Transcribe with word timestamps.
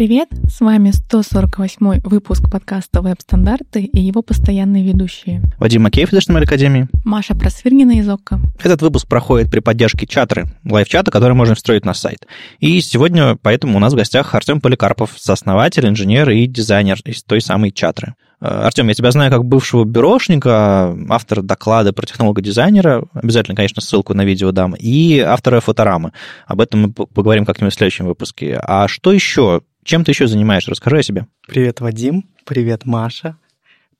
привет! 0.00 0.30
С 0.48 0.60
вами 0.60 0.92
148 0.92 2.00
выпуск 2.04 2.50
подкаста 2.50 3.02
«Веб-стандарты» 3.02 3.82
и 3.82 4.00
его 4.00 4.22
постоянные 4.22 4.82
ведущие. 4.82 5.42
Вадим 5.58 5.82
Макеев 5.82 6.10
из 6.10 6.26
HTML 6.26 6.44
Академии. 6.44 6.88
Маша 7.04 7.34
Просвирнина 7.34 7.98
из 7.98 8.08
ОККО. 8.08 8.40
Этот 8.64 8.80
выпуск 8.80 9.06
проходит 9.06 9.50
при 9.50 9.60
поддержке 9.60 10.06
чатры, 10.06 10.46
лайв-чата, 10.64 11.10
который 11.10 11.34
можно 11.34 11.54
встроить 11.54 11.84
на 11.84 11.92
сайт. 11.92 12.26
И 12.60 12.80
сегодня 12.80 13.36
поэтому 13.42 13.76
у 13.76 13.78
нас 13.78 13.92
в 13.92 13.96
гостях 13.96 14.34
Артем 14.34 14.62
Поликарпов, 14.62 15.10
сооснователь, 15.18 15.86
инженер 15.86 16.30
и 16.30 16.46
дизайнер 16.46 16.98
из 17.04 17.22
той 17.22 17.42
самой 17.42 17.70
чатры. 17.70 18.14
Э, 18.40 18.46
Артем, 18.46 18.88
я 18.88 18.94
тебя 18.94 19.10
знаю 19.10 19.30
как 19.30 19.44
бывшего 19.44 19.84
бюрошника, 19.84 20.96
автора 21.10 21.42
доклада 21.42 21.92
про 21.92 22.06
технолога-дизайнера, 22.06 23.04
обязательно, 23.12 23.54
конечно, 23.54 23.82
ссылку 23.82 24.14
на 24.14 24.24
видео 24.24 24.50
дам, 24.50 24.74
и 24.78 25.18
автора 25.18 25.60
фоторамы. 25.60 26.12
Об 26.46 26.62
этом 26.62 26.80
мы 26.80 26.92
поговорим 26.92 27.44
как-нибудь 27.44 27.74
в 27.74 27.76
следующем 27.76 28.06
выпуске. 28.06 28.58
А 28.62 28.88
что 28.88 29.12
еще? 29.12 29.60
Чем 29.90 30.04
ты 30.04 30.12
еще 30.12 30.28
занимаешься? 30.28 30.70
Расскажи 30.70 30.98
о 30.98 31.02
себе. 31.02 31.26
Привет, 31.48 31.80
Вадим. 31.80 32.30
Привет, 32.44 32.86
Маша. 32.86 33.36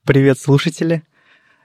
Привет, 0.07 0.39
слушатели. 0.39 1.03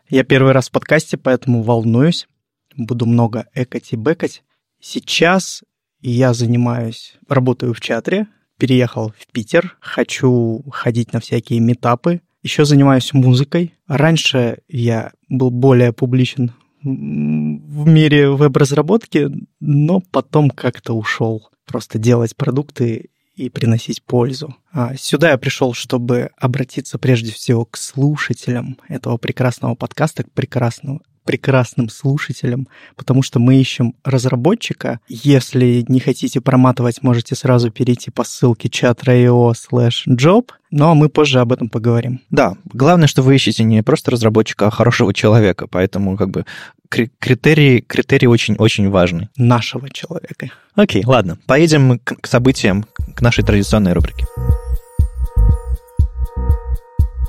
Я 0.09 0.23
первый 0.23 0.51
раз 0.51 0.67
в 0.67 0.71
подкасте, 0.71 1.15
поэтому 1.15 1.61
волнуюсь. 1.61 2.27
Буду 2.75 3.05
много 3.05 3.45
экать 3.53 3.93
и 3.93 3.95
бэкать. 3.95 4.41
Сейчас 4.81 5.61
я 6.01 6.33
занимаюсь, 6.33 7.19
работаю 7.27 7.75
в 7.75 7.81
чатре, 7.81 8.25
переехал 8.57 9.09
в 9.09 9.31
Питер, 9.31 9.77
хочу 9.79 10.63
ходить 10.71 11.13
на 11.13 11.19
всякие 11.19 11.59
метапы, 11.59 12.21
еще 12.41 12.65
занимаюсь 12.65 13.13
музыкой. 13.13 13.75
Раньше 13.87 14.57
я 14.67 15.11
был 15.29 15.51
более 15.51 15.93
публичен 15.93 16.51
в 16.81 17.87
мире 17.87 18.31
веб-разработки, 18.31 19.29
но 19.59 19.99
потом 19.99 20.49
как-то 20.49 20.93
ушел 20.93 21.47
просто 21.67 21.99
делать 21.99 22.35
продукты 22.35 23.11
и 23.35 23.49
приносить 23.49 24.03
пользу. 24.03 24.55
А 24.71 24.95
сюда 24.95 25.31
я 25.31 25.37
пришел, 25.37 25.73
чтобы 25.73 26.29
обратиться 26.37 26.97
прежде 26.97 27.31
всего 27.31 27.65
к 27.65 27.77
слушателям 27.77 28.77
этого 28.87 29.17
прекрасного 29.17 29.75
подкаста, 29.75 30.23
к 30.23 30.31
прекрасному 30.31 31.01
прекрасным 31.25 31.89
слушателям, 31.89 32.67
потому 32.95 33.21
что 33.21 33.39
мы 33.39 33.59
ищем 33.59 33.95
разработчика. 34.03 34.99
Если 35.09 35.83
не 35.87 35.99
хотите 35.99 36.39
проматывать, 36.39 37.03
можете 37.03 37.35
сразу 37.35 37.71
перейти 37.71 38.11
по 38.11 38.23
ссылке 38.23 38.69
chat.io 38.69 39.53
slash 39.53 40.07
job, 40.07 40.51
но 40.71 40.95
мы 40.95 41.09
позже 41.09 41.39
об 41.39 41.51
этом 41.51 41.69
поговорим. 41.69 42.21
Да, 42.29 42.55
главное, 42.65 43.07
что 43.07 43.21
вы 43.21 43.35
ищете 43.35 43.63
не 43.63 43.83
просто 43.83 44.11
разработчика, 44.11 44.67
а 44.67 44.71
хорошего 44.71 45.13
человека, 45.13 45.67
поэтому 45.67 46.15
как 46.15 46.29
бы 46.29 46.45
критерии, 46.89 47.81
критерии 47.81 48.27
очень-очень 48.27 48.89
важны. 48.89 49.29
Нашего 49.37 49.89
человека. 49.89 50.51
Окей, 50.75 51.03
ладно, 51.05 51.37
поедем 51.47 51.99
к, 51.99 52.27
событиям, 52.27 52.85
к 53.15 53.21
нашей 53.21 53.43
традиционной 53.43 53.93
рубрике. 53.93 54.25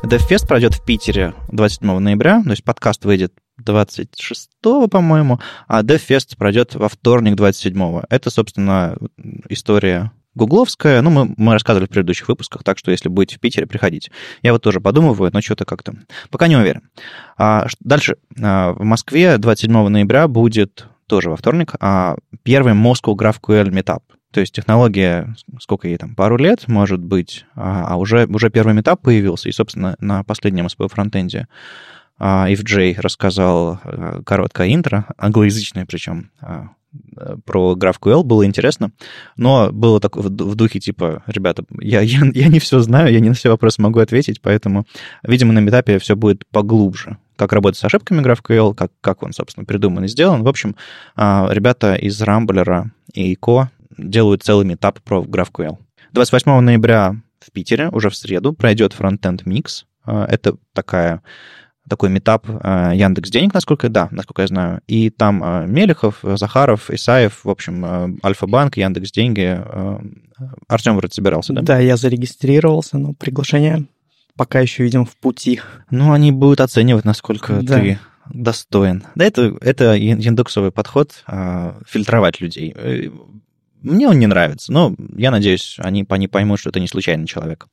DevFest 0.05 0.47
пройдет 0.47 0.74
в 0.74 0.84
Питере 0.84 1.34
27 1.48 1.98
ноября, 1.98 2.42
то 2.44 2.50
есть 2.50 2.62
подкаст 2.62 3.05
выйдет 3.05 3.33
26, 3.58 4.50
по-моему, 4.90 5.40
а 5.66 5.82
DevFest 5.82 6.36
пройдет 6.36 6.74
во 6.74 6.88
вторник 6.88 7.34
27. 7.36 8.02
Это, 8.08 8.30
собственно, 8.30 8.96
история 9.48 10.12
гугловская. 10.34 11.02
Ну, 11.02 11.10
мы, 11.10 11.34
мы 11.36 11.54
рассказывали 11.54 11.86
в 11.86 11.90
предыдущих 11.90 12.28
выпусках, 12.28 12.62
так 12.62 12.78
что 12.78 12.90
если 12.90 13.08
будете 13.08 13.36
в 13.36 13.40
Питере, 13.40 13.66
приходите. 13.66 14.12
Я 14.42 14.52
вот 14.52 14.62
тоже 14.62 14.80
подумываю, 14.80 15.30
но 15.32 15.40
что-то 15.40 15.64
как-то... 15.64 15.94
Пока 16.30 16.46
не 16.46 16.56
уверен. 16.56 16.90
А, 17.38 17.66
дальше. 17.80 18.16
А, 18.40 18.72
в 18.72 18.84
Москве 18.84 19.38
27 19.38 19.88
ноября 19.88 20.28
будет 20.28 20.86
тоже 21.06 21.30
во 21.30 21.36
вторник, 21.36 21.74
а 21.80 22.16
первый 22.42 22.74
Moscow 22.74 23.14
GraphQL 23.14 23.70
Meetup. 23.70 24.02
То 24.32 24.40
есть 24.40 24.54
технология, 24.54 25.34
сколько 25.60 25.88
ей 25.88 25.96
там, 25.96 26.14
пару 26.14 26.36
лет, 26.36 26.68
может 26.68 27.00
быть, 27.00 27.46
а, 27.54 27.86
а 27.88 27.96
уже, 27.96 28.27
уже 28.27 28.50
первый 28.50 28.74
метап 28.74 29.00
появился, 29.00 29.48
и, 29.48 29.52
собственно, 29.52 29.96
на 30.00 30.24
последнем 30.24 30.66
SPO 30.66 30.88
фронтенде 30.88 31.48
FJ 32.18 33.00
рассказал 33.00 33.80
а, 33.84 34.22
короткое 34.22 34.74
интро, 34.74 35.06
англоязычное 35.18 35.86
причем, 35.86 36.30
а, 36.40 36.68
про 37.44 37.74
GraphQL, 37.74 38.22
было 38.22 38.46
интересно, 38.46 38.90
но 39.36 39.70
было 39.70 40.00
так 40.00 40.16
в 40.16 40.54
духе 40.54 40.80
типа, 40.80 41.22
ребята, 41.27 41.64
я, 41.78 42.00
я, 42.00 42.20
я 42.34 42.48
не 42.48 42.58
все 42.58 42.80
знаю, 42.80 43.12
я 43.12 43.20
не 43.20 43.28
на 43.28 43.34
все 43.34 43.50
вопросы 43.50 43.82
могу 43.82 44.00
ответить, 44.00 44.40
поэтому, 44.40 44.86
видимо, 45.22 45.52
на 45.52 45.58
метапе 45.58 45.98
все 45.98 46.16
будет 46.16 46.46
поглубже. 46.48 47.18
Как 47.36 47.52
работать 47.52 47.78
с 47.78 47.84
ошибками 47.84 48.22
GraphQL, 48.22 48.74
как, 48.74 48.92
как 49.02 49.22
он, 49.22 49.34
собственно, 49.34 49.66
придуман 49.66 50.04
и 50.04 50.08
сделан. 50.08 50.42
В 50.42 50.48
общем, 50.48 50.74
ребята 51.16 51.94
из 51.94 52.18
Рамблера 52.22 52.92
и 53.12 53.34
Co 53.34 53.66
делают 53.98 54.42
целый 54.42 54.64
метап 54.64 55.00
про 55.02 55.22
GraphQL. 55.22 55.77
28 56.12 56.60
ноября 56.60 57.14
в 57.40 57.52
Питере, 57.52 57.90
уже 57.90 58.08
в 58.08 58.16
среду, 58.16 58.54
пройдет 58.54 58.94
Frontend 58.98 59.44
Mix. 59.44 59.84
Это 60.06 60.56
такая 60.72 61.20
такой 61.89 62.11
метап 62.11 62.47
э, 62.48 62.92
Яндекс 62.95 63.30
Денег, 63.30 63.55
насколько 63.55 63.89
да, 63.89 64.08
насколько 64.11 64.42
я 64.42 64.48
знаю. 64.48 64.80
И 64.86 65.11
там 65.11 65.42
э, 65.42 65.67
Мелехов, 65.67 66.19
Захаров, 66.23 66.91
Исаев, 66.91 67.45
в 67.45 67.51
общем, 67.51 67.85
э, 67.85 68.08
Альфа-банк, 68.24 68.77
Яндекс 68.77 69.13
Деньги. 69.13 69.61
Артем 70.69 70.96
вроде 70.96 71.14
собирался, 71.14 71.52
да? 71.52 71.63
Да, 71.63 71.79
я 71.79 71.96
зарегистрировался, 71.96 72.98
но 72.98 73.14
приглашение 73.14 73.86
пока 74.36 74.61
еще, 74.61 74.83
видим, 74.83 75.07
в 75.07 75.17
пути. 75.17 75.61
Ну, 75.91 76.13
они 76.13 76.30
будут 76.30 76.61
оценивать, 76.61 77.07
насколько 77.07 77.63
да. 77.63 77.80
ты 77.80 77.98
достоин. 78.29 79.05
Да, 79.14 79.25
это, 79.25 79.57
это 79.63 79.96
индексовый 79.96 80.73
подход, 80.73 81.25
фильтровать 81.89 82.41
людей. 82.41 82.75
Мне 83.86 84.08
он 84.08 84.19
не 84.19 84.27
нравится, 84.27 84.73
но 84.73 84.95
я 85.17 85.30
надеюсь, 85.30 85.77
они, 85.79 86.05
они 86.08 86.27
поймут, 86.27 86.58
что 86.58 86.70
это 86.70 86.80
не 86.80 86.89
случайный 86.89 87.27
человек. 87.27 87.69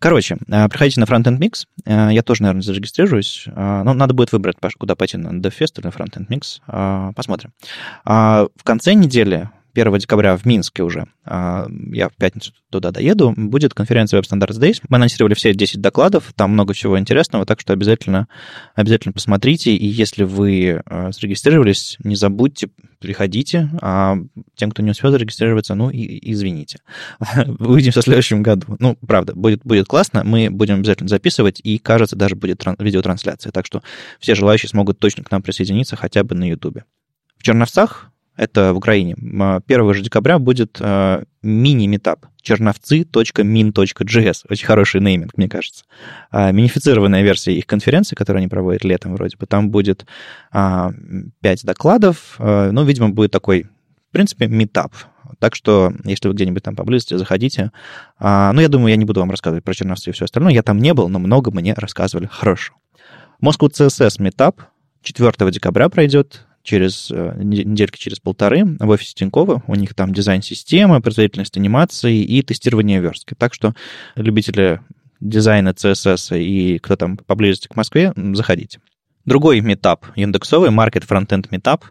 Короче, 0.00 0.36
э, 0.48 0.68
приходите 0.68 0.98
на 0.98 1.04
Frontend 1.04 1.38
Mix. 1.38 1.66
Э, 1.84 2.08
я 2.12 2.22
тоже, 2.22 2.42
наверное, 2.42 2.62
зарегистрируюсь. 2.62 3.44
Э, 3.46 3.82
но 3.84 3.94
надо 3.94 4.12
будет 4.12 4.32
выбрать, 4.32 4.56
куда 4.76 4.96
пойти, 4.96 5.16
на 5.18 5.28
DevFest 5.28 5.78
или 5.78 5.86
на 5.86 5.90
Frontend 5.90 6.26
Mix. 6.28 7.12
Посмотрим. 7.14 7.52
В 8.04 8.64
конце 8.64 8.94
недели 8.94 9.48
1 9.74 9.98
декабря 9.98 10.36
в 10.36 10.44
Минске 10.44 10.82
уже, 10.82 11.06
а, 11.24 11.66
я 11.92 12.08
в 12.08 12.16
пятницу 12.16 12.52
туда 12.70 12.90
доеду, 12.90 13.32
будет 13.36 13.74
конференция 13.74 14.20
Web 14.20 14.24
Standards 14.24 14.60
Days. 14.60 14.82
Мы 14.88 14.96
анонсировали 14.96 15.34
все 15.34 15.54
10 15.54 15.80
докладов, 15.80 16.32
там 16.36 16.50
много 16.50 16.74
чего 16.74 16.98
интересного, 16.98 17.46
так 17.46 17.60
что 17.60 17.72
обязательно, 17.72 18.28
обязательно 18.74 19.12
посмотрите, 19.12 19.74
и 19.74 19.86
если 19.86 20.24
вы 20.24 20.82
а, 20.84 21.10
зарегистрировались, 21.12 21.96
не 22.04 22.16
забудьте, 22.16 22.68
приходите, 23.02 23.68
а 23.80 24.16
тем, 24.54 24.70
кто 24.70 24.82
не 24.82 24.90
успел 24.90 25.10
зарегистрироваться, 25.10 25.74
ну, 25.74 25.90
и, 25.90 26.32
извините. 26.32 26.78
Увидимся 27.58 28.00
в 28.00 28.04
следующем 28.04 28.42
году. 28.42 28.76
Ну, 28.78 28.96
правда, 29.06 29.34
будет, 29.34 29.62
будет 29.64 29.86
классно, 29.86 30.24
мы 30.24 30.48
будем 30.50 30.76
обязательно 30.76 31.08
записывать, 31.08 31.60
и, 31.62 31.78
кажется, 31.78 32.16
даже 32.16 32.36
будет 32.36 32.64
видеотрансляция, 32.78 33.52
так 33.52 33.66
что 33.66 33.82
все 34.18 34.34
желающие 34.34 34.70
смогут 34.70 34.98
точно 34.98 35.24
к 35.24 35.30
нам 35.30 35.42
присоединиться 35.42 35.96
хотя 35.96 36.24
бы 36.24 36.34
на 36.34 36.48
YouTube. 36.48 36.78
В 37.36 37.42
Черновцах 37.42 38.12
это 38.42 38.74
в 38.74 38.76
Украине, 38.76 39.14
1 39.14 39.94
же 39.94 40.02
декабря 40.02 40.40
будет 40.40 40.78
э, 40.80 41.22
мини-метап 41.42 42.26
черновцы.min.js. 42.42 44.34
Очень 44.48 44.66
хороший 44.66 45.00
нейминг, 45.00 45.36
мне 45.36 45.48
кажется. 45.48 45.84
А, 46.32 46.50
минифицированная 46.50 47.22
версия 47.22 47.54
их 47.56 47.66
конференции, 47.66 48.16
которую 48.16 48.40
они 48.40 48.48
проводят 48.48 48.82
летом 48.82 49.14
вроде 49.14 49.36
бы. 49.36 49.46
Там 49.46 49.70
будет 49.70 50.06
а, 50.50 50.90
5 51.40 51.64
докладов. 51.64 52.34
А, 52.38 52.72
ну, 52.72 52.84
видимо, 52.84 53.10
будет 53.10 53.30
такой, 53.30 53.62
в 53.62 54.12
принципе, 54.12 54.48
метап. 54.48 54.92
Так 55.38 55.54
что, 55.54 55.92
если 56.04 56.26
вы 56.26 56.34
где-нибудь 56.34 56.64
там 56.64 56.74
поблизости, 56.74 57.16
заходите. 57.16 57.70
А, 58.18 58.52
ну, 58.52 58.60
я 58.60 58.68
думаю, 58.68 58.90
я 58.90 58.96
не 58.96 59.04
буду 59.04 59.20
вам 59.20 59.30
рассказывать 59.30 59.62
про 59.64 59.72
черновцы 59.72 60.10
и 60.10 60.12
все 60.12 60.24
остальное. 60.24 60.52
Я 60.52 60.64
там 60.64 60.78
не 60.78 60.92
был, 60.94 61.08
но 61.08 61.20
много 61.20 61.52
мне 61.52 61.74
рассказывали 61.74 62.26
хорошо. 62.26 62.74
Moscow 63.40 63.70
CSS 63.70 64.20
метап 64.20 64.62
4 65.02 65.32
декабря 65.52 65.88
пройдет 65.88 66.44
через 66.62 67.10
э, 67.10 67.34
недельки 67.36 67.98
через 67.98 68.20
полторы 68.20 68.64
в 68.78 68.88
офисе 68.88 69.14
Тинькова. 69.14 69.62
У 69.66 69.74
них 69.74 69.94
там 69.94 70.12
дизайн 70.12 70.42
системы, 70.42 71.00
производительность 71.00 71.56
анимации 71.56 72.22
и 72.22 72.42
тестирование 72.42 73.00
верстки. 73.00 73.34
Так 73.36 73.54
что 73.54 73.74
любители 74.14 74.80
дизайна 75.20 75.70
CSS 75.70 76.38
и 76.40 76.78
кто 76.78 76.96
там 76.96 77.16
поблизости 77.16 77.68
к 77.68 77.76
Москве, 77.76 78.12
заходите. 78.34 78.80
Другой 79.24 79.60
метап 79.60 80.06
индексовый, 80.16 80.70
Market 80.70 81.06
Frontend 81.06 81.48
Meetup. 81.50 81.82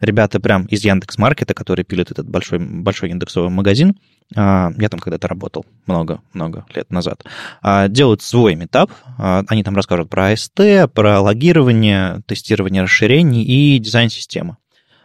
Ребята 0.00 0.38
прям 0.38 0.66
из 0.66 0.84
Яндекс 0.84 1.18
Маркета, 1.18 1.54
которые 1.54 1.84
пилят 1.84 2.12
этот 2.12 2.28
большой, 2.28 2.60
большой 2.60 3.10
индексовый 3.10 3.50
магазин, 3.50 3.96
а, 4.36 4.70
я 4.78 4.88
там 4.88 5.00
когда-то 5.00 5.26
работал 5.26 5.66
много-много 5.86 6.66
лет 6.74 6.90
назад, 6.92 7.24
а, 7.62 7.88
делают 7.88 8.22
свой 8.22 8.54
метап. 8.54 8.92
А, 9.18 9.42
они 9.48 9.64
там 9.64 9.74
расскажут 9.74 10.08
про 10.08 10.32
AST, 10.32 10.86
про 10.88 11.20
логирование, 11.20 12.22
тестирование 12.26 12.82
расширений 12.82 13.42
и 13.42 13.78
дизайн 13.78 14.08
системы. 14.08 14.56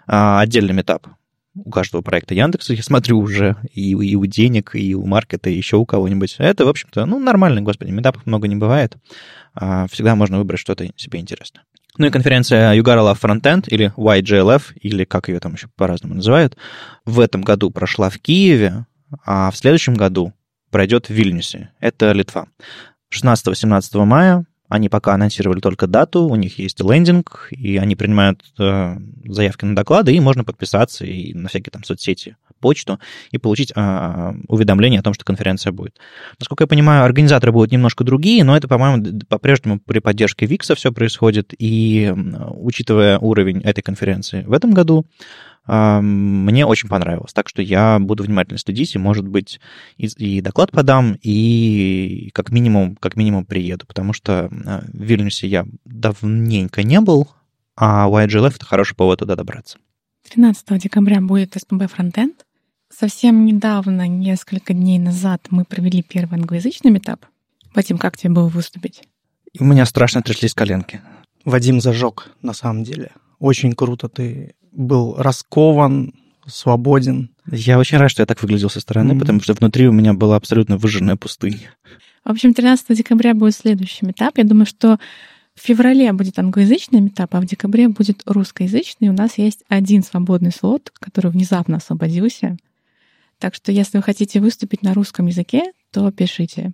Отдельный 0.05 0.73
метап 0.73 1.07
у 1.55 1.69
каждого 1.69 2.01
проекта 2.01 2.33
Яндекса, 2.33 2.73
я 2.73 2.83
смотрю 2.83 3.19
уже, 3.19 3.57
и, 3.71 3.91
и 3.91 4.15
у 4.15 4.25
денег, 4.25 4.71
и 4.73 4.95
у 4.95 5.05
маркета, 5.05 5.49
и 5.49 5.55
еще 5.55 5.77
у 5.77 5.85
кого-нибудь. 5.85 6.35
Это, 6.39 6.65
в 6.65 6.69
общем-то, 6.69 7.05
ну, 7.05 7.19
нормально, 7.19 7.61
господи, 7.61 7.91
метапов 7.91 8.25
много 8.25 8.47
не 8.47 8.55
бывает. 8.55 8.97
Всегда 9.91 10.15
можно 10.15 10.39
выбрать 10.39 10.59
что-то 10.59 10.87
себе 10.95 11.19
интересное. 11.19 11.63
Ну 11.99 12.07
и 12.07 12.09
конференция 12.09 12.73
Yugarala 12.73 13.15
Frontend, 13.15 13.65
или 13.67 13.93
YGLF, 13.95 14.73
или 14.81 15.03
как 15.03 15.29
ее 15.29 15.39
там 15.39 15.53
еще 15.53 15.67
по-разному 15.75 16.15
называют, 16.15 16.57
в 17.05 17.19
этом 17.19 17.43
году 17.43 17.69
прошла 17.69 18.09
в 18.09 18.17
Киеве, 18.17 18.87
а 19.23 19.51
в 19.51 19.57
следующем 19.57 19.93
году 19.93 20.33
пройдет 20.71 21.07
в 21.07 21.11
Вильнюсе. 21.11 21.69
Это 21.79 22.11
Литва. 22.13 22.47
16-17 23.13 24.05
мая 24.05 24.45
они 24.73 24.89
пока 24.89 25.13
анонсировали 25.13 25.59
только 25.59 25.85
дату, 25.85 26.23
у 26.23 26.35
них 26.35 26.57
есть 26.57 26.81
лендинг, 26.81 27.47
и 27.51 27.77
они 27.77 27.95
принимают 27.95 28.43
э, 28.57 28.97
заявки 29.23 29.65
на 29.65 29.75
доклады, 29.75 30.15
и 30.15 30.19
можно 30.19 30.43
подписаться 30.43 31.05
и 31.05 31.31
на 31.35 31.47
всякие 31.47 31.69
там 31.69 31.83
соцсети, 31.83 32.37
почту, 32.59 32.99
и 33.29 33.37
получить 33.37 33.71
э, 33.75 34.33
уведомление 34.47 34.99
о 34.99 35.03
том, 35.03 35.13
что 35.13 35.25
конференция 35.25 35.71
будет. 35.71 35.99
Насколько 36.39 36.63
я 36.63 36.67
понимаю, 36.67 37.03
организаторы 37.03 37.51
будут 37.51 37.71
немножко 37.71 38.03
другие, 38.03 38.43
но 38.43 38.57
это, 38.57 38.67
по-моему, 38.67 39.21
по-прежнему 39.29 39.79
при 39.79 39.99
поддержке 39.99 40.47
Викса 40.47 40.73
все 40.73 40.91
происходит, 40.91 41.53
и 41.55 42.11
учитывая 42.49 43.19
уровень 43.19 43.61
этой 43.61 43.83
конференции 43.83 44.41
в 44.41 44.53
этом 44.53 44.71
году, 44.71 45.05
мне 45.65 46.65
очень 46.65 46.89
понравилось. 46.89 47.31
Так 47.31 47.47
что 47.47 47.61
я 47.61 47.97
буду 47.99 48.23
внимательно 48.23 48.57
следить, 48.57 48.95
и, 48.95 48.99
может 48.99 49.27
быть, 49.27 49.61
и, 49.97 50.07
и 50.07 50.41
доклад 50.41 50.71
подам, 50.71 51.17
и 51.21 52.31
как 52.33 52.51
минимум, 52.51 52.97
как 52.97 53.15
минимум 53.15 53.45
приеду, 53.45 53.85
потому 53.85 54.11
что 54.11 54.49
а, 54.65 54.83
в 54.85 55.01
Вильнюсе 55.01 55.47
я 55.47 55.65
давненько 55.85 56.83
не 56.83 56.99
был, 56.99 57.29
а 57.77 58.09
YGLF— 58.09 58.55
это 58.55 58.65
хороший 58.65 58.95
повод 58.95 59.19
туда 59.19 59.35
добраться. 59.35 59.77
13 60.29 60.81
декабря 60.81 61.21
будет 61.21 61.55
СПБ 61.55 61.87
Фронтенд. 61.89 62.45
Совсем 62.89 63.45
недавно, 63.45 64.07
несколько 64.07 64.73
дней 64.73 64.99
назад, 64.99 65.47
мы 65.49 65.63
провели 65.63 66.03
первый 66.03 66.39
англоязычный 66.39 66.91
метап. 66.91 67.25
Вадим, 67.73 67.97
как 67.97 68.17
тебе 68.17 68.33
было 68.33 68.47
выступить? 68.47 69.03
У 69.59 69.63
меня 69.63 69.85
страшно 69.85 70.21
тряслись 70.21 70.53
коленки. 70.53 71.01
Вадим 71.45 71.81
зажег, 71.81 72.31
на 72.41 72.53
самом 72.53 72.83
деле. 72.83 73.11
Очень 73.39 73.73
круто 73.73 74.09
ты 74.09 74.55
был 74.73 75.15
раскован, 75.17 76.13
свободен. 76.45 77.29
Я 77.49 77.79
очень 77.79 77.97
рад, 77.97 78.11
что 78.11 78.21
я 78.21 78.25
так 78.25 78.41
выглядел 78.41 78.69
со 78.69 78.79
стороны, 78.79 79.13
mm-hmm. 79.13 79.19
потому 79.19 79.41
что 79.41 79.53
внутри 79.53 79.87
у 79.87 79.91
меня 79.91 80.13
была 80.13 80.35
абсолютно 80.35 80.77
выжженная 80.77 81.15
пустыня. 81.15 81.75
В 82.25 82.31
общем, 82.31 82.53
13 82.53 82.97
декабря 82.97 83.33
будет 83.33 83.55
следующий 83.55 84.05
этап. 84.05 84.37
Я 84.37 84.45
думаю, 84.45 84.65
что 84.65 84.97
в 85.55 85.61
феврале 85.61 86.11
будет 86.13 86.39
англоязычный 86.39 87.07
этап, 87.07 87.35
а 87.35 87.41
в 87.41 87.45
декабре 87.45 87.87
будет 87.89 88.23
русскоязычный. 88.25 89.09
У 89.09 89.13
нас 89.13 89.37
есть 89.37 89.63
один 89.67 90.03
свободный 90.03 90.51
слот, 90.51 90.91
который 90.99 91.31
внезапно 91.31 91.77
освободился. 91.77 92.57
Так 93.39 93.55
что 93.55 93.71
если 93.71 93.97
вы 93.97 94.03
хотите 94.03 94.39
выступить 94.39 94.83
на 94.83 94.93
русском 94.93 95.27
языке, 95.27 95.73
то 95.91 96.09
пишите. 96.11 96.71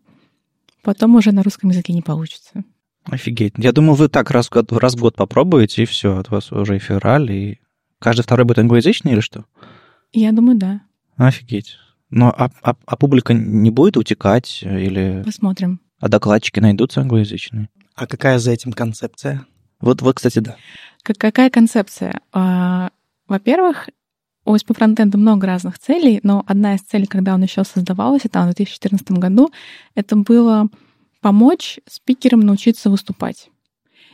Потом 0.84 1.16
уже 1.16 1.32
на 1.32 1.44
русском 1.44 1.72
языке 1.72 1.94
не 1.94 2.02
получится. 2.02 2.64
Офигеть. 3.06 3.54
Я 3.58 3.72
думал, 3.72 3.96
вы 3.96 4.08
так 4.08 4.30
раз 4.30 4.48
в 4.48 4.52
год, 4.52 4.72
раз 4.72 4.94
в 4.94 5.00
год 5.00 5.16
попробуете, 5.16 5.84
и 5.84 5.86
все, 5.86 6.18
от 6.18 6.30
вас 6.30 6.52
уже 6.52 6.76
и 6.76 6.80
февраль, 6.80 7.32
и 7.32 7.60
Каждый 8.00 8.24
второй 8.24 8.46
будет 8.46 8.60
англоязычный 8.60 9.14
или 9.14 9.20
что? 9.20 9.46
Я 10.12 10.32
думаю, 10.32 10.58
да. 10.58 10.82
Офигеть. 11.18 11.78
Но 12.10 12.34
а, 12.36 12.50
а, 12.64 12.76
а 12.86 12.96
публика 12.98 13.34
не 13.34 13.70
будет 13.70 13.98
утекать 13.98 14.64
или... 14.64 15.22
Посмотрим. 15.26 15.82
А 16.00 16.08
докладчики 16.08 16.60
найдутся 16.60 17.02
англоязычные? 17.02 17.70
А 17.96 18.08
какая 18.08 18.40
за 18.40 18.52
этим 18.52 18.72
концепция? 18.72 19.46
Вот, 19.82 20.02
вот, 20.02 20.16
кстати, 20.16 20.40
да. 20.40 20.56
Как, 21.04 21.18
какая 21.18 21.50
концепция? 21.50 22.22
А, 22.32 22.90
во-первых, 23.28 23.90
у 24.46 24.56
SP 24.56 24.74
Frontend 24.74 25.16
много 25.16 25.46
разных 25.46 25.78
целей, 25.78 26.20
но 26.24 26.44
одна 26.48 26.76
из 26.76 26.82
целей, 26.82 27.06
когда 27.06 27.34
он 27.34 27.44
еще 27.44 27.64
создавался, 27.64 28.30
там, 28.30 28.44
в 28.44 28.56
2014 28.56 29.12
году, 29.12 29.52
это 29.94 30.16
было 30.16 30.68
помочь 31.22 31.80
спикерам 31.88 32.40
научиться 32.40 32.90
выступать. 32.90 33.50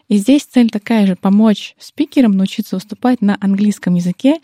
И 0.08 0.18
здесь 0.18 0.44
цель 0.44 0.70
такая 0.70 1.08
же— 1.08 1.16
помочь 1.20 1.76
спикерам 1.80 2.32
научиться 2.34 2.76
выступать 2.76 3.22
на 3.22 3.38
английском 3.42 3.96
языке, 3.96 4.40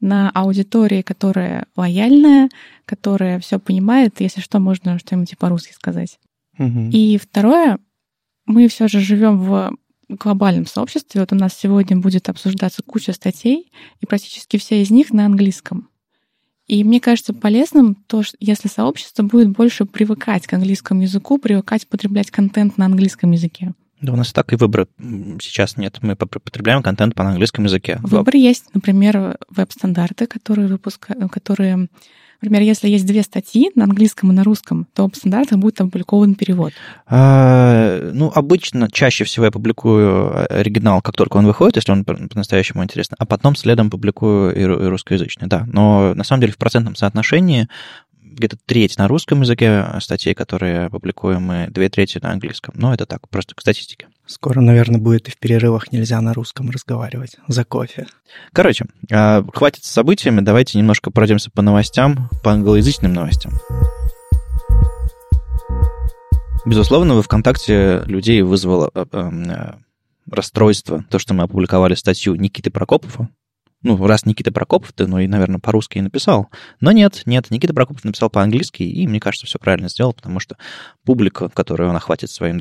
на 0.00 0.30
аудитории, 0.30 1.02
которая 1.02 1.66
лояльная, 1.76 2.48
которая 2.84 3.38
все 3.38 3.60
понимает, 3.60 4.20
если 4.20 4.40
что, 4.40 4.58
можно 4.58 4.98
что-нибудь 4.98 5.38
по-русски 5.38 5.72
сказать. 5.72 6.18
Угу. 6.58 6.90
И 6.92 7.18
второе, 7.18 7.78
мы 8.46 8.68
все 8.68 8.88
же 8.88 9.00
живем 9.00 9.38
в 9.38 9.76
глобальном 10.08 10.66
сообществе. 10.66 11.20
Вот 11.20 11.32
у 11.32 11.36
нас 11.36 11.54
сегодня 11.54 11.96
будет 11.96 12.28
обсуждаться 12.28 12.82
куча 12.82 13.12
статей, 13.12 13.70
и 14.00 14.06
практически 14.06 14.58
все 14.58 14.82
из 14.82 14.90
них 14.90 15.12
на 15.12 15.26
английском. 15.26 15.88
И 16.66 16.82
мне 16.82 17.00
кажется 17.00 17.34
полезным 17.34 17.94
то, 17.94 18.22
что 18.22 18.36
если 18.40 18.68
сообщество 18.68 19.22
будет 19.22 19.50
больше 19.50 19.84
привыкать 19.84 20.46
к 20.46 20.54
английскому 20.54 21.02
языку, 21.02 21.38
привыкать 21.38 21.86
потреблять 21.86 22.30
контент 22.30 22.78
на 22.78 22.86
английском 22.86 23.32
языке. 23.32 23.74
Да 24.04 24.12
у 24.12 24.16
нас 24.16 24.32
так 24.34 24.52
и 24.52 24.56
выбора 24.56 24.86
сейчас 25.40 25.78
нет. 25.78 25.98
Мы 26.02 26.14
потребляем 26.14 26.82
контент 26.82 27.14
по 27.14 27.24
английскому 27.24 27.68
языке. 27.68 27.98
Выбор 28.02 28.36
есть, 28.36 28.66
например, 28.74 29.38
веб-стандарты, 29.48 30.26
которые 30.26 30.68
выпускают, 30.68 31.32
которые 31.32 31.88
Например, 32.42 32.60
если 32.60 32.90
есть 32.90 33.06
две 33.06 33.22
статьи 33.22 33.70
на 33.74 33.84
английском 33.84 34.30
и 34.30 34.34
на 34.34 34.44
русском, 34.44 34.86
то 34.92 35.08
в 35.08 35.16
стандартах 35.16 35.58
будет 35.58 35.80
опубликован 35.80 36.34
перевод. 36.34 36.74
А, 37.06 38.10
ну, 38.12 38.30
обычно, 38.34 38.90
чаще 38.90 39.24
всего 39.24 39.46
я 39.46 39.50
публикую 39.50 40.52
оригинал, 40.52 41.00
как 41.00 41.16
только 41.16 41.38
он 41.38 41.46
выходит, 41.46 41.76
если 41.76 41.92
он 41.92 42.04
по-настоящему 42.04 42.84
интересный, 42.84 43.16
а 43.18 43.24
потом 43.24 43.56
следом 43.56 43.88
публикую 43.88 44.54
и 44.54 44.64
русскоязычный, 44.64 45.48
да. 45.48 45.64
Но 45.72 46.12
на 46.12 46.24
самом 46.24 46.42
деле 46.42 46.52
в 46.52 46.58
процентном 46.58 46.96
соотношении 46.96 47.66
где-то 48.34 48.56
треть 48.66 48.98
на 48.98 49.08
русском 49.08 49.42
языке 49.42 49.86
статей, 50.00 50.34
которые 50.34 50.90
публикуем, 50.90 51.50
и 51.52 51.70
две 51.70 51.88
трети 51.88 52.18
на 52.22 52.32
английском. 52.32 52.74
Но 52.76 52.92
это 52.92 53.06
так, 53.06 53.28
просто 53.28 53.54
к 53.54 53.60
статистике. 53.60 54.08
Скоро, 54.26 54.60
наверное, 54.60 55.00
будет 55.00 55.28
и 55.28 55.30
в 55.30 55.38
перерывах 55.38 55.92
нельзя 55.92 56.20
на 56.20 56.32
русском 56.32 56.70
разговаривать 56.70 57.36
за 57.46 57.64
кофе. 57.64 58.06
Короче, 58.52 58.86
а, 59.12 59.44
хватит 59.52 59.84
с 59.84 59.90
событиями, 59.90 60.40
давайте 60.40 60.78
немножко 60.78 61.10
пройдемся 61.10 61.50
по 61.50 61.62
новостям, 61.62 62.30
по 62.42 62.52
англоязычным 62.52 63.12
новостям. 63.12 63.52
Безусловно, 66.64 67.14
во 67.14 67.22
ВКонтакте 67.22 68.02
людей 68.06 68.40
вызвало 68.40 68.90
э, 68.94 69.04
э, 69.12 69.74
расстройство, 70.30 71.04
то, 71.10 71.18
что 71.18 71.34
мы 71.34 71.44
опубликовали 71.44 71.94
статью 71.94 72.34
Никиты 72.36 72.70
Прокопова, 72.70 73.28
ну, 73.84 74.06
раз 74.06 74.26
Никита 74.26 74.50
Прокопов, 74.50 74.92
ты, 74.92 75.06
ну 75.06 75.20
и, 75.20 75.28
наверное, 75.28 75.60
по-русски 75.60 75.98
и 75.98 76.00
написал. 76.00 76.48
Но 76.80 76.90
нет, 76.90 77.22
нет, 77.26 77.50
Никита 77.50 77.74
Прокопов 77.74 78.02
написал 78.04 78.30
по-английски, 78.30 78.82
и, 78.82 79.06
мне 79.06 79.20
кажется, 79.20 79.46
все 79.46 79.58
правильно 79.58 79.88
сделал, 79.88 80.12
потому 80.12 80.40
что 80.40 80.56
публика, 81.04 81.48
которую 81.48 81.90
он 81.90 81.96
охватит 81.96 82.30
своим, 82.30 82.60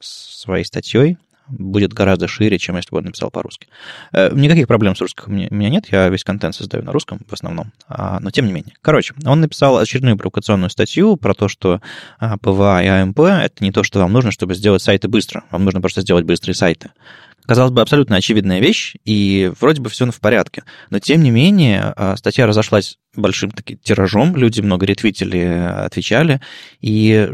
своей 0.00 0.64
статьей, 0.64 1.16
будет 1.48 1.92
гораздо 1.92 2.28
шире, 2.28 2.58
чем 2.58 2.76
если 2.76 2.90
бы 2.90 2.98
он 2.98 3.04
написал 3.04 3.30
по-русски. 3.30 3.68
Э, 4.12 4.30
никаких 4.34 4.66
проблем 4.66 4.94
с 4.94 5.00
русским 5.00 5.24
у 5.26 5.30
меня 5.30 5.70
нет, 5.70 5.86
я 5.90 6.08
весь 6.08 6.24
контент 6.24 6.54
создаю 6.54 6.84
на 6.84 6.92
русском 6.92 7.20
в 7.26 7.32
основном, 7.32 7.72
а, 7.88 8.20
но 8.20 8.30
тем 8.30 8.46
не 8.46 8.52
менее. 8.52 8.74
Короче, 8.82 9.14
он 9.24 9.40
написал 9.40 9.78
очередную 9.78 10.16
провокационную 10.16 10.70
статью 10.70 11.16
про 11.16 11.34
то, 11.34 11.48
что 11.48 11.80
а, 12.18 12.36
PWA 12.38 12.82
и 12.82 12.86
АМП— 12.86 13.20
это 13.20 13.64
не 13.64 13.72
то, 13.72 13.82
что 13.82 14.00
вам 14.00 14.12
нужно, 14.12 14.30
чтобы 14.30 14.54
сделать 14.54 14.82
сайты 14.82 15.08
быстро. 15.08 15.44
Вам 15.50 15.64
нужно 15.64 15.80
просто 15.80 16.02
сделать 16.02 16.24
быстрые 16.24 16.54
сайты. 16.54 16.90
Казалось 17.48 17.72
бы, 17.72 17.80
абсолютно 17.80 18.16
очевидная 18.16 18.60
вещь, 18.60 18.94
и 19.06 19.50
вроде 19.58 19.80
бы 19.80 19.88
все 19.88 20.04
в 20.10 20.20
порядке. 20.20 20.64
Но, 20.90 20.98
тем 20.98 21.22
не 21.22 21.30
менее, 21.30 21.94
а, 21.96 22.14
статья 22.18 22.46
разошлась 22.46 22.98
большим 23.16 23.50
таки 23.50 23.78
тиражом, 23.78 24.36
люди 24.36 24.60
много 24.60 24.84
ретвитили, 24.84 25.38
отвечали, 25.38 26.42
и 26.82 27.30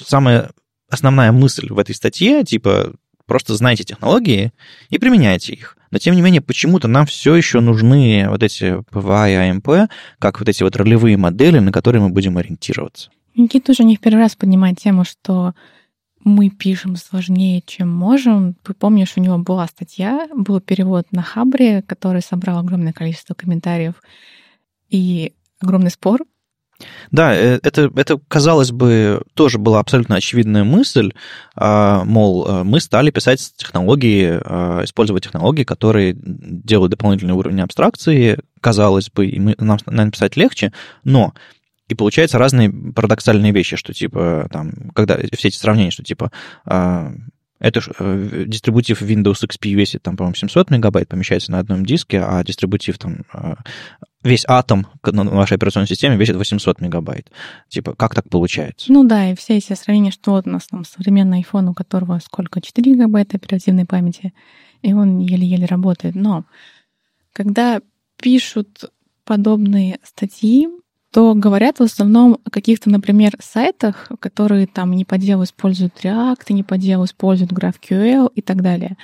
самая 0.00 0.50
основная 0.88 1.32
мысль 1.32 1.72
в 1.72 1.78
этой 1.80 1.96
статье, 1.96 2.44
типа, 2.44 2.92
просто 3.26 3.56
знайте 3.56 3.82
технологии 3.82 4.52
и 4.90 4.98
применяйте 4.98 5.54
их. 5.54 5.76
Но, 5.90 5.98
тем 5.98 6.14
не 6.14 6.22
менее, 6.22 6.40
почему-то 6.40 6.86
нам 6.86 7.06
все 7.06 7.34
еще 7.34 7.58
нужны 7.58 8.26
вот 8.28 8.44
эти 8.44 8.80
PWA 8.92 9.28
и 9.28 9.34
AMP, 9.34 9.90
как 10.20 10.38
вот 10.38 10.48
эти 10.48 10.62
вот 10.62 10.76
ролевые 10.76 11.16
модели, 11.16 11.58
на 11.58 11.72
которые 11.72 12.00
мы 12.00 12.10
будем 12.10 12.38
ориентироваться. 12.38 13.10
Никита 13.34 13.72
уже 13.72 13.82
не 13.82 13.96
в 13.96 14.00
первый 14.00 14.20
раз 14.20 14.36
поднимает 14.36 14.78
тему, 14.78 15.04
что 15.04 15.54
мы 16.28 16.50
пишем 16.50 16.96
сложнее, 16.96 17.62
чем 17.66 17.88
можем. 17.88 18.54
Ты 18.62 18.74
помнишь, 18.74 19.14
у 19.16 19.20
него 19.20 19.38
была 19.38 19.66
статья, 19.66 20.28
был 20.34 20.60
перевод 20.60 21.06
на 21.10 21.22
Хабре, 21.22 21.82
который 21.82 22.22
собрал 22.22 22.58
огромное 22.58 22.92
количество 22.92 23.34
комментариев 23.34 23.94
и 24.88 25.34
огромный 25.60 25.90
спор. 25.90 26.20
Да, 27.10 27.34
э, 27.34 27.58
это, 27.62 27.90
это, 27.96 28.20
казалось 28.28 28.70
бы, 28.70 29.22
тоже 29.34 29.58
была 29.58 29.80
абсолютно 29.80 30.16
очевидная 30.16 30.64
мысль, 30.64 31.12
а, 31.56 32.04
мол, 32.04 32.46
э, 32.46 32.62
мы 32.62 32.80
стали 32.80 33.10
писать 33.10 33.52
технологии, 33.56 34.38
а, 34.44 34.84
использовать 34.84 35.24
технологии, 35.24 35.64
которые 35.64 36.16
делают 36.16 36.92
дополнительный 36.92 37.34
уровень 37.34 37.62
абстракции, 37.62 38.38
казалось 38.60 39.10
бы, 39.10 39.26
и 39.26 39.40
мы, 39.40 39.54
нам, 39.58 39.78
наверное, 39.86 40.12
писать 40.12 40.36
легче, 40.36 40.72
но 41.02 41.34
и 41.88 41.94
получается 41.94 42.38
разные 42.38 42.70
парадоксальные 42.70 43.52
вещи, 43.52 43.76
что 43.76 43.92
типа 43.92 44.48
там, 44.52 44.90
когда 44.94 45.18
все 45.34 45.48
эти 45.48 45.56
сравнения, 45.56 45.90
что 45.90 46.02
типа 46.02 46.30
а, 46.64 47.12
это 47.58 47.80
э, 47.98 48.44
дистрибутив 48.46 49.02
Windows 49.02 49.44
XP 49.44 49.72
весит 49.72 50.02
там, 50.02 50.16
по-моему, 50.16 50.36
700 50.36 50.70
мегабайт, 50.70 51.08
помещается 51.08 51.50
на 51.50 51.58
одном 51.58 51.84
диске, 51.84 52.20
а 52.20 52.42
дистрибутив 52.44 52.98
там 52.98 53.24
а, 53.32 53.56
весь 54.22 54.44
атом 54.46 54.86
на 55.02 55.24
вашей 55.24 55.56
операционной 55.56 55.88
системе 55.88 56.16
весит 56.16 56.36
800 56.36 56.80
мегабайт. 56.80 57.30
Типа, 57.68 57.94
как 57.94 58.14
так 58.14 58.28
получается? 58.28 58.92
Ну 58.92 59.04
да, 59.04 59.30
и 59.30 59.34
все 59.34 59.56
эти 59.56 59.72
сравнения, 59.74 60.12
что 60.12 60.32
вот 60.32 60.46
у 60.46 60.50
нас 60.50 60.66
там 60.66 60.84
современный 60.84 61.42
iPhone, 61.42 61.70
у 61.70 61.74
которого 61.74 62.20
сколько, 62.24 62.60
4 62.60 62.92
гигабайта 62.92 63.36
оперативной 63.36 63.86
памяти, 63.86 64.32
и 64.82 64.92
он 64.92 65.18
еле-еле 65.18 65.66
работает. 65.66 66.14
Но 66.14 66.44
когда 67.32 67.80
пишут 68.20 68.84
подобные 69.24 69.98
статьи, 70.04 70.68
то 71.10 71.34
говорят 71.34 71.78
в 71.78 71.82
основном 71.82 72.38
о 72.44 72.50
каких-то, 72.50 72.90
например, 72.90 73.36
сайтах, 73.40 74.10
которые 74.20 74.66
там 74.66 74.92
не 74.92 75.04
по 75.04 75.16
делу 75.16 75.44
используют 75.44 75.94
React, 76.02 76.52
не 76.52 76.62
по 76.62 76.76
делу 76.76 77.04
используют 77.04 77.52
GraphQL 77.52 78.30
и 78.34 78.42
так 78.42 78.62
далее. 78.62 78.96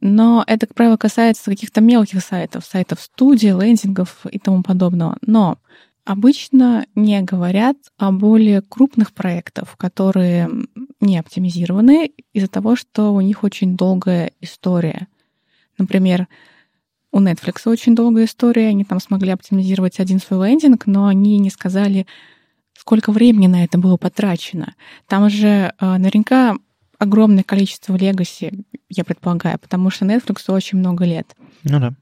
Но 0.00 0.44
это, 0.46 0.66
как 0.66 0.74
правило, 0.74 0.96
касается 0.96 1.50
каких-то 1.50 1.80
мелких 1.80 2.22
сайтов, 2.22 2.64
сайтов 2.64 3.00
студии, 3.00 3.48
лендингов 3.48 4.24
и 4.30 4.38
тому 4.38 4.62
подобного. 4.62 5.16
Но 5.22 5.58
обычно 6.04 6.86
не 6.94 7.20
говорят 7.20 7.76
о 7.98 8.12
более 8.12 8.62
крупных 8.62 9.12
проектах, 9.12 9.76
которые 9.76 10.48
не 11.00 11.18
оптимизированы 11.18 12.12
из-за 12.32 12.48
того, 12.48 12.76
что 12.76 13.12
у 13.12 13.20
них 13.20 13.44
очень 13.44 13.76
долгая 13.76 14.32
история. 14.40 15.08
Например, 15.76 16.26
у 17.12 17.20
Netflix 17.20 17.62
очень 17.66 17.94
долгая 17.94 18.26
история, 18.26 18.68
они 18.68 18.84
там 18.84 19.00
смогли 19.00 19.30
оптимизировать 19.30 20.00
один 20.00 20.20
свой 20.20 20.50
лендинг, 20.50 20.86
но 20.86 21.06
они 21.06 21.38
не 21.38 21.50
сказали, 21.50 22.06
сколько 22.78 23.12
времени 23.12 23.46
на 23.46 23.64
это 23.64 23.78
было 23.78 23.96
потрачено. 23.96 24.74
Там 25.06 25.28
же 25.30 25.72
э, 25.78 25.96
наверняка 25.96 26.56
огромное 26.98 27.44
количество 27.44 27.96
легаси, 27.96 28.64
я 28.88 29.04
предполагаю, 29.04 29.58
потому 29.58 29.90
что 29.90 30.04
Netflix 30.04 30.44
очень 30.48 30.78
много 30.78 31.04
лет. 31.04 31.34
Ну 31.64 31.80
да. 31.80 31.94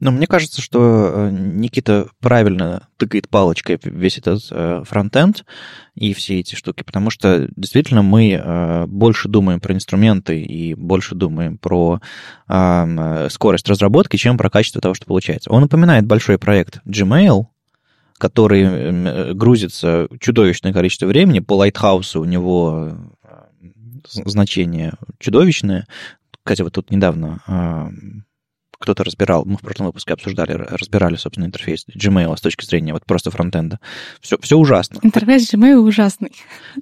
Но 0.00 0.10
мне 0.10 0.26
кажется, 0.26 0.60
что 0.60 1.10
э, 1.14 1.30
Никита 1.30 2.08
правильно 2.20 2.88
тыкает 2.96 3.28
палочкой 3.28 3.78
весь 3.84 4.18
этот 4.18 4.42
э, 4.50 4.82
фронтенд 4.84 5.44
и 5.94 6.12
все 6.14 6.40
эти 6.40 6.56
штуки, 6.56 6.82
потому 6.82 7.10
что 7.10 7.48
действительно 7.56 8.02
мы 8.02 8.32
э, 8.32 8.86
больше 8.86 9.28
думаем 9.28 9.60
про 9.60 9.72
инструменты 9.72 10.42
и 10.42 10.74
больше 10.74 11.14
думаем 11.14 11.58
про 11.58 12.00
скорость 13.30 13.68
разработки, 13.68 14.16
чем 14.16 14.36
про 14.36 14.50
качество 14.50 14.80
того, 14.80 14.94
что 14.94 15.06
получается. 15.06 15.50
Он 15.50 15.62
напоминает 15.62 16.06
большой 16.06 16.38
проект 16.38 16.80
Gmail, 16.86 17.46
который 18.18 19.32
грузится 19.32 20.08
чудовищное 20.20 20.74
количество 20.74 21.06
времени. 21.06 21.40
По 21.40 21.64
Lighthouse 21.64 22.18
у 22.18 22.24
него 22.24 22.98
значение 24.06 24.92
чудовищное. 25.18 25.86
Кстати, 26.42 26.60
вот 26.60 26.74
тут 26.74 26.90
недавно 26.90 27.40
кто-то 28.84 29.02
разбирал, 29.02 29.44
мы 29.46 29.56
в 29.56 29.60
прошлом 29.60 29.86
выпуске 29.86 30.12
обсуждали, 30.12 30.52
разбирали, 30.52 31.16
собственно, 31.16 31.46
интерфейс 31.46 31.86
Gmail 31.88 32.36
с 32.36 32.40
точки 32.40 32.64
зрения 32.64 32.92
вот 32.92 33.04
просто 33.06 33.30
фронтенда. 33.30 33.80
Все, 34.20 34.36
все 34.40 34.56
ужасно. 34.56 35.00
Интерфейс 35.02 35.52
Gmail 35.52 35.76
ужасный. 35.76 36.32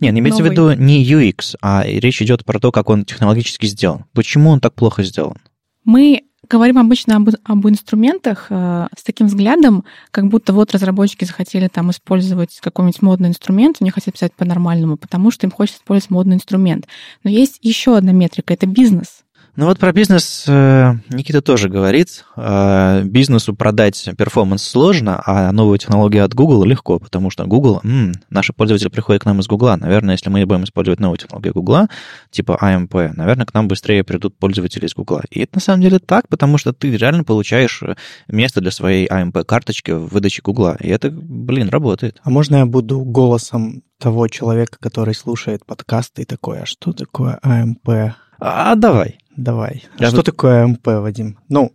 Не, 0.01 0.11
не 0.11 0.21
имеется 0.21 0.43
в 0.43 0.47
виду 0.47 0.73
не 0.73 1.05
UX, 1.05 1.57
а 1.63 1.85
речь 1.87 2.21
идет 2.21 2.45
про 2.45 2.59
то, 2.59 2.73
как 2.73 2.91
он 2.91 3.05
технологически 3.05 3.67
сделан. 3.67 4.05
Почему 4.13 4.51
он 4.51 4.61
так 4.61 4.75
плохо 4.75 5.05
сделан? 5.05 5.37
Мы 5.85 6.25
говорим 6.49 6.79
обычно 6.79 7.17
об, 7.17 7.29
об 7.45 7.69
инструментах 7.69 8.47
э, 8.51 8.89
с 8.97 9.03
таким 9.05 9.29
взглядом, 9.29 9.85
как 10.11 10.27
будто 10.27 10.53
вот 10.53 10.73
разработчики 10.73 11.25
захотели 11.25 11.69
там 11.69 11.91
использовать 11.93 12.59
какой-нибудь 12.61 13.01
модный 13.01 13.29
инструмент, 13.29 13.77
они 13.81 13.91
хотят 13.91 14.15
писать 14.15 14.35
по-нормальному, 14.35 14.97
потому 14.97 15.31
что 15.31 15.47
им 15.47 15.53
хочется 15.53 15.81
использовать 15.81 16.11
модный 16.11 16.37
инструмент. 16.37 16.87
Но 17.23 17.31
есть 17.31 17.59
еще 17.63 17.97
одна 17.97 18.13
метрика— 18.13 18.53
это 18.55 18.67
бизнес. 18.67 19.22
Ну 19.55 19.67
вот 19.67 19.79
про 19.79 19.93
бизнес 19.93 20.47
э, 20.49 20.95
Никита 21.11 21.43
тоже 21.43 21.69
говорит. 21.69 22.25
Э, 22.37 23.03
бизнесу 23.05 23.55
продать 23.55 24.09
перформанс 24.17 24.63
сложно, 24.63 25.23
а 25.27 25.53
новую 25.53 25.77
технологию 25.77 26.25
от 26.25 26.33
Google 26.33 26.65
легко, 26.65 26.99
потому 26.99 27.29
что 27.29 27.45
Google, 27.45 27.81
м-м, 27.85 28.15
наши 28.31 28.55
пользователи 28.55 28.89
приходят 28.89 29.23
к 29.23 29.27
нам 29.27 29.41
из 29.41 29.49
Google. 29.49 29.77
Наверное, 29.77 30.15
если 30.15 30.31
мы 30.31 30.47
будем 30.47 30.65
использовать 30.65 31.01
новую 31.01 31.19
технологию 31.19 31.53
Google, 31.53 31.89
типа 32.31 32.59
AMP, 32.63 33.13
наверное, 33.15 33.45
к 33.45 33.53
нам 33.53 33.69
быстрее 33.69 34.05
придут 34.05 34.39
пользователи 34.39 34.87
из 34.87 34.95
Google. 34.95 35.21
И 35.31 35.41
это 35.41 35.57
на 35.57 35.61
самом 35.61 35.83
деле 35.83 35.99
так, 35.99 36.29
потому 36.29 36.57
что 36.57 36.73
ты 36.73 36.97
реально 36.97 37.23
получаешь 37.23 37.83
место 38.29 38.63
для 38.63 38.71
своей 38.71 39.07
AMP-карточки 39.07 39.91
в 39.91 40.07
выдаче 40.07 40.41
Google. 40.43 40.77
И 40.81 40.89
это, 40.89 41.11
блин, 41.11 41.69
работает. 41.69 42.23
А 42.23 42.31
можно 42.31 42.57
я 42.57 42.65
буду 42.65 43.01
голосом 43.01 43.83
того 43.99 44.29
человека, 44.29 44.79
который 44.81 45.15
слушает 45.15 45.67
подкасты 45.67 46.23
и 46.23 46.25
такой, 46.25 46.61
а 46.61 46.67
что 46.67 46.95
такое 46.95 47.39
AMP? 47.45 48.13
А 48.41 48.75
давай. 48.75 49.19
Давай. 49.37 49.85
Я 49.99 50.09
что 50.09 50.19
бы... 50.19 50.23
такое 50.23 50.65
АМП, 50.65 50.87
Вадим? 50.87 51.39
Ну, 51.49 51.73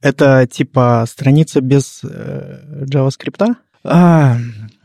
это 0.00 0.46
типа 0.46 1.04
страница 1.08 1.60
без 1.60 2.00
э, 2.04 2.84
JavaScript? 2.84 3.54
А, 3.84 4.36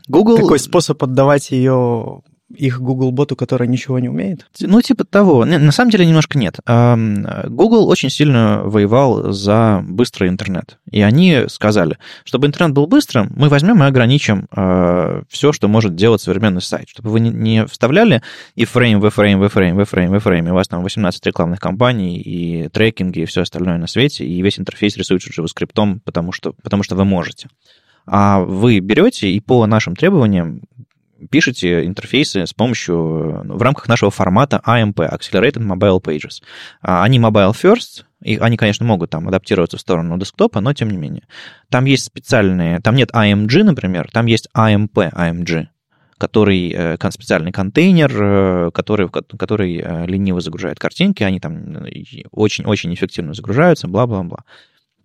Google... 0.08 0.36
Такой 0.36 0.58
способ 0.58 1.02
отдавать 1.02 1.50
ее 1.50 2.22
их 2.56 2.80
Google 2.80 3.12
боту, 3.12 3.36
который 3.36 3.68
ничего 3.68 3.98
не 3.98 4.08
умеет? 4.08 4.46
Ну, 4.60 4.80
типа 4.82 5.04
того. 5.04 5.44
На 5.44 5.72
самом 5.72 5.90
деле 5.90 6.06
немножко 6.06 6.38
нет. 6.38 6.58
Google 6.64 7.88
очень 7.88 8.10
сильно 8.10 8.62
воевал 8.64 9.32
за 9.32 9.84
быстрый 9.86 10.28
интернет. 10.28 10.78
И 10.90 11.02
они 11.02 11.44
сказали, 11.48 11.98
чтобы 12.24 12.46
интернет 12.46 12.72
был 12.72 12.86
быстрым, 12.86 13.32
мы 13.36 13.48
возьмем 13.48 13.82
и 13.82 13.86
ограничим 13.86 14.46
а, 14.50 15.22
все, 15.28 15.52
что 15.52 15.68
может 15.68 15.94
делать 15.94 16.20
современный 16.20 16.62
сайт. 16.62 16.88
Чтобы 16.88 17.10
вы 17.10 17.20
не 17.20 17.66
вставляли 17.66 18.22
и 18.54 18.64
фрейм, 18.64 19.00
в 19.00 19.10
фрейм, 19.10 19.40
в 19.40 19.48
фрейм, 19.48 19.76
в 19.76 19.84
фрейм, 19.84 20.12
в 20.12 20.20
фрейм, 20.20 20.48
и 20.48 20.50
у 20.50 20.54
вас 20.54 20.68
там 20.68 20.82
18 20.82 21.26
рекламных 21.26 21.60
кампаний, 21.60 22.16
и 22.18 22.68
трекинги, 22.68 23.20
и 23.20 23.24
все 23.26 23.42
остальное 23.42 23.78
на 23.78 23.86
свете, 23.86 24.26
и 24.26 24.42
весь 24.42 24.58
интерфейс 24.58 24.96
рисуется 24.96 25.30
JavaScript, 25.30 26.00
потому 26.04 26.32
что, 26.32 26.52
потому 26.62 26.82
что 26.82 26.96
вы 26.96 27.04
можете. 27.04 27.48
А 28.06 28.40
вы 28.40 28.78
берете 28.78 29.30
и 29.30 29.40
по 29.40 29.66
нашим 29.66 29.96
требованиям 29.96 30.62
пишете 31.30 31.84
интерфейсы 31.84 32.46
с 32.46 32.52
помощью, 32.52 33.42
в 33.44 33.62
рамках 33.62 33.88
нашего 33.88 34.10
формата 34.10 34.60
AMP, 34.66 34.94
Accelerated 34.94 35.62
Mobile 35.62 36.02
Pages. 36.02 36.42
А, 36.82 37.04
они 37.04 37.18
mobile 37.18 37.52
first, 37.52 38.04
и 38.22 38.36
они, 38.38 38.56
конечно, 38.56 38.84
могут 38.86 39.10
там 39.10 39.28
адаптироваться 39.28 39.76
в 39.76 39.80
сторону 39.80 40.18
десктопа, 40.18 40.60
но 40.60 40.72
тем 40.72 40.90
не 40.90 40.96
менее. 40.96 41.24
Там 41.70 41.84
есть 41.84 42.04
специальные, 42.04 42.80
там 42.80 42.96
нет 42.96 43.10
AMG, 43.12 43.62
например, 43.62 44.08
там 44.12 44.26
есть 44.26 44.48
AMP 44.56 44.92
AMG, 44.94 45.66
который 46.18 46.72
э, 46.72 46.96
специальный 47.10 47.52
контейнер, 47.52 48.12
э, 48.14 48.70
который, 48.72 49.08
который 49.08 49.76
э, 49.76 50.06
лениво 50.06 50.40
загружает 50.40 50.78
картинки, 50.78 51.22
они 51.22 51.40
там 51.40 51.84
очень-очень 52.30 52.94
эффективно 52.94 53.34
загружаются, 53.34 53.88
бла-бла-бла. 53.88 54.44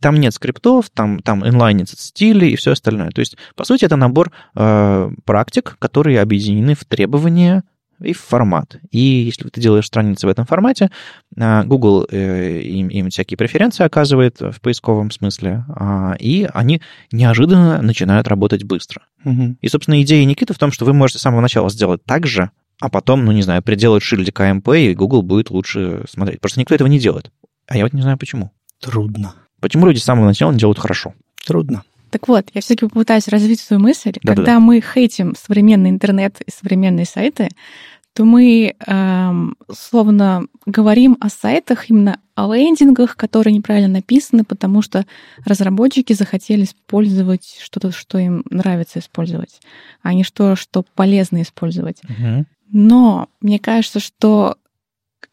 Там 0.02 0.20
нет 0.20 0.34
скриптов, 0.34 0.90
там, 0.90 1.20
там 1.20 1.48
инлайнится 1.48 1.96
стили 1.96 2.48
и 2.48 2.56
все 2.56 2.72
остальное. 2.72 3.12
То 3.12 3.20
есть, 3.20 3.38
по 3.56 3.64
сути, 3.64 3.86
это 3.86 3.96
набор 3.96 4.32
э, 4.56 5.12
практик, 5.26 5.78
которые 5.80 6.22
объединены 6.22 6.76
в 6.76 6.84
требования 6.86 7.64
и 8.02 8.14
в 8.14 8.20
формат. 8.20 8.78
И 8.90 9.00
если 9.00 9.48
ты 9.50 9.62
делаешь 9.62 9.86
страницы 9.86 10.26
в 10.26 10.30
этом 10.30 10.46
формате, 10.46 10.90
э, 11.38 11.64
Google 11.64 12.08
э, 12.10 12.62
им, 12.62 12.88
им 12.88 13.10
всякие 13.10 13.38
преференции 13.38 13.84
оказывает 13.84 14.40
в 14.40 14.60
поисковом 14.60 15.12
смысле, 15.12 15.66
а, 15.70 16.16
и 16.20 16.48
они 16.52 16.82
неожиданно 17.12 17.82
начинают 17.82 18.28
работать 18.28 18.64
быстро. 18.64 19.04
Угу. 19.24 19.58
И, 19.62 19.68
собственно, 19.68 20.02
идея 20.02 20.26
Никиты 20.26 20.54
в 20.54 20.60
том, 20.60 20.72
что 20.72 20.86
вы 20.86 20.94
можете 20.94 21.20
с 21.20 21.22
самого 21.22 21.42
начала 21.42 21.70
сделать 21.70 22.04
так 22.04 22.26
же, 22.26 22.50
а 22.80 22.90
потом, 22.90 23.24
ну, 23.24 23.32
не 23.32 23.44
знаю, 23.44 23.62
приделать 23.62 24.02
шильдик 24.02 24.40
AMP, 24.40 24.80
и 24.80 24.96
Google 24.96 25.22
будет 25.22 25.52
лучше 25.52 26.04
смотреть. 26.10 26.42
Просто 26.42 26.60
никто 26.60 26.74
этого 26.74 26.88
не 26.88 26.98
делает. 26.98 27.32
А 27.68 27.78
я 27.78 27.84
вот 27.84 27.94
не 27.94 28.02
знаю, 28.02 28.18
почему. 28.18 28.52
Трудно. 28.80 29.36
Почему 29.62 29.86
люди 29.86 30.00
с 30.00 30.04
самого 30.04 30.26
начала 30.26 30.52
не 30.52 30.58
делают 30.58 30.80
хорошо? 30.80 31.14
Трудно. 31.46 31.84
Так 32.10 32.28
вот, 32.28 32.48
я 32.54 32.60
все-таки 32.60 32.88
попытаюсь 32.88 33.30
развить 33.30 33.62
свою 33.62 33.82
мысль. 33.82 34.12
Да, 34.22 34.36
Когда 34.36 34.56
да. 34.56 34.60
мы 34.60 34.82
хейтим 34.82 35.34
современный 35.42 35.90
интернет 35.90 36.42
и 36.42 36.52
современные 36.52 37.06
сайты, 37.06 37.48
то 38.14 38.26
мы 38.26 38.76
эм, 38.86 39.56
словно 39.72 40.46
говорим 40.66 41.18
о 41.22 41.30
сайтах, 41.30 41.90
именно 41.90 42.20
о 42.36 42.54
лендингах, 42.54 43.16
которые 43.16 43.54
неправильно 43.54 43.88
написаны, 43.88 44.44
потому 44.44 44.82
что 44.82 45.06
разработчики 45.46 46.12
захотели 46.12 46.66
использовать 46.66 47.58
что-то, 47.62 47.92
что 47.92 48.18
им 48.18 48.44
нравится 48.50 49.00
использовать, 49.00 49.62
а 50.02 50.14
не 50.14 50.26
что, 50.26 50.58
что 50.58 50.84
полезно 50.96 51.42
использовать. 51.42 52.02
Угу. 52.04 52.46
Но 52.74 53.30
мне 53.40 53.60
кажется, 53.60 54.02
что 54.02 54.58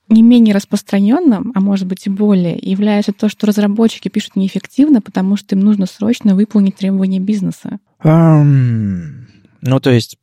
не 0.08 0.22
менее 0.22 0.54
распространенным, 0.54 1.52
а 1.54 1.60
может 1.60 1.86
быть 1.86 2.06
и 2.06 2.10
более, 2.10 2.56
является 2.56 3.12
то, 3.12 3.28
что 3.28 3.46
разработчики 3.46 4.08
пишут 4.08 4.36
неэффективно, 4.36 5.00
потому 5.00 5.36
что 5.36 5.54
им 5.54 5.60
нужно 5.60 5.86
срочно 5.86 6.34
выполнить 6.34 6.76
требования 6.76 7.20
бизнеса. 7.20 7.78
Um, 8.02 9.26
ну, 9.60 9.80
то 9.80 9.90
есть 9.90 10.18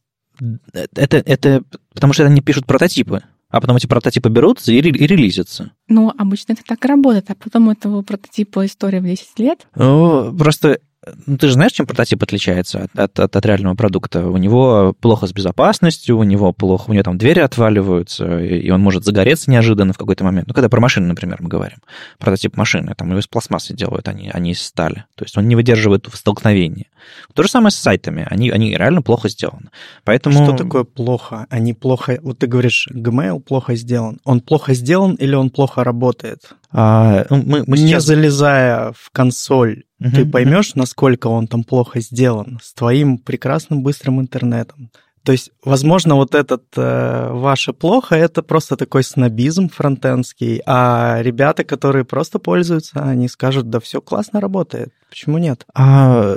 это, 0.96 1.18
это 1.18 1.64
потому 1.94 2.14
что 2.14 2.26
они 2.26 2.42
пишут 2.42 2.66
прототипы, 2.66 3.24
а 3.50 3.62
потом 3.62 3.78
эти 3.78 3.88
прототипы 3.88 4.30
берутся 4.30 4.72
и, 4.72 4.78
и 4.78 5.08
релизятся. 5.08 5.72
Ну, 5.88 6.12
обычно 6.18 6.54
это 6.54 6.64
так 6.66 6.84
и 6.84 6.88
работает, 6.88 7.30
а 7.30 7.36
потом 7.36 7.70
этого 7.70 8.02
прототипа 8.02 8.66
история 8.66 9.00
в 9.00 9.06
10 9.06 9.40
лет. 9.40 9.68
Ну, 9.76 10.36
просто 10.38 10.80
ну, 11.26 11.38
ты 11.38 11.48
же 11.48 11.54
знаешь, 11.54 11.72
чем 11.72 11.86
прототип 11.86 12.22
отличается 12.24 12.88
от, 12.94 13.20
от, 13.20 13.36
от 13.36 13.46
реального 13.46 13.76
продукта? 13.76 14.28
У 14.28 14.38
него 14.38 14.94
плохо 15.00 15.28
с 15.28 15.34
безопасностью, 15.34 16.18
у 16.18 16.24
него 16.24 16.52
плохо, 16.54 16.90
у 16.90 16.94
него 16.94 17.04
там 17.04 17.18
двери 17.18 17.40
отваливаются, 17.40 18.40
и 18.40 18.70
он 18.70 18.82
может 18.82 19.04
загореться 19.04 19.52
неожиданно 19.52 19.94
в 19.94 19.98
какой-то 19.98 20.24
момент. 20.24 20.48
Ну, 20.48 20.54
когда 20.54 20.70
про 20.70 20.80
машины, 20.80 21.08
например, 21.08 21.38
мы 21.40 21.50
говорим. 21.50 21.78
Прототип 22.20 22.58
машины, 22.58 22.94
там 22.96 23.10
его 23.10 23.20
из 23.20 23.28
пластмассы 23.28 23.74
делают, 23.74 24.08
они, 24.08 24.30
они 24.30 24.52
из 24.52 24.62
стали. 24.62 25.06
То 25.16 25.26
есть 25.26 25.38
он 25.38 25.48
не 25.48 25.56
выдерживает 25.56 26.08
столкновения. 26.14 26.88
То 27.34 27.44
же 27.44 27.50
самое 27.50 27.72
с 27.72 27.76
сайтами. 27.76 28.28
Они, 28.30 28.50
они 28.50 28.76
реально 28.76 29.02
плохо 29.02 29.30
сделаны. 29.30 29.70
Поэтому... 30.04 30.44
Что 30.44 30.56
такое 30.56 30.84
плохо? 30.84 31.46
Они 31.50 31.74
плохо... 31.74 32.20
Вот 32.22 32.40
ты 32.40 32.48
говоришь, 32.48 32.88
Gmail 32.92 33.40
плохо 33.40 33.76
сделан. 33.76 34.20
Он 34.24 34.42
плохо 34.42 34.74
сделан 34.74 35.16
или 35.16 35.36
он 35.36 35.50
плохо 35.50 35.84
работает? 35.84 36.54
А, 36.72 37.26
ну, 37.30 37.38
мы, 37.46 37.64
мы 37.68 37.78
Не 37.78 37.88
сейчас... 37.88 38.04
залезая 38.06 38.92
в 38.98 39.10
консоль, 39.12 39.84
Мгм, 40.00 40.12
ты 40.12 40.26
поймешь, 40.26 40.76
насколько 40.76 41.28
он 41.28 41.48
там 41.48 41.64
плохо 41.64 42.00
сделан 42.02 42.60
с 42.62 42.74
твоим 42.74 43.18
прекрасным 43.18 43.82
быстрым 43.84 44.20
интернетом. 44.20 44.90
То 45.24 45.32
есть, 45.32 45.50
возможно, 45.64 46.16
вот 46.16 46.36
этот 46.36 46.66
э, 46.78 47.30
ваше 47.32 47.74
плохо, 47.74 48.16
это 48.16 48.44
просто 48.44 48.78
такой 48.78 49.04
снобизм 49.04 49.70
фронтенский, 49.70 50.62
а 50.68 51.18
ребята, 51.22 51.64
которые 51.64 52.06
просто 52.06 52.38
пользуются, 52.38 53.02
они 53.02 53.28
скажут, 53.28 53.70
да 53.72 53.80
все 53.80 54.02
классно 54.02 54.40
работает, 54.40 54.90
почему 55.10 55.40
нет? 55.40 55.66
А, 55.74 56.36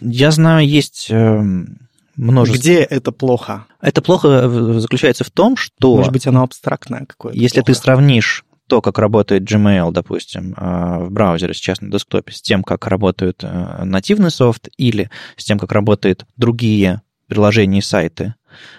я 0.00 0.30
знаю, 0.30 0.66
есть 0.66 1.08
эм, 1.10 1.80
множество... 2.16 2.58
Где 2.58 2.78
это 2.78 3.12
плохо? 3.12 3.66
Это 3.82 4.00
плохо 4.00 4.48
в- 4.48 4.80
заключается 4.80 5.24
в 5.24 5.30
том, 5.30 5.56
что 5.58 5.96
Может 5.96 6.12
быть, 6.12 6.26
оно 6.26 6.42
абстрактное 6.42 7.04
какое-то. 7.06 7.38
если 7.38 7.60
ты 7.60 7.66
плохо. 7.72 7.80
сравнишь 7.82 8.44
то, 8.70 8.80
как 8.80 8.98
работает 9.00 9.42
Gmail, 9.42 9.90
допустим, 9.90 10.54
а, 10.56 11.00
в 11.00 11.10
браузере 11.10 11.52
сейчас 11.54 11.80
на 11.80 11.90
десктопе, 11.90 12.32
с 12.32 12.40
тем, 12.40 12.62
как 12.62 12.86
работает 12.86 13.42
э, 13.42 13.82
нативный 13.84 14.30
софт, 14.30 14.68
или 14.76 15.10
с 15.36 15.44
тем, 15.44 15.58
как 15.58 15.72
работают 15.72 16.24
другие 16.36 17.02
приложения 17.26 17.78
и 17.78 17.82
сайты, 17.82 18.34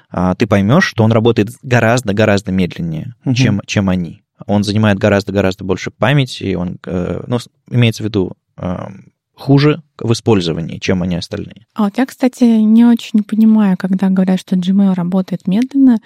а, 0.10 0.34
ты 0.36 0.48
поймешь, 0.48 0.86
что 0.86 1.04
он 1.04 1.12
работает 1.12 1.50
гораздо-гораздо 1.62 2.54
медленнее, 2.54 3.16
Мгм. 3.26 3.36
чем, 3.36 3.62
чем 3.66 3.90
они. 3.90 4.24
Он 4.48 4.64
занимает 4.64 4.98
гораздо-гораздо 4.98 5.66
больше 5.66 5.92
памяти, 5.92 6.44
и 6.46 6.56
он, 6.56 6.78
э, 6.86 7.24
ну, 7.28 7.38
имеется 7.70 8.04
в 8.04 8.06
виду, 8.06 8.32
э, 8.58 8.88
хуже 9.36 9.82
в 10.00 10.12
использовании, 10.14 10.78
чем 10.78 11.04
они 11.04 11.16
остальные. 11.18 11.66
А 11.74 11.84
вот 11.84 11.98
я, 11.98 12.06
кстати, 12.06 12.44
не 12.44 12.86
очень 12.86 13.24
понимаю, 13.24 13.76
когда 13.78 14.10
говорят, 14.10 14.40
что 14.40 14.56
Gmail 14.56 14.94
работает 14.94 15.48
медленно, 15.48 15.98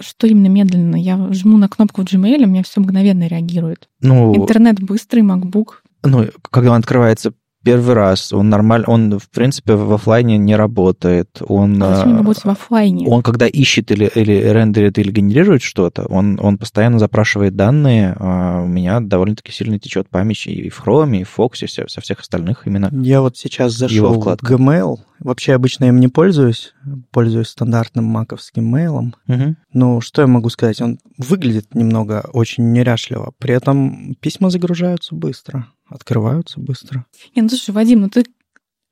что 0.00 0.26
именно 0.26 0.48
медленно? 0.48 0.96
Я 0.96 1.32
жму 1.32 1.56
на 1.58 1.68
кнопку 1.68 2.02
в 2.02 2.04
Gmail, 2.04 2.44
у 2.44 2.48
меня 2.48 2.62
все 2.62 2.80
мгновенно 2.80 3.26
реагирует. 3.26 3.88
Ну, 4.00 4.34
Интернет 4.36 4.80
быстрый, 4.80 5.22
MacBook. 5.22 5.66
ну, 6.04 6.26
когда 6.50 6.72
он 6.72 6.78
открывается 6.78 7.32
первый 7.64 7.94
раз, 7.94 8.30
он 8.32 8.50
нормально, 8.50 8.84
он, 8.88 9.18
в 9.18 9.30
принципе, 9.30 9.74
в 9.74 9.90
оффлайне 9.94 10.36
не 10.36 10.54
работает. 10.54 11.40
Он, 11.48 11.82
А 11.82 11.96
зачем 11.96 12.14
э, 12.14 12.18
работать 12.18 12.44
в 12.44 12.48
оффлайне? 12.50 13.08
он 13.08 13.22
когда 13.22 13.46
ищет 13.46 13.90
или, 13.90 14.10
или 14.14 14.32
рендерит, 14.32 14.98
или 14.98 15.10
генерирует 15.10 15.62
что-то, 15.62 16.04
он, 16.04 16.38
он 16.42 16.58
постоянно 16.58 16.98
запрашивает 16.98 17.56
данные. 17.56 18.14
а 18.18 18.60
У 18.62 18.66
меня 18.66 19.00
довольно-таки 19.00 19.50
сильно 19.50 19.78
течет 19.78 20.10
память 20.10 20.46
и 20.46 20.68
в 20.68 20.82
Chrome, 20.84 21.16
и 21.20 21.24
в 21.24 21.38
Fox, 21.38 21.64
и 21.64 21.66
со 21.66 21.88
со 21.88 22.02
всех 22.02 22.20
остальных 22.20 22.66
именно. 22.66 22.90
Я 22.92 23.22
вот 23.22 23.38
сейчас 23.38 23.72
зашел 23.72 24.20
в. 24.20 24.26
Gmail. 24.26 24.96
Вообще 25.20 25.54
обычно 25.54 25.86
им 25.86 26.00
не 26.00 26.08
пользуюсь. 26.08 26.73
Пользуюсь 27.10 27.48
стандартным 27.48 28.04
маковским 28.04 28.64
мейлом. 28.64 29.14
Мгм. 29.26 29.56
Ну, 29.72 30.00
что 30.00 30.22
я 30.22 30.28
могу 30.28 30.48
сказать? 30.50 30.80
Он 30.80 30.98
выглядит 31.18 31.74
немного 31.74 32.28
очень 32.32 32.72
неряшливо. 32.72 33.32
При 33.38 33.54
этом 33.54 34.14
письма 34.20 34.50
загружаются 34.50 35.14
быстро, 35.14 35.68
открываются 35.88 36.60
быстро. 36.60 37.06
Не, 37.34 37.42
ну 37.42 37.48
слушай, 37.48 37.70
Вадим, 37.70 38.02
ну 38.02 38.08
ты 38.08 38.24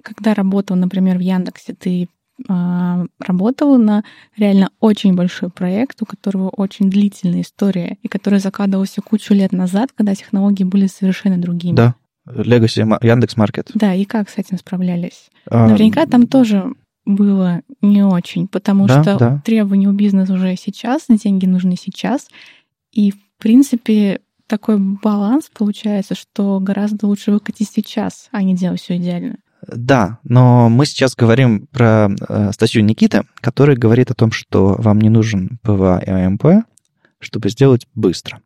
когда 0.02 0.34
работал, 0.34 0.76
например, 0.76 1.16
в 1.18 1.20
Яндексе, 1.20 1.74
ты 1.74 2.08
а, 2.48 3.04
работал 3.20 3.78
на 3.78 4.04
реально 4.36 4.70
очень 4.80 5.14
большой 5.14 5.50
проект, 5.50 6.02
у 6.02 6.06
которого 6.06 6.48
очень 6.48 6.90
длительная 6.90 7.42
история, 7.42 7.98
и 8.02 8.08
который 8.08 8.40
закладывался 8.40 9.00
кучу 9.00 9.34
лет 9.34 9.52
назад, 9.52 9.90
когда 9.94 10.14
технологии 10.14 10.64
были 10.64 10.86
совершенно 10.86 11.38
другими. 11.38 11.76
Да. 11.76 11.94
Legacy, 12.28 12.84
Ма- 12.84 13.00
Яндекс.Маркет. 13.02 13.70
Да, 13.74 13.94
и 13.94 14.04
как 14.04 14.28
с 14.28 14.38
этим 14.38 14.56
справлялись? 14.58 15.30
А, 15.50 15.66
Наверняка 15.68 16.06
там 16.06 16.26
тоже 16.28 16.72
было 17.04 17.62
не 17.80 18.04
очень, 18.04 18.48
потому 18.48 18.86
Да, 18.86 19.02
что 19.02 19.18
да. 19.18 19.42
требования 19.44 19.88
у 19.88 19.92
бизнеса 19.92 20.34
уже 20.34 20.56
сейчас, 20.56 21.06
деньги 21.08 21.46
нужны 21.46 21.76
сейчас. 21.76 22.28
И, 22.92 23.10
в 23.10 23.16
принципе, 23.38 24.20
такой 24.46 24.78
баланс 24.78 25.50
получается, 25.52 26.14
что 26.14 26.60
гораздо 26.60 27.06
лучше 27.06 27.32
выкатить 27.32 27.70
сейчас, 27.70 28.28
а 28.32 28.42
не 28.42 28.54
делать 28.54 28.80
все 28.80 28.96
идеально. 28.96 29.36
Да, 29.66 30.18
но 30.24 30.68
мы 30.68 30.86
сейчас 30.86 31.14
говорим 31.14 31.68
про 31.68 32.08
э, 32.28 32.50
статью 32.52 32.82
Никиты, 32.82 33.22
которая 33.40 33.76
говорит 33.76 34.10
о 34.10 34.14
том, 34.14 34.32
что 34.32 34.74
вам 34.78 35.00
не 35.00 35.08
нужен 35.08 35.58
PWA 35.62 36.02
и 36.04 36.10
AMP, 36.10 36.66
чтобы 37.20 37.48
сделать 37.48 37.86
быстро. 37.94 38.40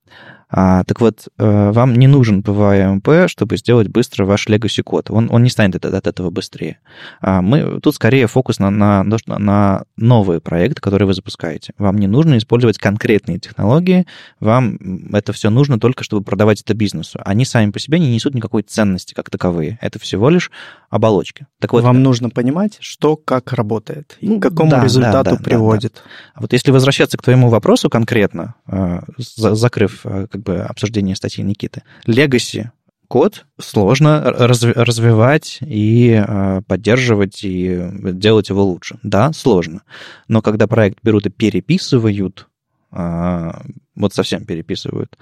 А, 0.49 0.85
так 0.85 1.01
вот, 1.01 1.29
э, 1.39 1.71
вам 1.73 1.95
не 1.95 2.07
нужен 2.07 2.45
АМП, 2.47 3.09
чтобы 3.29 3.57
сделать 3.57 3.89
быстро 3.89 4.25
ваш 4.25 4.47
legacy 4.49 4.83
код. 4.83 5.11
Он, 5.11 5.29
он 5.31 5.43
не 5.43 5.51
станет 5.51 5.85
от, 5.85 5.93
от 5.93 6.07
этого 6.07 6.31
быстрее. 6.31 6.79
А 7.21 7.43
мы, 7.43 7.81
тут 7.81 7.95
скорее 7.97 8.29
фокус 8.29 8.59
на, 8.61 8.71
на, 8.71 9.05
на 9.27 9.85
новые 9.97 10.41
проекты, 10.41 10.81
которые 10.81 11.07
вы 11.07 11.15
запускаете. 11.15 11.73
Вам 11.79 11.99
не 11.99 12.07
нужно 12.07 12.39
использовать 12.39 12.79
конкретные 12.79 13.39
технологии, 13.41 14.07
вам 14.39 14.79
это 15.13 15.33
все 15.33 15.51
нужно 15.51 15.81
только, 15.81 16.05
чтобы 16.05 16.23
продавать 16.25 16.61
это 16.61 16.75
бизнесу. 16.75 17.19
Они 17.25 17.45
сами 17.45 17.71
по 17.71 17.81
себе 17.81 17.99
не 17.99 18.15
несут 18.15 18.35
никакой 18.35 18.63
ценности 18.63 19.15
как 19.15 19.31
таковые. 19.31 19.79
Это 19.83 19.99
всего 19.99 20.31
лишь 20.31 20.51
оболочки. 20.91 21.47
Так 21.59 21.73
вот, 21.73 21.83
Вам 21.83 22.03
нужно 22.03 22.31
понимать, 22.31 22.79
что 22.81 23.17
как 23.17 23.53
работает 23.53 24.17
и 24.21 24.29
Ну, 24.29 24.39
к 24.39 24.43
какому 24.43 24.71
да, 24.71 24.79
да, 24.79 24.85
результату 24.85 25.31
да, 25.31 25.37
да, 25.37 25.43
приводит. 25.43 26.03
А 26.35 26.41
Вот 26.41 26.53
если 26.53 26.71
возвращаться 26.71 27.19
к 27.19 27.23
твоему 27.23 27.49
вопросу 27.49 27.91
конкретно, 27.91 28.55
э, 28.69 29.01
за- 29.19 29.55
закрыв 29.55 30.01
э, 30.05 30.27
как 30.37 30.45
бы 30.45 30.59
обсуждение 30.61 31.17
статьи 31.17 31.43
Никиты, 31.43 31.83
Legacy 32.07 32.71
код 33.09 33.47
сложно 33.59 34.35
разви- 34.39 34.73
развивать 34.75 35.59
и 35.61 36.23
э, 36.27 36.63
поддерживать 36.67 37.45
и 37.45 37.89
делать 38.13 38.49
его 38.49 38.65
лучше. 38.65 38.99
Да, 39.03 39.33
сложно. 39.33 39.83
Но 40.29 40.43
когда 40.43 40.67
проект 40.67 40.99
берут 41.03 41.27
и 41.27 41.31
переписывают, 41.31 42.49
э, 42.93 43.53
вот 43.95 44.15
совсем 44.15 44.45
переписывают, 44.45 45.17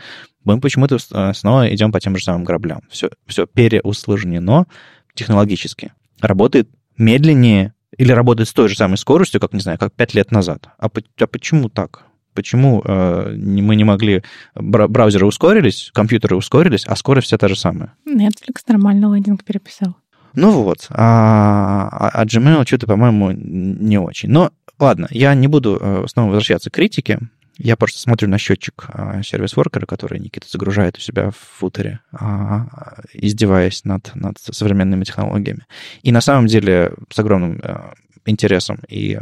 мы 0.45 0.61
почему-то 0.61 0.97
э, 0.97 1.33
снова 1.35 1.73
идем 1.75 1.93
по 1.93 2.01
тем 2.01 2.17
же 2.17 2.25
самым 2.25 2.45
граблям. 2.45 2.83
Все, 2.91 3.11
все 3.27 3.47
переусложнено 3.47 4.67
технологически. 5.15 5.93
Работает 6.21 6.69
медленнее 6.97 7.75
или 7.97 8.13
работает 8.13 8.49
с 8.49 8.53
той 8.53 8.69
же 8.69 8.77
самой 8.77 8.99
скоростью, 8.99 9.41
как, 9.41 9.53
не 9.53 9.61
знаю, 9.61 9.79
как 9.79 9.93
пять 9.93 10.15
лет 10.15 10.31
назад. 10.31 10.69
А, 10.79 10.87
а 10.87 11.27
почему 11.27 11.69
так? 11.69 12.05
Почему 12.35 12.83
э, 12.85 13.35
мы 13.37 13.77
не 13.77 13.85
могли... 13.85 14.23
бра- 14.55 14.89
Браузеры 14.89 15.27
ускорились, 15.27 15.91
компьютеры 15.95 16.37
ускорились, 16.37 16.85
а 16.87 16.97
скорость 16.97 17.29
вся 17.29 17.39
та 17.39 17.49
же 17.49 17.57
самая? 17.57 17.95
Netflix 18.07 18.63
нормально 18.69 19.15
лендинг 19.15 19.45
переписал. 19.45 19.97
Ну 20.35 20.51
вот, 20.63 20.87
а, 20.91 21.89
а- 21.93 22.09
а 22.09 22.25
Gmail 22.25 22.67
что-то, 22.67 22.87
по-моему, 22.87 23.31
не 23.31 23.99
очень. 23.99 24.31
Но 24.31 24.51
ладно, 24.81 25.07
я 25.11 25.35
не 25.35 25.47
буду 25.49 25.79
э, 25.81 26.05
снова 26.09 26.29
возвращаться 26.29 26.71
к 26.71 26.75
критике. 26.75 27.21
Я 27.57 27.77
просто 27.77 28.01
смотрю 28.01 28.29
на 28.29 28.37
счетчик 28.37 28.89
сервис-воркера, 29.25 29.87
который 29.87 30.19
Никита 30.19 30.45
загружает 30.51 30.99
у 30.99 31.01
себя 31.01 31.31
в 31.31 31.37
футере, 31.37 32.01
а, 32.13 32.67
издеваясь 33.13 33.85
над, 33.85 34.11
над 34.17 34.39
современными 34.41 35.05
технологиями. 35.05 35.65
И 36.03 36.11
на 36.11 36.21
самом 36.21 36.49
деле 36.49 36.95
с 37.13 37.17
огромным 37.21 37.61
э, 37.63 37.93
интересом 38.27 38.81
и 38.89 39.21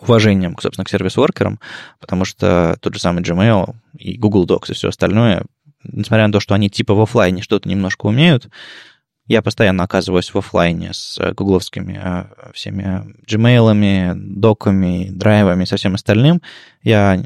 уважением, 0.00 0.56
собственно, 0.60 0.84
к 0.84 0.90
сервис-воркерам, 0.90 1.60
потому 2.00 2.24
что 2.24 2.76
тот 2.80 2.94
же 2.94 3.00
самый 3.00 3.22
Gmail 3.22 3.74
и 3.98 4.16
Google 4.16 4.46
Docs 4.46 4.70
и 4.70 4.74
все 4.74 4.88
остальное, 4.88 5.44
несмотря 5.84 6.26
на 6.26 6.32
то, 6.32 6.40
что 6.40 6.54
они 6.54 6.70
типа 6.70 6.94
в 6.94 7.00
оффлайне 7.00 7.42
что-то 7.42 7.68
немножко 7.68 8.06
умеют, 8.06 8.48
я 9.26 9.40
постоянно 9.40 9.84
оказываюсь 9.84 10.34
в 10.34 10.38
оффлайне 10.38 10.92
с 10.92 11.18
гугловскими 11.34 12.00
э, 12.02 12.52
всеми 12.52 13.14
Gmail'ами, 13.24 14.14
доками, 14.14 15.10
драйвами, 15.10 15.64
со 15.64 15.76
всем 15.76 15.94
остальным. 15.94 16.42
Я 16.82 17.16
э, 17.16 17.22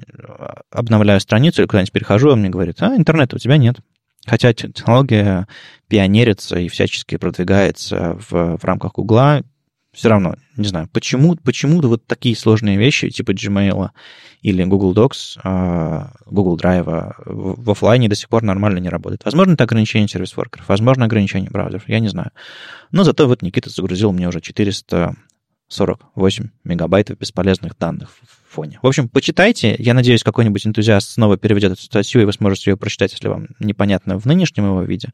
обновляю 0.71 1.21
страницу 1.21 1.63
или 1.63 1.67
куда-нибудь 1.67 1.93
перехожу, 1.93 2.31
он 2.33 2.41
мне 2.41 2.51
говорит, 2.51 2.83
а, 2.83 2.95
интернета 2.95 3.37
у 3.37 3.39
тебя 3.39 3.57
нет. 3.57 3.79
Хотя 4.27 4.53
технология 4.53 5.47
пионерится 5.89 6.59
и 6.59 6.69
всячески 6.69 7.17
продвигается 7.17 8.19
в, 8.29 8.59
в 8.59 8.65
рамках 8.65 8.93
Гугла, 8.93 9.43
все 9.97 10.11
равно, 10.11 10.35
не 10.57 10.69
знаю, 10.69 10.89
почему, 10.93 11.37
почему-то 11.37 11.89
вот 11.89 12.07
такие 12.07 12.37
сложные 12.37 12.77
вещи, 12.77 13.09
типа 13.09 13.31
Gmail 13.31 13.89
или 14.43 14.65
Google 14.65 14.93
Docs, 14.95 15.39
а, 15.43 16.13
Google 16.27 16.59
Drive 16.59 17.15
в 17.25 17.67
в 17.67 17.71
оффлайне 17.71 18.09
до 18.09 18.15
сих 18.15 18.29
пор 18.29 18.43
нормально 18.43 18.79
не 18.79 18.91
работают. 18.91 19.25
Возможно, 19.25 19.55
это 19.55 19.65
ограничение 19.65 20.07
сервис-воркеров, 20.07 20.69
возможно, 20.69 21.07
ограничение 21.07 21.51
браузеров, 21.51 21.89
я 21.89 21.99
не 21.99 22.09
знаю. 22.09 22.31
Но 22.93 23.03
зато 23.05 23.27
вот 23.27 23.41
Никита 23.43 23.71
загрузил 23.71 24.13
мне 24.13 24.29
уже 24.29 24.43
448 24.43 26.49
мегабайтов 26.65 27.19
бесполезных 27.19 27.79
данных 27.79 28.11
в 28.11 28.55
фоне. 28.55 28.79
В 28.83 28.87
общем, 28.87 29.09
почитайте. 29.09 29.75
Я 29.79 29.95
надеюсь, 29.95 30.23
какой-нибудь 30.23 30.67
энтузиаст 30.67 31.11
снова 31.11 31.39
переведет 31.39 31.73
эту 31.73 31.83
статью, 31.83 32.21
и 32.21 32.25
вы 32.25 32.33
сможете 32.33 32.71
ее 32.71 32.77
прочитать, 32.77 33.13
если 33.13 33.29
вам 33.29 33.49
непонятно 33.59 34.19
в 34.19 34.27
нынешнем 34.27 34.67
его 34.67 34.83
виде. 34.83 35.09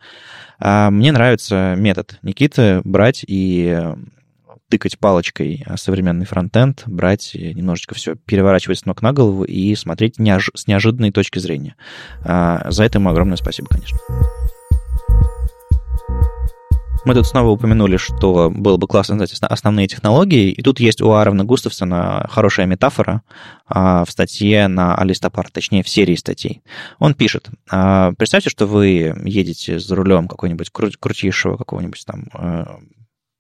А 0.58 0.90
Мне 0.90 1.12
нравится 1.12 1.74
метод 1.78 2.18
Никиты 2.22 2.80
брать 2.84 3.24
и 3.26 3.94
тыкать 4.72 4.98
палочкой 4.98 5.66
современный 5.76 6.24
фронтенд, 6.24 6.84
брать 6.86 7.32
немножечко 7.34 7.94
все 7.94 8.14
переворачивать 8.14 8.78
с 8.78 8.86
ног 8.86 9.02
на 9.02 9.12
голову 9.12 9.44
и 9.44 9.74
смотреть 9.74 10.18
неож- 10.18 10.48
с 10.54 10.66
неожиданной 10.66 11.12
точки 11.12 11.40
зрения. 11.40 11.76
А, 12.24 12.70
За 12.70 12.82
это 12.84 12.96
ему 12.96 13.10
огромное 13.10 13.36
спасибо, 13.36 13.68
конечно. 13.68 13.98
Мы 17.04 17.12
тут 17.14 17.26
снова 17.26 17.50
упомянули, 17.50 17.98
что 17.98 18.50
было 18.50 18.78
бы 18.78 18.86
классно 18.86 19.16
знать 19.16 19.30
основные 19.42 19.88
технологии, 19.88 20.50
и 20.52 20.62
тут 20.62 20.80
есть 20.80 21.02
у 21.02 21.10
Ааровна 21.10 21.44
Густавсона 21.44 22.26
хорошая 22.30 22.64
метафора 22.64 23.20
а, 23.66 24.06
в 24.06 24.10
статье 24.10 24.68
на 24.68 24.94
Алистопар, 24.94 25.50
точнее, 25.50 25.82
в 25.82 25.88
серии 25.90 26.14
статей. 26.14 26.62
Он 26.98 27.12
пишет, 27.12 27.50
а, 27.70 28.12
представьте, 28.16 28.48
что 28.48 28.64
вы 28.64 29.14
едете 29.22 29.78
за 29.78 29.94
рулем 29.96 30.28
какой-нибудь 30.28 30.70
крутейшего 30.70 31.58
какого-нибудь 31.58 32.02
там 32.06 32.28
э, 32.32 32.64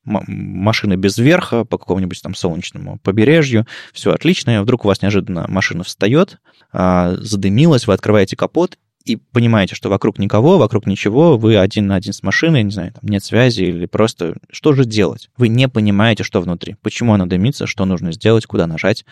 машины 0.04 0.94
без 0.94 1.18
верха 1.18 1.64
по 1.64 1.78
какому-нибудь 1.78 2.20
там 2.22 2.34
солнечному 2.34 2.98
побережью, 2.98 3.66
все 3.92 4.12
отлично, 4.12 4.56
и 4.56 4.58
вдруг 4.58 4.84
у 4.84 4.88
вас 4.88 5.02
неожиданно 5.02 5.46
машина 5.48 5.84
встает, 5.84 6.38
а, 6.72 7.14
задымилась, 7.18 7.86
вы 7.86 7.94
открываете 7.94 8.36
капот, 8.36 8.78
и 9.04 9.16
понимаете, 9.16 9.74
что 9.74 9.88
вокруг 9.88 10.18
никого, 10.18 10.58
вокруг 10.58 10.86
ничего, 10.86 11.36
вы 11.36 11.56
один 11.56 11.86
на 11.86 11.96
один 11.96 12.12
с 12.12 12.22
машиной, 12.22 12.62
не 12.62 12.70
знаю, 12.70 12.92
там 12.92 13.08
нет 13.08 13.24
связи 13.24 13.62
или 13.62 13.86
просто 13.86 14.36
что 14.50 14.72
же 14.72 14.84
делать? 14.84 15.28
Вы 15.36 15.48
не 15.48 15.68
понимаете, 15.68 16.24
что 16.24 16.40
внутри, 16.40 16.76
почему 16.82 17.14
она 17.14 17.26
дымится, 17.26 17.66
что 17.66 17.84
нужно 17.84 18.12
сделать, 18.12 18.46
куда 18.46 18.66
нажать. 18.66 19.04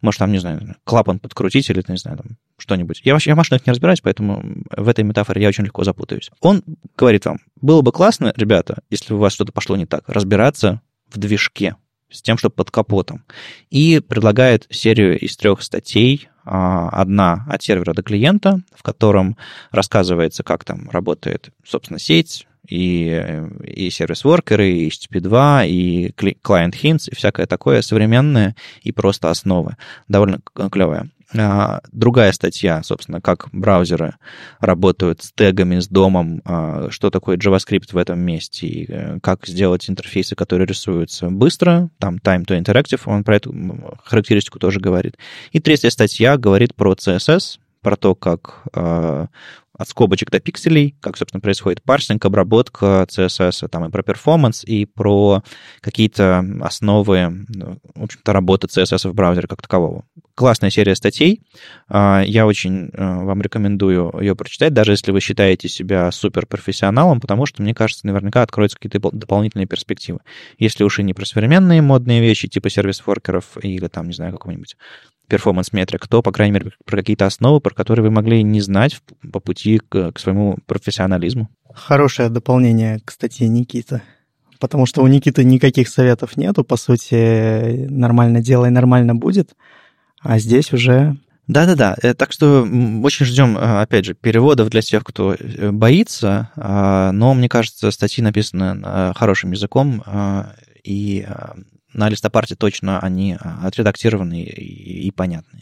Может, 0.00 0.18
там, 0.18 0.32
не 0.32 0.38
знаю, 0.38 0.76
клапан 0.84 1.18
подкрутить 1.18 1.68
или, 1.70 1.82
не 1.88 1.96
знаю, 1.96 2.18
там 2.18 2.26
что-нибудь. 2.58 3.02
Я 3.04 3.12
вообще 3.12 3.30
я 3.30 3.34
в 3.34 3.38
машинах 3.38 3.66
не 3.66 3.70
разбираюсь, 3.70 4.00
поэтому 4.00 4.42
в 4.70 4.88
этой 4.88 5.04
метафоре 5.04 5.42
я 5.42 5.48
очень 5.48 5.64
легко 5.64 5.84
запутаюсь. 5.84 6.30
Он 6.40 6.62
говорит 6.96 7.24
вам, 7.24 7.38
было 7.60 7.82
бы 7.82 7.92
классно, 7.92 8.32
ребята, 8.36 8.82
если 8.90 9.14
у 9.14 9.18
вас 9.18 9.32
что-то 9.32 9.52
пошло 9.52 9.76
не 9.76 9.86
так, 9.86 10.04
разбираться 10.08 10.80
в 11.10 11.18
движке, 11.18 11.76
с 12.10 12.22
тем, 12.22 12.38
чтобы 12.38 12.54
под 12.54 12.70
капотом. 12.70 13.24
И 13.70 14.00
предлагает 14.00 14.66
серию 14.70 15.18
из 15.18 15.36
трех 15.36 15.62
статей. 15.62 16.28
А, 16.48 16.88
одна 16.90 17.44
от 17.48 17.62
сервера 17.62 17.92
до 17.92 18.02
клиента, 18.02 18.60
в 18.74 18.84
котором 18.84 19.36
рассказывается, 19.72 20.44
как 20.44 20.64
там 20.64 20.88
работает, 20.90 21.50
собственно, 21.64 21.98
сеть, 21.98 22.46
и, 22.68 23.44
и 23.62 23.90
сервис-воркеры, 23.90 24.68
и 24.68 24.88
HTTP2, 24.88 25.68
и 25.68 26.08
client 26.10 26.72
hints, 26.72 27.08
и 27.10 27.14
всякое 27.14 27.46
такое 27.46 27.82
современное 27.82 28.56
и 28.82 28.92
просто 28.92 29.30
основы. 29.30 29.76
Довольно 30.08 30.40
клевое. 30.70 31.10
А, 31.34 31.80
другая 31.92 32.32
статья, 32.32 32.82
собственно, 32.82 33.20
как 33.20 33.48
браузеры 33.52 34.14
работают 34.60 35.22
с 35.22 35.32
тегами, 35.32 35.80
с 35.80 35.88
домом, 35.88 36.40
а, 36.44 36.88
что 36.90 37.10
такое 37.10 37.36
JavaScript 37.36 37.92
в 37.92 37.96
этом 37.96 38.20
месте, 38.20 38.66
и 38.66 38.86
э, 38.88 39.18
как 39.20 39.46
сделать 39.46 39.90
интерфейсы, 39.90 40.36
которые 40.36 40.66
рисуются 40.66 41.28
быстро, 41.28 41.90
там 41.98 42.16
time 42.16 42.44
to 42.46 42.60
interactive, 42.60 43.00
он 43.06 43.24
про 43.24 43.36
эту 43.36 43.54
характеристику 44.04 44.58
тоже 44.58 44.78
говорит. 44.78 45.16
И 45.50 45.60
третья 45.60 45.90
статья 45.90 46.36
говорит 46.36 46.74
про 46.74 46.92
CSS, 46.92 47.58
про 47.82 47.96
то, 47.96 48.14
как 48.14 48.64
а, 48.72 49.26
от 49.78 49.88
скобочек 49.88 50.30
до 50.30 50.40
пикселей, 50.40 50.96
как, 51.00 51.16
собственно, 51.16 51.40
происходит 51.40 51.82
парсинг, 51.82 52.24
обработка 52.24 53.06
CSS, 53.08 53.68
там 53.68 53.84
и 53.86 53.90
про 53.90 54.02
перформанс, 54.02 54.64
и 54.64 54.86
про 54.86 55.42
какие-то 55.80 56.44
основы, 56.60 57.46
в 57.94 58.02
общем-то, 58.02 58.32
работы 58.32 58.66
CSS 58.66 59.08
в 59.08 59.14
браузере 59.14 59.48
как 59.48 59.62
такового. 59.62 60.04
Классная 60.34 60.70
серия 60.70 60.94
статей. 60.94 61.42
А, 61.88 62.22
я 62.26 62.46
очень 62.46 62.90
э, 62.92 63.24
вам 63.24 63.40
рекомендую 63.40 64.12
ее 64.20 64.36
прочитать, 64.36 64.74
даже 64.74 64.92
если 64.92 65.10
вы 65.10 65.20
считаете 65.20 65.68
себя 65.68 66.10
суперпрофессионалом, 66.10 67.20
потому 67.20 67.46
что, 67.46 67.62
мне 67.62 67.74
кажется, 67.74 68.06
наверняка 68.06 68.42
откроются 68.42 68.78
какие-то 68.78 69.10
дополнительные 69.12 69.66
перспективы. 69.66 70.20
Если 70.58 70.84
уж 70.84 70.98
и 70.98 71.02
не 71.02 71.14
про 71.14 71.24
современные 71.24 71.80
модные 71.80 72.20
вещи, 72.20 72.48
типа 72.48 72.68
сервис-воркеров 72.68 73.56
или 73.62 73.88
там, 73.88 74.08
не 74.08 74.14
знаю, 74.14 74.32
какого-нибудь 74.32 74.76
перформанс-метрик, 75.28 76.06
то, 76.08 76.22
по 76.22 76.32
крайней 76.32 76.54
мере, 76.54 76.72
про 76.84 76.96
какие-то 76.98 77.26
основы, 77.26 77.60
про 77.60 77.74
которые 77.74 78.04
вы 78.04 78.10
могли 78.10 78.42
не 78.42 78.60
знать 78.60 79.00
по 79.32 79.40
пути 79.40 79.78
к, 79.78 80.12
к 80.12 80.18
своему 80.18 80.58
профессионализму. 80.66 81.48
Хорошее 81.74 82.28
дополнение 82.28 83.00
к 83.04 83.10
статье 83.10 83.48
Никиты. 83.48 84.02
Потому 84.58 84.86
что 84.86 85.02
у 85.02 85.06
Никиты 85.06 85.44
никаких 85.44 85.88
советов 85.88 86.36
нету, 86.36 86.64
по 86.64 86.76
сути, 86.76 87.86
нормально 87.90 88.40
делай, 88.40 88.70
нормально 88.70 89.14
будет. 89.14 89.54
А 90.20 90.38
здесь 90.38 90.72
уже 90.72 91.16
да-да-да, 91.46 91.96
э, 92.02 92.14
так 92.14 92.32
что 92.32 92.62
очень 93.02 93.24
ждем, 93.24 93.56
э, 93.56 93.80
опять 93.80 94.04
же, 94.04 94.14
переводов 94.14 94.68
для 94.68 94.82
тех, 94.82 95.04
кто 95.04 95.34
э, 95.34 95.70
боится, 95.70 96.50
а, 96.56 97.12
но, 97.12 97.34
мне 97.34 97.48
кажется, 97.48 97.90
статьи 97.92 98.22
написаны 98.22 99.14
хорошим 99.14 99.52
языком, 99.52 100.02
и 100.82 101.26
на 101.96 102.10
листопарте 102.10 102.54
точно 102.54 103.00
они 103.00 103.36
а, 103.40 103.66
отредактированы 103.66 104.42
и, 104.42 105.08
и 105.08 105.10
понятны. 105.10 105.60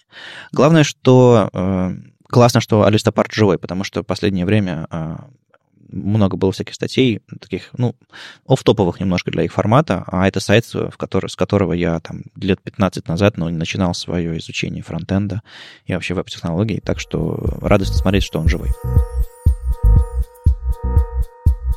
Главное, 0.52 0.82
что 0.82 1.48
э, 1.52 1.94
классно, 2.28 2.60
что 2.60 2.88
листопарт 2.88 3.32
живой, 3.32 3.58
потому 3.58 3.84
что 3.84 4.02
в 4.02 4.06
последнее 4.06 4.44
время 4.44 4.88
э, 4.90 5.16
много 5.88 6.36
было 6.36 6.50
всяких 6.50 6.74
статей, 6.74 7.20
таких, 7.40 7.70
ну, 7.78 7.94
оф-топовых 8.48 8.98
немножко 8.98 9.30
для 9.30 9.44
их 9.44 9.52
формата, 9.52 10.02
а 10.08 10.26
это 10.26 10.40
сайт, 10.40 10.64
в 10.74 10.96
который, 10.96 11.30
с 11.30 11.36
которого 11.36 11.72
я 11.72 12.00
там 12.00 12.22
лет 12.34 12.60
15 12.60 13.06
назад 13.06 13.36
ну, 13.36 13.48
начинал 13.48 13.94
свое 13.94 14.36
изучение 14.38 14.82
фронтенда 14.82 15.42
и 15.86 15.94
вообще 15.94 16.14
веб-технологий, 16.14 16.80
так 16.80 16.98
что 16.98 17.58
радостно 17.60 17.96
смотреть, 17.96 18.24
что 18.24 18.40
он 18.40 18.48
живой. 18.48 18.70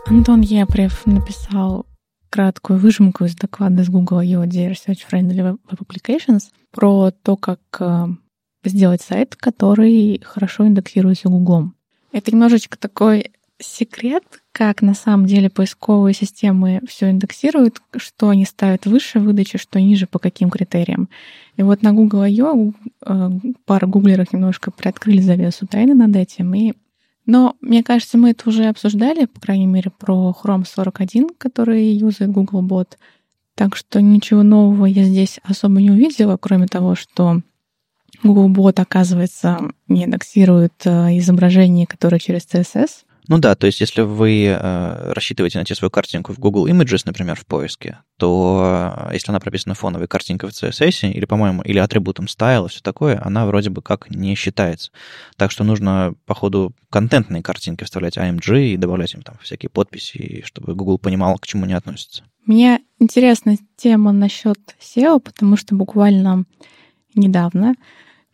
Антон 0.08 0.42
Епрев 0.42 1.06
написал 1.06 1.86
краткую 2.30 2.80
выжимку 2.80 3.26
из 3.26 3.36
доклада 3.36 3.84
с 3.84 3.90
Google 3.90 4.20
I.O. 4.20 4.44
Dear 4.46 4.72
Research 4.72 5.00
Friendly 5.10 5.36
Web 5.36 5.60
Applications 5.70 6.44
про 6.72 7.12
то, 7.12 7.36
как 7.36 7.60
э, 7.80 8.08
сделать 8.64 9.02
сайт, 9.02 9.36
который 9.36 10.22
хорошо 10.24 10.68
индексируется 10.68 11.30
Google. 11.30 11.72
Это 12.12 12.32
немножечко 12.32 12.78
такой 12.78 13.32
секрет, 13.60 14.24
как 14.52 14.82
на 14.82 14.94
самом 14.94 15.26
деле 15.26 15.50
поисковые 15.50 16.14
системы 16.14 16.82
все 16.88 17.10
индексируют, 17.10 17.82
что 17.96 18.30
они 18.30 18.46
ставят 18.46 18.86
выше 18.86 19.20
выдачи, 19.20 19.58
что 19.58 19.80
ниже, 19.82 20.06
по 20.06 20.20
каким 20.20 20.50
критериям. 20.50 21.10
И 21.56 21.64
вот 21.64 21.82
на 21.82 21.94
Google 21.94 22.22
I.O. 22.22 22.74
Э, 23.06 23.30
пара 23.66 23.88
гуглеров 23.88 24.32
немножко 24.34 24.72
приоткрыли 24.72 25.22
завесу 25.22 25.66
тайны 25.68 25.96
над 25.96 26.16
этим 26.16 26.54
и 26.54 26.74
но 27.28 27.58
мне 27.60 27.84
кажется, 27.84 28.18
мы 28.18 28.32
это 28.32 28.50
уже 28.50 28.66
обсуждали, 28.66 29.26
по 29.26 29.42
крайней 29.42 29.68
мере, 29.68 29.92
про 29.92 30.34
Chrome 30.42 30.66
41, 30.66 31.30
который 31.38 31.86
юзает 31.92 32.32
Googlebot. 32.32 32.98
Так 33.54 33.76
что 33.76 34.02
ничего 34.02 34.44
нового 34.44 34.86
я 34.86 35.04
здесь 35.04 35.40
особо 35.44 35.82
не 35.82 35.92
увидела, 35.92 36.38
кроме 36.38 36.68
того, 36.68 36.96
что 36.96 37.42
Googlebot, 38.24 38.80
оказывается, 38.82 39.60
не 39.90 40.06
индексирует 40.06 40.74
э, 40.86 41.18
изображение, 41.18 41.86
которое 41.86 42.20
через 42.20 42.48
CSS. 42.48 43.04
Ну 43.28 43.40
да, 43.40 43.56
то 43.56 43.68
есть 43.68 43.82
если 43.82 44.02
вы 44.02 44.46
э, 44.46 45.12
рассчитываете 45.12 45.58
найти 45.58 45.76
свою 45.76 45.92
картинку 45.92 46.32
в 46.34 46.40
Google 46.40 46.68
Images, 46.68 47.02
например, 47.06 47.36
в 47.36 47.46
поиске, 47.46 48.00
то 48.18 49.04
э, 49.10 49.14
если 49.14 49.32
она 49.32 49.40
прописана 49.40 49.76
фоновой 49.76 50.08
картинкой 50.08 50.50
в 50.50 50.54
CSS, 50.54 51.12
или, 51.12 51.26
по-моему, 51.26 51.62
или 51.64 51.78
атрибутом 51.78 52.26
style 52.26 52.66
и 52.66 52.70
все 52.70 52.82
такое, 52.82 53.22
она 53.24 53.46
вроде 53.46 53.70
бы 53.70 53.82
как 53.82 54.10
не 54.10 54.36
считается. 54.36 54.92
Так 55.36 55.52
что 55.52 55.66
нужно, 55.66 56.16
по 56.26 56.34
ходу, 56.34 56.74
контентные 56.90 57.44
картинки 57.44 57.84
вставлять 57.84 58.18
AMG 58.18 58.70
и 58.70 58.78
добавлять 58.78 59.14
им 59.14 59.22
там 59.24 59.38
всякие 59.42 59.70
подписи, 59.70 60.44
чтобы 60.46 60.74
Google 60.74 60.98
понимал, 60.98 61.38
к 61.38 61.46
чему 61.46 61.66
они 61.66 61.74
относятся. 61.74 62.24
Мне 62.46 62.80
интересна 62.98 63.58
тема 63.76 64.14
насчет 64.14 64.58
SEO, 64.80 65.20
потому 65.20 65.58
что 65.58 65.76
буквально 65.76 66.46
недавно 67.14 67.76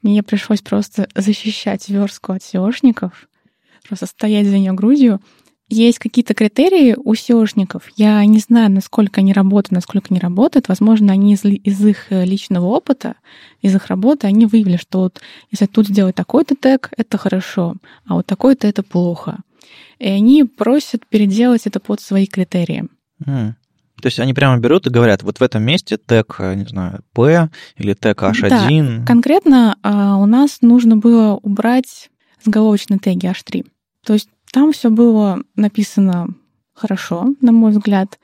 мне 0.04 0.22
пришлось 0.22 0.62
просто 0.62 1.08
защищать 1.16 1.90
верстку 1.90 2.34
от 2.34 2.42
SEOшников, 2.42 3.12
просто 3.88 4.06
стоять 4.06 4.48
за 4.48 4.58
нее 4.58 4.74
грудью. 4.74 5.19
Есть 5.69 6.00
какие-то 6.00 6.34
критерии 6.34 6.96
у 6.96 7.13
SEOшников. 7.13 7.84
Я 7.96 8.24
не 8.26 8.39
знаю, 8.39 8.69
насколько 8.72 9.22
они 9.22 9.34
работают, 9.34 9.72
насколько 9.72 10.13
не 10.13 10.19
работают. 10.19 10.67
Возможно, 10.67 11.13
они 11.13 11.34
из, 11.34 11.46
из 11.46 11.86
их 11.86 12.12
э, 12.12 12.26
личного 12.26 12.65
опыта, 12.65 13.15
из 13.62 13.74
их 13.74 13.88
работы, 13.88 14.28
они 14.28 14.46
выявили, 14.46 14.78
что 14.78 15.00
вот 15.00 15.22
если 15.52 15.65
тут 15.65 15.88
сделать 15.88 16.15
такой-то 16.15 16.56
тег, 16.56 16.91
это 16.96 17.17
хорошо, 17.17 17.76
а 18.06 18.15
вот 18.15 18.28
такой-то 18.28 18.67
это 18.67 18.84
плохо. 18.84 19.39
И 20.00 20.08
они 20.08 20.43
просят 20.43 21.08
переделать 21.08 21.65
это 21.65 21.80
под 21.80 22.02
свои 22.02 22.28
критерии. 22.28 22.86
Mm. 23.26 23.54
То 24.02 24.08
есть 24.08 24.19
они 24.19 24.34
прямо 24.34 24.58
берут 24.58 24.86
и 24.86 24.89
говорят, 24.89 25.24
вот 25.24 25.39
в 25.39 25.43
этом 25.43 25.63
месте 25.63 25.98
тег, 25.98 26.36
э, 26.39 26.56
не 26.56 26.65
знаю, 26.65 27.04
P 27.13 27.50
или 27.78 27.93
тег 27.93 28.22
H1. 28.22 29.00
Да, 29.00 29.06
конкретно 29.06 29.78
а, 29.82 30.17
у 30.17 30.26
нас 30.26 30.58
нужно 30.62 30.98
было 30.98 31.39
убрать 31.41 32.10
заголовочные 32.43 33.00
теги 33.00 33.28
H3. 33.28 33.65
То 34.06 34.13
есть 34.13 34.30
там 34.52 34.72
все 34.72 34.89
было 34.89 35.42
написано 35.56 36.28
хорошо, 36.74 37.34
на 37.42 37.52
мой 37.52 37.72
взгляд, 37.72 38.20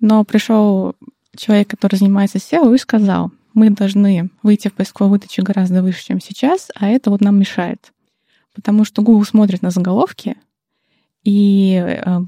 но 0.00 0.24
пришел 0.24 0.94
человек, 1.36 1.68
который 1.68 1.96
занимается 1.96 2.38
SEO, 2.38 2.74
и 2.74 2.78
сказал, 2.78 3.30
мы 3.54 3.70
должны 3.70 4.30
выйти 4.42 4.68
в 4.68 4.74
поисковой 4.74 5.10
выдаче 5.10 5.42
гораздо 5.42 5.82
выше, 5.82 6.04
чем 6.04 6.20
сейчас, 6.20 6.70
а 6.74 6.88
это 6.88 7.10
вот 7.10 7.20
нам 7.20 7.38
мешает. 7.38 7.92
Потому 8.54 8.84
что 8.84 9.02
Google 9.02 9.24
смотрит 9.24 9.62
на 9.62 9.70
заголовки, 9.70 10.36
и 11.24 11.74
э, 11.74 12.20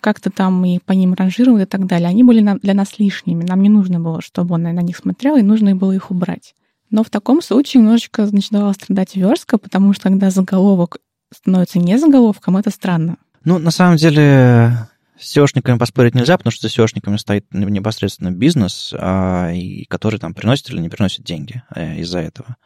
как-то 0.00 0.30
там 0.30 0.64
и 0.64 0.78
по 0.78 0.92
ним 0.92 1.14
ранжировал 1.14 1.58
и 1.58 1.64
так 1.64 1.86
далее. 1.86 2.08
Они 2.08 2.22
были 2.22 2.44
для 2.60 2.74
нас 2.74 2.98
лишними. 2.98 3.44
Нам 3.44 3.62
не 3.62 3.68
нужно 3.68 4.00
было, 4.00 4.20
чтобы 4.20 4.54
он 4.54 4.62
на 4.62 4.82
них 4.82 4.96
смотрел, 4.96 5.36
и 5.36 5.42
нужно 5.42 5.74
было 5.74 5.92
их 5.92 6.10
убрать. 6.10 6.54
Но 6.90 7.02
в 7.02 7.10
таком 7.10 7.42
случае 7.42 7.82
немножечко 7.82 8.26
начинала 8.30 8.72
страдать 8.72 9.16
верстка, 9.16 9.58
потому 9.58 9.92
что 9.92 10.04
когда 10.04 10.30
заголовок 10.30 10.98
становится 11.32 11.78
не 11.78 11.98
заголовком, 11.98 12.56
это 12.56 12.70
странно. 12.70 13.16
Ну, 13.44 13.58
на 13.58 13.70
самом 13.70 13.96
деле, 13.96 14.88
С 15.18 15.36
SEOшниками 15.36 15.78
поспорить 15.78 16.14
нельзя, 16.14 16.36
потому 16.38 16.52
что 16.52 16.68
за 16.68 16.74
SEOшниками 16.74 17.16
стоит 17.16 17.46
непосредственно 17.52 18.30
бизнес, 18.30 18.94
а, 18.96 19.50
и 19.52 19.84
который 19.86 20.20
там 20.20 20.32
приносит 20.32 20.70
или 20.70 20.80
не 20.80 20.88
приносит 20.88 21.24
деньги 21.24 21.62
э, 21.74 21.98
из-за 21.98 22.20
этого. 22.20 22.56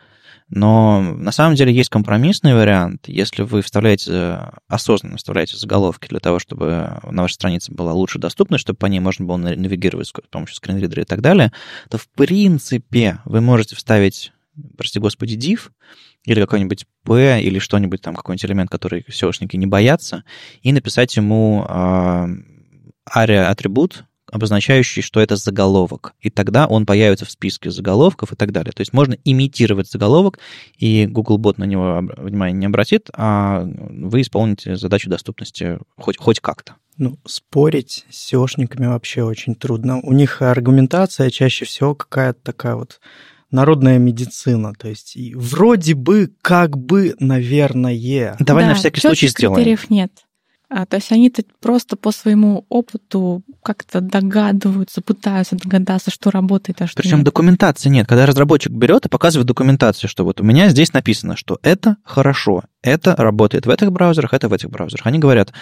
Но 0.55 1.01
на 1.01 1.33
самом 1.33 1.55
деле 1.55 1.72
есть 1.72 1.88
компромиссный 1.88 2.55
вариант. 2.55 3.09
Если 3.09 3.42
вы 3.42 3.62
вставляете, 3.62 4.53
осознанно 4.68 5.16
вставляете 5.16 5.57
заголовки 5.57 6.09
для 6.09 6.20
того, 6.20 6.38
чтобы 6.38 7.01
на 7.11 7.22
вашей 7.22 7.35
странице 7.35 7.72
была 7.72 7.94
лучше 7.94 8.18
доступна, 8.18 8.59
чтобы 8.59 8.77
по 8.77 8.85
ней 8.85 9.01
можно 9.01 9.25
было 9.25 9.38
навигировать 9.38 10.09
с 10.09 10.12
помощью 10.31 10.57
скринридера 10.57 11.03
и 11.03 11.07
так 11.07 11.22
далее, 11.22 11.53
то 11.88 11.96
в 11.96 12.07
принципе 12.09 13.20
вы 13.25 13.40
можете 13.40 13.77
вставить, 13.77 14.33
прости 14.77 14.98
господи, 14.98 15.37
div, 15.37 15.70
или 16.25 16.41
какой-нибудь 16.41 16.87
P, 17.05 17.41
или 17.43 17.59
что-нибудь 17.59 18.01
там, 18.01 18.15
какой-нибудь 18.15 18.45
элемент, 18.45 18.71
который 18.71 19.05
SEOшники 19.09 19.57
не 19.57 19.67
боятся, 19.67 20.25
и 20.63 20.73
написать 20.73 21.17
ему 21.17 21.67
э, 21.69 22.27
атрибут, 23.05 24.05
обозначающий, 24.33 25.03
что 25.03 25.21
это 25.21 25.37
заголовок. 25.37 26.15
И 26.21 26.31
тогда 26.31 26.67
он 26.67 26.87
появится 26.87 27.27
в 27.27 27.31
списке 27.31 27.71
заголовков 27.71 28.33
и 28.33 28.37
так 28.37 28.51
далее. 28.51 28.73
То 28.73 28.81
есть 28.81 28.95
можно 28.95 29.17
имитировать 29.25 29.91
заголовок, 29.91 30.39
и 30.79 31.07
Googlebot 31.07 31.55
на 31.59 31.65
него 31.65 32.01
внимания 32.17 32.55
не 32.59 32.67
обратит, 32.67 33.11
а 33.15 33.63
вы 33.63 34.23
исполните 34.23 34.77
задачу 34.77 35.11
доступности 35.11 35.79
хоть, 35.97 36.17
хоть 36.17 36.41
как-то. 36.41 36.77
Ну, 36.97 37.19
спорить 37.27 38.07
с 38.11 38.33
SEOшниками 38.33 38.87
вообще 38.87 39.23
очень 39.23 39.55
трудно. 39.55 40.01
У 40.01 40.13
них 40.13 40.41
аргументация 40.41 41.29
чаще 41.31 41.67
всего 41.67 41.95
какая-то 41.95 42.41
такая 42.43 42.75
вот 42.75 43.01
народная 43.53 43.99
медицина. 43.99 44.73
То 44.79 44.88
есть 44.88 45.17
и 45.17 45.35
вроде 45.35 45.95
бы, 45.95 46.31
как 46.43 46.77
бы, 46.77 47.15
наверное. 47.21 48.37
Давай 48.41 48.65
да, 48.65 48.71
на 48.71 48.75
всякий 48.75 49.01
случай 49.01 49.29
сделаем. 49.29 49.57
критериев 49.57 49.91
нет. 49.91 50.11
А, 50.75 50.87
то 50.87 50.97
есть 50.97 51.12
они 51.12 51.31
просто 51.61 51.97
по 51.97 52.12
своему 52.12 52.65
опыту 52.71 53.43
как-то 53.62 54.01
догадываются, 54.01 55.03
пытаются 55.03 55.55
догадаться, 55.55 56.11
что 56.11 56.31
работает, 56.31 56.81
а 56.81 56.87
что 56.87 57.03
Причем 57.03 57.19
нет. 57.19 57.27
документации 57.27 57.91
нет. 57.91 58.07
Когда 58.07 58.25
разработчик 58.25 58.73
берет 58.73 59.05
и 59.05 59.11
показывает 59.11 59.47
документацию, 59.47 60.09
что 60.09 60.25
вот 60.25 60.41
у 60.41 60.45
меня 60.45 60.71
здесь 60.71 60.95
написано, 60.95 61.37
что 61.37 61.59
это 61.62 61.99
хорошо, 62.05 62.65
это 62.81 63.15
работает 63.17 63.67
в 63.67 63.71
этих 63.71 63.93
браузерах, 63.93 64.33
это 64.33 64.49
в 64.49 64.55
этих 64.55 64.71
браузерах. 64.71 65.07
Они 65.07 65.19
говорят, 65.19 65.53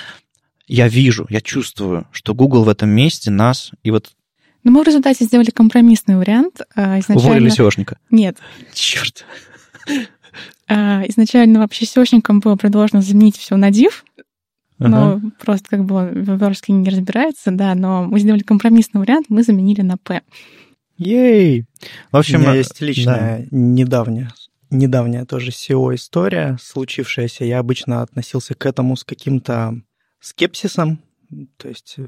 я 0.68 0.87
вижу, 0.87 1.26
я 1.29 1.40
чувствую, 1.40 2.07
что 2.12 2.33
Google 2.33 2.62
в 2.62 2.68
этом 2.68 2.90
месте 2.90 3.33
нас, 3.33 3.72
и 3.83 3.90
вот 3.90 4.12
но 4.64 4.70
мы 4.70 4.83
в 4.83 4.87
результате 4.87 5.25
сделали 5.25 5.51
компромиссный 5.51 6.16
вариант. 6.16 6.61
А, 6.75 6.99
изначально... 7.01 7.31
Уволили 7.31 7.51
SEOшника? 7.51 7.96
Нет. 8.11 8.38
Черт. 8.75 9.25
А, 10.68 11.03
изначально 11.09 11.61
вообще 11.61 11.85
SEOшникам 11.85 12.40
было 12.40 12.57
предложено 12.57 13.03
заменить 13.03 13.37
все 13.37 13.57
на 13.57 13.70
div, 13.70 13.92
но 14.79 15.12
ага. 15.14 15.31
просто 15.40 15.68
как 15.68 15.85
бы 15.85 15.94
он 15.96 16.23
в 16.23 16.40
верстке 16.40 16.73
не 16.73 16.88
разбирается, 16.88 17.51
да, 17.51 17.75
но 17.75 18.05
мы 18.05 18.20
сделали 18.20 18.42
компромиссный 18.42 19.01
вариант, 19.01 19.27
мы 19.29 19.42
заменили 19.42 19.83
на 19.83 19.96
P. 19.99 20.23
Ей! 20.96 21.66
В 22.12 22.16
общем, 22.16 22.40
У 22.40 22.42
меня 22.42 22.55
есть 22.55 22.81
личная 22.81 23.40
да. 23.40 23.46
недавняя, 23.51 24.31
недавняя 24.70 25.25
тоже 25.25 25.51
SEO-история, 25.51 26.57
случившаяся. 26.62 27.44
Я 27.44 27.59
обычно 27.59 28.03
относился 28.03 28.55
к 28.55 28.64
этому 28.66 28.96
с 28.96 29.05
каким-то 29.05 29.81
скепсисом, 30.20 31.01
то 31.57 31.69
есть 31.69 31.95
э, 31.99 32.07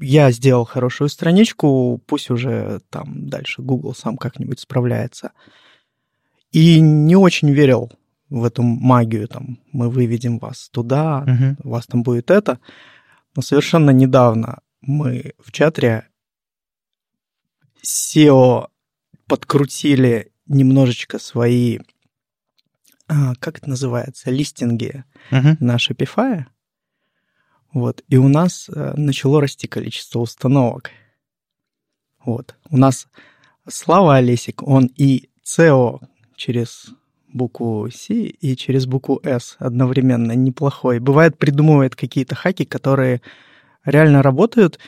я 0.00 0.30
сделал 0.32 0.64
хорошую 0.64 1.08
страничку, 1.08 2.02
пусть 2.06 2.30
уже 2.30 2.80
там 2.90 3.28
дальше 3.28 3.62
Google 3.62 3.94
сам 3.94 4.16
как-нибудь 4.16 4.60
справляется. 4.60 5.32
И 6.50 6.80
не 6.80 7.16
очень 7.16 7.50
верил 7.50 7.92
в 8.28 8.44
эту 8.44 8.62
магию, 8.62 9.28
там, 9.28 9.60
мы 9.72 9.88
выведем 9.88 10.38
вас 10.38 10.68
туда, 10.70 11.24
uh-huh. 11.26 11.56
у 11.62 11.70
вас 11.70 11.86
там 11.86 12.02
будет 12.02 12.30
это. 12.30 12.58
Но 13.36 13.42
совершенно 13.42 13.90
недавно 13.90 14.60
мы 14.80 15.34
в 15.38 15.52
чатре 15.52 16.08
SEO 17.84 18.68
подкрутили 19.26 20.32
немножечко 20.46 21.18
свои, 21.18 21.78
а, 23.06 23.34
как 23.36 23.58
это 23.58 23.68
называется, 23.68 24.30
листинги 24.30 25.04
uh-huh. 25.30 25.56
на 25.60 25.76
Shopify. 25.76 26.46
Вот. 27.72 28.02
И 28.08 28.16
у 28.16 28.28
нас 28.28 28.68
э, 28.68 28.94
начало 28.96 29.40
расти 29.40 29.66
количество 29.66 30.20
установок. 30.20 30.90
Вот. 32.24 32.56
У 32.68 32.76
нас 32.76 33.06
Слава 33.68 34.16
Олесик, 34.16 34.62
он 34.62 34.90
и 34.96 35.28
SEO 35.44 36.00
через 36.34 36.90
букву 37.32 37.88
C 37.90 38.14
и 38.14 38.56
через 38.56 38.86
букву 38.86 39.20
S 39.22 39.56
одновременно 39.58 40.32
неплохой. 40.32 40.98
Бывает, 40.98 41.38
придумывает 41.38 41.94
какие-то 41.94 42.34
хаки, 42.34 42.64
которые 42.64 43.20
реально 43.84 44.22
работают, 44.22 44.78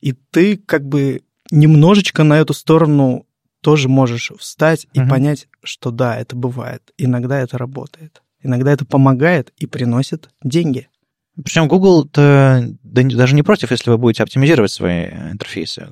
и 0.00 0.12
ты 0.12 0.56
как 0.56 0.86
бы 0.86 1.22
немножечко 1.50 2.24
на 2.24 2.38
эту 2.38 2.54
сторону 2.54 3.26
тоже 3.60 3.88
можешь 3.88 4.32
встать 4.38 4.88
и 4.92 4.98
uh-huh. 4.98 5.08
понять, 5.08 5.48
что 5.62 5.92
да, 5.92 6.18
это 6.18 6.34
бывает. 6.34 6.92
Иногда 6.98 7.38
это 7.38 7.58
работает. 7.58 8.22
Иногда 8.42 8.72
это 8.72 8.84
помогает 8.84 9.52
и 9.56 9.66
приносит 9.66 10.30
деньги. 10.42 10.88
Причем 11.42 11.68
Google 11.68 12.08
да, 12.92 13.02
даже 13.02 13.34
не 13.34 13.42
против, 13.42 13.70
если 13.70 13.90
вы 13.90 13.98
будете 13.98 14.22
оптимизировать 14.22 14.70
свои 14.70 15.06
интерфейсы. 15.06 15.88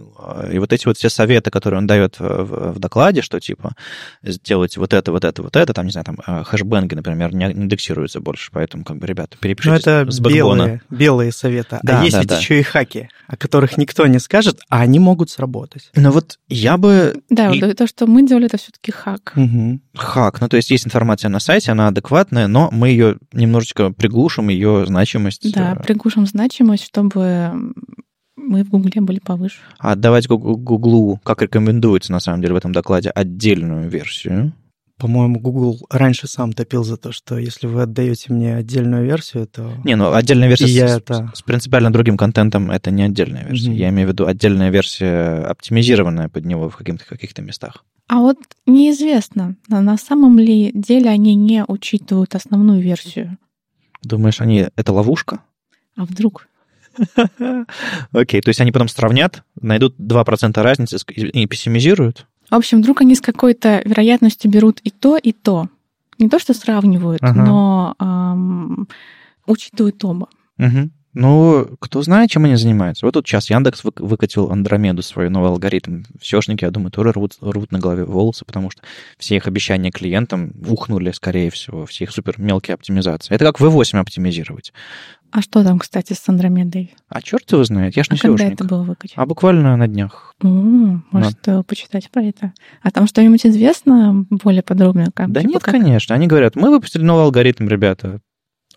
И 0.53 0.59
вот 0.59 0.73
эти 0.73 0.87
вот 0.87 0.99
все 0.99 1.09
советы, 1.09 1.51
которые 1.51 1.79
он 1.79 1.87
дает 1.87 2.21
в, 2.21 2.73
в 2.73 2.79
докладе, 2.79 3.23
что 3.23 3.41
типа 3.41 3.75
сделайте 4.23 4.81
вот 4.81 4.93
это, 4.93 5.11
вот 5.11 5.25
это, 5.25 5.43
вот 5.43 5.57
это, 5.57 5.73
там, 5.73 5.87
не 5.87 5.93
знаю, 5.93 6.05
там 6.05 6.19
э, 6.27 6.45
хэшбэнги, 6.45 6.95
например, 6.95 7.35
не 7.35 7.47
индексируются 7.47 8.21
больше, 8.21 8.51
поэтому, 8.53 8.85
как 8.85 8.99
бы, 8.99 9.07
ребята, 9.07 9.39
перепишите 9.41 9.71
Ну, 9.71 9.77
это 9.79 10.11
с 10.11 10.21
белые, 10.21 10.83
белые 10.91 11.33
советы. 11.33 11.79
Да, 11.83 12.01
а 12.01 12.05
есть 12.05 12.17
да, 12.17 12.21
ведь 12.21 12.29
да. 12.29 12.39
еще 12.39 12.61
и 12.61 12.63
хаки, 12.63 13.09
о 13.27 13.37
которых 13.37 13.79
никто 13.79 14.07
не 14.07 14.19
скажет, 14.19 14.61
а 14.69 14.81
они 14.81 14.99
могут 14.99 15.31
сработать. 15.31 15.91
Ну 15.95 16.11
вот 16.11 16.39
я 16.49 16.77
бы... 16.77 17.23
Да, 17.31 17.51
и... 17.51 17.61
то, 17.73 17.87
что 17.87 18.07
мы 18.07 18.27
делали, 18.27 18.47
это 18.47 18.59
все-таки 18.59 18.93
хак. 18.93 19.33
Угу. 19.37 19.81
Хак. 19.95 20.41
Ну, 20.41 20.49
то 20.49 20.57
есть 20.57 20.71
есть 20.71 20.87
информация 20.87 21.31
на 21.31 21.41
сайте, 21.41 21.73
она 21.73 21.89
адекватная, 21.89 22.47
но 22.47 22.69
мы 22.73 22.91
ее 22.91 23.17
немножечко 23.33 23.91
приглушим, 23.91 24.49
ее 24.49 24.85
значимость. 24.87 25.51
Да, 25.53 25.73
э, 25.73 25.83
приглушим 25.83 26.27
значимость, 26.27 26.90
чтобы 26.91 27.73
мы 28.37 28.65
в 28.65 28.71
Гугле 28.71 29.01
были 29.01 29.21
повыше. 29.21 29.59
А 29.79 29.93
отдавать 29.93 30.27
Гуглу, 30.27 31.21
как 31.23 31.43
рекомендуется 31.43 32.11
на 32.11 32.21
самом 32.21 32.43
деле 32.43 32.55
в 32.55 32.57
этом 32.57 32.73
докладе, 32.73 33.11
отдельную 33.11 33.89
версию. 33.89 34.53
По-моему, 34.97 35.41
Google 35.41 35.79
раньше 35.89 36.27
сам 36.27 36.53
топил 36.53 36.85
за 36.85 36.99
то, 36.99 37.11
что 37.11 37.39
если 37.39 37.67
вы 37.67 37.83
отдаете 37.83 38.33
мне 38.33 38.57
отдельную 38.57 39.05
версию, 39.05 39.47
то... 39.47 39.73
Не, 39.85 39.95
ну 39.97 40.13
отдельная 40.13 40.49
версия 40.49 40.67
с, 40.67 40.71
я 40.71 40.87
это... 40.97 41.31
с 41.35 41.41
принципиально 41.41 41.91
другим 41.91 42.19
контентом 42.19 42.71
это 42.71 42.91
не 42.91 43.05
отдельная 43.05 43.47
версия. 43.47 43.71
Mm-hmm. 43.71 43.77
Я 43.77 43.89
имею 43.89 44.09
в 44.09 44.13
виду 44.13 44.27
отдельная 44.27 44.71
версия, 44.71 45.43
оптимизированная 45.45 46.29
под 46.29 46.45
него 46.45 46.69
в 46.69 46.77
каких-то, 46.77 47.07
каких-то 47.07 47.41
местах. 47.41 47.85
А 48.09 48.19
вот 48.19 48.37
неизвестно, 48.67 49.57
на 49.69 49.97
самом 49.97 50.39
ли 50.39 50.71
деле 50.75 51.09
они 51.09 51.35
не 51.35 51.65
учитывают 51.67 52.35
основную 52.35 52.83
версию. 52.83 53.39
Думаешь, 54.03 54.41
они 54.41 54.67
это 54.77 54.93
ловушка? 54.93 55.41
А 55.97 56.05
вдруг? 56.05 56.47
Окей, 58.13 58.41
то 58.41 58.49
есть 58.49 58.61
они 58.61 58.73
потом 58.73 58.89
сравнят, 58.89 59.43
найдут 59.61 59.97
2% 59.99 60.61
разницы 60.63 60.97
и 61.15 61.47
пессимизируют? 61.47 62.27
В 62.51 62.57
общем, 62.57 62.83
вдруг 62.83 63.01
они 63.01 63.15
с 63.15 63.21
какой-то 63.21 63.83
вероятностью 63.85 64.51
берут 64.51 64.81
и 64.83 64.91
то, 64.91 65.17
и 65.17 65.33
то. 65.33 65.69
Не 66.19 66.29
то, 66.29 66.39
что 66.39 66.53
сравнивают, 66.53 67.23
ага. 67.23 67.43
но 67.43 67.95
эм, 67.99 68.89
учитывают 69.47 70.05
оба. 70.05 70.29
Угу. 70.59 70.91
Ну, 71.13 71.67
кто 71.81 72.03
знает, 72.03 72.31
чем 72.31 72.45
они 72.45 72.55
занимаются. 72.55 73.05
Вот 73.05 73.15
тут 73.15 73.27
сейчас 73.27 73.51
Яндекс 73.51 73.83
выкатил 73.97 74.51
Андромеду, 74.51 75.03
свой 75.03 75.29
новый 75.29 75.51
алгоритм. 75.51 76.05
Сешники, 76.23 76.65
я 76.65 76.71
думаю, 76.71 76.93
тоже 76.93 77.11
рвут, 77.11 77.37
рвут 77.41 77.73
на 77.73 77.81
голове 77.81 78.05
волосы, 78.05 78.45
потому 78.45 78.71
что 78.71 78.83
все 79.19 79.37
их 79.37 79.49
обещания 79.49 79.91
клиентам 79.91 80.53
ухнули, 80.69 81.11
скорее 81.11 81.51
всего, 81.51 81.85
все 81.85 82.05
их 82.05 82.13
супер 82.13 82.37
мелкие 82.39 82.75
оптимизации. 82.75 83.35
Это 83.35 83.45
как 83.45 83.61
V8 83.61 83.99
оптимизировать. 83.99 84.73
А 85.33 85.43
что 85.43 85.63
там, 85.63 85.79
кстати, 85.79 86.13
с 86.13 86.29
Андромедой? 86.29 86.95
А 87.09 87.23
черт 87.23 87.51
его 87.53 87.63
знает, 87.63 87.97
я 87.97 88.03
ж 88.03 88.11
не 88.11 88.17
а 88.17 88.21
когда 88.21 88.47
это 88.47 88.65
было 88.65 88.83
выкачано? 88.83 89.23
А 89.23 89.27
буквально 89.27 89.77
на 89.77 89.87
днях. 89.87 90.35
О, 90.43 90.47
может, 90.49 91.47
Но... 91.47 91.63
почитать 91.63 92.11
про 92.11 92.23
это. 92.23 92.53
А 92.83 92.91
там 92.91 93.07
что-нибудь 93.07 93.47
известно 93.47 94.27
более 94.31 94.63
подробно? 94.63 95.11
Как, 95.15 95.31
да 95.31 95.41
типа, 95.41 95.53
нет, 95.53 95.63
как? 95.63 95.75
конечно. 95.75 96.15
Они 96.15 96.27
говорят, 96.27 96.57
мы 96.57 96.71
выпустили 96.71 97.03
новый 97.03 97.25
алгоритм, 97.25 97.69
ребята. 97.69 98.21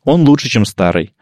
Он 0.03 0.27
лучше, 0.27 0.47
чем 0.47 0.65
старый. 0.65 1.15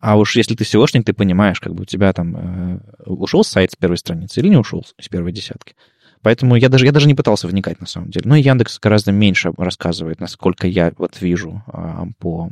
А 0.00 0.16
уж 0.16 0.36
если 0.36 0.54
ты 0.54 0.64
SEOшник, 0.64 1.04
ты 1.04 1.12
понимаешь, 1.12 1.60
как 1.60 1.74
бы 1.74 1.82
у 1.82 1.86
тебя 1.86 2.12
там 2.12 2.36
э, 2.36 2.80
ушел 3.06 3.44
сайт 3.44 3.72
с 3.72 3.76
первой 3.76 3.98
страницы 3.98 4.40
или 4.40 4.48
не 4.48 4.56
ушел 4.56 4.84
с 4.98 5.08
первой 5.08 5.32
десятки. 5.32 5.74
Поэтому 6.22 6.56
я 6.56 6.68
даже, 6.68 6.86
я 6.86 6.92
даже 6.92 7.08
не 7.08 7.14
пытался 7.14 7.46
вникать 7.46 7.80
на 7.80 7.86
самом 7.86 8.10
деле. 8.10 8.24
Ну 8.28 8.36
и 8.36 8.42
Яндекс 8.42 8.78
гораздо 8.80 9.12
меньше 9.12 9.52
рассказывает, 9.56 10.20
насколько 10.20 10.66
я 10.66 10.92
вот 10.96 11.20
вижу 11.20 11.62
э, 11.72 12.04
по 12.18 12.50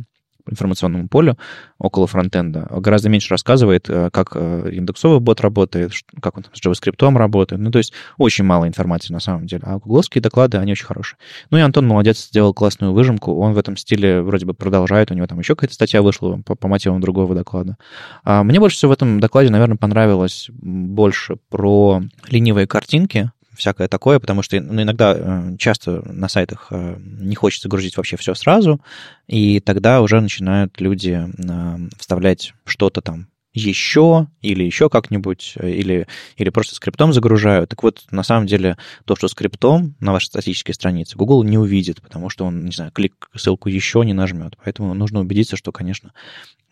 информационному 0.50 1.08
полю 1.08 1.38
около 1.78 2.06
фронтенда. 2.06 2.68
Гораздо 2.70 3.08
меньше 3.08 3.30
рассказывает, 3.30 3.88
э, 3.88 4.10
как 4.12 4.32
э, 4.34 4.70
индексовый 4.72 5.20
бот 5.20 5.40
работает, 5.40 5.92
как 6.20 6.36
он 6.36 6.44
с 6.52 6.64
JavaScript 6.64 7.16
работает. 7.16 7.60
Ну, 7.60 7.70
то 7.70 7.78
есть 7.78 7.92
очень 8.18 8.44
мало 8.44 8.66
информации 8.66 9.12
на 9.12 9.20
самом 9.20 9.46
деле. 9.46 9.62
А 9.64 9.78
гугловские 9.78 10.22
доклады, 10.22 10.58
они 10.58 10.72
очень 10.72 10.86
хорошие. 10.86 11.18
Ну 11.50 11.58
и 11.58 11.60
Антон 11.60 11.86
молодец, 11.86 12.26
сделал 12.26 12.52
классную 12.52 12.92
выжимку. 12.92 13.34
Он 13.38 13.52
в 13.52 13.58
этом 13.58 13.76
стиле 13.76 14.22
вроде 14.22 14.46
бы 14.46 14.54
продолжает. 14.54 15.10
У 15.10 15.14
него 15.14 15.26
там 15.26 15.38
еще 15.38 15.54
какая-то 15.54 15.74
статья 15.74 16.02
вышла 16.02 16.40
по, 16.44 16.54
по 16.54 16.68
мотивам 16.68 17.00
другого 17.00 17.34
доклада. 17.34 17.76
А 18.24 18.42
мне 18.42 18.60
больше 18.60 18.76
всего 18.76 18.90
в 18.90 18.92
этом 18.92 19.20
докладе, 19.20 19.50
наверное, 19.50 19.76
понравилось 19.76 20.48
больше 20.52 21.36
про 21.48 22.02
ленивые 22.28 22.66
картинки, 22.66 23.30
всякое 23.60 23.88
такое, 23.88 24.18
потому 24.18 24.42
что 24.42 24.60
ну, 24.60 24.82
иногда 24.82 25.14
э, 25.16 25.56
часто 25.58 26.02
на 26.10 26.28
сайтах 26.28 26.68
э, 26.70 26.96
не 26.98 27.36
хочется 27.36 27.68
грузить 27.68 27.96
вообще 27.96 28.16
все 28.16 28.34
сразу, 28.34 28.80
и 29.28 29.60
тогда 29.60 30.02
уже 30.02 30.20
начинают 30.20 30.80
люди 30.80 31.20
э, 31.26 31.88
вставлять 31.98 32.54
что-то 32.64 33.00
там 33.00 33.28
еще 33.52 34.28
или 34.42 34.62
еще 34.62 34.88
как-нибудь, 34.88 35.54
или, 35.60 36.06
или 36.36 36.50
просто 36.50 36.74
скриптом 36.74 37.12
загружают. 37.12 37.70
Так 37.70 37.82
вот, 37.82 38.04
на 38.10 38.22
самом 38.22 38.46
деле, 38.46 38.76
то, 39.04 39.16
что 39.16 39.28
скриптом 39.28 39.96
на 40.00 40.12
вашей 40.12 40.26
статической 40.26 40.74
странице 40.74 41.16
Google 41.16 41.42
не 41.42 41.58
увидит, 41.58 42.00
потому 42.00 42.30
что 42.30 42.44
он, 42.44 42.64
не 42.64 42.72
знаю, 42.72 42.92
клик, 42.92 43.28
ссылку 43.34 43.68
еще 43.68 44.04
не 44.04 44.12
нажмет. 44.12 44.56
Поэтому 44.64 44.94
нужно 44.94 45.20
убедиться, 45.20 45.56
что, 45.56 45.72
конечно, 45.72 46.12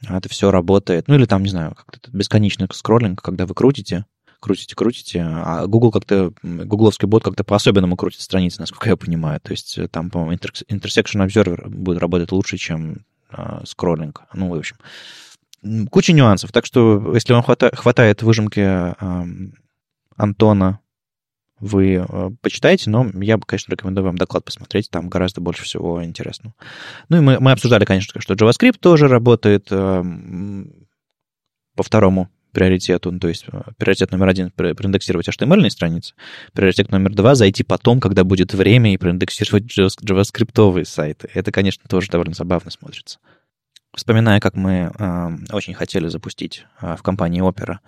это 0.09 0.29
все 0.29 0.51
работает. 0.51 1.09
Ну 1.09 1.16
или 1.16 1.24
там, 1.24 1.42
не 1.42 1.51
знаю, 1.51 1.74
как-то 1.74 2.11
бесконечный 2.12 2.68
скроллинг, 2.72 3.20
когда 3.20 3.46
вы 3.46 3.55
крутите, 3.55 4.05
крутите, 4.40 4.74
крутите, 4.74 5.20
а 5.22 5.66
Google 5.66 5.90
как-то, 5.90 6.33
гугловский 6.42 7.09
бот 7.09 7.24
как-то 7.24 7.44
по-особенному 7.44 7.96
крутит 7.96 8.20
страницы, 8.20 8.61
насколько 8.61 8.88
я 8.88 8.96
понимаю. 8.96 9.40
То 9.40 9.53
есть 9.53 9.79
э, 9.79 9.88
там, 9.88 10.11
по-моему, 10.11 10.33
Intersection 10.35 11.27
Observer 11.27 11.68
будет 11.68 11.98
работать 11.98 12.33
лучше, 12.33 12.57
чем 12.57 13.05
э, 13.31 13.61
скроллинг. 13.64 14.22
Ну, 14.35 14.51
в 14.51 14.55
общем, 14.55 14.77
куча 15.90 16.12
нюансов. 16.12 16.53
Так 16.53 16.66
что, 16.66 17.14
если 17.14 17.33
вам 17.33 17.42
хвата- 17.42 17.74
хватает 17.74 18.22
выжимки 18.22 18.61
э, 18.61 18.94
Антона, 20.16 20.81
вы 21.61 21.94
э, 21.94 22.31
почитаете, 22.40 22.90
но 22.90 23.11
я 23.14 23.37
бы, 23.37 23.44
конечно, 23.44 23.72
рекомендую 23.72 24.05
вам 24.07 24.18
доклад 24.18 24.44
посмотреть, 24.44 24.90
там 24.90 25.09
гораздо 25.09 25.40
больше 25.40 25.64
всего 25.64 26.05
интересного. 26.05 26.55
Ну 27.09 27.16
и 27.16 27.20
мы, 27.20 27.40
мы 27.40 27.53
обсуждали, 27.53 27.85
конечно, 27.85 28.20
что 28.20 28.35
JavaScript 28.35 28.79
тоже 28.79 29.09
работает 29.09 29.66
э, 29.70 30.05
по 31.74 31.83
второму 31.83 32.29
приоритету, 32.53 33.11
ну, 33.11 33.19
то 33.19 33.29
есть 33.29 33.45
э, 33.51 33.61
приоритет 33.77 34.13
номер 34.13 34.29
один 34.29 34.51
проиндексировать 34.51 35.29
HTML 35.29 35.69
страницы, 35.71 36.15
приоритет 36.53 36.91
номер 36.91 37.15
два 37.15 37.35
зайти 37.35 37.63
потом, 37.63 38.01
когда 38.01 38.25
будет 38.25 38.55
время, 38.55 38.93
и 38.93 38.97
проиндексировать 38.97 39.65
JavaScript 39.79 40.85
сайты. 40.85 41.29
Это, 41.35 41.53
конечно, 41.53 41.85
тоже 41.89 42.11
довольно 42.11 42.35
забавно 42.35 42.71
смотрится. 42.71 43.19
Вспоминая, 43.95 44.39
как 44.39 44.55
мы 44.55 44.93
э, 44.97 45.29
очень 45.53 45.75
хотели 45.75 46.09
запустить 46.09 46.67
э, 46.81 46.97
в 46.97 47.03
компании 47.03 47.43
Opera 47.43 47.79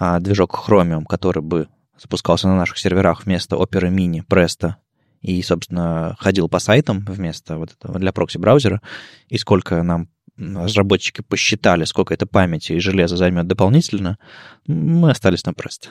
э, 0.00 0.18
движок 0.20 0.64
Chromium, 0.66 1.04
который 1.04 1.42
бы 1.42 1.68
запускался 1.98 2.48
на 2.48 2.56
наших 2.56 2.78
серверах 2.78 3.26
вместо 3.26 3.56
Opera 3.56 3.90
Mini, 3.90 4.22
Presto, 4.26 4.74
и, 5.20 5.40
собственно, 5.42 6.16
ходил 6.18 6.48
по 6.48 6.58
сайтам 6.58 7.04
вместо 7.06 7.56
вот 7.56 7.72
этого 7.72 7.98
для 7.98 8.12
прокси-браузера, 8.12 8.80
и 9.28 9.38
сколько 9.38 9.82
нам 9.82 10.08
разработчики 10.56 11.22
посчитали, 11.22 11.84
сколько 11.84 12.14
это 12.14 12.26
памяти 12.26 12.72
и 12.72 12.78
железа 12.78 13.16
займет 13.16 13.46
дополнительно, 13.46 14.18
мы 14.66 15.10
остались 15.10 15.44
на 15.44 15.52
просто. 15.52 15.90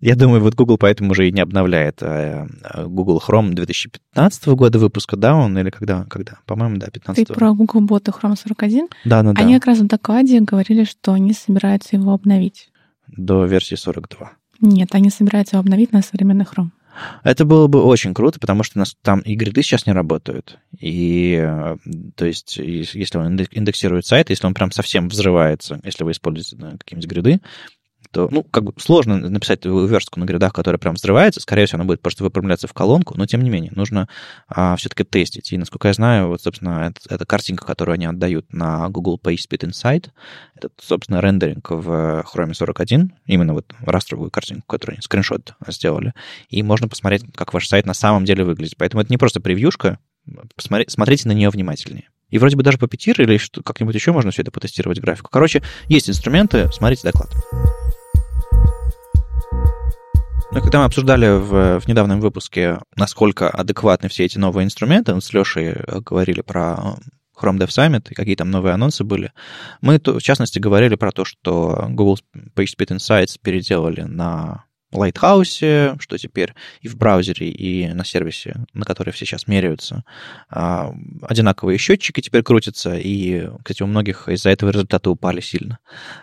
Я 0.00 0.16
думаю, 0.16 0.42
вот 0.42 0.54
Google 0.54 0.76
поэтому 0.76 1.12
уже 1.12 1.28
и 1.28 1.32
не 1.32 1.40
обновляет 1.40 2.02
а, 2.02 2.46
а, 2.62 2.84
Google 2.86 3.22
Chrome 3.26 3.54
2015 3.54 4.48
года 4.48 4.78
выпуска, 4.78 5.16
да, 5.16 5.34
он 5.34 5.56
или 5.56 5.70
когда? 5.70 6.04
когда? 6.04 6.38
По-моему, 6.44 6.76
да, 6.76 6.88
15 6.88 7.26
Ты 7.26 7.32
про 7.32 7.54
Google 7.54 7.86
Bot 7.86 8.04
Chrome 8.04 8.36
41? 8.36 8.88
Да, 9.04 9.22
да, 9.22 9.32
да. 9.32 9.40
Они 9.40 9.54
как 9.54 9.66
раз 9.66 9.78
в 9.78 9.86
докладе 9.86 10.40
говорили, 10.40 10.84
что 10.84 11.12
они 11.12 11.32
собираются 11.32 11.96
его 11.96 12.12
обновить. 12.12 12.70
До 13.06 13.44
версии 13.46 13.76
42. 13.76 14.32
Нет, 14.60 14.94
они 14.94 15.10
собираются 15.10 15.56
его 15.56 15.60
обновить 15.60 15.92
на 15.92 16.02
современный 16.02 16.44
Chrome. 16.44 16.70
Это 17.22 17.44
было 17.44 17.66
бы 17.66 17.82
очень 17.82 18.14
круто, 18.14 18.38
потому 18.40 18.62
что 18.62 18.78
у 18.78 18.80
нас 18.80 18.96
там 19.02 19.20
и 19.20 19.34
гриды 19.34 19.62
сейчас 19.62 19.86
не 19.86 19.92
работают. 19.92 20.58
И, 20.78 21.38
э, 21.40 21.76
то 22.16 22.26
есть, 22.26 22.56
если 22.56 23.18
он 23.18 23.36
индексирует 23.36 24.06
сайт, 24.06 24.30
если 24.30 24.46
он 24.46 24.54
прям 24.54 24.70
совсем 24.70 25.08
взрывается, 25.08 25.80
если 25.84 26.04
вы 26.04 26.12
используете 26.12 26.56
какие-нибудь 26.78 27.10
гриды, 27.10 27.40
то, 28.14 28.28
ну, 28.30 28.44
как 28.44 28.62
бы 28.62 28.72
сложно 28.78 29.18
написать 29.18 29.64
верстку 29.64 30.20
на 30.20 30.24
грядах, 30.24 30.52
которая 30.52 30.78
прям 30.78 30.94
взрывается. 30.94 31.40
Скорее 31.40 31.66
всего, 31.66 31.78
она 31.78 31.84
будет 31.84 32.00
просто 32.00 32.22
выпрямляться 32.22 32.68
в 32.68 32.72
колонку, 32.72 33.14
но 33.18 33.26
тем 33.26 33.42
не 33.42 33.50
менее, 33.50 33.72
нужно 33.74 34.08
а, 34.48 34.76
все-таки 34.76 35.02
тестить. 35.02 35.52
И, 35.52 35.58
насколько 35.58 35.88
я 35.88 35.94
знаю, 35.94 36.28
вот, 36.28 36.40
собственно, 36.40 36.88
это, 36.88 37.14
это 37.14 37.26
картинка, 37.26 37.66
которую 37.66 37.94
они 37.94 38.06
отдают 38.06 38.52
на 38.52 38.88
Google 38.88 39.20
PageSpeed 39.22 39.68
Insight. 39.68 40.10
Это, 40.54 40.68
собственно, 40.80 41.20
рендеринг 41.20 41.68
в 41.70 42.24
Chrome 42.32 42.54
41, 42.54 43.12
именно 43.26 43.52
вот 43.52 43.74
растровую 43.80 44.30
картинку, 44.30 44.64
которую 44.68 44.94
они 44.94 45.02
скриншот 45.02 45.54
сделали. 45.66 46.14
И 46.48 46.62
можно 46.62 46.86
посмотреть, 46.86 47.24
как 47.34 47.52
ваш 47.52 47.66
сайт 47.66 47.84
на 47.84 47.94
самом 47.94 48.24
деле 48.24 48.44
выглядит. 48.44 48.76
Поэтому 48.78 49.02
это 49.02 49.12
не 49.12 49.18
просто 49.18 49.40
превьюшка, 49.40 49.98
посмотри, 50.54 50.86
смотрите 50.88 51.26
на 51.26 51.32
нее 51.32 51.50
внимательнее. 51.50 52.08
И 52.30 52.38
вроде 52.38 52.56
бы 52.56 52.62
даже 52.62 52.78
по 52.78 52.86
Puppeteer 52.86 53.22
или 53.22 53.40
как-нибудь 53.62 53.94
еще 53.94 54.12
можно 54.12 54.30
все 54.30 54.42
это 54.42 54.50
потестировать 54.50 55.00
графику. 55.00 55.30
Короче, 55.30 55.62
есть 55.88 56.08
инструменты, 56.08 56.70
смотрите 56.72 57.02
доклад. 57.04 57.30
Ну, 60.54 60.60
когда 60.60 60.78
мы 60.78 60.84
обсуждали 60.84 61.26
в, 61.36 61.80
в 61.80 61.88
недавнем 61.88 62.20
выпуске, 62.20 62.78
насколько 62.94 63.50
адекватны 63.50 64.08
все 64.08 64.24
эти 64.24 64.38
новые 64.38 64.64
инструменты, 64.64 65.12
мы 65.12 65.20
с 65.20 65.32
Лешей 65.32 65.70
э, 65.70 66.00
говорили 66.00 66.42
про 66.42 66.96
Chrome 67.36 67.58
Dev 67.58 67.66
Summit 67.66 68.06
и 68.10 68.14
какие 68.14 68.36
там 68.36 68.52
новые 68.52 68.74
анонсы 68.74 69.02
были, 69.02 69.32
мы, 69.80 70.00
в 70.04 70.20
частности, 70.20 70.60
говорили 70.60 70.94
про 70.94 71.10
то, 71.10 71.24
что 71.24 71.86
Google 71.88 72.18
PageSpeed 72.54 72.96
Insights 72.96 73.36
переделали 73.42 74.02
на 74.02 74.66
Lighthouse, 74.96 76.00
что 76.00 76.18
теперь 76.18 76.54
и 76.80 76.88
в 76.88 76.96
браузере, 76.96 77.48
и 77.48 77.88
на 77.88 78.04
сервисе, 78.04 78.64
на 78.72 78.84
который 78.84 79.12
все 79.12 79.26
сейчас 79.26 79.46
меряются, 79.46 80.04
а, 80.50 80.92
одинаковые 81.22 81.78
счетчики 81.78 82.20
теперь 82.20 82.42
крутятся, 82.42 82.96
и, 82.96 83.48
кстати, 83.62 83.82
у 83.82 83.86
многих 83.86 84.28
из-за 84.28 84.50
этого 84.50 84.70
результаты 84.70 85.10
упали 85.10 85.40
сильно. 85.40 85.78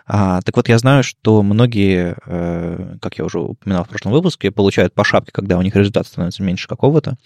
А, 0.06 0.40
так 0.42 0.56
вот, 0.56 0.68
я 0.68 0.78
знаю, 0.78 1.02
что 1.02 1.42
многие, 1.42 2.16
э, 2.26 2.96
как 3.00 3.18
я 3.18 3.24
уже 3.24 3.40
упоминал 3.40 3.84
в 3.84 3.88
прошлом 3.88 4.12
выпуске, 4.12 4.50
получают 4.50 4.94
по 4.94 5.04
шапке, 5.04 5.32
когда 5.32 5.58
у 5.58 5.62
них 5.62 5.74
результат 5.76 6.06
становится 6.06 6.42
меньше 6.42 6.68
какого-то, 6.68 7.16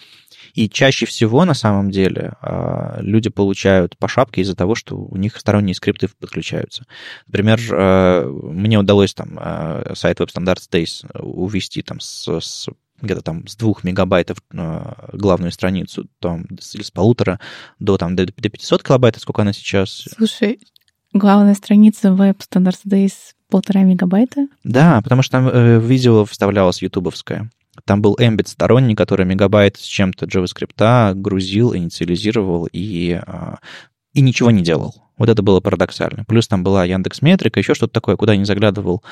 и 0.56 0.70
чаще 0.70 1.04
всего, 1.04 1.44
на 1.44 1.52
самом 1.52 1.90
деле, 1.90 2.32
а, 2.40 2.98
люди 3.00 3.28
получают 3.28 3.96
по 3.98 4.08
шапке 4.08 4.40
из-за 4.40 4.56
того, 4.56 4.74
что 4.74 4.96
у 4.96 5.16
них 5.18 5.36
сторонние 5.36 5.74
скрипты 5.74 6.08
подключаются. 6.08 6.86
Например, 7.26 7.60
э, 7.70 8.26
мне 8.26 8.78
удалось 8.78 9.12
там 9.12 9.38
э, 9.38 9.92
сайт 9.94 10.18
Web 10.18 10.30
Standards 10.34 10.70
Days 10.70 11.06
увести 11.20 11.82
там 11.82 12.00
с, 12.00 12.26
с 12.40 12.68
где-то 13.02 13.20
там 13.20 13.46
с 13.46 13.54
двух 13.54 13.84
мегабайтов 13.84 14.38
э, 14.50 14.92
главную 15.12 15.52
страницу, 15.52 16.08
там, 16.20 16.46
или 16.46 16.82
с 16.82 16.90
полутора 16.90 17.38
до, 17.78 17.98
там, 17.98 18.16
до 18.16 18.26
500 18.26 18.82
килобайт, 18.82 19.16
сколько 19.18 19.42
она 19.42 19.52
сейчас. 19.52 20.08
Слушай, 20.16 20.60
главная 21.12 21.54
страница 21.54 22.08
Web 22.08 22.38
Standards 22.38 22.86
Days 22.88 23.12
полтора 23.50 23.82
мегабайта? 23.82 24.48
Да, 24.64 25.02
потому 25.02 25.20
что 25.20 25.32
там 25.32 25.48
э, 25.48 25.80
видео 25.80 26.24
вставлялось 26.24 26.80
ютубовское. 26.80 27.50
Там 27.84 28.02
был 28.02 28.16
Embedded 28.20 28.48
сторонний, 28.48 28.94
который 28.94 29.26
мегабайт 29.26 29.76
с 29.76 29.82
чем-то 29.82 30.26
JavaScript 30.26 31.14
грузил, 31.14 31.74
инициализировал 31.74 32.68
и, 32.72 33.12
а, 33.12 33.58
и 34.12 34.20
ничего 34.20 34.50
не 34.50 34.62
делал. 34.62 34.94
Вот 35.18 35.28
это 35.28 35.42
было 35.42 35.60
парадоксально. 35.60 36.24
Плюс 36.24 36.48
там 36.48 36.62
была 36.62 36.84
Яндекс 36.84 37.22
Метрика, 37.22 37.58
еще 37.58 37.74
что-то 37.74 37.92
такое, 37.92 38.16
куда 38.16 38.32
я 38.32 38.38
не 38.38 38.44
заглядывал 38.44 39.02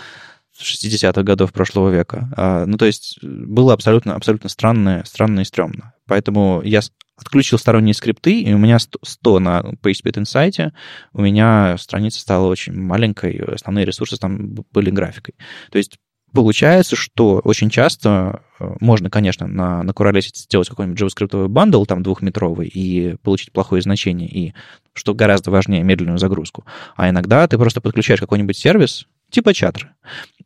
с 0.56 0.62
60-х 0.62 1.22
годов 1.22 1.52
прошлого 1.52 1.90
века. 1.90 2.28
А, 2.36 2.66
ну, 2.66 2.76
то 2.76 2.84
есть 2.84 3.18
было 3.22 3.72
абсолютно, 3.72 4.14
абсолютно 4.14 4.48
странное, 4.48 5.04
странно 5.04 5.40
и 5.40 5.44
стрёмно. 5.44 5.94
Поэтому 6.06 6.62
я 6.64 6.80
отключил 7.16 7.58
сторонние 7.58 7.94
скрипты, 7.94 8.40
и 8.40 8.52
у 8.52 8.58
меня 8.58 8.78
100 8.78 9.38
на 9.38 9.60
PageSpeed 9.82 10.22
Insight, 10.22 10.72
у 11.12 11.22
меня 11.22 11.76
страница 11.78 12.20
стала 12.20 12.48
очень 12.48 12.74
маленькой, 12.74 13.36
основные 13.54 13.84
ресурсы 13.84 14.16
там 14.16 14.54
были 14.72 14.90
графикой. 14.90 15.34
То 15.70 15.78
есть 15.78 15.98
Получается, 16.34 16.96
что 16.96 17.40
очень 17.44 17.70
часто 17.70 18.42
э, 18.58 18.68
можно, 18.80 19.08
конечно, 19.08 19.46
на, 19.46 19.84
на 19.84 19.92
Куролесе 19.92 20.30
сделать 20.34 20.68
какой-нибудь 20.68 21.00
JavaScript 21.00 21.46
бандл, 21.46 21.84
там, 21.84 22.02
двухметровый, 22.02 22.66
и 22.66 23.14
получить 23.22 23.52
плохое 23.52 23.80
значение, 23.80 24.28
и, 24.28 24.52
что 24.94 25.14
гораздо 25.14 25.52
важнее, 25.52 25.84
медленную 25.84 26.18
загрузку. 26.18 26.64
А 26.96 27.08
иногда 27.08 27.46
ты 27.46 27.56
просто 27.56 27.80
подключаешь 27.80 28.18
какой-нибудь 28.18 28.56
сервис, 28.56 29.06
типа 29.34 29.52
чатры, 29.52 29.90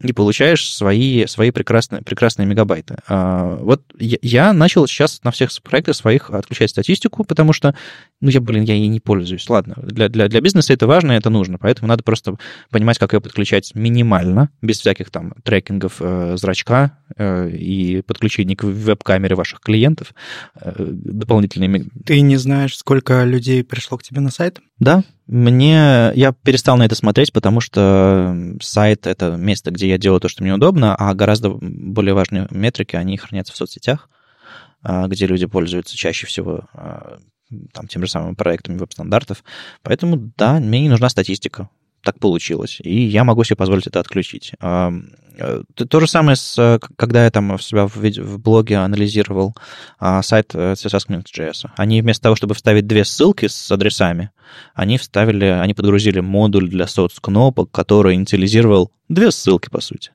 и 0.01 0.12
получаешь 0.14 0.72
свои, 0.72 1.27
свои 1.27 1.51
прекрасные, 1.51 2.03
прекрасные 2.03 2.46
мегабайты. 2.46 2.96
А, 3.07 3.57
вот 3.57 3.83
я, 3.98 4.53
начал 4.55 4.87
сейчас 4.87 5.22
на 5.24 5.31
всех 5.31 5.51
проектах 5.62 5.94
своих 5.94 6.31
отключать 6.31 6.70
статистику, 6.70 7.24
потому 7.24 7.53
что 7.53 7.74
ну, 8.22 8.31
я, 8.31 8.40
блин, 8.40 8.64
я 8.64 8.74
ей 8.74 8.88
не 8.88 9.01
пользуюсь. 9.01 9.48
Ладно, 9.51 9.74
для, 9.83 10.09
для, 10.09 10.29
для 10.29 10.40
бизнеса 10.40 10.72
это 10.72 10.87
важно, 10.87 11.12
это 11.12 11.29
нужно, 11.29 11.59
поэтому 11.59 11.88
надо 11.88 12.03
просто 12.03 12.37
понимать, 12.70 12.99
как 12.99 13.12
ее 13.12 13.20
подключать 13.20 13.74
минимально, 13.74 14.49
без 14.62 14.80
всяких 14.80 15.11
там 15.11 15.34
трекингов 15.45 15.97
э, 16.01 16.36
зрачка 16.39 16.99
э, 17.16 17.51
и 17.51 18.01
подключения 18.03 18.57
к 18.57 18.64
веб-камере 18.64 19.34
ваших 19.34 19.61
клиентов 19.61 20.14
э, 20.61 20.72
дополнительными. 20.78 21.91
Ты 22.07 22.22
не 22.22 22.39
знаешь, 22.39 22.76
сколько 22.76 23.24
людей 23.24 23.62
пришло 23.62 23.99
к 23.99 24.03
тебе 24.03 24.22
на 24.22 24.30
сайт? 24.30 24.61
Да, 24.79 25.03
мне... 25.26 26.12
Я 26.14 26.33
перестал 26.33 26.76
на 26.76 26.85
это 26.85 26.95
смотреть, 26.95 27.33
потому 27.33 27.61
что 27.61 28.37
сайт— 28.61 29.07
это 29.09 29.37
место, 29.37 29.70
где 29.70 29.89
я 29.89 29.99
делаю 29.99 30.20
то, 30.20 30.29
что 30.29 30.43
мне 30.43 30.55
удобно, 30.55 30.95
а 30.95 31.14
гораздо 31.14 31.51
более 31.51 32.14
важные 32.14 32.47
метрики, 32.51 32.97
они 32.97 33.16
хранятся 33.16 33.53
в 33.53 33.57
соцсетях, 33.57 34.09
а, 34.83 35.09
где 35.09 35.26
люди 35.26 35.47
пользуются 35.47 35.97
чаще 35.97 36.26
всего 36.26 36.68
а, 36.72 37.18
там, 37.72 37.89
тем 37.89 38.03
же 38.03 38.09
самым 38.09 38.37
проектами 38.37 38.79
веб-стандартов. 38.79 39.43
Поэтому, 39.83 40.33
да, 40.37 40.61
мне 40.61 40.81
не 40.81 40.89
нужна 40.89 41.09
статистика. 41.09 41.68
Так 42.03 42.20
получилось. 42.20 42.79
И 42.83 43.05
я 43.05 43.24
могу 43.24 43.43
себе 43.43 43.57
позволить 43.57 43.89
это 43.89 43.99
отключить. 43.99 44.53
Э, 45.39 45.62
то 45.74 46.01
же 46.01 46.07
самое, 46.07 46.36
с, 46.36 46.80
когда 46.97 47.24
я 47.24 47.30
там 47.30 47.57
в 47.57 47.62
себя 47.62 47.86
в, 47.86 47.97
в 47.97 48.39
блоге 48.39 48.76
анализировал 48.76 49.55
а, 49.99 50.22
сайт 50.22 50.55
э, 50.55 50.72
CSS 50.72 51.70
Они 51.76 52.03
вместо 52.03 52.24
того, 52.24 52.36
чтобы 52.36 52.55
вставить 52.55 52.86
две 52.86 53.05
ссылки 53.05 53.47
с 53.47 53.70
адресами, 53.70 54.30
они 54.74 54.99
вставили, 54.99 55.45
они 55.45 55.74
подгрузили 55.74 56.20
модуль 56.20 56.68
для 56.68 56.86
соцкнопок, 56.86 57.70
который 57.70 58.14
инициализировал 58.14 58.93
две 59.09 59.30
ссылки, 59.30 59.68
по 59.70 59.80
сути, 59.80 60.11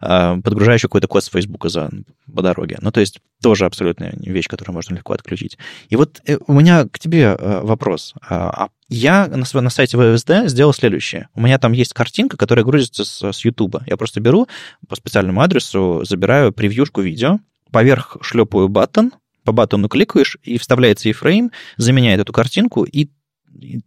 а, 0.00 0.36
подгружающий 0.40 0.88
какой-то 0.88 1.08
код 1.08 1.24
с 1.24 1.28
Фейсбука 1.28 1.68
за, 1.68 1.90
по 2.32 2.42
дороге. 2.42 2.78
Ну, 2.80 2.92
то 2.92 3.00
есть 3.00 3.20
тоже 3.42 3.64
абсолютная 3.64 4.14
вещь, 4.16 4.48
которую 4.48 4.74
можно 4.74 4.94
легко 4.94 5.12
отключить. 5.12 5.58
И 5.88 5.96
вот 5.96 6.20
э, 6.26 6.38
у 6.46 6.52
меня 6.52 6.86
к 6.86 6.98
тебе 6.98 7.36
э, 7.38 7.60
вопрос. 7.62 8.14
А, 8.20 8.64
а 8.64 8.68
я 8.88 9.26
на, 9.26 9.60
на 9.60 9.70
сайте 9.70 9.96
VSD 9.96 10.48
сделал 10.48 10.74
следующее. 10.74 11.28
У 11.34 11.40
меня 11.40 11.58
там 11.58 11.72
есть 11.72 11.94
картинка, 11.94 12.36
которая 12.36 12.64
грузится 12.64 13.04
с, 13.04 13.32
с 13.32 13.44
YouTube. 13.44 13.76
Я 13.86 13.96
просто 13.96 14.20
беру 14.20 14.46
по 14.88 14.96
специальному 14.96 15.40
адресу, 15.40 16.02
забираю 16.04 16.52
превьюшку 16.52 17.00
видео, 17.00 17.38
поверх 17.70 18.16
шлепаю 18.22 18.68
баттон, 18.68 19.12
по 19.44 19.52
баттону 19.52 19.88
кликаешь, 19.88 20.38
и 20.42 20.58
вставляется 20.58 21.08
iframe, 21.08 21.50
заменяет 21.76 22.20
эту 22.20 22.32
картинку, 22.32 22.84
и 22.84 23.08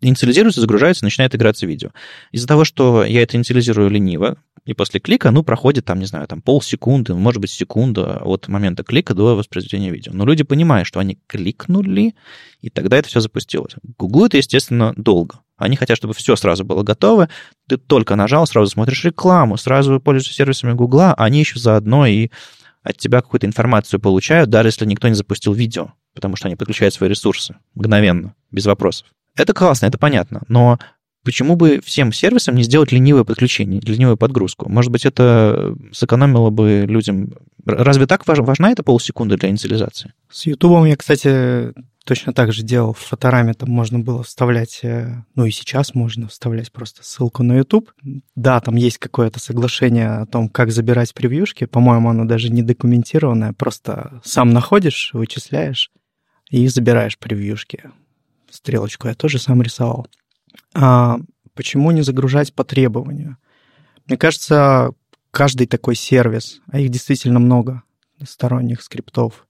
инициализируется, 0.01 0.61
загружается, 0.61 1.03
начинает 1.03 1.35
играться 1.35 1.65
видео. 1.65 1.89
Из-за 2.31 2.47
того, 2.47 2.63
что 2.63 3.03
я 3.03 3.21
это 3.21 3.37
инициализирую 3.37 3.89
лениво, 3.89 4.37
и 4.65 4.73
после 4.73 4.99
клика, 4.99 5.31
ну, 5.31 5.43
проходит 5.43 5.85
там, 5.85 5.99
не 5.99 6.05
знаю, 6.05 6.27
там 6.27 6.41
полсекунды, 6.41 7.13
может 7.13 7.41
быть, 7.41 7.51
секунда 7.51 8.17
от 8.23 8.47
момента 8.47 8.83
клика 8.83 9.13
до 9.13 9.35
воспроизведения 9.35 9.91
видео. 9.91 10.11
Но 10.13 10.25
люди 10.25 10.43
понимают, 10.43 10.87
что 10.87 10.99
они 10.99 11.17
кликнули, 11.27 12.15
и 12.61 12.69
тогда 12.69 12.97
это 12.97 13.07
все 13.07 13.21
запустилось. 13.21 13.75
Гуглу 13.97 14.25
это, 14.25 14.37
естественно, 14.37 14.93
долго. 14.97 15.39
Они 15.57 15.75
хотят, 15.75 15.97
чтобы 15.97 16.13
все 16.13 16.35
сразу 16.35 16.63
было 16.63 16.83
готово. 16.83 17.29
Ты 17.67 17.77
только 17.77 18.15
нажал, 18.15 18.45
сразу 18.45 18.71
смотришь 18.71 19.03
рекламу, 19.03 19.57
сразу 19.57 19.99
пользуешься 19.99 20.33
сервисами 20.33 20.73
Гугла, 20.73 21.13
они 21.15 21.39
еще 21.39 21.59
заодно 21.59 22.05
и 22.05 22.29
от 22.83 22.97
тебя 22.97 23.21
какую-то 23.21 23.47
информацию 23.47 23.99
получают, 23.99 24.49
даже 24.49 24.69
если 24.69 24.85
никто 24.85 25.07
не 25.07 25.15
запустил 25.15 25.53
видео, 25.53 25.93
потому 26.13 26.35
что 26.35 26.47
они 26.47 26.55
подключают 26.55 26.93
свои 26.93 27.09
ресурсы 27.09 27.57
мгновенно, 27.75 28.33
без 28.51 28.65
вопросов. 28.65 29.07
Это 29.35 29.53
классно, 29.53 29.87
это 29.87 29.97
понятно, 29.97 30.43
но 30.47 30.79
почему 31.23 31.57
бы 31.57 31.81
всем 31.83 32.13
сервисам 32.13 32.55
не 32.55 32.63
сделать 32.63 32.91
ленивое 32.93 33.25
подключение, 33.25 33.81
ленивую 33.81 34.15
подгрузку? 34.15 34.69
Может 34.69 34.91
быть, 34.91 35.05
это 35.05 35.75
сэкономило 35.91 36.49
бы 36.49 36.85
людям... 36.87 37.33
Разве 37.65 38.07
так 38.07 38.25
важна 38.25 38.71
эта 38.71 38.83
полсекунды 38.83 39.35
для 39.35 39.49
инициализации? 39.49 40.13
С 40.29 40.45
Ютубом 40.45 40.85
я, 40.85 40.95
кстати, 40.95 41.73
точно 42.07 42.33
так 42.33 42.51
же 42.51 42.63
делал. 42.63 42.93
В 42.93 42.99
фотораме 42.99 43.53
там 43.53 43.69
можно 43.69 43.99
было 43.99 44.23
вставлять, 44.23 44.79
э, 44.83 45.23
ну 45.35 45.45
и 45.45 45.51
сейчас 45.51 45.93
можно 45.93 46.27
вставлять 46.27 46.71
просто 46.71 47.03
ссылку 47.03 47.43
на 47.43 47.57
YouTube. 47.57 47.91
Да, 48.35 48.59
там 48.61 48.75
есть 48.75 48.97
какое-то 48.97 49.39
соглашение 49.39 50.09
о 50.09 50.25
том, 50.25 50.49
как 50.49 50.71
забирать 50.71 51.13
превьюшки. 51.13 51.65
По-моему, 51.65 52.09
оно 52.09 52.25
даже 52.25 52.49
не 52.49 52.63
документированное. 52.63 53.53
Просто 53.53 54.21
сам 54.23 54.49
находишь, 54.49 55.11
вычисляешь 55.13 55.91
и 56.49 56.67
забираешь 56.67 57.19
превьюшки 57.19 57.91
стрелочку 58.57 59.07
я 59.07 59.13
тоже 59.13 59.39
сам 59.39 59.61
рисовал. 59.61 60.07
А 60.73 61.17
почему 61.53 61.91
не 61.91 62.01
загружать 62.01 62.53
по 62.53 62.63
требованию? 62.63 63.37
Мне 64.05 64.17
кажется, 64.17 64.91
каждый 65.31 65.67
такой 65.67 65.95
сервис, 65.95 66.61
а 66.71 66.79
их 66.79 66.89
действительно 66.89 67.39
много, 67.39 67.83
сторонних 68.23 68.81
скриптов, 68.81 69.47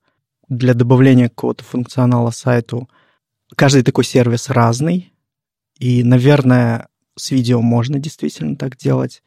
для 0.50 0.74
добавления 0.74 1.30
какого-то 1.30 1.64
функционала 1.64 2.32
сайту, 2.32 2.90
каждый 3.56 3.84
такой 3.84 4.04
сервис 4.04 4.50
разный, 4.50 5.14
и, 5.80 6.04
наверное, 6.04 6.88
с 7.16 7.32
видео 7.32 7.62
можно 7.62 8.00
действительно 8.00 8.56
так 8.56 8.78
делать. 8.78 9.24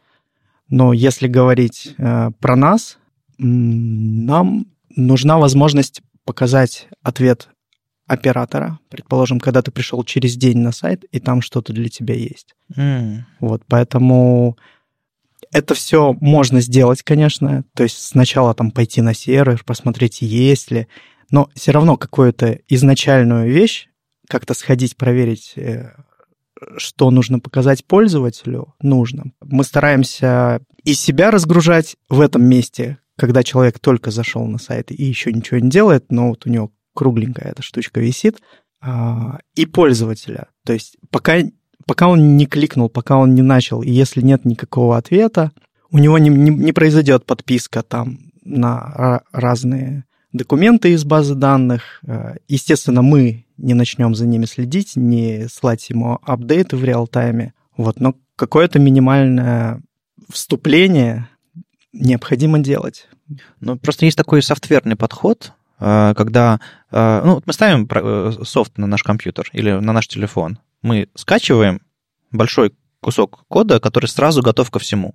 Но 0.69 0.93
если 0.93 1.27
говорить 1.27 1.95
э, 1.99 2.31
про 2.39 2.57
нас, 2.57 2.99
нам 3.39 4.67
нужна 4.95 5.39
возможность 5.39 6.03
показать 6.25 6.89
ответ 7.03 7.49
оператора, 8.07 8.79
предположим, 8.89 9.39
когда 9.41 9.63
ты 9.63 9.71
пришел 9.71 10.03
через 10.05 10.37
день 10.37 10.59
на 10.59 10.73
сайт, 10.73 11.05
и 11.13 11.21
там 11.21 11.43
что-то 11.43 11.73
для 11.73 11.89
тебя 11.89 12.15
есть. 12.15 12.55
Mm. 12.77 13.21
Вот, 13.39 13.63
поэтому 13.67 14.57
это 15.53 15.75
все 15.75 16.15
можно 16.21 16.61
сделать, 16.61 17.03
конечно. 17.03 17.65
То 17.75 17.83
есть 17.83 18.03
сначала 18.03 18.55
там 18.55 18.71
пойти 18.71 19.01
на 19.01 19.15
сервер, 19.15 19.63
посмотреть, 19.65 20.23
есть 20.23 20.71
ли, 20.71 20.87
но 21.31 21.49
все 21.55 21.73
равно 21.73 21.97
какую-то 21.97 22.61
изначальную 22.69 23.51
вещь, 23.51 23.89
как-то 24.29 24.55
сходить, 24.55 24.97
проверить, 24.97 25.55
э, 25.57 25.91
что 26.77 27.11
нужно 27.11 27.41
показать 27.41 27.85
пользователю, 27.85 28.75
нужно. 28.81 29.33
Мы 29.41 29.65
стараемся 29.65 30.61
и 30.85 30.95
себя 30.95 31.31
разгружать 31.31 31.97
в 32.09 32.21
этом 32.21 32.45
месте, 32.45 32.99
когда 33.17 33.43
человек 33.43 33.79
только 33.79 34.11
зашел 34.11 34.47
на 34.47 34.59
сайт 34.59 34.91
и 34.91 35.05
еще 35.05 35.33
ничего 35.33 35.59
не 35.59 35.71
делает, 35.71 36.11
но 36.11 36.29
вот 36.29 36.47
у 36.47 36.51
него 36.51 36.73
кругленькая 36.95 37.51
эта 37.51 37.63
штучка 37.63 38.01
висит, 38.01 38.41
а, 38.81 39.39
и 39.55 39.67
пользователя. 39.67 40.49
То 40.65 40.73
есть 40.73 40.97
пока, 41.11 41.39
пока 41.91 42.07
он 42.07 42.37
не 42.37 42.47
кликнул, 42.47 42.89
пока 42.89 43.17
он 43.17 43.35
не 43.35 43.43
начал, 43.43 43.83
и 43.83 43.91
если 43.91 44.21
нет 44.21 44.45
никакого 44.45 44.97
ответа, 44.97 45.51
у 45.91 45.99
него 45.99 46.19
не, 46.19 46.31
не, 46.31 46.51
не 46.53 46.71
произойдет 46.71 47.27
подписка 47.27 47.83
там 47.83 48.31
на 48.45 49.23
разные 49.33 50.05
документы 50.33 50.93
из 50.93 51.05
базы 51.05 51.35
данных. 51.35 52.01
А, 52.07 52.37
естественно, 52.47 53.03
мы 53.03 53.45
не 53.57 53.75
начнем 53.75 54.15
за 54.15 54.29
ними 54.29 54.45
следить, 54.45 54.95
не 54.95 55.49
слать 55.53 55.91
ему 55.91 56.21
апдейты 56.23 56.77
в 56.77 56.85
реал-тайме. 56.85 57.55
Вот, 57.77 57.99
но 57.99 58.15
какое-то 58.37 58.79
минимальное 58.79 59.83
вступление 60.33 61.29
необходимо 61.93 62.61
делать. 62.61 63.09
Ну, 63.59 63.77
просто 63.77 64.05
есть 64.05 64.17
такой 64.17 64.45
софтверный 64.45 64.95
подход, 64.95 65.55
а, 65.81 66.15
когда 66.15 66.61
а, 66.93 67.25
ну, 67.25 67.43
мы 67.45 67.53
ставим 67.53 67.89
э, 67.93 68.33
софт 68.45 68.79
на 68.79 68.87
наш 68.87 69.03
компьютер 69.03 69.51
или 69.53 69.73
на 69.73 69.93
наш 69.93 70.07
телефон, 70.07 70.61
мы 70.83 71.09
скачиваем 71.15 71.81
большой 72.31 72.75
кусок 73.01 73.45
кода, 73.49 73.81
который 73.81 74.07
сразу 74.07 74.43
готов 74.43 74.71
ко 74.71 74.79
всему. 74.79 75.15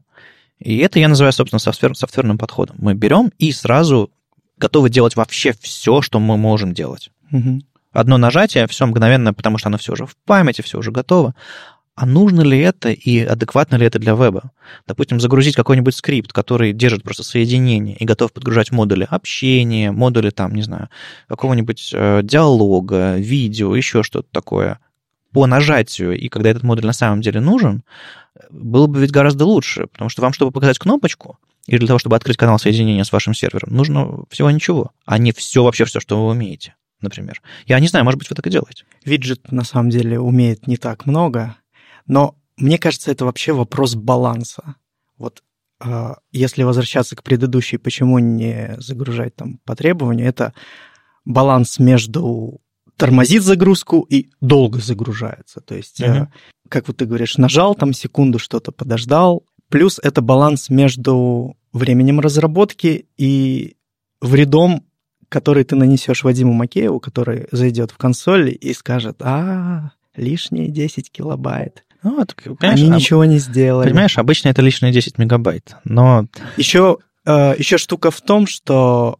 И 0.59 0.78
это 0.78 0.99
я 0.99 1.07
называю, 1.07 1.34
собственно, 1.34 1.59
софтвер, 1.59 1.95
софтверным 1.95 2.38
подходом. 2.38 2.78
Мы 2.80 2.93
берем 2.93 3.32
и 3.38 3.51
сразу 3.51 4.11
готовы 4.57 4.89
делать 4.89 5.16
вообще 5.16 5.53
все, 5.59 6.01
что 6.01 6.20
мы 6.20 6.38
можем 6.38 6.74
делать. 6.74 7.09
Угу. 7.32 7.61
Одно 7.91 8.18
нажатие, 8.18 8.68
все 8.68 8.86
мгновенно, 8.86 9.34
потому 9.34 9.57
что 9.57 9.68
оно 9.68 9.78
все 9.78 9.93
уже 9.93 10.05
в 10.05 10.16
памяти, 10.26 10.61
все 10.61 10.78
уже 10.78 10.91
готово 10.91 11.36
а 11.95 12.05
нужно 12.05 12.41
ли 12.41 12.59
это 12.59 12.91
и 12.91 13.20
адекватно 13.20 13.78
ли 13.78 13.86
это 13.86 13.99
для 13.99 14.13
веба? 14.13 14.51
Допустим, 14.86 15.20
загрузить 15.20 15.55
какой-нибудь 15.55 15.95
скрипт, 15.95 16.34
который 16.34 16.74
держит 16.74 17.03
просто 17.03 17.24
соединение 17.24 17.95
и 17.95 18.05
готов 18.05 18.34
подгружать 18.34 18.72
модули 18.72 19.07
общения, 19.09 19.91
модули 19.91 20.30
там, 20.30 20.53
не 20.53 20.61
знаю, 20.61 20.89
какого-нибудь 21.30 21.91
э, 21.93 22.20
диалога, 22.22 23.16
видео, 23.16 23.74
еще 23.76 24.03
что-то 24.03 24.28
такое 24.32 24.80
по 25.36 25.48
нажатию, 25.48 26.18
и 26.18 26.30
когда 26.30 26.50
этот 26.50 26.64
модуль 26.64 26.86
на 26.86 26.94
самом 26.94 27.20
деле 27.20 27.42
нужен, 27.42 27.84
было 28.50 28.88
бы 28.88 29.02
ведь 29.02 29.12
гораздо 29.12 29.44
лучше, 29.44 29.88
потому 29.88 30.10
что 30.10 30.22
вам, 30.22 30.32
чтобы 30.32 30.54
показать 30.54 30.80
кнопочку, 30.80 31.38
или 31.68 31.80
для 31.80 31.88
того, 31.88 32.00
чтобы 32.00 32.16
открыть 32.16 32.38
канал 32.38 32.58
соединения 32.58 33.04
с 33.04 33.12
вашим 33.12 33.34
сервером, 33.34 33.76
нужно 33.76 34.24
всего 34.30 34.50
ничего, 34.50 34.92
а 35.06 35.18
не 35.18 35.34
все 35.34 35.62
вообще 35.62 35.84
все, 35.84 36.00
что 36.00 36.24
вы 36.24 36.32
умеете, 36.32 36.76
например. 37.02 37.42
Я 37.66 37.82
не 37.82 37.90
знаю, 37.90 38.06
может 38.06 38.18
быть, 38.18 38.30
вы 38.30 38.36
так 38.38 38.48
и 38.48 38.50
делаете. 38.50 38.86
Виджет 39.04 39.52
на 39.52 39.66
самом 39.66 39.90
деле 39.90 40.22
умеет 40.22 40.68
не 40.68 40.78
так 40.78 41.06
много, 41.06 41.58
но 42.08 42.38
мне 42.56 42.78
кажется, 42.78 43.12
это 43.12 43.26
вообще 43.26 43.52
вопрос 43.52 43.96
баланса. 43.96 44.76
Вот 45.18 45.44
э, 45.84 46.14
если 46.32 46.64
возвращаться 46.64 47.18
к 47.18 47.24
предыдущей, 47.24 47.76
почему 47.76 48.20
не 48.20 48.76
загружать 48.78 49.36
там 49.36 49.60
по 49.66 49.76
требованию, 49.76 50.30
это 50.30 50.54
баланс 51.26 51.78
между 51.78 52.62
тормозит 52.98 53.43
загрузку 53.43 54.06
и 54.10 54.30
долго 54.41 54.80
загружается. 54.80 55.62
То 55.62 55.76
есть, 55.76 56.02
uh-huh. 56.02 56.28
как 56.70 56.88
вот 56.88 56.98
ты 56.98 57.06
говоришь, 57.06 57.38
нажал 57.38 57.76
там 57.76 57.93
секунду, 57.93 58.39
что-то 58.39 58.72
подождал. 58.72 59.43
Плюс 59.70 60.00
это 60.02 60.22
баланс 60.22 60.70
между 60.70 61.58
временем 61.74 62.20
разработки 62.20 63.08
и 63.18 63.76
вредом 64.22 64.84
который 65.28 65.64
ты 65.64 65.76
нанесешь 65.76 66.24
Вадиму 66.24 66.54
Макееву, 66.54 67.00
который 67.00 67.48
зайдет 67.52 67.91
в 67.91 67.98
консоль 67.98 68.56
и 68.60 68.74
скажет, 68.74 69.18
а, 69.22 69.91
лишние 70.16 70.70
10 70.70 71.12
килобайт. 71.12 71.84
Ну, 72.04 72.18
вот, 72.18 72.36
Они 72.60 72.88
ничего 72.88 73.26
не 73.26 73.39
сделали. 73.39 73.89
Понимаешь, 73.89 74.18
обычно 74.18 74.50
это 74.50 74.62
лишние 74.62 74.93
10 74.93 75.18
мегабайт, 75.18 75.76
но... 75.84 76.28
Еще, 76.56 77.00
э, 77.26 77.56
еще 77.58 77.78
штука 77.78 78.12
в 78.12 78.22
том, 78.22 78.46
что 78.46 79.20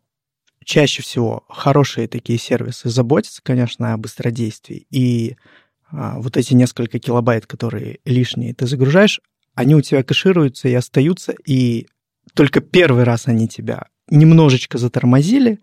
чаще 0.66 1.02
всего 1.02 1.46
хорошие 1.48 2.08
такие 2.08 2.38
сервисы 2.38 2.90
заботятся, 2.90 3.42
конечно, 3.44 3.94
о 3.94 3.98
быстродействии, 3.98 4.86
и 4.90 5.38
а, 5.92 6.20
вот 6.20 6.36
эти 6.36 6.54
несколько 6.54 7.00
килобайт, 7.00 7.46
которые 7.46 8.00
лишние 8.04 8.54
ты 8.54 8.68
загружаешь, 8.68 9.22
они 9.54 9.76
у 9.76 9.82
тебя 9.82 10.04
кэшируются 10.04 10.68
и 10.68 10.74
остаются, 10.74 11.34
и 11.46 11.88
только 12.34 12.60
первый 12.60 13.04
раз 13.04 13.28
они 13.28 13.48
тебя 13.48 13.88
немножечко 14.10 14.78
затормозили, 14.78 15.60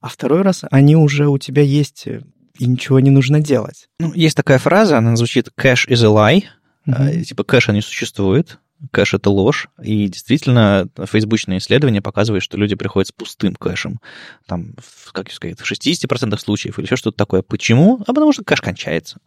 а 0.00 0.08
второй 0.08 0.42
раз 0.42 0.62
они 0.70 0.96
уже 0.96 1.28
у 1.28 1.38
тебя 1.38 1.62
есть, 1.62 2.06
и 2.06 2.66
ничего 2.66 3.00
не 3.00 3.10
нужно 3.10 3.40
делать. 3.40 3.88
Ну, 3.98 4.12
есть 4.14 4.36
такая 4.36 4.58
фраза, 4.58 4.98
она 4.98 5.16
звучит 5.16 5.48
«cache 5.58 5.88
is 5.88 6.04
a 6.04 6.08
lie», 6.08 6.44
mm-hmm. 6.86 7.22
типа 7.24 7.44
кэша 7.44 7.72
не 7.72 7.80
существует, 7.80 8.58
кэш— 8.90 9.14
это 9.14 9.30
ложь, 9.30 9.68
и 9.82 10.08
действительно 10.08 10.88
фейсбучные 10.98 11.58
исследования 11.58 12.02
показывают, 12.02 12.42
что 12.42 12.56
люди 12.56 12.74
приходят 12.74 13.08
с 13.08 13.12
пустым 13.12 13.54
кэшем, 13.54 14.00
там, 14.46 14.74
как 15.12 15.30
сказать, 15.30 15.60
в 15.60 15.70
60% 15.70 16.38
случаев 16.38 16.78
или 16.78 16.86
еще 16.86 16.96
что-то 16.96 17.16
такое. 17.16 17.42
Почему? 17.42 18.02
А 18.06 18.12
потому 18.12 18.32
что 18.32 18.44
кэш 18.44 18.60
кончается. 18.60 19.18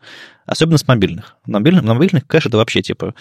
Особенно 0.46 0.78
с 0.78 0.88
мобильных. 0.88 1.38
На 1.46 1.60
мобильных, 1.60 1.84
на 1.84 1.94
мобильных 1.94 2.28
кэш— 2.28 2.46
это 2.48 2.58
вообще 2.58 2.82
типа, 2.82 3.16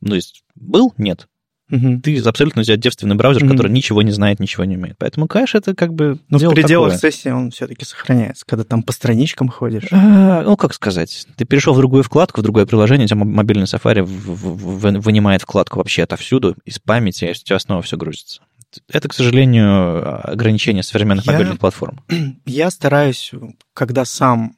ну, 0.00 0.14
есть 0.14 0.44
был? 0.54 0.94
Нет. 0.96 1.28
Угу. 1.70 2.00
Ты 2.02 2.18
абсолютно 2.20 2.62
взять 2.62 2.80
девственный 2.80 3.14
браузер, 3.14 3.44
угу. 3.44 3.52
который 3.52 3.70
ничего 3.72 4.02
не 4.02 4.10
знает, 4.10 4.40
ничего 4.40 4.64
не 4.64 4.76
умеет. 4.76 4.96
Поэтому 4.98 5.26
кэш 5.28 5.54
это 5.54 5.74
как 5.74 5.94
бы. 5.94 6.18
Но 6.28 6.38
в 6.38 6.54
пределах 6.54 6.94
такое. 6.94 7.10
сессии 7.10 7.28
он 7.28 7.50
все-таки 7.50 7.84
сохраняется, 7.84 8.44
когда 8.46 8.64
там 8.64 8.82
по 8.82 8.92
страничкам 8.92 9.48
ходишь. 9.48 9.84
А, 9.90 10.42
ну, 10.42 10.56
как 10.56 10.74
сказать, 10.74 11.26
ты 11.36 11.44
перешел 11.44 11.74
в 11.74 11.78
другую 11.78 12.02
вкладку, 12.02 12.40
в 12.40 12.44
другое 12.44 12.66
приложение, 12.66 13.04
у 13.04 13.08
тебя 13.08 13.24
мобильный 13.24 13.64
Safari 13.64 14.02
вынимает 14.02 15.42
вкладку 15.42 15.78
вообще 15.78 16.02
отовсюду 16.02 16.56
из 16.64 16.78
памяти, 16.78 17.26
и 17.26 17.30
у 17.30 17.34
тебя 17.34 17.58
снова 17.58 17.82
все 17.82 17.96
грузится. 17.96 18.42
Это, 18.88 19.08
к 19.08 19.14
сожалению, 19.14 20.30
ограничение 20.30 20.82
современных 20.82 21.26
я, 21.26 21.32
мобильных 21.32 21.58
платформ. 21.58 22.00
Я 22.46 22.70
стараюсь, 22.70 23.32
когда 23.74 24.04
сам 24.04 24.56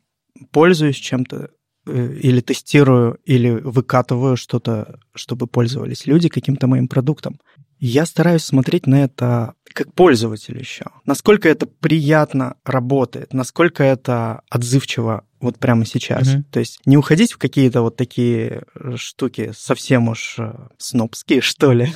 пользуюсь 0.51 0.97
чем-то, 0.97 1.51
или 1.87 2.41
тестирую, 2.41 3.19
или 3.25 3.51
выкатываю 3.51 4.37
что-то, 4.37 5.01
чтобы 5.15 5.47
пользовались 5.47 6.07
люди 6.07 6.29
каким-то 6.29 6.67
моим 6.67 6.89
продуктом. 6.89 7.41
Я 7.79 8.07
стараюсь 8.07 8.45
смотреть 8.45 8.87
на 8.87 9.03
это 9.03 9.55
как 9.73 9.93
пользователь 9.93 10.57
еще. 10.59 10.85
Насколько 11.05 11.49
это 11.49 11.67
приятно 11.67 12.57
работает, 12.65 13.33
насколько 13.33 13.83
это 13.83 14.43
отзывчиво 14.49 15.25
вот 15.41 15.59
прямо 15.59 15.85
сейчас. 15.85 16.29
Mm-hmm. 16.29 16.43
То 16.51 16.61
есть 16.61 16.81
не 16.87 16.97
уходить 16.97 17.33
в 17.33 17.39
какие-то 17.39 17.83
вот 17.83 17.97
такие 17.97 18.63
э, 18.75 18.97
штуки 18.97 19.53
совсем 19.57 20.09
уж 20.09 20.37
э, 20.39 20.53
снобские, 20.79 21.41
что 21.43 21.73
ли. 21.73 21.93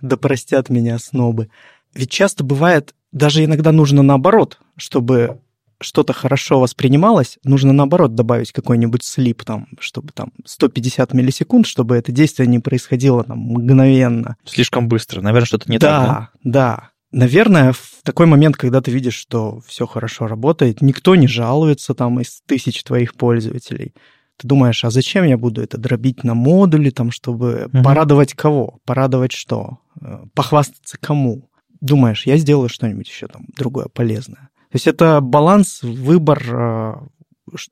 да 0.00 0.16
простят 0.16 0.68
меня 0.68 0.98
снобы. 0.98 1.50
Ведь 1.94 2.10
часто 2.10 2.42
бывает, 2.42 2.94
даже 3.12 3.44
иногда 3.44 3.72
нужно 3.72 4.02
наоборот, 4.02 4.58
чтобы 4.76 5.40
что-то 5.80 6.12
хорошо 6.12 6.60
воспринималось, 6.60 7.38
нужно 7.44 7.72
наоборот 7.72 8.14
добавить 8.14 8.52
какой-нибудь 8.52 9.04
слип, 9.04 9.44
там, 9.44 9.68
чтобы 9.78 10.12
там 10.12 10.32
150 10.44 11.14
миллисекунд, 11.14 11.66
чтобы 11.66 11.96
это 11.96 12.12
действие 12.12 12.48
не 12.48 12.58
происходило 12.58 13.24
там 13.24 13.38
мгновенно. 13.38 14.36
Слишком 14.44 14.88
быстро. 14.88 15.20
Наверное, 15.20 15.46
что-то 15.46 15.70
не 15.70 15.78
да, 15.78 15.88
так, 15.88 16.06
да? 16.06 16.30
Да, 16.42 16.90
Наверное, 17.10 17.72
в 17.72 18.02
такой 18.02 18.26
момент, 18.26 18.56
когда 18.56 18.82
ты 18.82 18.90
видишь, 18.90 19.14
что 19.14 19.60
все 19.66 19.86
хорошо 19.86 20.26
работает, 20.26 20.82
никто 20.82 21.16
не 21.16 21.26
жалуется 21.26 21.94
там 21.94 22.20
из 22.20 22.42
тысяч 22.44 22.84
твоих 22.84 23.14
пользователей. 23.14 23.94
Ты 24.36 24.46
думаешь, 24.46 24.84
а 24.84 24.90
зачем 24.90 25.24
я 25.24 25.38
буду 25.38 25.62
это 25.62 25.78
дробить 25.78 26.22
на 26.22 26.34
модули, 26.34 26.90
там, 26.90 27.10
чтобы 27.10 27.70
угу. 27.72 27.82
порадовать 27.82 28.34
кого? 28.34 28.78
Порадовать 28.84 29.32
что? 29.32 29.78
Э, 30.00 30.24
похвастаться 30.34 30.98
кому? 31.00 31.48
Думаешь, 31.80 32.26
я 32.26 32.36
сделаю 32.36 32.68
что-нибудь 32.68 33.08
еще 33.08 33.26
там 33.26 33.46
другое 33.56 33.86
полезное. 33.86 34.50
То 34.70 34.76
есть 34.76 34.86
это 34.86 35.20
баланс, 35.22 35.82
выбор, 35.82 36.42
э, 36.46 36.94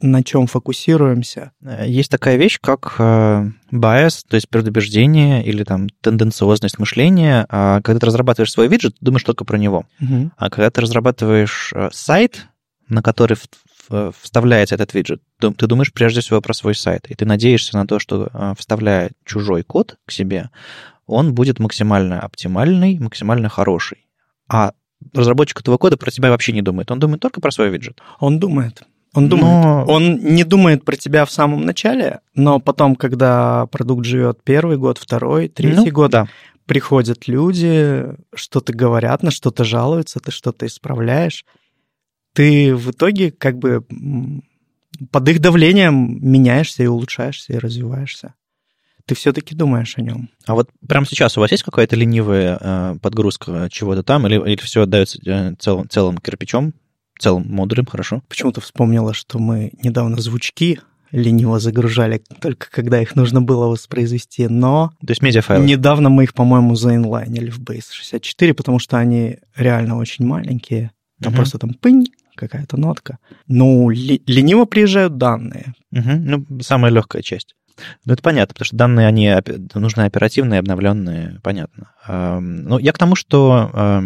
на 0.00 0.24
чем 0.24 0.46
фокусируемся. 0.46 1.52
Э, 1.62 1.84
есть 1.86 2.10
такая 2.10 2.36
вещь, 2.36 2.58
как 2.60 2.94
э, 2.98 3.50
bias, 3.70 4.24
то 4.26 4.36
есть 4.36 4.48
предубеждение 4.48 5.44
или 5.44 5.62
там 5.62 5.88
тенденциозность 6.00 6.78
мышления. 6.78 7.46
А 7.50 7.82
когда 7.82 8.00
ты 8.00 8.06
разрабатываешь 8.06 8.50
свой 8.50 8.68
виджет, 8.68 8.96
думаешь 9.00 9.24
только 9.24 9.44
про 9.44 9.58
него. 9.58 9.84
Угу. 10.00 10.30
А 10.38 10.50
когда 10.50 10.70
ты 10.70 10.80
разрабатываешь 10.80 11.74
сайт, 11.92 12.46
на 12.88 13.02
который 13.02 13.36
вставляется 14.20 14.74
этот 14.74 14.94
виджет, 14.94 15.22
ты 15.38 15.66
думаешь 15.66 15.92
прежде 15.92 16.20
всего 16.20 16.40
про 16.40 16.54
свой 16.54 16.74
сайт. 16.74 17.06
И 17.08 17.14
ты 17.14 17.24
надеешься 17.24 17.76
на 17.76 17.86
то, 17.86 17.98
что 17.98 18.54
вставляя 18.58 19.10
чужой 19.24 19.62
код 19.62 19.98
к 20.06 20.10
себе, 20.10 20.50
он 21.06 21.34
будет 21.34 21.60
максимально 21.60 22.20
оптимальный, 22.20 22.98
максимально 22.98 23.48
хороший. 23.48 24.06
А 24.48 24.72
разработчик 25.12 25.60
этого 25.60 25.78
кода 25.78 25.96
про 25.96 26.10
тебя 26.10 26.30
вообще 26.30 26.52
не 26.52 26.62
думает. 26.62 26.90
Он 26.90 26.98
думает 26.98 27.20
только 27.20 27.40
про 27.40 27.50
свой 27.50 27.70
виджет. 27.70 28.00
Он 28.18 28.38
думает. 28.38 28.82
Он 29.14 29.28
думает. 29.28 29.64
Но... 29.64 29.84
Он 29.86 30.18
не 30.18 30.44
думает 30.44 30.84
про 30.84 30.96
тебя 30.96 31.24
в 31.24 31.30
самом 31.30 31.64
начале, 31.64 32.20
но 32.34 32.60
потом, 32.60 32.96
когда 32.96 33.66
продукт 33.66 34.04
живет 34.04 34.40
первый 34.44 34.76
год, 34.76 34.98
второй, 34.98 35.48
третий 35.48 35.86
ну, 35.86 35.92
год, 35.92 36.10
да. 36.10 36.28
приходят 36.66 37.26
люди, 37.26 38.06
что-то 38.34 38.72
говорят, 38.72 39.22
на 39.22 39.30
что-то 39.30 39.64
жалуются, 39.64 40.20
ты 40.20 40.30
что-то 40.30 40.66
исправляешь. 40.66 41.44
Ты 42.34 42.76
в 42.76 42.90
итоге 42.90 43.30
как 43.30 43.58
бы 43.58 43.84
под 45.10 45.28
их 45.28 45.40
давлением 45.40 46.18
меняешься 46.20 46.82
и 46.82 46.86
улучшаешься 46.86 47.54
и 47.54 47.58
развиваешься 47.58 48.34
ты 49.06 49.14
все-таки 49.14 49.54
думаешь 49.54 49.96
о 49.96 50.02
нем. 50.02 50.28
А 50.46 50.54
вот 50.54 50.68
прямо 50.86 51.06
сейчас 51.06 51.36
у 51.36 51.40
вас 51.40 51.50
есть 51.52 51.62
какая-то 51.62 51.96
ленивая 51.96 52.58
э, 52.60 52.96
подгрузка 53.00 53.68
чего-то 53.70 54.02
там, 54.02 54.26
или, 54.26 54.36
или 54.36 54.60
все 54.60 54.82
отдается 54.82 55.18
э, 55.24 55.54
целым, 55.58 55.88
целым 55.88 56.18
кирпичом, 56.18 56.74
целым 57.18 57.48
модулем, 57.48 57.86
хорошо? 57.86 58.22
Почему-то 58.28 58.60
вспомнила, 58.60 59.14
что 59.14 59.38
мы 59.38 59.72
недавно 59.82 60.20
звучки 60.20 60.80
лениво 61.12 61.60
загружали, 61.60 62.20
только 62.40 62.68
когда 62.70 63.00
их 63.00 63.14
нужно 63.14 63.40
было 63.40 63.68
воспроизвести, 63.68 64.48
но... 64.48 64.92
То 65.00 65.12
есть 65.12 65.22
медиафайлы? 65.22 65.64
Недавно 65.64 66.10
мы 66.10 66.24
их, 66.24 66.34
по-моему, 66.34 66.74
заинлайнили 66.74 67.48
в 67.48 67.60
Base 67.60 67.92
64, 67.92 68.54
потому 68.54 68.78
что 68.80 68.98
они 68.98 69.38
реально 69.54 69.98
очень 69.98 70.26
маленькие. 70.26 70.90
Там 71.22 71.32
угу. 71.32 71.36
просто 71.36 71.58
там 71.58 71.74
пынь, 71.74 72.08
какая-то 72.34 72.76
нотка. 72.76 73.18
Ну, 73.46 73.88
лениво 73.90 74.64
приезжают 74.66 75.16
данные. 75.16 75.74
Угу. 75.92 76.10
Ну, 76.10 76.46
самая 76.60 76.92
легкая 76.92 77.22
часть. 77.22 77.55
Ну, 78.04 78.12
это 78.12 78.22
понятно, 78.22 78.54
потому 78.54 78.66
что 78.66 78.76
данные, 78.76 79.06
они 79.06 79.34
нужны 79.74 80.02
оперативные, 80.02 80.60
обновленные, 80.60 81.40
понятно. 81.42 81.90
Ну, 82.08 82.78
я 82.78 82.92
к 82.92 82.98
тому, 82.98 83.16
что 83.16 84.00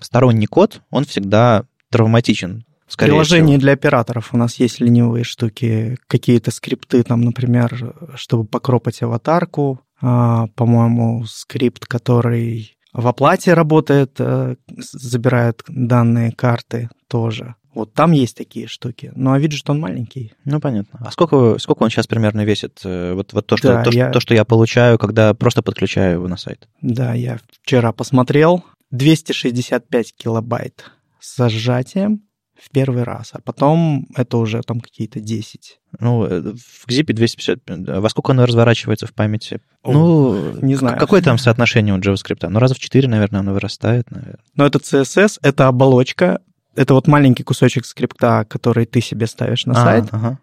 сторонний 0.00 0.46
код, 0.46 0.82
он 0.90 1.04
всегда 1.04 1.64
травматичен. 1.90 2.64
Скорее 2.86 3.10
Приложение 3.10 3.56
всего. 3.56 3.60
для 3.62 3.72
операторов. 3.72 4.32
У 4.32 4.36
нас 4.36 4.56
есть 4.56 4.78
ленивые 4.80 5.24
штуки, 5.24 5.98
какие-то 6.06 6.52
скрипты, 6.52 7.02
там, 7.02 7.20
например, 7.22 7.94
чтобы 8.14 8.44
покропать 8.44 9.02
аватарку. 9.02 9.80
А, 10.00 10.46
по-моему, 10.54 11.24
скрипт, 11.26 11.86
который 11.86 12.76
в 12.92 13.06
оплате 13.08 13.54
работает, 13.54 14.16
э, 14.18 14.56
забирает 14.76 15.62
данные 15.68 16.32
карты 16.32 16.88
тоже. 17.08 17.54
Вот 17.76 17.92
там 17.92 18.12
есть 18.12 18.34
такие 18.34 18.68
штуки. 18.68 19.12
Ну, 19.14 19.32
а 19.32 19.38
виджет, 19.38 19.68
он 19.68 19.80
маленький. 19.80 20.32
Ну, 20.46 20.60
понятно. 20.60 20.98
А 21.04 21.10
сколько, 21.10 21.58
сколько 21.58 21.82
он 21.82 21.90
сейчас 21.90 22.06
примерно 22.06 22.42
весит? 22.42 22.80
Э, 22.84 23.12
вот, 23.12 23.34
вот 23.34 23.46
то, 23.46 23.58
что, 23.58 23.68
да, 23.68 23.82
то, 23.84 23.90
я... 23.90 24.10
то, 24.10 24.18
что 24.18 24.32
я 24.32 24.46
получаю, 24.46 24.96
когда 24.96 25.34
просто 25.34 25.60
подключаю 25.60 26.14
его 26.14 26.26
на 26.26 26.38
сайт. 26.38 26.68
Да, 26.80 27.12
я 27.12 27.38
вчера 27.60 27.92
посмотрел. 27.92 28.64
265 28.92 30.14
килобайт 30.16 30.90
с 31.20 31.50
сжатием 31.50 32.22
в 32.58 32.70
первый 32.70 33.02
раз, 33.02 33.32
а 33.32 33.42
потом 33.42 34.06
это 34.16 34.38
уже 34.38 34.62
там 34.62 34.80
какие-то 34.80 35.20
10. 35.20 35.78
Ну, 36.00 36.24
э, 36.24 36.40
в 36.54 36.88
ZIP 36.88 37.12
250. 37.12 37.60
Во 38.00 38.08
сколько 38.08 38.32
оно 38.32 38.46
разворачивается 38.46 39.06
в 39.06 39.12
памяти? 39.12 39.60
О, 39.82 39.92
ну, 39.92 40.60
не 40.62 40.76
знаю. 40.76 40.98
Какое 40.98 41.20
там 41.20 41.36
соотношение 41.36 41.94
у 41.94 41.98
JavaScript? 41.98 42.48
Ну, 42.48 42.58
раза 42.58 42.74
в 42.74 42.78
4, 42.78 43.06
наверное, 43.06 43.40
оно 43.40 43.52
вырастает, 43.52 44.10
наверное. 44.10 44.40
Но 44.54 44.64
это 44.64 44.78
CSS, 44.78 45.40
это 45.42 45.68
оболочка, 45.68 46.40
это 46.76 46.94
вот 46.94 47.06
маленький 47.06 47.42
кусочек 47.42 47.84
скрипта, 47.86 48.44
который 48.48 48.86
ты 48.86 49.00
себе 49.00 49.26
ставишь 49.26 49.66
на 49.66 49.72
а, 49.72 49.84
сайт. 49.84 50.04
Ага. 50.12 50.38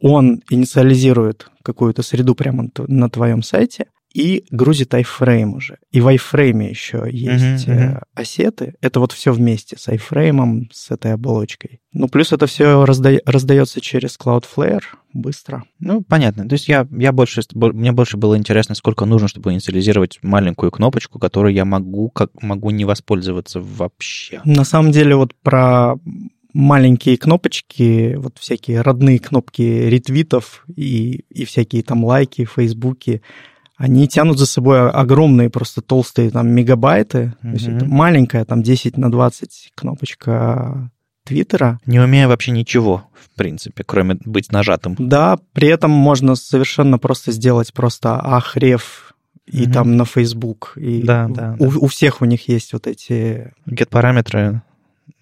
Он 0.00 0.42
инициализирует 0.50 1.50
какую-то 1.62 2.02
среду 2.02 2.34
прямо 2.34 2.68
на 2.88 3.10
твоем 3.10 3.42
сайте, 3.42 3.86
и 4.12 4.44
грузит 4.50 4.92
iFrame 4.94 5.54
уже. 5.54 5.78
И 5.90 6.00
в 6.00 6.08
iFrame 6.08 6.68
еще 6.68 7.06
есть 7.10 7.68
uh-huh, 7.68 8.02
uh-huh. 8.16 8.74
Это 8.80 9.00
вот 9.00 9.12
все 9.12 9.32
вместе 9.32 9.76
с 9.78 9.88
iFrame, 9.88 10.68
с 10.72 10.90
этой 10.90 11.14
оболочкой. 11.14 11.80
Ну, 11.92 12.08
плюс 12.08 12.32
это 12.32 12.46
все 12.46 12.84
разда... 12.84 13.18
раздается 13.24 13.80
через 13.80 14.18
Cloudflare 14.18 14.82
быстро. 15.12 15.64
Ну, 15.78 16.02
понятно. 16.02 16.48
То 16.48 16.54
есть 16.54 16.68
я, 16.68 16.86
я 16.90 17.12
больше, 17.12 17.42
мне 17.54 17.92
больше 17.92 18.16
было 18.16 18.36
интересно, 18.36 18.74
сколько 18.74 19.04
нужно, 19.04 19.28
чтобы 19.28 19.52
инициализировать 19.52 20.18
маленькую 20.22 20.70
кнопочку, 20.70 21.18
которую 21.18 21.54
я 21.54 21.64
могу, 21.64 22.10
как 22.10 22.30
могу 22.42 22.70
не 22.70 22.84
воспользоваться 22.84 23.60
вообще. 23.60 24.40
На 24.44 24.64
самом 24.64 24.92
деле 24.92 25.16
вот 25.16 25.34
про 25.34 25.96
маленькие 26.52 27.16
кнопочки, 27.16 28.14
вот 28.16 28.38
всякие 28.38 28.80
родные 28.80 29.18
кнопки 29.18 29.62
ретвитов 29.62 30.64
и, 30.74 31.24
и 31.30 31.44
всякие 31.44 31.82
там 31.82 32.04
лайки 32.04 32.44
в 32.44 32.52
Фейсбуке, 32.52 33.22
они 33.80 34.06
тянут 34.06 34.38
за 34.38 34.44
собой 34.44 34.90
огромные, 34.90 35.48
просто 35.48 35.80
толстые 35.80 36.30
там 36.30 36.50
мегабайты. 36.50 37.18
Mm-hmm. 37.18 37.40
То 37.40 37.48
есть 37.48 37.66
это 37.66 37.86
маленькая, 37.86 38.44
там 38.44 38.62
10 38.62 38.98
на 38.98 39.10
20 39.10 39.72
кнопочка 39.74 40.90
Твиттера. 41.24 41.80
Не 41.86 41.98
умея 41.98 42.28
вообще 42.28 42.50
ничего, 42.50 43.08
в 43.14 43.34
принципе, 43.34 43.82
кроме 43.82 44.18
быть 44.22 44.52
нажатым. 44.52 44.96
Да, 44.98 45.38
при 45.54 45.68
этом 45.68 45.90
можно 45.90 46.34
совершенно 46.34 46.98
просто 46.98 47.32
сделать 47.32 47.72
просто 47.72 48.20
ахрев 48.20 49.14
и 49.46 49.64
mm-hmm. 49.64 49.72
там 49.72 49.96
на 49.96 50.04
Facebook. 50.04 50.74
И 50.76 51.02
да, 51.02 51.28
да, 51.28 51.56
у, 51.58 51.70
да. 51.70 51.78
у 51.78 51.86
всех 51.86 52.20
у 52.20 52.26
них 52.26 52.48
есть 52.48 52.74
вот 52.74 52.86
эти... 52.86 53.54
Get-параметры 53.66 54.60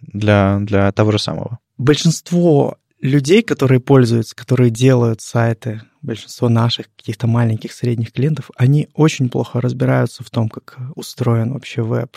для, 0.01 0.59
для 0.63 0.91
того 0.91 1.13
же 1.13 1.21
самого. 1.21 1.61
Большинство 1.77 2.77
людей, 3.01 3.43
которые 3.43 3.79
пользуются, 3.79 4.35
которые 4.35 4.71
делают 4.71 5.21
сайты, 5.21 5.83
большинство 6.03 6.49
наших 6.49 6.89
каких-то 6.97 7.27
маленьких, 7.27 7.73
средних 7.73 8.13
клиентов, 8.13 8.51
они 8.57 8.89
очень 8.95 9.29
плохо 9.29 9.61
разбираются 9.61 10.25
в 10.25 10.31
том, 10.31 10.49
как 10.49 10.79
устроен 10.95 11.53
вообще 11.53 11.83
веб. 11.83 12.17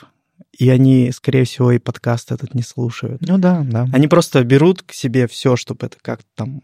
И 0.58 0.70
они, 0.70 1.12
скорее 1.12 1.46
всего, 1.46 1.72
и 1.72 1.80
подкаст 1.80 2.32
этот 2.32 2.54
не 2.54 2.62
слушают. 2.62 3.22
Ну 3.22 3.38
да, 3.38 3.62
да. 3.64 3.88
Они 3.94 4.08
просто 4.08 4.44
берут 4.44 4.82
к 4.84 4.94
себе 4.94 5.28
все, 5.28 5.56
чтобы 5.56 5.86
это 5.86 5.98
как-то 6.02 6.28
там 6.36 6.62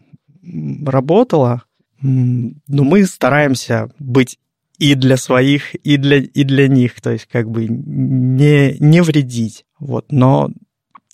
работало. 0.84 1.62
Но 2.00 2.84
мы 2.84 3.04
стараемся 3.06 3.90
быть 3.98 4.38
и 4.78 4.94
для 4.94 5.16
своих, 5.16 5.74
и 5.74 5.96
для, 5.96 6.18
и 6.18 6.44
для 6.44 6.68
них, 6.68 7.00
то 7.00 7.10
есть 7.10 7.26
как 7.26 7.50
бы 7.50 7.66
не, 7.68 8.76
не 8.78 9.02
вредить. 9.02 9.64
Вот. 9.78 10.12
Но 10.12 10.50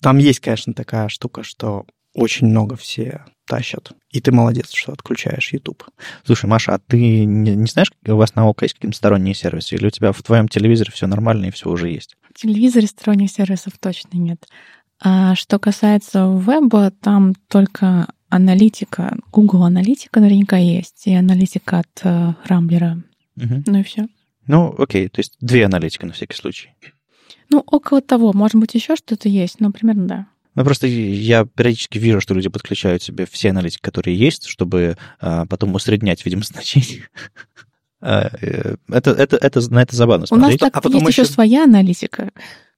там 0.01 0.17
есть, 0.19 0.39
конечно, 0.39 0.73
такая 0.73 1.07
штука, 1.09 1.43
что 1.43 1.85
очень 2.15 2.47
много 2.47 2.75
все 2.75 3.25
тащат. 3.45 3.91
И 4.09 4.21
ты 4.21 4.31
молодец, 4.31 4.71
что 4.71 4.93
отключаешь 4.93 5.53
YouTube. 5.53 5.83
Слушай, 6.23 6.47
Маша, 6.47 6.73
а 6.73 6.79
ты 6.79 7.25
не, 7.25 7.55
не 7.55 7.67
знаешь, 7.67 7.91
у 8.07 8.15
вас 8.15 8.33
на 8.33 8.47
ОК 8.47 8.63
есть 8.63 8.75
какие-то 8.75 8.97
сторонние 8.97 9.35
сервисы? 9.35 9.75
Или 9.75 9.87
у 9.87 9.91
тебя 9.91 10.11
в 10.11 10.23
твоем 10.23 10.47
телевизоре 10.47 10.91
все 10.91 11.05
нормально 11.05 11.45
и 11.45 11.51
все 11.51 11.69
уже 11.69 11.89
есть? 11.89 12.15
В 12.33 12.39
телевизоре 12.39 12.87
сторонних 12.87 13.29
сервисов 13.29 13.73
точно 13.79 14.17
нет. 14.17 14.47
А 14.99 15.35
что 15.35 15.59
касается 15.59 16.19
веба, 16.19 16.89
там 16.89 17.35
только 17.49 18.07
аналитика, 18.29 19.15
Google 19.31 19.63
аналитика 19.63 20.19
наверняка 20.19 20.57
есть, 20.57 21.05
и 21.05 21.13
аналитика 21.13 21.79
от 21.79 22.01
э, 22.03 22.33
Рамблера. 22.45 23.03
Угу. 23.37 23.63
Ну 23.67 23.79
и 23.79 23.83
все. 23.83 24.07
Ну, 24.47 24.73
окей, 24.77 25.09
то 25.09 25.19
есть 25.19 25.35
две 25.41 25.65
аналитики 25.65 26.05
на 26.05 26.13
всякий 26.13 26.35
случай. 26.35 26.69
Ну, 27.49 27.63
около 27.65 28.01
того, 28.01 28.31
может 28.33 28.55
быть, 28.55 28.73
еще 28.73 28.95
что-то 28.95 29.29
есть, 29.29 29.59
но 29.59 29.71
примерно 29.71 30.07
да. 30.07 30.27
Ну, 30.55 30.63
просто 30.63 30.87
я 30.87 31.45
периодически 31.45 31.97
вижу, 31.97 32.21
что 32.21 32.33
люди 32.33 32.49
подключают 32.49 33.03
себе 33.03 33.27
все 33.29 33.49
аналитики, 33.49 33.81
которые 33.81 34.17
есть, 34.17 34.45
чтобы 34.45 34.97
а, 35.19 35.45
потом 35.45 35.75
усреднять, 35.75 36.25
видимо, 36.25 36.43
значение. 36.45 37.09
А, 38.01 38.29
э, 38.41 38.75
это, 38.89 39.11
это, 39.11 39.37
это, 39.37 39.73
на 39.73 39.81
это 39.81 39.95
забавно 39.95 40.25
смотреть. 40.25 40.47
У 40.47 40.51
нас 40.51 40.59
так 40.59 40.77
а 40.77 40.81
потом 40.81 41.05
есть 41.05 41.17
еще 41.17 41.25
своя 41.25 41.63
аналитика. 41.65 42.31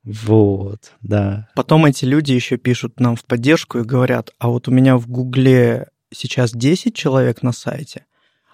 Вот, 0.04 0.94
да. 1.02 1.50
Потом 1.56 1.86
эти 1.86 2.06
люди 2.06 2.32
еще 2.32 2.58
пишут 2.58 3.00
нам 3.00 3.16
в 3.16 3.26
поддержку 3.26 3.80
и 3.80 3.84
говорят, 3.84 4.32
а 4.40 4.50
вот 4.50 4.68
у 4.68 4.72
меня 4.72 4.98
в 4.98 5.08
Гугле 5.08 5.90
сейчас 6.12 6.52
10 6.54 6.96
человек 6.96 7.44
на 7.44 7.52
сайте, 7.52 8.06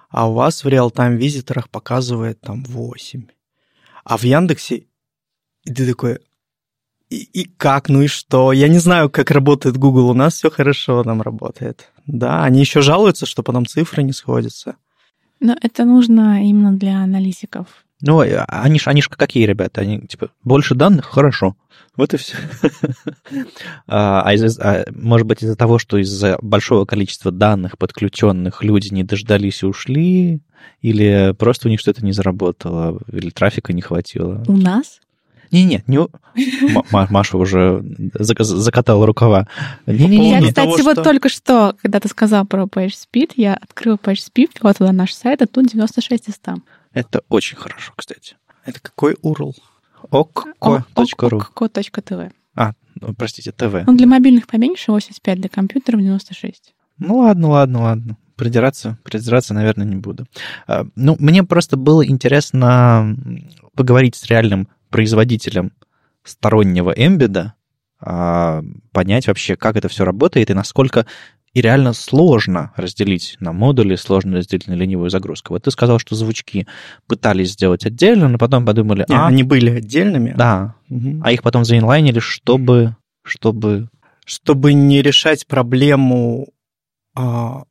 а 0.10 0.30
у 0.30 0.34
вас 0.34 0.64
в 0.64 0.68
реал-тайм 0.68 1.16
визиторах 1.16 1.70
показывает 1.70 2.42
там 2.42 2.64
8. 2.64 3.28
А 4.04 4.18
в 4.18 4.24
Яндексе 4.24 4.88
и 5.66 5.74
ты 5.74 5.88
такой, 5.88 6.20
и, 7.14 7.42
и 7.42 7.44
как, 7.58 7.90
ну 7.90 8.02
и 8.02 8.08
что? 8.08 8.52
Я 8.52 8.68
не 8.68 8.80
знаю, 8.80 9.10
как 9.10 9.32
работает 9.32 9.78
Google, 9.78 10.10
у 10.10 10.14
нас 10.14 10.34
все 10.34 10.50
хорошо 10.50 11.04
там 11.04 11.22
работает. 11.22 11.90
Да, 12.08 12.44
они 12.44 12.60
еще 12.60 12.82
жалуются, 12.82 13.26
что 13.26 13.44
потом 13.44 13.66
цифры 13.66 14.04
не 14.04 14.14
сходятся. 14.14 14.76
Но 15.40 15.56
это 15.62 15.86
нужно 15.86 16.48
именно 16.48 16.72
для 16.72 17.04
аналитиков. 17.04 17.68
Ну, 18.02 18.20
а 18.22 18.46
они 18.64 18.80
ж, 18.80 18.88
они 18.88 19.02
ж 19.02 19.08
какие 19.10 19.46
ребята? 19.46 19.82
Они, 19.82 20.02
типа, 20.02 20.32
больше 20.44 20.76
данных? 20.76 21.06
Хорошо. 21.06 21.56
Вот 21.96 22.14
и 22.14 22.18
все. 22.18 22.36
а, 23.88 24.22
а, 24.22 24.34
а 24.60 24.86
может 24.92 25.28
быть, 25.28 25.44
из-за 25.44 25.56
того, 25.56 25.80
что 25.80 25.98
из-за 25.98 26.38
большого 26.42 26.86
количества 26.86 27.32
данных 27.32 27.78
подключенных 27.78 28.64
люди 28.64 28.94
не 28.94 29.04
дождались 29.04 29.64
и 29.64 29.68
ушли, 29.68 30.42
или 30.82 31.34
просто 31.38 31.68
у 31.68 31.72
них 31.72 31.80
что-то 31.80 32.04
не 32.04 32.12
заработало, 32.12 33.00
или 33.12 33.30
трафика 33.30 33.72
не 33.72 33.82
хватило? 33.82 34.44
У 34.48 34.58
нас? 34.58 35.00
Не-не, 35.54 35.84
не... 35.88 36.08
Маша 36.92 37.38
уже 37.38 37.84
закатала 38.20 39.06
рукава. 39.06 39.48
Не, 39.86 40.08
не, 40.08 40.18
не, 40.18 40.30
я, 40.32 40.40
кстати, 40.40 40.54
того, 40.56 40.78
вот 40.84 40.94
что... 40.94 41.04
только 41.04 41.30
что, 41.30 41.76
когда 41.82 42.00
ты 42.00 42.10
сказал 42.10 42.46
про 42.46 42.64
PageSpeed, 42.64 43.34
я 43.36 43.54
открыла 43.54 43.98
PageSpeed, 43.98 44.50
вот 44.62 44.78
туда 44.78 44.92
наш 44.92 45.14
сайт, 45.14 45.42
а 45.44 45.48
тут 45.48 45.68
96 45.68 46.30
из 46.30 46.36
100. 46.36 46.56
Это 46.94 47.22
очень 47.30 47.56
хорошо, 47.58 47.94
кстати. 47.96 48.36
Это 48.66 48.80
какой 48.82 49.14
URL? 49.14 49.54
okko.ru 50.12 50.84
okko.tv. 50.96 52.32
А, 52.56 52.74
ну, 53.00 53.14
простите, 53.14 53.52
ТВ. 53.52 53.86
Ну, 53.86 53.96
для 53.96 54.08
мобильных 54.08 54.48
поменьше, 54.48 54.92
85, 54.92 55.40
для 55.40 55.50
компьютеров 55.50 56.02
96. 56.02 56.74
Ну, 56.98 57.18
ладно, 57.20 57.50
ладно, 57.50 57.82
ладно. 57.84 58.18
Придираться, 58.36 58.98
придираться, 59.04 59.54
наверное, 59.54 59.86
не 59.86 59.96
буду. 59.96 60.26
А, 60.68 60.86
ну, 60.96 61.16
мне 61.20 61.44
просто 61.44 61.78
было 61.78 62.06
интересно 62.06 63.16
поговорить 63.76 64.16
с 64.16 64.26
реальным 64.26 64.68
производителем 64.94 65.72
стороннего 66.24 66.92
эмбеда, 66.92 67.56
а, 68.00 68.64
понять 68.92 69.26
вообще, 69.26 69.56
как 69.56 69.76
это 69.76 69.88
все 69.88 70.06
работает 70.06 70.52
и 70.52 70.54
насколько 70.54 71.08
и 71.56 71.62
реально 71.62 71.94
сложно 71.94 72.74
разделить 72.76 73.38
на 73.40 73.54
модули, 73.54 73.96
сложно 73.96 74.38
разделить 74.38 74.68
на 74.68 74.74
ленивую 74.74 75.10
загрузку. 75.10 75.54
Вот 75.54 75.64
ты 75.64 75.72
сказал, 75.72 75.98
что 75.98 76.16
звучки 76.16 76.68
пытались 77.08 77.54
сделать 77.54 77.88
отдельно, 77.88 78.28
но 78.28 78.38
потом 78.38 78.68
подумали, 78.68 79.04
а... 79.10 79.26
Они 79.28 79.42
были 79.42 79.72
отдельными? 79.72 80.36
Да. 80.38 80.76
Угу. 80.90 81.22
А 81.24 81.32
их 81.32 81.42
потом 81.42 81.66
заинлайнили, 81.66 82.20
чтобы... 82.20 82.96
Чтобы... 83.24 83.90
Чтобы 84.26 84.74
не 84.74 85.02
решать 85.02 85.48
проблему 85.48 86.50
а, 87.16 87.64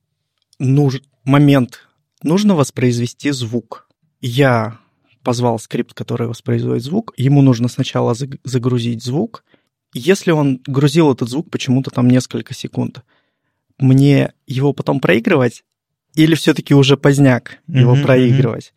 нуж... 0.59 1.01
момент. 1.25 1.87
Нужно 2.25 2.57
воспроизвести 2.57 3.31
звук. 3.31 3.87
Я 4.21 4.79
позвал 5.23 5.59
скрипт, 5.59 5.95
который 5.95 6.27
воспроизводит 6.27 6.83
звук. 6.83 7.13
Ему 7.17 7.43
нужно 7.43 7.69
сначала 7.69 8.15
загрузить 8.45 9.03
звук. 9.03 9.45
Если 9.95 10.31
он 10.31 10.61
грузил 10.67 11.13
этот 11.13 11.29
звук 11.29 11.51
почему-то 11.51 11.91
там 11.91 12.09
несколько 12.09 12.55
секунд, 12.55 13.03
мне 13.79 14.33
его 14.47 14.73
потом 14.73 15.01
проигрывать 15.01 15.65
или 16.15 16.35
все-таки 16.35 16.75
уже 16.75 16.97
поздняк 16.97 17.59
его 17.67 17.97
mm-hmm, 17.97 18.03
проигрывать? 18.03 18.73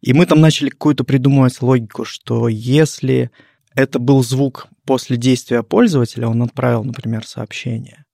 И 0.00 0.12
мы 0.12 0.26
там 0.26 0.40
начали 0.40 0.70
какую-то 0.70 1.04
придумывать 1.04 1.60
логику, 1.60 2.04
что 2.04 2.48
если 2.48 3.30
это 3.74 3.98
был 3.98 4.22
звук 4.22 4.68
после 4.84 5.16
действия 5.16 5.62
пользователя, 5.62 6.26
он 6.26 6.42
отправил, 6.42 6.84
например, 6.84 7.26
сообщение, 7.26 8.04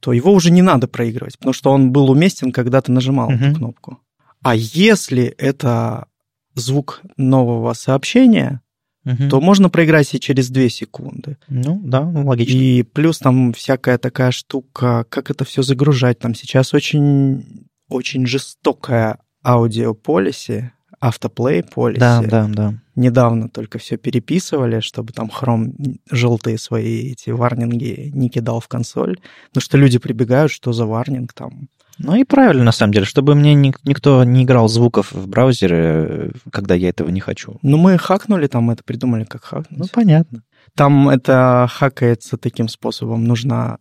то 0.00 0.12
его 0.12 0.32
уже 0.32 0.50
не 0.50 0.62
надо 0.62 0.88
проигрывать, 0.88 1.38
потому 1.38 1.52
что 1.52 1.70
он 1.70 1.92
был 1.92 2.10
уместен, 2.10 2.50
когда 2.50 2.80
ты 2.80 2.92
нажимал 2.92 3.30
mm-hmm. 3.30 3.50
эту 3.50 3.58
кнопку. 3.58 3.98
А 4.42 4.54
если 4.54 5.24
это 5.24 6.06
звук 6.54 7.02
нового 7.16 7.72
сообщения, 7.74 8.60
угу. 9.04 9.28
то 9.28 9.40
можно 9.40 9.68
проиграть 9.68 10.14
и 10.14 10.20
через 10.20 10.50
2 10.50 10.68
секунды. 10.68 11.36
Ну, 11.48 11.80
да, 11.84 12.02
ну, 12.02 12.26
логично. 12.26 12.56
И 12.56 12.82
плюс 12.82 13.18
там 13.18 13.52
всякая 13.52 13.98
такая 13.98 14.30
штука, 14.30 15.04
как 15.08 15.30
это 15.30 15.44
все 15.44 15.62
загружать. 15.62 16.18
Там 16.18 16.34
сейчас 16.34 16.74
очень, 16.74 17.66
очень 17.88 18.26
жестокая 18.26 19.18
аудиополиси, 19.44 20.72
автоплей 21.00 21.62
полиси. 21.62 22.00
Да, 22.00 22.22
да, 22.22 22.48
да. 22.48 22.74
Недавно 22.96 23.48
только 23.48 23.78
все 23.78 23.96
переписывали, 23.96 24.80
чтобы 24.80 25.12
там 25.12 25.28
хром 25.28 25.74
желтые 26.10 26.58
свои 26.58 27.10
эти 27.12 27.30
варнинги 27.30 28.10
не 28.14 28.30
кидал 28.30 28.60
в 28.60 28.68
консоль. 28.68 29.18
Потому 29.48 29.62
что 29.62 29.76
люди 29.76 29.98
прибегают, 29.98 30.52
что 30.52 30.72
за 30.72 30.86
варнинг 30.86 31.32
там. 31.32 31.68
Ну 31.98 32.16
и 32.16 32.24
правильно, 32.24 32.64
на 32.64 32.72
самом 32.72 32.92
деле, 32.92 33.06
чтобы 33.06 33.34
мне 33.34 33.54
никто 33.54 34.24
не 34.24 34.42
играл 34.42 34.68
звуков 34.68 35.12
в 35.12 35.28
браузере, 35.28 36.32
когда 36.50 36.74
я 36.74 36.88
этого 36.88 37.08
не 37.10 37.20
хочу. 37.20 37.58
Ну, 37.62 37.76
мы 37.76 37.98
хакнули 37.98 38.46
там, 38.46 38.70
это 38.70 38.82
придумали, 38.82 39.24
как 39.24 39.44
хакнуть. 39.44 39.78
Ну, 39.78 39.86
понятно. 39.92 40.42
Там 40.74 41.08
это 41.08 41.68
хакается 41.70 42.36
таким 42.36 42.68
способом. 42.68 43.24
Нужно 43.24 43.78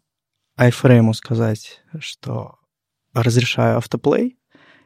iFrame 0.60 1.14
сказать, 1.14 1.82
что 2.00 2.56
разрешаю 3.14 3.78
автоплей. 3.78 4.38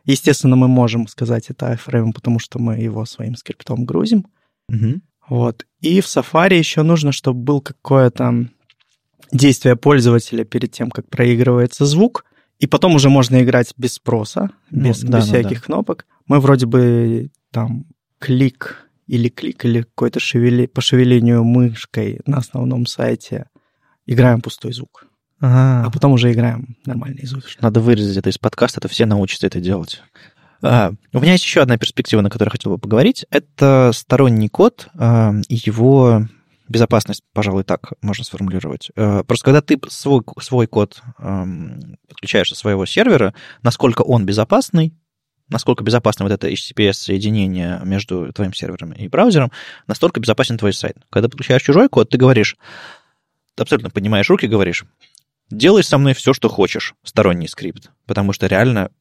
Естественно, 0.06 0.56
мы 0.56 0.70
можем 0.70 1.08
сказать 1.08 1.50
это 1.50 1.74
iFrame, 1.74 2.14
потому 2.14 2.40
что 2.40 2.60
мы 2.60 2.76
его 2.78 3.06
своим 3.06 3.36
скриптом 3.36 3.84
грузим. 3.86 4.26
Угу. 4.70 5.02
Вот. 5.30 5.66
И 5.82 6.00
в 6.00 6.06
Safari 6.06 6.58
еще 6.58 6.84
нужно, 6.84 7.12
чтобы 7.12 7.42
был 7.42 7.60
какое-то 7.60 8.48
действие 9.34 9.76
пользователя 9.76 10.46
перед 10.46 10.72
тем, 10.72 10.90
как 10.90 11.10
проигрывается 11.10 11.86
звук– 11.86 12.24
и 12.60 12.68
потом 12.68 12.96
уже 12.96 13.10
можно 13.10 13.42
играть 13.42 13.74
без 13.78 13.94
спроса, 13.94 14.50
ну, 14.72 14.90
без, 14.90 15.02
да, 15.02 15.20
без 15.20 15.28
да, 15.28 15.34
всяких 15.34 15.60
да. 15.60 15.66
кнопок. 15.66 16.06
Мы 16.26 16.40
вроде 16.40 16.66
бы 16.66 17.30
там 17.52 17.86
клик 18.20 18.90
или 19.08 19.30
клик, 19.30 19.66
или 19.66 19.82
какое 19.82 20.10
то 20.10 20.20
шевели, 20.20 20.66
по 20.66 20.82
шевелению 20.82 21.44
мышкой 21.44 22.20
на 22.26 22.38
основном 22.38 22.86
сайте 22.86 23.48
играем 24.06 24.42
пустой 24.42 24.74
звук. 24.74 25.06
а 25.86 25.92
потом 25.92 26.14
уже 26.14 26.32
играем 26.32 26.78
нормально 26.86 27.20
из 27.20 27.34
офиса. 27.34 27.58
Надо 27.62 27.80
вырезать 27.80 28.18
это 28.18 28.30
из 28.30 28.38
подкаста, 28.38 28.82
то 28.82 28.88
все 28.88 29.06
научатся 29.06 29.48
это 29.48 29.60
делать. 29.60 30.02
А, 30.64 30.94
у 31.14 31.20
меня 31.20 31.34
есть 31.34 31.44
еще 31.44 31.62
одна 31.62 31.78
перспектива, 31.78 32.22
на 32.22 32.32
которой 32.32 32.48
я 32.48 32.52
хотел 32.52 32.72
бы 32.72 32.80
поговорить. 32.80 33.26
Это 33.30 33.92
сторонний 33.94 34.50
код 34.50 34.88
и 34.96 35.56
его 35.64 36.28
безопасность, 36.70 37.24
пожалуй, 37.34 37.64
так 37.64 37.94
можно 38.02 38.24
сформулировать. 38.24 38.92
Просто 38.96 39.46
когда 39.46 39.62
ты 39.62 39.80
свой, 39.90 40.22
свой 40.42 40.68
код 40.68 41.02
подключаешь 41.18 42.50
со 42.50 42.56
своего 42.56 42.86
сервера, 42.86 43.34
насколько 43.64 44.02
он 44.02 44.26
безопасный, 44.26 44.94
насколько 45.50 45.84
безопасно 45.84 46.26
вот 46.26 46.32
это 46.32 46.50
HTTPS-соединение 46.50 47.80
между 47.86 48.32
твоим 48.34 48.54
сервером 48.54 48.92
и 48.92 49.08
браузером, 49.08 49.52
настолько 49.88 50.20
безопасен 50.20 50.58
твой 50.58 50.74
сайт. 50.74 50.98
Когда 51.10 51.30
подключаешь 51.30 51.64
чужой 51.64 51.88
код, 51.90 52.10
ты 52.10 52.18
говоришь, 52.18 52.58
ты 53.56 53.64
абсолютно 53.64 53.90
поднимаешь 53.90 54.30
руки, 54.30 54.46
говоришь, 54.46 54.84
делай 55.50 55.84
со 55.84 55.98
мной 55.98 56.14
все, 56.14 56.34
что 56.34 56.50
хочешь, 56.50 56.96
сторонний 57.04 57.48
скрипт, 57.48 57.92
потому 58.06 58.34
что 58.34 58.48
реально 58.48 58.92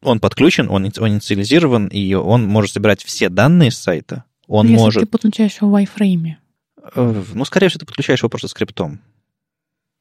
он 0.00 0.20
подключен, 0.20 0.70
он, 0.70 0.90
он 0.98 1.08
инициализирован, 1.08 1.88
и 1.88 2.14
он 2.14 2.46
может 2.46 2.72
собирать 2.72 3.02
все 3.02 3.28
данные 3.28 3.70
с 3.70 3.78
сайта. 3.78 4.24
Он 4.46 4.66
Если 4.66 4.78
может... 4.80 5.02
ты 5.02 5.06
подключаешь 5.06 5.56
его 5.60 5.70
в 5.70 5.74
iFrame. 5.74 6.36
Э, 6.94 7.24
ну, 7.34 7.44
скорее 7.44 7.68
всего, 7.68 7.80
ты 7.80 7.86
подключаешь 7.86 8.20
его 8.20 8.28
просто 8.28 8.48
скриптом. 8.48 9.00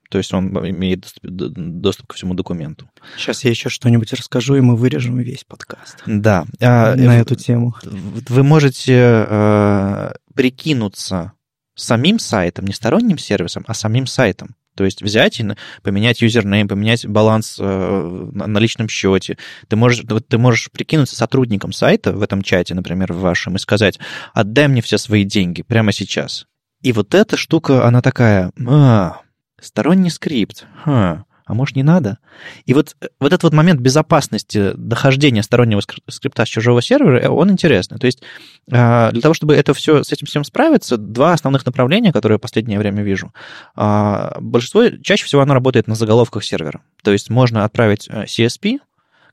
То 0.09 0.17
есть 0.17 0.33
он 0.33 0.49
имеет 0.69 1.13
доступ, 1.21 2.07
ко 2.07 2.15
всему 2.15 2.33
документу. 2.33 2.89
Сейчас 3.17 3.43
я 3.43 3.49
еще 3.49 3.69
что-нибудь 3.69 4.13
расскажу, 4.13 4.55
и 4.55 4.61
мы 4.61 4.75
вырежем 4.75 5.17
весь 5.17 5.43
подкаст. 5.43 6.01
Да. 6.05 6.45
А, 6.61 6.95
на 6.95 7.19
эту 7.19 7.35
тему. 7.35 7.75
Вы 7.83 8.43
можете 8.43 9.25
э, 9.27 10.11
прикинуться 10.33 11.33
самим 11.75 12.19
сайтом, 12.19 12.65
не 12.65 12.73
сторонним 12.73 13.17
сервисом, 13.17 13.65
а 13.67 13.73
самим 13.73 14.07
сайтом. 14.07 14.55
То 14.75 14.85
есть 14.85 15.01
взять 15.01 15.39
и 15.39 15.45
поменять 15.81 16.21
юзернейм, 16.21 16.67
поменять 16.67 17.05
баланс 17.05 17.57
э, 17.59 18.29
на 18.31 18.59
личном 18.59 18.87
счете. 18.87 19.37
Ты 19.67 19.75
можешь, 19.75 20.05
ты 20.29 20.37
можешь 20.37 20.71
прикинуться 20.71 21.15
сотрудником 21.15 21.73
сайта 21.73 22.13
в 22.13 22.21
этом 22.21 22.43
чате, 22.43 22.75
например, 22.75 23.11
в 23.11 23.19
вашем, 23.19 23.55
и 23.55 23.59
сказать, 23.59 23.99
отдай 24.33 24.67
мне 24.67 24.81
все 24.81 24.99
свои 24.99 25.23
деньги 25.23 25.63
прямо 25.63 25.91
сейчас. 25.91 26.45
И 26.81 26.91
вот 26.93 27.13
эта 27.15 27.37
штука, 27.37 27.85
она 27.85 28.01
такая, 28.01 28.51
а, 28.67 29.21
сторонний 29.59 30.11
скрипт, 30.11 30.65
ха, 30.83 31.25
а 31.47 31.53
может, 31.53 31.77
не 31.77 31.83
надо? 31.83 32.19
И 32.65 32.73
вот, 32.73 32.95
э, 32.99 33.07
вот 33.21 33.27
этот 33.27 33.43
вот 33.43 33.53
момент 33.53 33.79
безопасности 33.79 34.73
дохождения 34.75 35.41
стороннего 35.41 35.81
скрипта 36.09 36.45
с 36.45 36.49
чужого 36.49 36.81
сервера, 36.81 37.19
э, 37.21 37.29
он 37.29 37.49
интересный. 37.49 37.97
То 37.97 38.05
есть 38.05 38.21
а, 38.69 39.11
для 39.11 39.21
того, 39.21 39.33
чтобы 39.33 39.55
это 39.55 39.73
все, 39.73 40.03
с 40.03 40.11
этим 40.11 40.27
всем 40.27 40.43
справиться, 40.43 40.97
два 40.97 41.31
основных 41.31 41.65
направления, 41.65 42.11
которые 42.11 42.35
я 42.35 42.37
в 42.37 42.41
последнее 42.41 42.77
время 42.77 43.01
вижу. 43.01 43.33
А, 43.75 44.37
большинство, 44.41 44.89
чаще 45.01 45.25
всего 45.25 45.41
оно 45.41 45.53
работает 45.53 45.87
на 45.87 45.95
заголовках 45.95 46.43
сервера. 46.43 46.81
То 47.01 47.13
есть 47.13 47.29
можно 47.29 47.63
отправить 47.63 48.09
э, 48.09 48.25
CSP, 48.25 48.79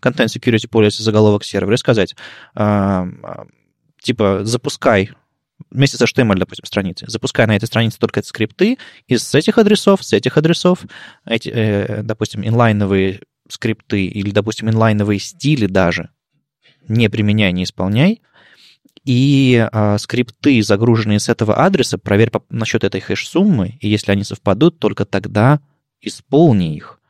Content 0.01 0.27
Security 0.27 0.71
Policy 0.71 1.03
заголовок 1.03 1.43
сервера, 1.43 1.75
и 1.75 1.79
сказать, 1.79 2.15
а, 2.55 3.09
типа, 4.01 4.45
запускай 4.45 5.11
вместе 5.71 5.97
с 5.97 6.03
HTML, 6.03 6.37
допустим, 6.37 6.65
страницы. 6.65 7.07
Запуская 7.09 7.47
на 7.47 7.57
этой 7.57 7.67
странице 7.67 7.99
только 7.99 8.23
скрипты 8.23 8.79
из 9.07 9.35
этих 9.35 9.59
адресов, 9.59 10.05
с 10.05 10.13
этих 10.13 10.37
адресов, 10.37 10.81
эти, 11.25 11.49
э, 11.49 12.03
допустим, 12.03 12.47
инлайновые 12.47 13.21
скрипты 13.49 14.07
или, 14.07 14.31
допустим, 14.31 14.71
инлайновые 14.71 15.19
стили 15.21 15.67
даже, 15.67 16.11
не 16.89 17.09
применяй, 17.09 17.53
не 17.53 17.65
исполняй, 17.65 18.23
и 19.05 19.69
э, 19.71 19.99
скрипты, 19.99 20.63
загруженные 20.63 21.21
с 21.21 21.29
этого 21.29 21.55
адреса, 21.55 21.99
проверь 21.99 22.31
по, 22.31 22.45
насчет 22.49 22.85
этой 22.85 23.01
хэш-суммы, 23.01 23.77
и 23.81 23.89
если 23.89 24.13
они 24.13 24.25
совпадут, 24.25 24.79
только 24.79 25.05
тогда 25.05 25.61
исполни 26.01 26.75
их. 26.75 27.01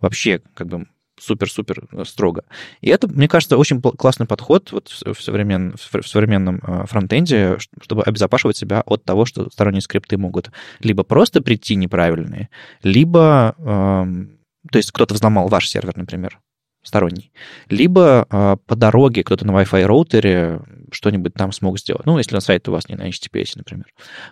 Вообще, 0.00 0.40
как 0.54 0.68
бы, 0.68 0.86
супер-супер 1.20 1.84
э, 1.92 2.04
строго. 2.04 2.44
И 2.80 2.88
это, 2.88 3.08
мне 3.08 3.28
кажется, 3.28 3.56
очень 3.56 3.80
классный 3.80 4.26
подход 4.26 4.72
вот 4.72 4.88
в, 4.88 5.22
современ, 5.22 5.74
в 5.76 6.06
современном 6.06 6.60
э, 6.66 6.86
фронтенде, 6.86 7.58
чтобы 7.80 8.02
обезопашивать 8.02 8.56
себя 8.56 8.82
от 8.86 9.04
того, 9.04 9.24
что 9.24 9.50
сторонние 9.50 9.82
скрипты 9.82 10.16
могут 10.16 10.50
либо 10.80 11.02
просто 11.04 11.42
прийти 11.42 11.76
неправильные, 11.76 12.48
либо, 12.82 13.54
эм, 13.58 14.38
то 14.70 14.78
есть 14.78 14.92
кто-то 14.92 15.14
взломал 15.14 15.48
ваш 15.48 15.68
сервер, 15.68 15.96
например, 15.96 16.38
сторонний, 16.82 17.32
либо 17.68 18.26
э, 18.30 18.56
по 18.66 18.76
дороге 18.76 19.22
кто-то 19.22 19.46
на 19.46 19.52
Wi-Fi 19.52 19.84
роутере 19.84 20.60
что-нибудь 20.92 21.34
там 21.34 21.52
смог 21.52 21.78
сделать. 21.78 22.06
Ну, 22.06 22.18
если 22.18 22.34
на 22.34 22.40
сайт 22.40 22.68
у 22.68 22.72
вас 22.72 22.88
не 22.88 22.96
на 22.96 23.08
HTTPS, 23.08 23.52
например. 23.56 23.86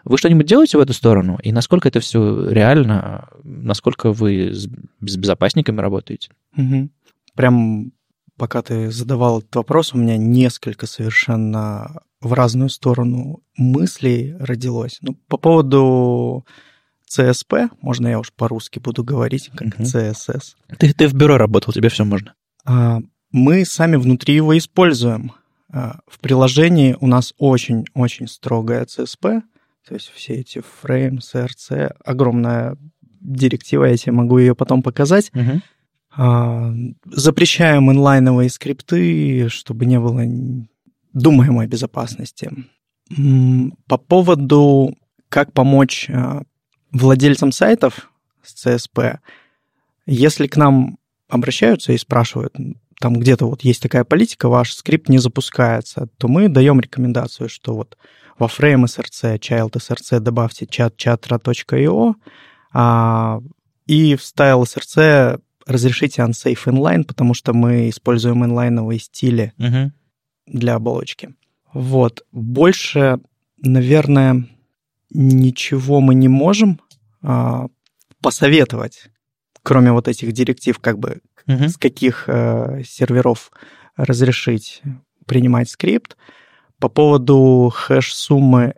Вы 0.04 0.18
что-нибудь 0.18 0.46
делаете 0.46 0.78
в 0.78 0.80
эту 0.80 0.92
сторону? 0.92 1.38
И 1.42 1.52
насколько 1.52 1.88
это 1.88 2.00
все 2.00 2.48
реально? 2.48 3.28
Насколько 3.44 4.12
вы 4.12 4.52
с, 4.52 4.66
с 5.00 5.16
безопасниками 5.16 5.80
работаете? 5.80 6.30
Угу. 6.56 6.88
Прям 7.34 7.92
пока 8.36 8.62
ты 8.62 8.90
задавал 8.90 9.40
этот 9.40 9.54
вопрос, 9.56 9.92
у 9.92 9.98
меня 9.98 10.16
несколько 10.16 10.86
совершенно 10.86 12.02
в 12.20 12.32
разную 12.32 12.70
сторону 12.70 13.42
мыслей 13.56 14.34
родилось. 14.38 14.98
Ну, 15.02 15.14
по 15.28 15.36
поводу 15.36 16.46
CSP, 17.08 17.70
можно 17.80 18.08
я 18.08 18.18
уж 18.18 18.32
по-русски 18.32 18.78
буду 18.78 19.04
говорить, 19.04 19.50
как 19.54 19.68
угу. 19.68 19.82
CSS. 19.82 20.54
Ты, 20.78 20.92
ты 20.92 21.08
в 21.08 21.14
бюро 21.14 21.36
работал, 21.36 21.72
тебе 21.72 21.88
все 21.88 22.04
можно. 22.04 22.34
А, 22.68 23.00
мы 23.32 23.64
сами 23.64 23.96
внутри 23.96 24.34
его 24.34 24.56
используем. 24.56 25.32
А, 25.72 26.00
в 26.06 26.18
приложении 26.20 26.96
у 27.00 27.06
нас 27.06 27.32
очень-очень 27.38 28.28
строгая 28.28 28.84
CSP, 28.84 29.42
то 29.86 29.94
есть 29.94 30.12
все 30.14 30.34
эти 30.34 30.60
фрейм, 30.60 31.18
CRC, 31.18 31.94
огромная 32.04 32.76
директива, 33.20 33.86
я 33.86 33.96
тебе 33.96 34.12
могу 34.12 34.38
ее 34.38 34.54
потом 34.54 34.82
показать. 34.82 35.32
Угу. 35.34 35.62
Запрещаем 37.04 37.90
инлайновые 37.90 38.50
скрипты, 38.50 39.48
чтобы 39.48 39.86
не 39.86 39.98
было 39.98 40.22
думаемой 41.12 41.66
безопасности. 41.68 42.50
По 43.86 43.98
поводу, 43.98 44.94
как 45.28 45.52
помочь 45.52 46.10
владельцам 46.92 47.52
сайтов 47.52 48.10
с 48.42 48.66
CSP, 48.66 49.18
если 50.06 50.46
к 50.48 50.56
нам 50.56 50.98
обращаются 51.28 51.92
и 51.92 51.98
спрашивают, 51.98 52.54
там 53.00 53.14
где-то 53.14 53.46
вот 53.46 53.62
есть 53.62 53.82
такая 53.82 54.04
политика, 54.04 54.48
ваш 54.48 54.72
скрипт 54.72 55.08
не 55.08 55.18
запускается, 55.18 56.08
то 56.18 56.28
мы 56.28 56.48
даем 56.48 56.80
рекомендацию, 56.80 57.48
что 57.48 57.74
вот 57.74 57.96
во 58.38 58.46
frame 58.46 58.84
src, 58.84 59.38
child 59.38 59.72
src 59.72 60.20
добавьте 60.20 60.64
chat 60.64 60.94
chatra.io, 60.96 62.14
а, 62.72 63.40
и 63.86 64.16
в 64.16 64.20
style 64.20 64.62
src 64.62 65.40
разрешите 65.66 66.22
unsafe 66.22 66.64
inline, 66.66 67.04
потому 67.04 67.34
что 67.34 67.52
мы 67.52 67.88
используем 67.88 68.44
инлайновые 68.44 68.98
стили 68.98 69.52
uh-huh. 69.58 69.90
для 70.46 70.74
оболочки. 70.74 71.34
Вот. 71.72 72.24
Больше, 72.32 73.20
наверное, 73.58 74.48
ничего 75.10 76.00
мы 76.00 76.14
не 76.14 76.28
можем 76.28 76.80
а, 77.22 77.66
посоветовать, 78.22 79.10
кроме 79.68 79.92
вот 79.92 80.08
этих 80.08 80.32
директив, 80.32 80.78
как 80.78 80.98
бы 80.98 81.20
угу. 81.46 81.68
с 81.68 81.76
каких 81.76 82.24
а, 82.26 82.80
серверов 82.86 83.50
разрешить 83.98 84.80
принимать 85.26 85.68
скрипт. 85.68 86.16
По 86.78 86.88
поводу 86.88 87.70
хэш-суммы, 87.74 88.76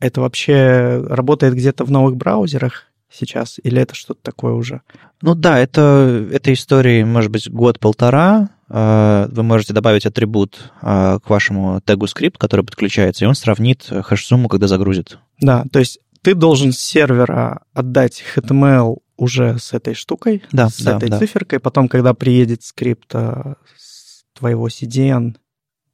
это 0.00 0.22
вообще 0.22 1.04
работает 1.06 1.52
где-то 1.52 1.84
в 1.84 1.90
новых 1.90 2.16
браузерах 2.16 2.84
сейчас, 3.12 3.60
или 3.62 3.82
это 3.82 3.94
что-то 3.94 4.20
такое 4.22 4.54
уже? 4.54 4.80
Ну 5.20 5.34
да, 5.34 5.58
это, 5.58 6.26
это 6.32 6.50
истории, 6.50 7.04
может 7.04 7.30
быть, 7.30 7.50
год-полтора. 7.50 8.48
А, 8.70 9.28
вы 9.30 9.42
можете 9.42 9.74
добавить 9.74 10.06
атрибут 10.06 10.72
а, 10.80 11.18
к 11.18 11.28
вашему 11.28 11.82
тегу 11.84 12.06
скрипт, 12.06 12.38
который 12.38 12.64
подключается, 12.64 13.26
и 13.26 13.28
он 13.28 13.34
сравнит 13.34 13.86
хэш-сумму, 13.90 14.48
когда 14.48 14.66
загрузит. 14.66 15.18
Да, 15.42 15.66
то 15.70 15.78
есть 15.78 15.98
ты 16.22 16.34
должен 16.34 16.72
с 16.72 16.78
сервера 16.78 17.60
отдать 17.74 18.24
HTML 18.34 18.96
уже 19.16 19.58
с 19.58 19.72
этой 19.72 19.94
штукой, 19.94 20.42
да, 20.52 20.68
с 20.68 20.80
да, 20.80 20.96
этой 20.96 21.08
да. 21.08 21.18
циферкой. 21.18 21.60
Потом, 21.60 21.88
когда 21.88 22.14
приедет 22.14 22.62
скрипт 22.62 23.12
с 23.12 24.24
твоего 24.34 24.68
CDN, 24.68 25.36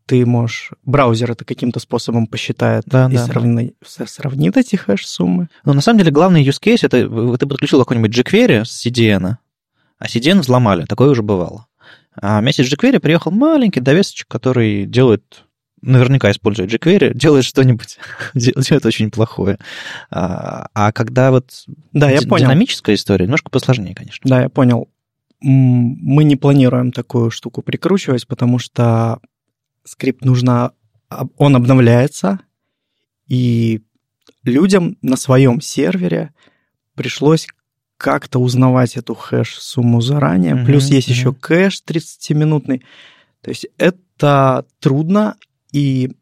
ты 0.06 0.26
можешь... 0.26 0.72
Браузер 0.84 1.30
это 1.30 1.44
каким-то 1.44 1.80
способом 1.80 2.26
посчитает 2.26 2.84
да, 2.86 3.08
и 3.10 3.14
да, 3.14 3.26
сравнит, 3.26 3.76
да. 3.98 4.06
сравнит 4.06 4.56
эти 4.56 4.76
хэш-суммы. 4.76 5.48
Но 5.64 5.72
на 5.72 5.80
самом 5.80 6.00
деле 6.00 6.10
главный 6.10 6.44
use 6.44 6.60
case— 6.60 6.80
это 6.82 7.08
ты 7.38 7.46
подключил 7.46 7.78
какой-нибудь 7.80 8.16
jQuery 8.16 8.64
с 8.64 8.86
CDN, 8.86 9.36
а 9.98 10.06
CDN 10.06 10.40
взломали. 10.40 10.84
Такое 10.84 11.10
уже 11.10 11.22
бывало. 11.22 11.66
А 12.20 12.40
вместе 12.40 12.64
с 12.64 12.72
jQuery 12.72 13.00
приехал 13.00 13.30
маленький 13.30 13.80
довесочек, 13.80 14.28
который 14.28 14.86
делает 14.86 15.44
наверняка 15.82 16.30
использует 16.30 16.72
jQuery, 16.72 17.14
делает 17.14 17.44
что-нибудь, 17.44 17.98
делает 18.34 18.86
очень 18.86 19.10
плохое. 19.10 19.58
А, 20.10 20.68
а 20.74 20.92
когда 20.92 21.30
вот 21.30 21.64
да, 21.92 22.10
я 22.10 22.22
понял. 22.22 22.46
динамическая 22.46 22.94
история, 22.94 23.24
немножко 23.24 23.50
посложнее, 23.50 23.94
конечно. 23.94 24.28
Да, 24.28 24.42
я 24.42 24.48
понял. 24.48 24.88
Мы 25.40 26.22
не 26.24 26.36
планируем 26.36 26.92
такую 26.92 27.32
штуку 27.32 27.62
прикручивать, 27.62 28.26
потому 28.28 28.58
что 28.58 29.20
скрипт 29.84 30.24
нужно... 30.24 30.72
Он 31.36 31.56
обновляется, 31.56 32.40
и 33.26 33.82
людям 34.44 34.96
на 35.02 35.16
своем 35.16 35.60
сервере 35.60 36.32
пришлось 36.94 37.46
как-то 37.96 38.38
узнавать 38.40 38.96
эту 38.96 39.14
хэш-сумму 39.14 40.00
заранее. 40.00 40.54
Мгм, 40.54 40.66
Плюс 40.66 40.88
есть 40.88 41.08
мгм. 41.08 41.16
еще 41.16 41.32
кэш 41.32 41.82
30-минутный. 41.86 42.82
То 43.42 43.50
есть 43.50 43.66
это 43.78 44.64
трудно 44.80 45.36
и 45.72 46.12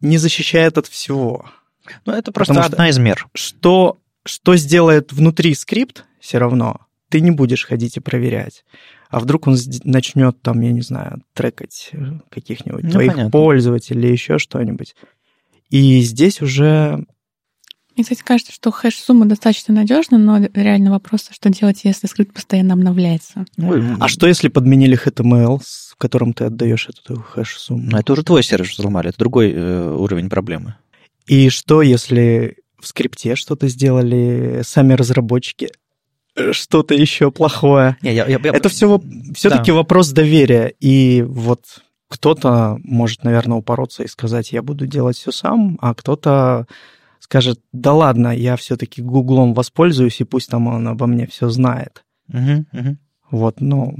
не 0.00 0.18
защищает 0.18 0.78
от 0.78 0.86
всего. 0.86 1.46
Ну, 2.06 2.12
это 2.12 2.30
просто 2.32 2.52
Потому 2.54 2.64
что- 2.64 2.72
одна 2.74 2.88
из 2.88 2.98
мер. 2.98 3.26
Что, 3.34 3.98
что 4.24 4.56
сделает 4.56 5.12
внутри 5.12 5.54
скрипт, 5.54 6.04
все 6.20 6.38
равно 6.38 6.80
ты 7.08 7.20
не 7.20 7.30
будешь 7.30 7.64
ходить 7.66 7.96
и 7.96 8.00
проверять. 8.00 8.64
А 9.08 9.18
вдруг 9.18 9.48
он 9.48 9.56
начнет 9.84 10.40
там, 10.42 10.60
я 10.60 10.70
не 10.70 10.82
знаю, 10.82 11.22
трекать 11.34 11.88
э, 11.92 11.98
каких-нибудь 12.30 12.84
Ну, 12.84 12.90
твоих 12.90 13.12
понятно. 13.12 13.30
пользователей 13.32 14.00
или 14.04 14.12
еще 14.12 14.38
что-нибудь. 14.38 14.94
И 15.70 16.00
здесь 16.02 16.40
уже 16.40 17.04
Мне, 17.96 18.04
кстати, 18.04 18.22
кажется, 18.24 18.52
что 18.52 18.70
хэш-сумма 18.70 19.26
достаточно 19.26 19.74
надежна, 19.74 20.16
но 20.18 20.38
реально 20.54 20.90
вопрос, 20.90 21.28
что 21.30 21.50
делать, 21.50 21.80
если 21.84 22.06
скрипт 22.06 22.32
постоянно 22.34 22.74
обновляется. 22.74 23.44
Ой, 23.58 23.82
А 24.00 24.08
что 24.08 24.26
если 24.26 24.48
подменили 24.48 24.98
HTML, 25.02 25.60
с 25.64 25.94
которым 25.98 26.32
ты 26.32 26.44
отдаешь 26.44 26.88
эту 26.88 27.20
хэш-сумму? 27.20 27.90
Ну, 27.90 27.98
это 27.98 28.12
уже 28.12 28.22
твой 28.22 28.42
сервис 28.42 28.78
взломали, 28.78 29.10
это 29.10 29.18
другой 29.18 29.52
э, 29.52 29.90
уровень 29.92 30.30
проблемы. 30.30 30.76
И 31.26 31.48
что 31.50 31.82
если 31.82 32.56
в 32.80 32.86
скрипте 32.86 33.34
что-то 33.36 33.68
сделали 33.68 34.62
сами 34.64 34.94
разработчики, 34.94 35.68
что-то 36.52 36.94
еще 36.94 37.30
плохое? 37.30 37.96
Не, 38.02 38.14
я- 38.14 38.26
я- 38.26 38.40
я- 38.42 38.50
Это 38.52 38.68
все 38.68 39.00
все-таки 39.34 39.72
вопрос 39.72 40.10
доверия. 40.10 40.72
И 40.80 41.22
вот 41.26 41.64
кто-то 42.08 42.78
может, 42.82 43.24
наверное, 43.24 43.58
упороться 43.58 44.02
и 44.04 44.08
сказать, 44.08 44.52
я 44.52 44.62
буду 44.62 44.86
делать 44.86 45.16
все 45.18 45.32
сам, 45.32 45.76
а 45.82 45.94
кто-то 45.94 46.66
скажет, 47.30 47.60
да 47.72 47.94
ладно, 47.94 48.36
я 48.36 48.56
все-таки 48.56 49.00
Гуглом 49.00 49.54
воспользуюсь, 49.54 50.20
и 50.20 50.24
пусть 50.24 50.50
там 50.50 50.66
он 50.66 50.88
обо 50.88 51.06
мне 51.06 51.28
все 51.28 51.48
знает. 51.48 52.04
Мгм, 52.26 52.66
мгм. 52.72 52.98
Вот, 53.30 53.60
но 53.60 53.94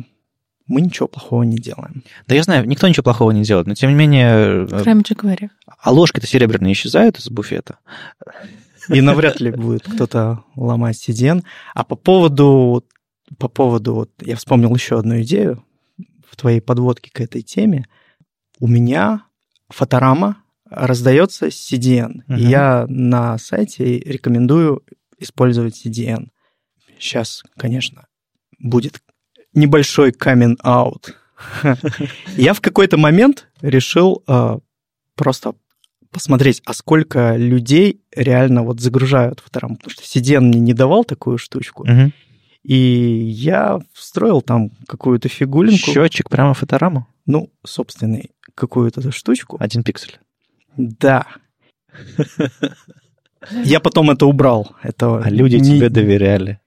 мы 0.66 0.80
ничего 0.80 1.06
плохого 1.06 1.44
не 1.44 1.56
делаем. 1.56 2.02
Да 2.26 2.34
я 2.34 2.42
знаю, 2.42 2.66
никто 2.66 2.88
ничего 2.88 3.04
плохого 3.04 3.30
не 3.30 3.44
делает, 3.44 3.68
но 3.68 3.74
тем 3.74 3.90
не 3.90 3.94
менее, 3.94 4.64
э, 4.64 4.82
Кроме 4.82 5.02
jQuery. 5.02 5.48
а 5.78 5.92
ложки-то 5.92 6.26
серебряные 6.26 6.72
исчезают 6.72 7.20
из 7.20 7.30
буфета. 7.30 7.78
И 8.88 9.00
навряд 9.00 9.38
ли 9.38 9.52
будет 9.52 9.84
кто-то 9.84 10.42
ломать 10.56 10.96
CDN. 10.96 11.44
А 11.72 11.84
по 11.84 11.94
поводу, 11.94 12.84
по 13.38 13.46
поводу, 13.46 13.94
вот 13.94 14.10
я 14.22 14.34
вспомнил 14.34 14.74
еще 14.74 14.98
одну 14.98 15.20
идею 15.20 15.62
в 16.28 16.34
твоей 16.34 16.60
подводке 16.60 17.12
к 17.12 17.20
этой 17.20 17.42
теме. 17.42 17.86
У 18.58 18.66
меня 18.66 19.22
фоторама 19.68 20.39
раздается 20.70 21.48
CDN. 21.48 22.22
Мгм. 22.26 22.38
И 22.38 22.42
я 22.42 22.86
на 22.88 23.36
сайте 23.38 23.98
рекомендую 23.98 24.82
использовать 25.18 25.84
CDN. 25.84 26.28
Сейчас, 26.98 27.42
конечно, 27.56 28.06
будет 28.58 29.00
небольшой 29.54 30.12
out. 30.64 31.12
Я 32.36 32.52
в 32.52 32.60
какой-то 32.60 32.98
момент 32.98 33.48
решил 33.62 34.22
э, 34.28 34.58
просто 35.14 35.54
посмотреть, 36.10 36.60
а 36.66 36.74
сколько 36.74 37.36
людей 37.36 38.02
реально 38.14 38.62
вот 38.62 38.80
загружают 38.80 39.40
фотораму. 39.40 39.76
Потому 39.76 39.90
что 39.92 40.02
CDN 40.02 40.40
мне 40.40 40.60
не 40.60 40.74
давал 40.74 41.04
такую 41.04 41.38
штучку. 41.38 41.86
И 42.62 42.74
я 42.76 43.80
встроил 43.94 44.42
там 44.42 44.70
какую-то 44.86 45.28
фигулинку. 45.28 45.92
Счетчик 45.92 46.28
прямо 46.28 46.52
в 46.52 46.58
фотораму, 46.58 47.06
Ну, 47.24 47.50
собственный, 47.64 48.32
какую-то 48.54 49.10
штучку. 49.12 49.56
один 49.58 49.82
пиксель. 49.82 50.18
Да. 50.88 51.26
Я 53.64 53.80
потом 53.80 54.10
это 54.10 54.26
убрал. 54.26 54.76
Это 54.82 55.18
А 55.18 55.30
люди 55.30 55.56
не- 55.56 55.76
тебе 55.76 55.88
доверяли. 55.88 56.60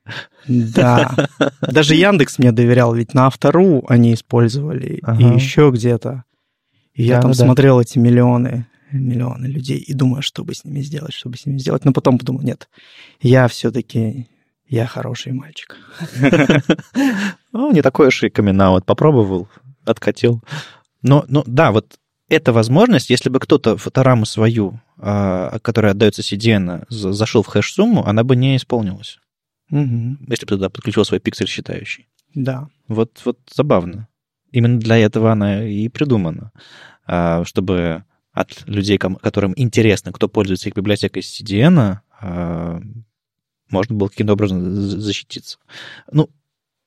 Да. 0.48 1.30
Даже 1.62 1.96
Яндекс 1.96 2.40
мне 2.40 2.52
доверял, 2.52 2.94
ведь 2.94 3.14
на 3.14 3.28
автору 3.28 3.84
они 3.88 4.14
использовали 4.14 5.00
Ага. 5.04 5.22
и 5.22 5.36
еще 5.36 5.72
где-то. 5.72 6.24
И 6.94 7.04
я 7.04 7.22
там 7.22 7.32
да. 7.32 7.38
смотрел 7.38 7.80
эти 7.80 7.98
миллионы, 7.98 8.68
миллионы 8.92 9.46
людей 9.48 9.78
и 9.78 9.94
думаю, 9.94 10.22
что 10.22 10.44
бы 10.44 10.54
с 10.54 10.66
ними 10.66 10.82
сделать, 10.82 11.14
что 11.14 11.30
бы 11.30 11.38
с 11.38 11.46
ними 11.46 11.58
сделать. 11.58 11.86
Но 11.86 11.94
потом 11.94 12.18
подумал, 12.18 12.42
нет, 12.42 12.68
я 13.22 13.48
все-таки, 13.48 14.28
я 14.68 14.86
хороший 14.86 15.32
мальчик. 15.34 15.78
Ну, 17.52 17.72
не 17.72 17.84
такой 17.84 18.08
уж 18.08 18.24
и 18.24 18.30
камин 18.30 18.82
Попробовал, 18.84 19.48
откатил. 19.86 20.42
Но, 21.04 21.24
ну, 21.28 21.44
да, 21.46 21.72
вот 21.72 22.00
эта 22.30 22.54
возможность, 22.54 23.10
если 23.10 23.30
бы 23.30 23.40
кто-то 23.40 23.78
фотораму 23.78 24.26
свою, 24.26 24.80
а, 24.98 25.60
которая 25.60 25.92
отдается 25.92 26.22
CDN, 26.22 26.86
за- 26.90 27.14
зашел 27.14 27.44
в 27.44 27.48
хэш-сумму, 27.48 28.06
она 28.06 28.24
бы 28.24 28.36
не 28.36 28.56
исполнилась, 28.56 29.20
Мгм. 29.70 30.20
если 30.30 30.46
бы 30.46 30.50
туда 30.50 30.70
подключил 30.70 31.06
свой 31.06 31.20
пиксель 31.20 31.48
считающий. 31.48 32.08
Да. 32.34 32.70
Вот, 32.88 33.22
вот 33.26 33.40
забавно. 33.54 34.08
Именно 34.52 34.80
для 34.80 34.98
этого 34.98 35.32
она 35.32 35.64
и 35.68 35.90
придумана, 35.90 36.52
а, 37.06 37.44
чтобы 37.46 38.04
от 38.32 38.68
людей, 38.68 38.98
которым 38.98 39.54
интересно, 39.56 40.12
кто 40.12 40.28
пользуется 40.28 40.70
их 40.70 40.76
библиотекой 40.76 41.22
CDN, 41.22 42.00
а, 42.22 42.82
можно 43.70 43.96
было 43.96 44.08
каким-то 44.08 44.34
образом 44.34 44.62
за- 44.76 45.00
защититься. 45.00 45.58
Ну, 46.12 46.30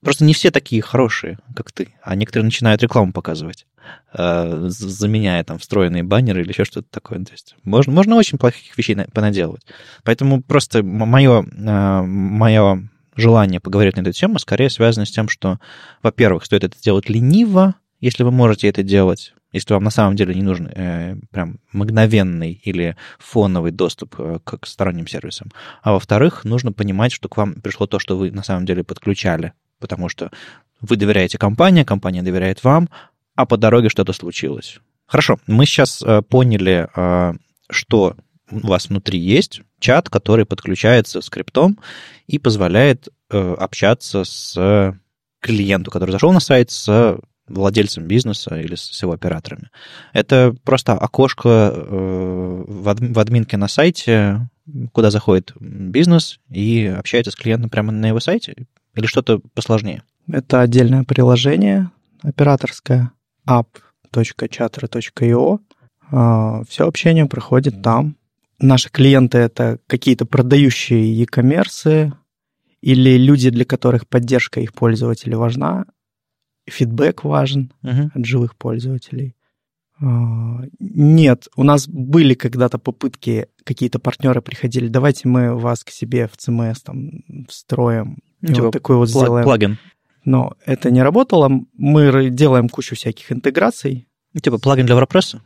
просто 0.07 0.23
не 0.23 0.33
все 0.33 0.51
такие 0.51 0.81
хорошие, 0.81 1.37
как 1.53 1.73
ты, 1.73 1.89
а 2.01 2.15
некоторые 2.15 2.45
начинают 2.45 2.81
рекламу 2.81 3.11
показывать, 3.11 3.67
з- 4.13 4.69
заменяя 4.69 5.43
там 5.43 5.59
встроенные 5.59 6.03
баннеры 6.03 6.43
или 6.43 6.47
еще 6.47 6.63
что-то 6.63 6.87
такое. 6.89 7.19
То 7.25 7.33
есть 7.33 7.57
можно, 7.63 7.91
можно 7.91 8.15
очень 8.15 8.37
плохих 8.37 8.77
вещей 8.77 8.95
на- 8.95 9.03
понаделывать. 9.07 9.65
Поэтому 10.05 10.41
просто 10.41 10.81
мое, 10.81 11.41
мое 11.51 12.89
желание 13.17 13.59
поговорить 13.59 13.97
на 13.97 14.01
эту 14.01 14.13
тему 14.13 14.39
скорее 14.39 14.69
связано 14.69 15.05
с 15.05 15.11
тем, 15.11 15.27
что, 15.27 15.59
во-первых, 16.01 16.45
стоит 16.45 16.63
это 16.63 16.81
делать 16.81 17.09
лениво, 17.09 17.75
если 17.99 18.23
вы 18.23 18.31
можете 18.31 18.69
это 18.69 18.83
делать, 18.83 19.33
если 19.51 19.73
вам 19.73 19.83
на 19.83 19.89
самом 19.89 20.15
деле 20.15 20.33
не 20.33 20.41
нужен 20.41 20.67
э, 20.73 21.17
прям 21.31 21.59
мгновенный 21.73 22.53
или 22.53 22.95
фоновый 23.19 23.71
доступ 23.71 24.15
э, 24.19 24.39
к 24.41 24.65
сторонним 24.67 25.07
сервисам. 25.07 25.51
А 25.81 25.91
во-вторых, 25.91 26.45
нужно 26.45 26.71
понимать, 26.71 27.11
что 27.11 27.27
к 27.27 27.35
вам 27.35 27.55
пришло 27.55 27.87
то, 27.87 27.99
что 27.99 28.15
вы 28.17 28.31
на 28.31 28.43
самом 28.43 28.65
деле 28.65 28.85
подключали, 28.85 29.51
потому 29.79 30.09
что 30.09 30.31
вы 30.81 30.95
доверяете 30.95 31.37
компании, 31.37 31.83
компания 31.83 32.21
доверяет 32.21 32.63
вам, 32.63 32.89
а 33.35 33.45
по 33.45 33.57
дороге 33.57 33.89
что-то 33.89 34.13
случилось. 34.13 34.79
Хорошо, 35.05 35.39
мы 35.47 35.65
сейчас 35.65 36.01
э, 36.01 36.21
поняли, 36.21 36.87
э, 36.95 37.33
что 37.69 38.15
у 38.51 38.67
вас 38.67 38.89
внутри 38.89 39.19
есть 39.19 39.61
чат, 39.79 40.09
который 40.09 40.45
подключается 40.45 41.21
скриптом 41.21 41.79
и 42.27 42.39
позволяет 42.39 43.09
э, 43.29 43.53
общаться 43.53 44.23
с 44.23 44.97
клиенту, 45.39 45.91
который 45.91 46.11
зашел 46.11 46.33
на 46.33 46.39
сайт, 46.39 46.71
с 46.71 47.19
владельцем 47.47 48.05
бизнеса 48.05 48.59
или 48.59 48.75
с 48.75 49.01
его 49.01 49.13
операторами. 49.13 49.69
Это 50.13 50.55
просто 50.63 50.93
окошко 50.93 51.71
э, 51.73 52.63
в, 52.67 52.89
адм- 52.89 53.13
в 53.13 53.19
админке 53.19 53.57
на 53.57 53.67
сайте, 53.67 54.49
куда 54.91 55.11
заходит 55.11 55.53
бизнес 55.59 56.39
и 56.49 56.85
общается 56.85 57.31
с 57.31 57.35
клиентом 57.35 57.69
прямо 57.69 57.91
на 57.91 58.07
его 58.07 58.19
сайте, 58.19 58.67
или 58.97 59.05
что-то 59.05 59.39
посложнее. 59.53 60.03
Это 60.31 60.61
отдельное 60.61 61.03
приложение 61.03 61.91
операторское 62.21 63.11
app.chatter.io. 63.47 65.59
Все 66.67 66.83
А, 66.83 66.87
общение 66.87 67.25
проходит 67.25 67.81
там. 67.81 68.15
Наши 68.59 68.89
клиенты— 68.89 69.37
это 69.39 69.79
какие-то 69.87 70.25
продающие 70.25 71.13
e-commerce 71.21 72.13
или 72.81 73.17
люди, 73.17 73.49
для 73.49 73.65
которых 73.65 74.07
поддержка 74.07 74.59
их 74.61 74.73
пользователей 74.73 75.35
важна. 75.35 75.85
Фидбэк 76.69 77.23
важен 77.23 77.71
Мгм. 77.81 78.11
от 78.13 78.25
живых 78.25 78.55
пользователей. 78.55 79.35
А, 79.99 80.61
Нет, 80.79 81.47
у 81.55 81.63
нас 81.63 81.87
были 81.87 82.33
когда-то 82.33 82.77
попытки, 82.77 83.47
какие-то 83.63 83.99
партнеры 83.99 84.41
приходили, 84.41 84.87
давайте 84.89 85.27
мы 85.27 85.55
вас 85.55 85.83
к 85.83 85.89
себе 85.89 86.27
в 86.27 86.35
CMS 86.37 86.77
там 86.83 87.23
встроим, 87.47 88.19
и 88.41 88.47
Типа 88.47 88.63
вот 88.63 88.71
такой 88.71 88.95
вот 88.97 89.09
сделаем. 89.09 89.43
Плагин. 89.43 89.77
Но 90.25 90.53
это 90.65 90.91
не 90.91 91.01
работало. 91.01 91.49
Мы 91.77 92.29
делаем 92.29 92.69
кучу 92.69 92.95
всяких 92.95 93.31
интеграций. 93.31 94.07
Типа 94.41 94.57
плагин 94.59 94.85
для 94.85 94.95
WordPress? 94.95 95.37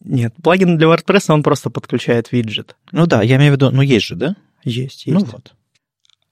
Нет, 0.00 0.34
плагин 0.42 0.78
для 0.78 0.86
WordPress, 0.86 1.32
он 1.32 1.42
просто 1.42 1.68
подключает 1.68 2.30
виджет. 2.32 2.76
Ну 2.92 3.06
да, 3.06 3.22
я 3.22 3.36
имею 3.36 3.52
в 3.52 3.56
виду, 3.56 3.70
ну 3.70 3.82
есть 3.82 4.06
же, 4.06 4.14
да? 4.14 4.36
Есть, 4.62 5.04
Ну 5.06 5.18
есть. 5.20 5.32
вот. 5.32 5.54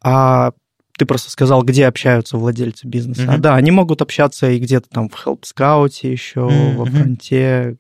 А 0.01 0.53
ты 0.97 1.05
просто 1.07 1.31
сказал, 1.31 1.63
где 1.65 1.87
общаются 1.87 2.37
владельцы 2.39 2.87
бизнеса. 2.87 3.23
Мгм. 3.23 3.31
А, 3.33 3.39
да, 3.39 3.55
они 3.57 3.71
могут 3.73 4.01
общаться 4.01 4.49
и 4.51 4.59
где-то 4.59 4.89
там 4.89 5.09
в 5.09 5.27
Help 5.27 5.43
Scout 5.43 5.91
еще, 6.09 6.43
Мгм. 6.49 6.77
во 6.77 6.85
фронте, 6.87 7.77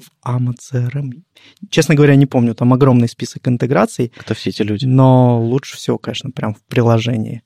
в 0.00 0.10
AMA-CRM. 0.26 1.22
Честно 1.70 1.94
говоря, 1.94 2.16
не 2.16 2.26
помню, 2.26 2.54
там 2.54 2.72
огромный 2.72 3.08
список 3.08 3.46
интеграций, 3.48 4.12
Кто 4.16 4.34
все 4.34 4.50
эти 4.50 4.62
люди? 4.62 4.86
но 4.86 5.40
лучше 5.42 5.76
всего, 5.76 5.98
конечно, 5.98 6.30
прям 6.30 6.54
в 6.54 6.62
приложении. 6.64 7.42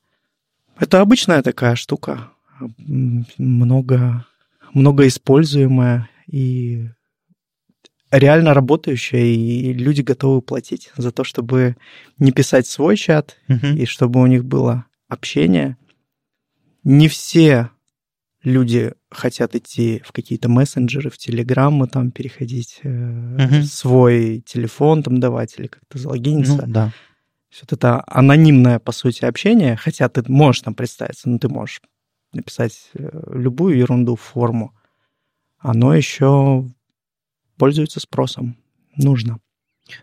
Это 0.79 1.01
обычная 1.01 1.43
такая 1.43 1.77
штука, 1.77 2.31
много, 3.39 4.27
много 4.73 5.07
используемая, 5.07 6.09
и 6.27 6.89
реально 8.11 8.55
работающая, 8.55 9.25
и 9.25 9.73
люди 9.73 10.03
готовы 10.03 10.41
платить 10.43 10.91
за 10.97 11.11
то, 11.13 11.25
чтобы 11.25 11.77
не 12.19 12.33
писать 12.33 12.67
свой 12.67 12.97
чат, 12.97 13.37
Мгм. 13.49 13.77
и 13.77 13.85
чтобы 13.87 14.21
у 14.21 14.27
них 14.27 14.45
было 14.45 14.87
общение. 15.09 15.77
Не 16.83 17.09
все 17.09 17.71
люди 18.45 18.93
хотят 19.11 19.55
идти 19.55 20.03
в 20.05 20.13
какие-то 20.13 20.49
мессенджеры, 20.49 21.11
в 21.11 21.19
телеграммы 21.19 21.89
там 21.89 22.11
переходить, 22.11 22.81
Мгм. 22.83 23.63
свой 23.65 24.41
телефон 24.47 25.03
там 25.03 25.19
давать 25.19 25.59
или 25.59 25.67
как-то 25.67 25.99
залогиниться. 25.99 26.67
Ну, 26.67 26.73
да. 26.73 26.93
Вот 27.61 27.73
это 27.73 28.03
анонимное, 28.07 28.79
по 28.79 28.93
сути, 28.93 29.25
общение, 29.25 29.77
хотя 29.77 30.09
ты 30.09 30.23
можешь 30.31 30.63
там 30.63 30.75
представиться, 30.75 31.29
но 31.29 31.39
ты 31.39 31.49
можешь 31.49 31.81
написать 32.33 32.91
э, 32.95 33.09
любую 33.33 33.77
ерунду 33.79 34.17
в 34.17 34.21
форму. 34.21 34.75
Оно 35.59 35.95
еще 35.95 36.69
пользуется 37.57 38.01
спросом. 38.01 38.57
Нужно. 38.97 39.39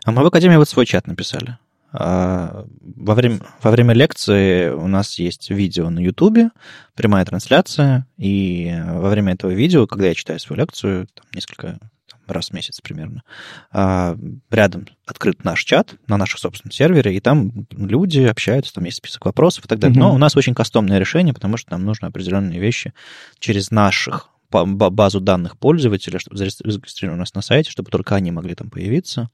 А 0.04 0.12
мы 0.12 0.22
в 0.22 0.26
Академии 0.26 0.56
вот 0.56 0.68
свой 0.68 0.86
чат 0.86 1.06
написали. 1.06 1.58
А, 1.92 2.64
Во 2.80 3.14
время, 3.14 3.40
во 3.62 3.70
время 3.70 3.92
лекции 3.94 4.70
у 4.70 4.86
нас 4.86 5.18
есть 5.18 5.50
видео 5.50 5.90
на 5.90 6.00
Ютубе, 6.00 6.50
прямая 6.94 7.24
трансляция, 7.24 8.06
и 8.16 8.74
во 8.86 9.10
время 9.10 9.34
этого 9.34 9.50
видео, 9.50 9.86
когда 9.86 10.06
я 10.06 10.14
читаю 10.14 10.38
свою 10.40 10.60
лекцию, 10.60 11.06
там, 11.14 11.26
несколько 11.34 11.78
там, 12.10 12.20
раз 12.28 12.48
в 12.48 12.52
месяц 12.54 12.80
примерно, 12.80 13.22
а, 13.70 14.16
рядом 14.50 14.86
открыт 15.06 15.44
наш 15.44 15.62
чат 15.64 15.94
на 16.06 16.16
нашем 16.16 16.38
собственном 16.38 16.72
сервере, 16.72 17.14
и 17.14 17.20
там 17.20 17.66
люди 17.70 18.20
общаются, 18.20 18.72
там 18.72 18.84
есть 18.84 18.96
список 18.98 19.26
вопросов 19.26 19.66
и 19.66 19.68
так 19.68 19.78
далее. 19.78 19.98
Мгм. 19.98 20.08
Но 20.08 20.14
у 20.14 20.18
нас 20.18 20.36
очень 20.36 20.54
кастомное 20.54 20.98
решение, 20.98 21.34
потому 21.34 21.58
что 21.58 21.72
нам 21.72 21.84
нужны 21.84 22.06
определенные 22.06 22.58
вещи 22.58 22.94
через 23.38 23.70
наших 23.70 24.30
базу 24.50 25.20
данных 25.20 25.58
пользователя, 25.58 26.18
чтобы 26.18 26.36
зарегистрированы 26.36 27.18
у 27.18 27.20
нас 27.20 27.34
на 27.34 27.40
сайте, 27.40 27.70
чтобы 27.70 27.90
только 27.90 28.14
они 28.14 28.30
могли 28.30 28.54
там 28.54 28.68
появиться, 28.68 29.30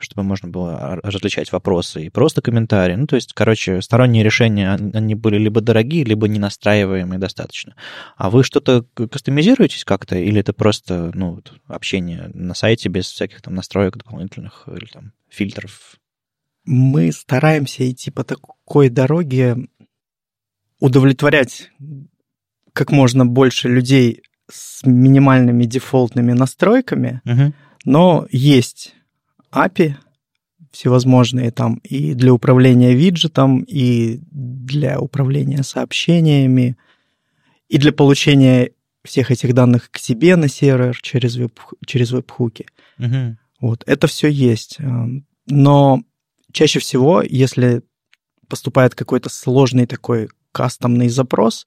чтобы 0.00 0.22
можно 0.22 0.48
было 0.48 1.00
различать 1.02 1.52
вопросы 1.52 2.06
и 2.06 2.10
просто 2.10 2.42
комментарии. 2.42 2.94
Ну, 2.94 3.06
то 3.06 3.16
есть, 3.16 3.32
короче, 3.32 3.80
сторонние 3.82 4.24
решения, 4.24 4.74
он- 4.74 4.90
они 4.94 5.14
были 5.14 5.38
либо 5.38 5.60
дорогие, 5.60 6.04
либо 6.04 6.28
не 6.28 6.38
настраиваемые 6.38 7.18
достаточно. 7.18 7.74
А 8.16 8.30
вы 8.30 8.42
что-то 8.44 8.82
кастомизируетесь 8.82 9.84
как-то, 9.84 10.16
или 10.16 10.40
это 10.40 10.52
просто, 10.52 11.10
ну, 11.14 11.40
общение 11.66 12.30
на 12.34 12.54
сайте 12.54 12.88
без 12.88 13.06
всяких 13.06 13.42
там 13.42 13.54
настроек 13.54 13.96
дополнительных 13.96 14.68
или 14.68 14.86
там 14.86 15.12
фильтров? 15.28 15.96
Мы 16.64 17.12
стараемся 17.12 17.90
идти 17.90 18.10
по 18.10 18.24
такой 18.24 18.88
дороге, 18.90 19.56
удовлетворять 20.78 21.70
как 22.72 22.90
можно 22.92 23.26
больше 23.26 23.68
людей 23.68 24.22
с 24.50 24.84
минимальными 24.84 25.64
дефолтными 25.64 26.32
настройками, 26.32 27.20
Мгм. 27.24 27.54
но 27.84 28.26
есть 28.30 28.94
API 29.52 29.94
всевозможные 30.72 31.50
там 31.50 31.76
и 31.82 32.14
для 32.14 32.32
управления 32.32 32.94
виджетом, 32.94 33.62
и 33.62 34.20
для 34.30 35.00
управления 35.00 35.62
сообщениями, 35.62 36.76
и 37.68 37.78
для 37.78 37.92
получения 37.92 38.70
всех 39.04 39.30
этих 39.30 39.54
данных 39.54 39.90
к 39.90 39.98
себе 39.98 40.36
на 40.36 40.48
сервер 40.48 40.98
через, 41.00 41.36
веб, 41.36 41.58
через 41.86 42.12
веб-хуки. 42.12 42.66
Мгм. 42.98 43.38
Вот, 43.60 43.82
это 43.86 44.06
все 44.06 44.28
есть. 44.28 44.76
Эм, 44.78 45.26
Но 45.46 46.02
чаще 46.52 46.78
всего, 46.78 47.22
если 47.22 47.82
поступает 48.48 48.94
какой-то 48.94 49.28
сложный 49.28 49.86
такой 49.86 50.28
кастомный 50.52 51.08
запрос, 51.08 51.66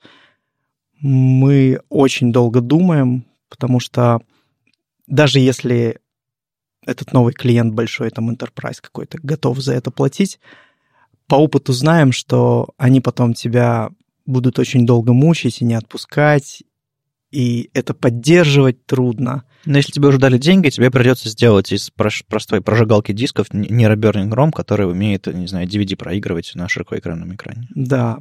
мы 1.00 1.82
очень 1.90 2.32
долго 2.32 2.62
думаем, 2.62 3.26
потому 3.50 3.80
что 3.80 4.22
даже 5.08 5.40
если 5.40 6.00
этот 6.86 7.14
новый 7.14 7.34
клиент 7.34 7.74
большой, 7.74 8.10
там 8.10 8.30
enterprise 8.30 8.80
какой-то, 8.82 9.18
готов 9.22 9.60
за 9.60 9.74
это 9.74 9.92
платить, 9.92 10.40
по 11.28 11.36
опыту 11.36 11.74
знаем, 11.74 12.12
что 12.12 12.70
они 12.78 13.02
потом 13.02 13.34
тебя 13.34 13.90
будут 14.26 14.60
очень 14.60 14.86
долго 14.86 15.14
мучить 15.14 15.62
и 15.62 15.66
не 15.66 15.74
отпускать, 15.74 16.64
и 17.32 17.70
это 17.74 17.94
поддерживать 17.94 18.86
трудно. 18.86 19.44
Но 19.66 19.78
если 19.78 19.92
тебе 19.92 20.10
уже 20.10 20.20
дали 20.20 20.38
деньги, 20.38 20.70
тебе 20.70 20.92
придется 20.92 21.30
сделать 21.30 21.72
из 21.72 21.90
простой 21.90 22.62
прожигалки 22.62 23.12
дисков 23.12 23.48
нейроберный 23.54 24.28
ROM, 24.28 24.52
который 24.52 24.90
умеет, 24.90 25.26
не 25.28 25.48
знаю, 25.48 25.68
DVD 25.68 25.96
проигрывать 25.96 26.52
на 26.54 26.70
широкоэкранном 26.70 27.34
экране. 27.34 27.68
Да. 27.74 28.20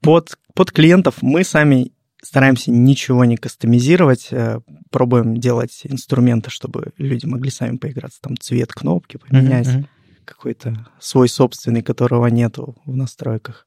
Под, 0.00 0.38
под 0.54 0.72
клиентов 0.72 1.16
мы 1.20 1.44
сами 1.44 1.92
стараемся 2.22 2.70
ничего 2.70 3.24
не 3.24 3.36
кастомизировать, 3.36 4.28
э, 4.30 4.60
пробуем 4.90 5.36
делать 5.36 5.80
инструменты, 5.84 6.50
чтобы 6.50 6.92
люди 6.96 7.26
могли 7.26 7.50
сами 7.50 7.76
поиграться. 7.76 8.20
Там 8.20 8.36
цвет 8.36 8.72
кнопки 8.72 9.16
поменять, 9.16 9.68
мгм. 9.68 9.88
какой-то 10.24 10.86
свой 10.98 11.28
собственный, 11.28 11.82
которого 11.82 12.26
нету 12.26 12.76
в 12.84 12.96
настройках. 12.96 13.66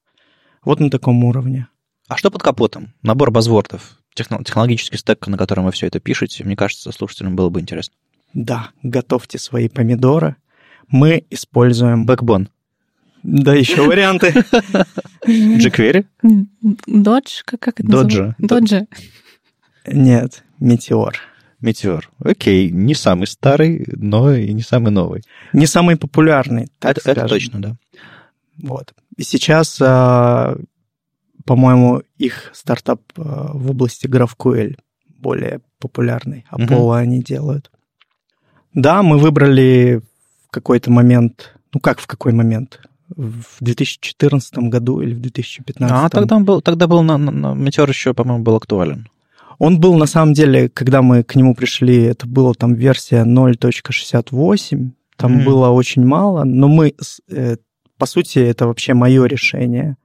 Вот 0.64 0.80
на 0.80 0.89
таком 0.89 1.24
уровне. 1.24 1.68
А 2.08 2.18
что 2.18 2.30
под 2.30 2.43
капотом? 2.43 2.93
Набор 3.02 3.32
базвордов, 3.32 3.97
техно- 4.16 4.43
технологический 4.43 4.97
стек, 4.97 5.26
на 5.28 5.38
котором 5.38 5.66
вы 5.66 5.72
все 5.72 5.88
это 5.88 5.99
пишете, 5.99 6.43
мне 6.43 6.56
кажется, 6.56 6.91
слушателям 6.91 7.36
было 7.36 7.49
бы 7.49 7.62
интересно. 7.62 7.95
Да, 8.34 8.72
готовьте 8.84 9.38
свои 9.38 9.68
помидоры. 9.70 10.36
Мы 10.88 11.26
используем... 11.30 12.06
Backbone. 12.06 12.47
Да, 13.24 13.53
еще 13.53 13.82
варианты. 13.88 14.30
jQuery? 15.26 16.05
Додж, 16.88 17.41
как, 17.45 17.59
как 17.59 17.80
это 17.80 17.89
Доджа. 17.89 18.36
называется? 18.38 18.47
Доджа. 18.47 18.88
Нет, 19.88 20.43
метеор. 20.59 21.15
Meteor. 21.61 22.03
Окей, 22.19 22.72
не 22.72 22.95
самый 22.95 23.28
старый, 23.28 23.86
но 23.91 24.34
и 24.34 24.51
не 24.51 24.63
самый 24.63 24.91
новый. 24.91 25.22
Не 25.53 25.67
самый 25.67 25.95
популярный, 25.95 26.69
так 26.80 26.97
это, 26.97 27.11
это 27.11 27.28
точно, 27.28 27.61
да. 27.61 27.76
Вот. 28.57 28.93
И 29.15 29.24
сейчас, 29.24 29.78
а, 29.80 30.57
по-моему, 31.45 32.01
их 32.17 32.49
стартап 32.53 33.01
а, 33.15 33.51
в 33.53 33.69
области 33.69 34.07
GraphQL 34.07 34.78
более 35.07 35.61
популярный. 35.80 36.45
Мгм. 36.51 36.65
Apollo 36.65 36.97
они 36.97 37.22
делают. 37.22 37.69
Да, 38.74 39.03
мы 39.03 39.19
выбрали 39.19 40.01
в 40.47 40.51
какой-то 40.51 40.89
момент, 40.89 41.55
ну 41.74 41.80
как 41.80 41.99
в 41.99 42.07
какой 42.07 42.34
момент? 42.34 42.82
В 43.16 43.57
2014 43.62 44.57
году 44.70 45.01
или 45.01 45.14
в 45.14 45.20
2015. 45.22 45.91
А 45.95 46.09
тогда 46.09 46.36
он 46.38 46.45
был, 46.45 46.62
тогда 46.62 46.88
был 46.88 47.01
на, 47.03 47.18
на- 47.18 47.32
на- 47.32 47.53
Meteor 47.68 47.89
еще, 47.89 48.14
по-моему, 48.14 48.43
был 48.43 48.55
актуален. 48.55 49.07
Он 49.59 49.80
был, 49.80 49.95
на 49.95 50.05
самом 50.07 50.34
деле, 50.34 50.70
когда 50.70 51.01
мы 51.01 51.24
к 51.24 51.36
нему 51.36 51.53
пришли, 51.55 52.03
это 52.03 52.26
была 52.28 52.53
там 52.53 52.74
версия 52.74 53.24
0.68, 53.26 54.91
там 55.18 55.34
Мгм. 55.36 55.45
было 55.45 55.70
очень 55.70 56.03
мало, 56.05 56.43
но 56.45 56.68
мы, 56.68 56.93
э, 57.30 57.57
по 57.97 58.05
сути, 58.05 58.39
это 58.39 58.66
вообще 58.68 58.93
мое 58.93 59.26
решение. 59.26 59.97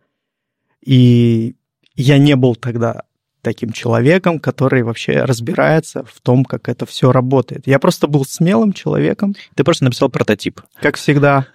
И 0.85 1.55
я 1.95 2.19
не 2.19 2.37
был 2.37 2.55
тогда 2.55 3.03
таким 3.43 3.71
человеком, 3.73 4.41
который 4.41 4.83
вообще 4.83 5.23
разбирается 5.23 6.05
в 6.05 6.21
том, 6.21 6.45
как 6.45 6.69
это 6.69 6.85
все 6.85 7.13
работает. 7.13 7.67
Я 7.67 7.79
просто 7.79 8.09
был 8.09 8.25
смелым 8.25 8.73
человеком, 8.73 9.35
Ты 9.55 9.63
просто 9.65 9.85
написал 9.85 10.09
прототип. 10.09 10.61
как 10.81 10.97
всегда. 10.97 11.47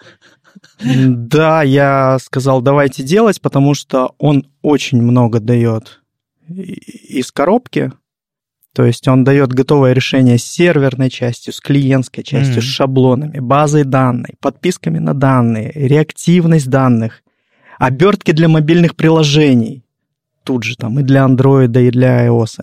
Да, 0.79 1.63
я 1.63 2.17
сказал, 2.19 2.61
давайте 2.61 3.03
делать, 3.03 3.41
потому 3.41 3.73
что 3.73 4.15
он 4.17 4.47
очень 4.61 5.01
много 5.01 5.39
дает 5.39 6.01
из 6.47 7.31
коробки. 7.31 7.91
То 8.73 8.85
есть 8.85 9.07
он 9.07 9.23
дает 9.25 9.51
готовое 9.51 9.91
решение 9.93 10.37
с 10.37 10.43
серверной 10.43 11.09
частью, 11.09 11.51
с 11.53 11.59
клиентской 11.59 12.23
частью, 12.23 12.53
Мгм. 12.53 12.61
с 12.61 12.65
шаблонами, 12.65 13.39
базой 13.39 13.83
данных, 13.83 14.31
подписками 14.39 14.97
на 14.99 15.13
данные, 15.13 15.71
реактивность 15.75 16.69
данных, 16.69 17.21
обертки 17.79 18.31
для 18.31 18.47
мобильных 18.47 18.95
приложений. 18.95 19.83
Тут 20.43 20.63
же 20.63 20.75
там 20.77 20.99
и 20.99 21.03
для 21.03 21.25
Android, 21.25 21.85
и 21.85 21.91
для 21.91 22.25
iOS. 22.27 22.61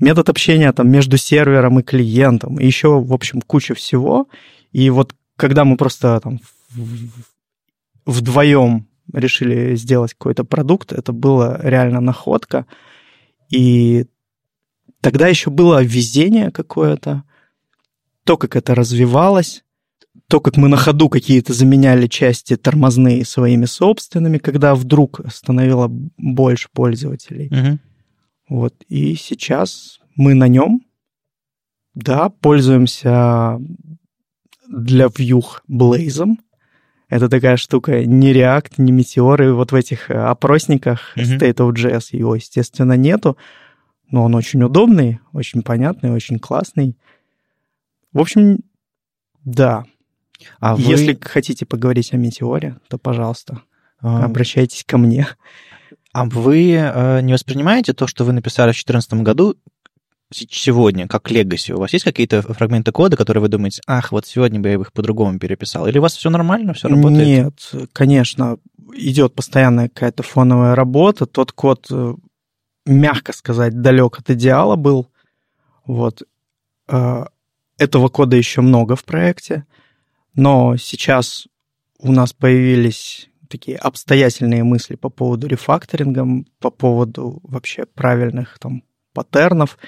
Метод 0.00 0.28
общения 0.28 0.72
там 0.72 0.90
между 0.90 1.16
сервером 1.16 1.78
и 1.78 1.82
клиентом. 1.82 2.58
И 2.58 2.66
еще, 2.66 3.00
в 3.00 3.12
общем, 3.12 3.40
куча 3.40 3.74
всего. 3.74 4.28
И 4.72 4.90
вот 4.90 5.14
когда 5.36 5.64
мы 5.64 5.76
просто 5.76 6.18
там 6.20 6.40
вдвоем 8.04 8.88
решили 9.12 9.76
сделать 9.76 10.14
какой-то 10.14 10.44
продукт, 10.44 10.92
это 10.92 11.12
было 11.12 11.60
реально 11.62 12.00
находка. 12.00 12.66
И 13.50 14.06
тогда 15.00 15.28
еще 15.28 15.50
было 15.50 15.82
везение 15.82 16.50
какое-то, 16.50 17.24
то, 18.24 18.36
как 18.36 18.56
это 18.56 18.74
развивалось, 18.74 19.64
то, 20.28 20.40
как 20.40 20.56
мы 20.56 20.68
на 20.68 20.76
ходу 20.76 21.08
какие-то 21.08 21.52
заменяли 21.52 22.08
части 22.08 22.56
тормозные 22.56 23.24
своими 23.24 23.66
собственными, 23.66 24.38
когда 24.38 24.74
вдруг 24.74 25.20
становило 25.32 25.88
больше 25.88 26.68
пользователей. 26.72 27.48
Мгм. 27.50 27.80
Вот. 28.48 28.74
И 28.88 29.14
сейчас 29.14 30.00
мы 30.16 30.34
на 30.34 30.48
нем, 30.48 30.82
да, 31.94 32.28
пользуемся 32.28 33.60
для 34.68 35.08
вьюх 35.16 35.62
Blazem. 35.70 36.36
Это 37.08 37.28
такая 37.28 37.56
штука, 37.56 38.04
не 38.04 38.32
React, 38.32 38.74
не 38.78 38.92
и 38.92 39.50
вот 39.50 39.70
в 39.70 39.74
этих 39.74 40.10
э, 40.10 40.14
опросниках 40.14 41.12
Мгм. 41.16 41.24
State 41.24 41.56
of 41.56 41.72
JS 41.72 42.16
его, 42.16 42.34
естественно, 42.34 42.94
нету, 42.94 43.36
но 44.10 44.24
он 44.24 44.34
очень 44.34 44.62
удобный, 44.62 45.20
очень 45.32 45.62
понятный, 45.62 46.10
очень 46.10 46.38
классный. 46.38 46.96
В 48.12 48.20
общем, 48.20 48.60
Да. 49.44 49.84
А 50.58 50.76
вы... 50.76 50.82
Если 50.82 51.18
хотите 51.20 51.64
поговорить 51.64 52.12
о 52.12 52.16
метеоре, 52.16 52.76
то, 52.88 52.98
пожалуйста, 52.98 53.62
а, 54.00 54.24
обращайтесь 54.24 54.84
ко 54.84 54.98
мне. 54.98 55.28
А 56.12 56.24
вы 56.24 56.72
э, 56.72 57.20
не 57.22 57.32
воспринимаете 57.32 57.92
то, 57.92 58.06
что 58.06 58.24
вы 58.24 58.32
написали 58.32 58.70
в 58.70 58.74
2014 58.74 59.14
году, 59.22 59.56
сегодня, 60.32 61.06
как 61.08 61.30
легаси? 61.30 61.72
У 61.72 61.78
вас 61.78 61.92
есть 61.92 62.04
какие-то 62.04 62.42
фрагменты 62.42 62.92
кода, 62.92 63.16
которые 63.16 63.42
вы 63.42 63.48
думаете, 63.48 63.82
ах, 63.86 64.12
вот 64.12 64.26
сегодня 64.26 64.60
бы 64.60 64.68
я 64.68 64.74
их 64.74 64.92
по-другому 64.92 65.38
переписал? 65.38 65.86
Или 65.86 65.98
у 65.98 66.02
вас 66.02 66.16
все 66.16 66.30
нормально, 66.30 66.74
все 66.74 66.88
работает? 66.88 67.26
Нет, 67.26 67.90
конечно, 67.92 68.58
идет 68.94 69.34
постоянная 69.34 69.88
какая-то 69.88 70.22
фоновая 70.22 70.74
работа. 70.74 71.26
Тот 71.26 71.52
код, 71.52 71.86
э, 71.90 72.14
мягко 72.86 73.32
сказать, 73.32 73.80
далек 73.80 74.18
от 74.18 74.30
идеала 74.30 74.76
был. 74.76 75.08
Вот. 75.84 76.22
Э, 76.88 77.26
Этого 77.78 78.08
кода 78.08 78.36
еще 78.36 78.62
много 78.62 78.96
в 78.96 79.04
проекте, 79.04 79.66
но 80.34 80.76
сейчас 80.76 81.46
у 81.98 82.10
нас 82.10 82.32
появились 82.32 83.28
такие 83.48 83.76
обстоятельные 83.76 84.64
мысли 84.64 84.96
по 84.96 85.08
поводу 85.08 85.46
рефакторинга, 85.46 86.26
по 86.58 86.70
поводу 86.70 87.40
вообще 87.42 87.84
правильных 87.84 88.58
там 88.58 88.82
паттернов, 89.12 89.78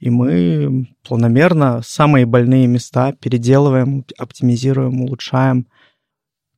и 0.00 0.10
мы 0.10 0.88
планомерно 1.06 1.80
самые 1.84 2.26
больные 2.26 2.66
места 2.66 3.12
переделываем, 3.12 4.04
оптимизируем, 4.18 5.02
улучшаем. 5.02 5.66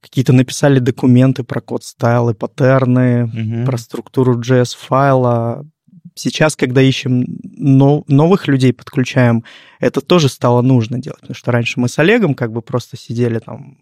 Какие-то 0.01 0.33
написали 0.33 0.79
документы 0.79 1.45
про 1.45 1.61
код 1.61 1.85
стайлы, 1.85 2.35
паттерны, 2.35 3.27
Мгм. 3.27 3.65
про 3.67 3.77
структуру 3.79 4.41
JS-файла. 4.41 5.67
Сейчас, 6.15 6.57
когда 6.57 6.83
ищем 6.83 7.25
но- 7.43 8.05
новых 8.09 8.47
людей, 8.49 8.73
подключаем, 8.73 9.45
это 9.81 10.01
тоже 10.01 10.29
стало 10.29 10.61
нужно 10.63 10.99
делать, 11.01 11.21
потому 11.21 11.35
что 11.37 11.53
раньше 11.53 11.81
мы 11.81 11.89
с 11.89 11.99
Олегом 11.99 12.35
как 12.35 12.53
бы 12.53 12.63
просто 12.63 12.97
сидели 12.97 13.39
там 13.39 13.79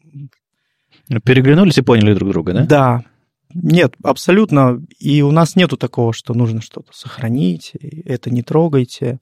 Переглянулись 1.25 1.79
и 1.79 1.83
поняли 1.83 2.15
друг 2.15 2.31
друга, 2.31 2.53
да? 2.53 2.65
да. 2.67 3.05
Нет, 3.53 3.95
абсолютно. 4.05 4.81
И 5.01 5.23
у 5.23 5.33
нас 5.33 5.57
нету 5.57 5.77
такого, 5.77 6.13
что 6.13 6.35
нужно 6.35 6.61
что-то 6.63 6.93
сохранить, 6.93 7.73
это 8.05 8.31
не 8.31 8.43
трогайте. 8.43 9.19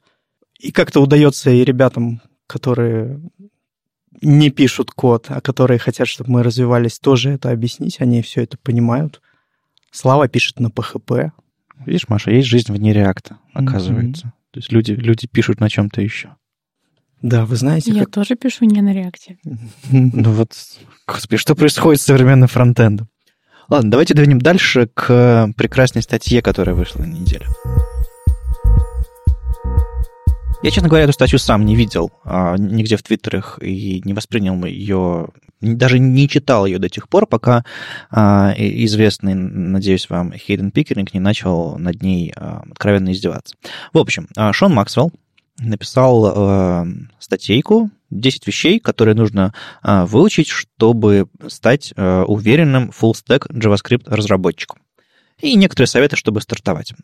И 0.59 0.73
как-то 0.73 1.01
удается 1.01 1.51
и 1.51 1.65
ребятам, 1.65 2.21
которые 2.47 3.21
не 4.21 4.51
пишут 4.51 4.91
код, 4.91 5.27
а 5.29 5.41
которые 5.41 5.79
хотят, 5.79 6.09
чтобы 6.09 6.31
мы 6.31 6.43
развивались, 6.43 6.99
тоже 6.99 7.31
это 7.31 7.51
объяснить. 7.51 8.01
Они 8.01 8.23
все 8.23 8.43
это 8.43 8.59
понимают. 8.59 9.21
Слава 9.93 10.29
пишет 10.29 10.59
на 10.59 10.69
PHP. 10.69 11.31
Видишь, 11.87 12.09
Маша, 12.09 12.31
есть 12.33 12.49
жизнь 12.49 12.73
вне 12.73 12.93
реакта, 12.93 13.39
оказывается. 13.53 14.33
То 14.51 14.59
есть 14.59 14.73
люди, 14.73 14.93
люди 14.93 15.29
пишут 15.29 15.61
на 15.61 15.71
чем-то 15.71 16.01
еще. 16.01 16.35
Да, 17.23 17.45
вы 17.47 17.57
знаете, 17.57 17.93
Я 17.93 18.05
как... 18.05 18.13
тоже 18.13 18.37
пишу 18.37 18.65
не 18.65 18.81
на 18.81 18.93
реакте. 18.93 19.39
Ну 19.91 20.33
вот, 20.33 20.53
господи, 21.07 21.37
что 21.37 21.55
происходит 21.55 22.01
с 22.01 22.05
современным 22.05 22.49
фронтендом? 22.49 23.09
Ладно, 23.69 23.91
давайте 23.91 24.15
двинем 24.15 24.41
дальше 24.41 24.89
к 24.95 25.53
прекрасной 25.57 26.03
статье, 26.03 26.43
которая 26.43 26.75
вышла 26.75 27.01
на 27.01 27.07
неделе. 27.07 27.47
Я, 30.61 30.73
честно 30.73 30.89
говоря, 30.89 31.05
эту 31.05 31.13
статью 31.13 31.39
сам 31.39 31.65
не 31.65 31.77
видел 31.77 32.11
а, 32.25 32.57
нигде 32.59 32.97
в 32.97 33.03
твиттерах 33.05 33.61
и 33.63 34.03
не 34.05 34.13
воспринял 34.13 34.65
ее, 34.65 35.29
даже 35.61 36.01
не 36.01 36.29
читал 36.29 36.67
ее 36.67 36.81
до 36.81 36.89
тех 36.89 37.09
пор, 37.09 37.27
пока 37.27 37.65
а, 38.11 38.53
известный, 38.57 39.35
надеюсь, 39.35 40.11
вам 40.11 40.33
Хейден 40.33 40.73
Пикеринг 40.73 41.15
не 41.15 41.21
начал 41.21 41.79
над 41.79 42.03
ней 42.03 42.33
а, 42.35 42.65
откровенно 42.73 43.13
издеваться. 43.13 43.55
В 43.93 43.99
общем, 43.99 44.27
а, 44.37 44.53
Шон 44.53 44.75
Максвелл 44.75 45.13
написал 45.61 46.27
а, 46.27 46.87
статейку 47.21 47.91
10 48.11 48.47
вещей, 48.49 48.81
которые 48.81 49.15
нужно 49.15 49.55
а, 49.81 50.07
выучить, 50.07 50.49
чтобы 50.49 51.29
стать 51.47 51.95
а, 51.97 52.25
уверенным 52.25 52.91
full-stack 52.91 53.49
JavaScript 53.53 54.13
разработчиком. 54.13 54.81
И 55.41 55.55
некоторые 55.55 55.87
советы, 55.87 56.17
чтобы 56.17 56.41
стартовать. 56.41 56.95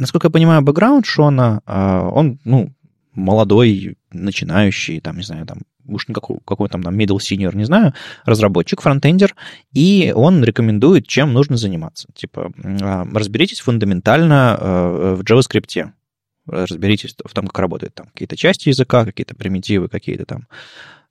Насколько 0.00 0.28
я 0.28 0.30
понимаю, 0.30 0.62
бэкграунд 0.62 1.04
Шона, 1.04 1.60
а, 1.66 2.08
он, 2.08 2.38
ну, 2.44 2.72
молодой, 3.12 3.98
начинающий, 4.10 4.98
там, 4.98 5.18
не 5.18 5.22
знаю, 5.22 5.44
там, 5.44 5.58
уж 5.86 6.08
никакой, 6.08 6.38
какой 6.46 6.70
там, 6.70 6.82
там, 6.82 6.98
middle 6.98 7.18
senior, 7.18 7.54
не 7.54 7.64
знаю, 7.64 7.92
разработчик, 8.24 8.80
фронтендер, 8.80 9.36
и 9.74 10.10
он 10.16 10.42
рекомендует, 10.42 11.06
чем 11.06 11.34
нужно 11.34 11.58
заниматься. 11.58 12.08
Типа, 12.14 12.50
а, 12.80 13.06
разберитесь 13.12 13.60
фундаментально 13.60 14.56
а, 14.58 15.14
в 15.16 15.20
JavaScript, 15.20 15.90
разберитесь 16.46 17.14
в 17.22 17.34
том, 17.34 17.46
как 17.46 17.58
работают 17.58 17.94
там 17.94 18.06
какие-то 18.06 18.38
части 18.38 18.70
языка, 18.70 19.04
какие-то 19.04 19.34
примитивы, 19.36 19.88
какие-то 19.88 20.24
там 20.24 20.48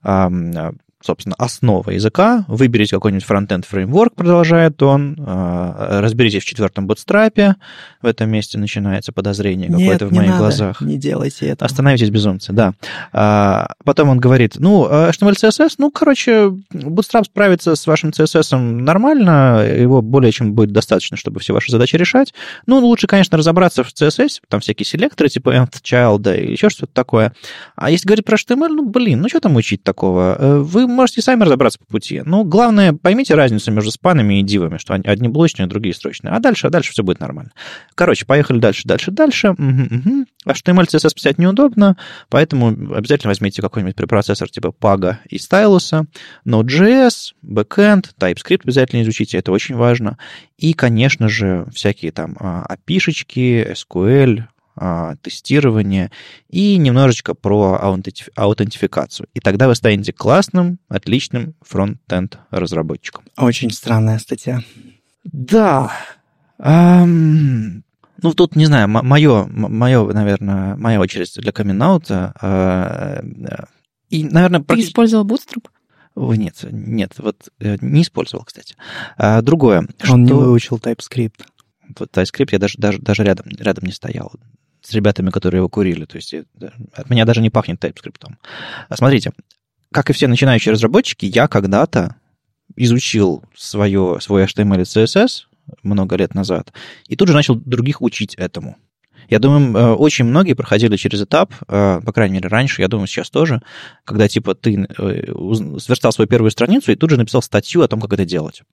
ам, 0.02 0.80
собственно, 1.02 1.36
основа 1.38 1.92
языка, 1.92 2.44
выберите 2.48 2.96
какой-нибудь 2.96 3.26
фронтенд 3.26 3.66
фреймворк, 3.66 4.16
продолжает 4.16 4.82
он, 4.84 5.16
а, 5.26 6.02
разберитесь 6.02 6.44
в 6.44 6.46
четвертом 6.46 6.88
бутстрапе, 6.88 7.56
в 8.02 8.06
этом 8.06 8.30
месте 8.30 8.58
начинается 8.58 9.14
подозрение 9.14 9.70
какое-то 9.70 10.08
в 10.08 10.12
не 10.12 10.20
моих 10.20 10.32
надо, 10.32 10.42
глазах. 10.42 10.82
не 10.82 10.98
делайте 10.98 11.48
это. 11.48 11.66
Остановитесь, 11.66 12.10
безумцы, 12.10 12.52
да. 12.52 12.74
А, 13.14 13.74
потом 13.86 14.10
он 14.10 14.20
говорит, 14.20 14.56
ну, 14.58 14.88
а 14.90 15.10
HTML, 15.12 15.34
CSS, 15.34 15.76
ну, 15.78 15.90
короче, 15.90 16.54
Bootstrap 16.74 17.26
справится 17.26 17.76
с 17.76 17.88
вашим 17.88 18.10
CSS 18.10 18.58
нормально, 18.58 19.66
его 19.66 20.02
более 20.02 20.32
чем 20.34 20.54
будет 20.54 20.72
достаточно, 20.72 21.16
чтобы 21.16 21.40
все 21.40 21.54
ваши 21.54 21.72
задачи 21.72 21.96
решать. 21.96 22.34
Ну, 22.66 22.80
лучше, 22.80 23.08
конечно, 23.08 23.38
разобраться 23.38 23.84
в 23.84 23.94
CSS, 23.94 24.42
там 24.50 24.60
всякие 24.60 24.86
селекторы, 24.86 25.30
типа 25.30 25.56
nth 25.56 25.82
child, 25.82 26.20
да, 26.20 26.36
или 26.36 26.52
еще 26.52 26.70
что-то 26.70 26.92
такое. 26.94 27.34
А 27.78 27.90
если 27.90 28.06
говорить 28.06 28.26
про 28.26 28.36
HTML, 28.36 28.68
ну, 28.68 28.86
блин, 28.86 29.22
ну, 29.22 29.30
что 29.30 29.40
там 29.40 29.56
учить 29.56 29.84
такого? 29.84 30.36
Э, 30.38 30.58
Вы 30.58 30.89
можете 30.90 31.22
сами 31.22 31.44
разобраться 31.44 31.80
по 31.80 31.86
пути. 31.86 32.22
Ну, 32.26 32.44
главное, 32.44 32.94
поймите 32.94 33.36
разницу 33.36 33.72
между 33.72 33.92
спанами 33.92 34.40
и 34.40 34.44
дивами, 34.44 34.78
что 34.78 34.94
они 34.94 35.04
одни 35.06 35.28
блочные, 35.28 35.68
другие 35.68 35.94
строчные. 35.94 36.34
А 36.34 36.40
дальше, 36.40 36.68
а 36.68 36.70
дальше 36.70 36.92
все 36.92 37.04
будет 37.04 37.20
нормально. 37.20 37.52
Короче, 37.96 38.26
поехали 38.26 38.60
дальше, 38.60 38.84
дальше, 38.86 39.12
дальше. 39.12 39.54
Мгм, 39.58 39.88
мгм. 39.90 40.26
HTML, 40.46 40.88
CSS 40.88 41.14
писать 41.14 41.38
неудобно, 41.38 41.98
поэтому 42.30 42.70
обязательно 42.96 43.30
возьмите 43.30 43.62
какой-нибудь 43.62 43.96
препроцессор 43.96 44.50
типа 44.50 44.74
Pega 44.80 45.18
и 45.30 45.38
Stylus, 45.38 46.06
Node.js, 46.46 47.34
Backend, 47.44 48.12
TypeScript 48.20 48.62
обязательно 48.64 49.02
изучите, 49.04 49.38
это 49.38 49.52
очень 49.52 49.76
важно. 49.76 50.18
И, 50.58 50.74
конечно 50.74 51.30
же, 51.30 51.68
всякие 51.74 52.12
там 52.12 52.36
а, 52.40 52.66
API-шечки, 52.76 53.74
SQL, 53.74 54.44
а, 54.44 54.59
тестирование 55.22 56.12
и 56.50 56.78
немножечко 56.78 57.34
про 57.34 57.78
аутентиф- 57.82 58.30
аутентификацию. 58.36 59.28
И 59.34 59.40
тогда 59.40 59.68
вы 59.68 59.76
станете 59.76 60.14
классным, 60.14 60.80
отличным 60.88 61.56
фронт-энд 61.62 62.40
разработчиком. 62.52 63.26
Очень 63.38 63.72
странная 63.72 64.20
статья. 64.20 64.62
Да. 65.24 65.92
Ам, 66.58 67.84
ну, 68.22 68.34
тут, 68.34 68.56
не 68.56 68.66
знаю, 68.66 68.88
мое, 68.90 69.46
мое, 69.46 70.14
наверное, 70.14 70.76
моя 70.76 71.00
очередь 71.00 71.34
для 71.36 71.52
камин 71.52 71.82
И, 74.10 74.24
наверное, 74.24 74.60
Ты 74.60 74.66
практически... 74.66 74.92
использовал 74.92 75.26
Bootstrap? 75.26 75.68
Нет, 76.16 76.66
нет, 76.72 77.14
вот 77.20 77.50
э, 77.60 77.78
не 77.82 78.02
использовал, 78.02 78.44
кстати. 78.44 78.76
А, 79.18 79.42
другое. 79.42 79.88
Он 80.10 80.24
не 80.24 80.28
что- 80.28 80.38
выучил 80.40 80.78
TypeScript. 80.78 81.46
вот 81.98 82.12
TypeScript 82.12 82.50
я 82.52 82.60
даже, 82.60 82.78
даже, 82.78 83.00
даже 83.00 83.24
рядом, 83.24 83.46
рядом 83.58 83.86
не 83.86 83.94
стоял 83.94 84.34
с 84.82 84.94
ребятами, 84.94 85.30
которые 85.30 85.60
его 85.60 85.70
курили. 85.70 86.06
То 86.06 86.18
есть 86.18 86.34
это- 86.34 86.74
от 86.94 87.10
меня 87.10 87.26
даже 87.26 87.42
не 87.42 87.50
пахнет 87.50 87.84
TypeScript. 87.84 88.34
А 88.88 88.98
смотрите, 88.98 89.32
как 89.92 90.10
и 90.10 90.14
все 90.14 90.28
начинающие 90.28 90.74
разработчики, 90.74 91.26
я 91.26 91.48
когда-то 91.48 92.16
изучил 92.76 93.44
свое, 93.56 94.18
свой 94.22 94.44
HTML 94.44 94.82
и 94.82 94.84
CSS 94.84 95.48
много 95.84 96.16
лет 96.16 96.34
назад, 96.34 96.74
и 97.08 97.16
тут 97.16 97.28
же 97.28 97.34
начал 97.34 97.56
других 97.56 98.02
учить 98.02 98.36
этому. 98.36 98.78
Я 99.30 99.38
думаю, 99.38 99.76
э, 99.76 99.94
очень 99.94 100.26
многие 100.26 100.54
проходили 100.54 100.96
через 100.98 101.22
этап, 101.22 101.54
э, 101.68 102.02
по 102.04 102.12
крайней 102.12 102.36
мере, 102.36 102.50
раньше, 102.50 102.82
я 102.82 102.88
думаю, 102.88 103.06
сейчас 103.08 103.30
тоже, 103.30 103.62
когда, 104.04 104.28
типа, 104.28 104.56
ты 104.56 104.88
э, 104.88 105.34
сверстал 105.80 106.12
свою 106.12 106.28
первую 106.28 106.50
страницу 106.50 106.92
и 106.92 106.96
тут 106.96 107.12
же 107.12 107.18
написал 107.18 107.44
статью 107.44 107.84
о 107.84 107.88
том, 107.88 108.02
как 108.02 108.14
это 108.14 108.26
делать. 108.26 108.64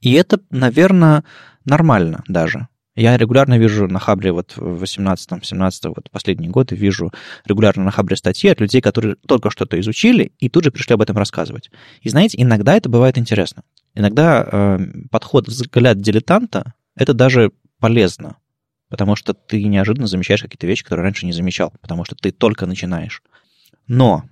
И 0.00 0.12
это, 0.14 0.40
наверное, 0.50 1.22
нормально 1.64 2.24
даже. 2.26 2.68
Я 2.96 3.16
регулярно 3.16 3.58
вижу 3.58 3.88
на 3.88 3.98
Хабре 3.98 4.30
вот 4.30 4.56
в 4.56 4.82
18-17 4.82 5.92
вот 5.96 6.10
последние 6.10 6.50
годы 6.50 6.76
вижу 6.76 7.12
регулярно 7.44 7.82
на 7.84 7.90
Хабре 7.90 8.16
статьи 8.16 8.48
от 8.48 8.60
людей, 8.60 8.80
которые 8.80 9.16
только 9.16 9.50
что-то 9.50 9.78
изучили 9.80 10.32
и 10.38 10.48
тут 10.48 10.64
же 10.64 10.70
пришли 10.70 10.94
об 10.94 11.02
этом 11.02 11.16
рассказывать. 11.16 11.70
И 12.02 12.08
знаете, 12.08 12.40
иногда 12.40 12.76
это 12.76 12.88
бывает 12.88 13.18
интересно. 13.18 13.64
Иногда 13.94 14.46
э, 14.46 14.78
подход, 15.10 15.48
взгляд 15.48 16.00
дилетанта— 16.00 16.74
это 16.94 17.14
даже 17.14 17.50
полезно, 17.80 18.36
потому 18.88 19.16
что 19.16 19.34
ты 19.34 19.64
неожиданно 19.64 20.06
замечаешь 20.06 20.42
какие-то 20.42 20.68
вещи, 20.68 20.84
которые 20.84 21.02
раньше 21.02 21.26
не 21.26 21.32
замечал, 21.32 21.72
потому 21.80 22.04
что 22.04 22.14
ты 22.14 22.30
только 22.30 22.66
начинаешь. 22.66 23.22
Но 23.88 24.24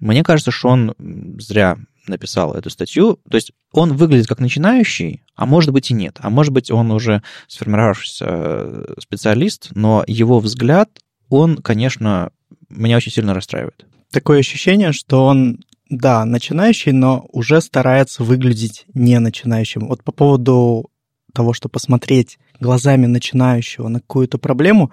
мне 0.00 0.24
кажется, 0.24 0.50
что 0.50 0.68
он 0.68 0.94
зря 1.38 1.76
написал 2.08 2.54
эту 2.54 2.70
статью. 2.70 3.18
То 3.28 3.36
есть 3.36 3.52
он 3.72 3.96
выглядит 3.96 4.26
как 4.26 4.40
начинающий, 4.40 5.22
а 5.34 5.46
может 5.46 5.72
быть 5.72 5.90
и 5.90 5.94
нет. 5.94 6.18
А 6.20 6.30
может 6.30 6.52
быть 6.52 6.70
он 6.70 6.90
уже 6.90 7.22
сформировавшийся 7.48 8.24
э, 8.28 8.94
специалист, 8.98 9.68
но 9.74 10.04
его 10.06 10.40
взгляд, 10.40 10.90
он, 11.28 11.56
конечно, 11.58 12.30
меня 12.68 12.96
очень 12.96 13.12
сильно 13.12 13.34
расстраивает. 13.34 13.86
Такое 14.10 14.40
ощущение, 14.40 14.92
что 14.92 15.26
он 15.26 15.60
да, 15.88 16.24
начинающий, 16.24 16.92
но 16.92 17.26
уже 17.32 17.60
старается 17.60 18.24
выглядеть 18.24 18.86
не 18.94 19.18
начинающим. 19.18 19.86
Вот 19.86 20.02
по 20.02 20.12
поводу 20.12 20.90
того, 21.32 21.52
что 21.52 21.68
посмотреть 21.68 22.38
глазами 22.58 23.06
начинающего 23.06 23.88
на 23.88 24.00
какую-то 24.00 24.38
проблему, 24.38 24.90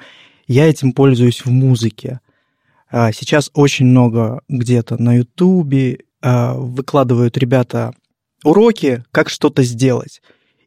я 0.48 0.70
этим 0.70 0.94
пользуюсь 0.94 1.46
в 1.46 1.50
музыке. 1.50 2.20
А, 2.92 3.12
сейчас 3.12 3.50
очень 3.54 3.88
много 3.88 4.42
где-то 4.50 5.02
на 5.02 5.16
Ютубе 5.16 6.00
выкладывают 6.24 7.38
ребята 7.38 7.94
уроки, 8.44 9.04
как 9.12 9.30
что-то 9.30 9.64
сделать. 9.64 10.22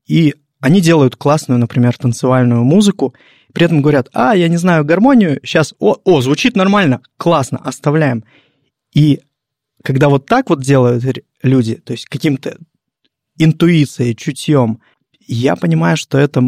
И 0.06 0.34
они 0.60 0.80
делают 0.80 1.16
классную, 1.16 1.58
например, 1.58 1.96
танцевальную 1.96 2.64
музыку, 2.64 3.14
при 3.52 3.64
этом 3.64 3.80
говорят, 3.80 4.08
а, 4.12 4.34
я 4.36 4.48
не 4.48 4.56
знаю 4.56 4.84
гармонию, 4.84 5.40
сейчас, 5.42 5.74
о, 5.78 5.96
о, 6.04 6.20
звучит 6.20 6.56
нормально, 6.56 7.00
классно, 7.16 7.58
оставляем. 7.58 8.24
И 8.92 9.20
когда 9.82 10.08
вот 10.08 10.26
так 10.26 10.50
вот 10.50 10.62
делают 10.62 11.04
люди, 11.42 11.76
то 11.76 11.92
есть 11.92 12.06
каким-то 12.06 12.58
интуицией, 13.38 14.14
чутьем, 14.14 14.80
я 15.20 15.56
понимаю, 15.56 15.96
что 15.96 16.18
это 16.18 16.42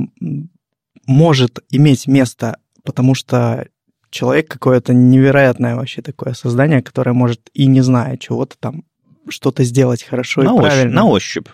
может 1.07 1.61
иметь 1.71 2.07
место, 2.07 2.59
потому 2.85 3.15
что 3.15 3.69
человек 4.11 4.49
какое-то 4.49 4.95
невероятное 4.95 5.77
вообще 5.77 6.03
такое 6.03 6.35
создание, 6.35 6.83
которое 6.83 7.13
может 7.13 7.51
и 7.53 7.67
не 7.67 7.81
зная 7.81 8.17
чего-то 8.17 8.57
там 8.59 8.85
что-то 9.31 9.65
сделать 9.65 10.03
хорошо 10.03 10.43
на 10.43 10.49
и 10.49 10.53
ощупь, 10.53 10.63
правильно. 10.63 10.95
На 10.95 11.05
ощупь. 11.07 11.49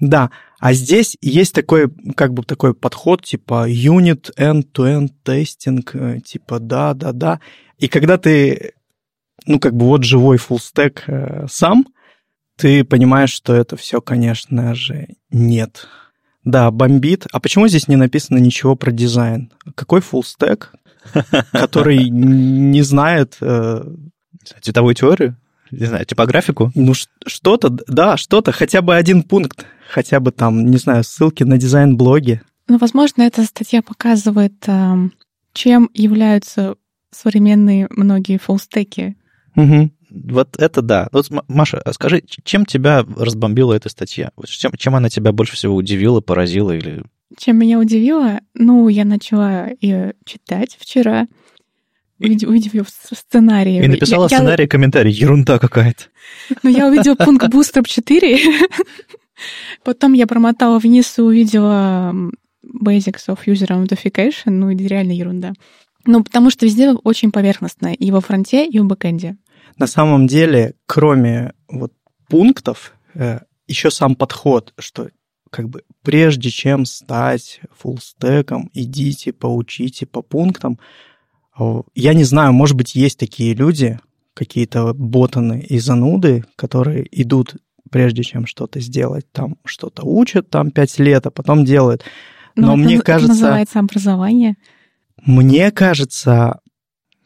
Да, 0.00 0.30
а 0.60 0.72
здесь 0.72 1.16
есть 1.20 1.54
такой, 1.54 1.90
как 2.14 2.32
бы 2.32 2.42
такой 2.44 2.74
подход, 2.74 3.24
типа 3.24 3.68
unit 3.68 4.32
end-to-end 4.36 5.10
testing, 5.24 5.88
э, 5.92 6.20
типа 6.20 6.60
да-да-да. 6.60 7.40
И 7.78 7.88
когда 7.88 8.16
ты, 8.16 8.74
ну, 9.46 9.58
как 9.58 9.74
бы 9.74 9.86
вот 9.86 10.04
живой 10.04 10.36
full 10.36 10.58
stack 10.58 11.02
э, 11.06 11.46
сам, 11.48 11.86
ты 12.56 12.84
понимаешь, 12.84 13.30
что 13.30 13.54
это 13.54 13.76
все, 13.76 14.00
конечно 14.00 14.74
же, 14.74 15.08
нет. 15.30 15.86
Да, 16.44 16.70
бомбит. 16.70 17.26
А 17.32 17.40
почему 17.40 17.68
здесь 17.68 17.88
не 17.88 17.96
написано 17.96 18.38
ничего 18.38 18.74
про 18.74 18.90
дизайн? 18.90 19.52
Какой 19.74 20.00
full 20.00 20.22
stack, 20.22 20.66
который 21.52 22.08
не 22.08 22.82
знает... 22.82 23.36
Э, 23.40 23.84
Цветовую 24.62 24.94
теорию? 24.94 25.36
Не 25.70 25.86
знаю, 25.86 26.04
типографику? 26.06 26.70
Ну, 26.74 26.94
что-то, 26.94 27.70
да, 27.86 28.16
что-то, 28.16 28.52
хотя 28.52 28.82
бы 28.82 28.96
один 28.96 29.22
пункт, 29.22 29.66
хотя 29.90 30.20
бы 30.20 30.32
там, 30.32 30.66
не 30.66 30.78
знаю, 30.78 31.04
ссылки 31.04 31.44
на 31.44 31.58
дизайн-блоги. 31.58 32.42
Ну, 32.68 32.78
возможно, 32.78 33.22
эта 33.22 33.44
статья 33.44 33.82
показывает, 33.82 34.54
эм, 34.66 35.12
чем 35.52 35.90
являются 35.94 36.76
современные 37.10 37.88
многие 37.90 38.38
фуллстеки. 38.38 39.16
Угу. 39.56 39.90
Вот 40.10 40.56
это 40.58 40.82
да. 40.82 41.08
Вот, 41.12 41.28
Маша, 41.48 41.80
а 41.84 41.92
скажи, 41.92 42.22
чем 42.44 42.64
тебя 42.64 43.04
разбомбила 43.16 43.74
эта 43.74 43.88
статья? 43.88 44.30
Чем, 44.44 44.72
чем 44.76 44.94
она 44.94 45.08
тебя 45.08 45.32
больше 45.32 45.54
всего 45.54 45.74
удивила, 45.74 46.20
поразила 46.20 46.72
или... 46.72 47.04
Чем 47.36 47.58
меня 47.58 47.78
удивило? 47.78 48.40
Ну, 48.54 48.88
я 48.88 49.04
начала 49.04 49.68
ее 49.80 50.14
читать 50.24 50.76
вчера, 50.80 51.28
увидев 52.18 52.74
ее 52.74 52.84
в 52.84 52.88
сценарии. 52.88 53.84
И 53.84 53.88
написала 53.88 54.24
я, 54.24 54.36
сценарий, 54.36 54.64
я... 54.64 54.68
комментарий. 54.68 55.12
Ерунда 55.12 55.58
какая-то. 55.58 56.04
Ну, 56.62 56.70
я 56.70 56.86
увидела 56.88 57.14
пункт 57.14 57.46
Bootstrap 57.46 57.86
4. 57.86 58.38
Потом 59.84 60.12
я 60.14 60.26
промотала 60.26 60.78
вниз 60.78 61.18
и 61.18 61.22
увидела 61.22 62.12
Basics 62.64 63.28
of 63.28 63.38
User 63.46 63.68
Identification. 63.68 64.50
Ну, 64.50 64.70
это 64.70 64.82
реально 64.84 65.12
ерунда. 65.12 65.52
Ну, 66.04 66.24
потому 66.24 66.50
что 66.50 66.66
везде 66.66 66.90
очень 66.92 67.30
поверхностно. 67.30 67.92
И 67.92 68.10
во 68.10 68.20
фронте, 68.20 68.66
и 68.66 68.78
в 68.78 68.86
бэкэнде. 68.86 69.36
На 69.76 69.86
самом 69.86 70.26
деле, 70.26 70.74
кроме 70.86 71.52
вот 71.68 71.92
пунктов, 72.28 72.94
э, 73.14 73.40
еще 73.66 73.90
сам 73.90 74.16
подход, 74.16 74.72
что 74.78 75.10
как 75.50 75.68
бы 75.68 75.82
прежде 76.02 76.50
чем 76.50 76.84
стать 76.84 77.60
фуллстеком, 77.76 78.70
идите, 78.74 79.32
поучите 79.32 80.06
по 80.06 80.22
пунктам, 80.22 80.78
я 81.94 82.14
не 82.14 82.24
знаю, 82.24 82.52
может 82.52 82.76
быть, 82.76 82.94
есть 82.94 83.18
такие 83.18 83.54
люди, 83.54 83.98
какие-то 84.34 84.94
ботаны 84.94 85.60
и 85.60 85.78
зануды, 85.78 86.44
которые 86.56 87.06
идут 87.10 87.56
прежде 87.90 88.22
чем 88.22 88.46
что-то 88.46 88.80
сделать, 88.80 89.26
там 89.32 89.56
что-то 89.64 90.04
учат, 90.04 90.50
там 90.50 90.70
пять 90.70 90.98
лет, 90.98 91.26
а 91.26 91.30
потом 91.30 91.64
делают. 91.64 92.04
Но, 92.54 92.68
Но 92.68 92.76
мне 92.76 92.96
это, 92.96 93.04
кажется... 93.04 93.32
Это 93.32 93.42
называется 93.42 93.78
образование. 93.80 94.56
Мне 95.24 95.70
кажется... 95.70 96.60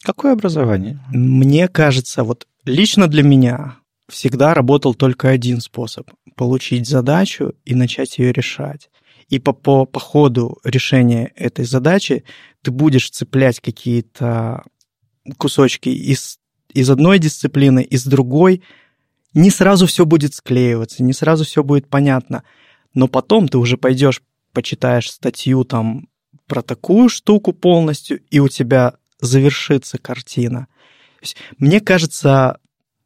Какое 0.03 0.33
образование? 0.33 1.01
Мне 1.11 1.69
кажется, 1.69 2.25
вот 2.25 2.47
лично 2.65 3.09
для 3.09 3.23
меня 3.23 3.77
всегда 4.09 4.55
работал 4.55 4.95
только 4.95 5.29
один 5.29 5.61
способ— 5.61 6.11
получить 6.37 6.89
задачу 6.89 7.55
и 7.65 7.75
начать 7.75 8.19
ее 8.19 8.33
решать 8.33 8.89
и 9.33 9.39
по, 9.39 9.55
по, 9.55 9.87
по 9.87 9.99
ходу 9.99 10.59
решения 10.63 11.33
этой 11.37 11.65
задачи 11.65 12.25
ты 12.61 12.71
будешь 12.71 13.09
цеплять 13.09 13.61
какие-то 13.61 14.63
кусочки 15.39 15.89
из, 15.89 16.39
из 16.75 16.91
одной 16.91 17.19
дисциплины, 17.19 17.83
из 17.83 18.05
другой. 18.05 18.63
Не 19.33 19.49
сразу 19.49 19.87
все 19.87 20.05
будет 20.05 20.35
склеиваться, 20.35 21.03
не 21.03 21.15
сразу 21.15 21.47
все 21.47 21.65
будет 21.65 21.89
понятно, 21.89 22.45
но 22.93 23.09
потом 23.09 23.49
ты 23.49 23.57
уже 23.57 23.79
пойдешь, 23.79 24.21
почитаешь 24.53 25.11
статью 25.11 25.65
там 25.65 26.09
про 26.47 26.61
такую 26.61 27.09
штуку 27.09 27.55
полностью, 27.55 28.21
и 28.29 28.39
у 28.39 28.49
тебя 28.49 28.97
завершится 29.19 29.97
картина. 29.97 30.67
мне 31.57 31.81
кажется, 31.81 32.59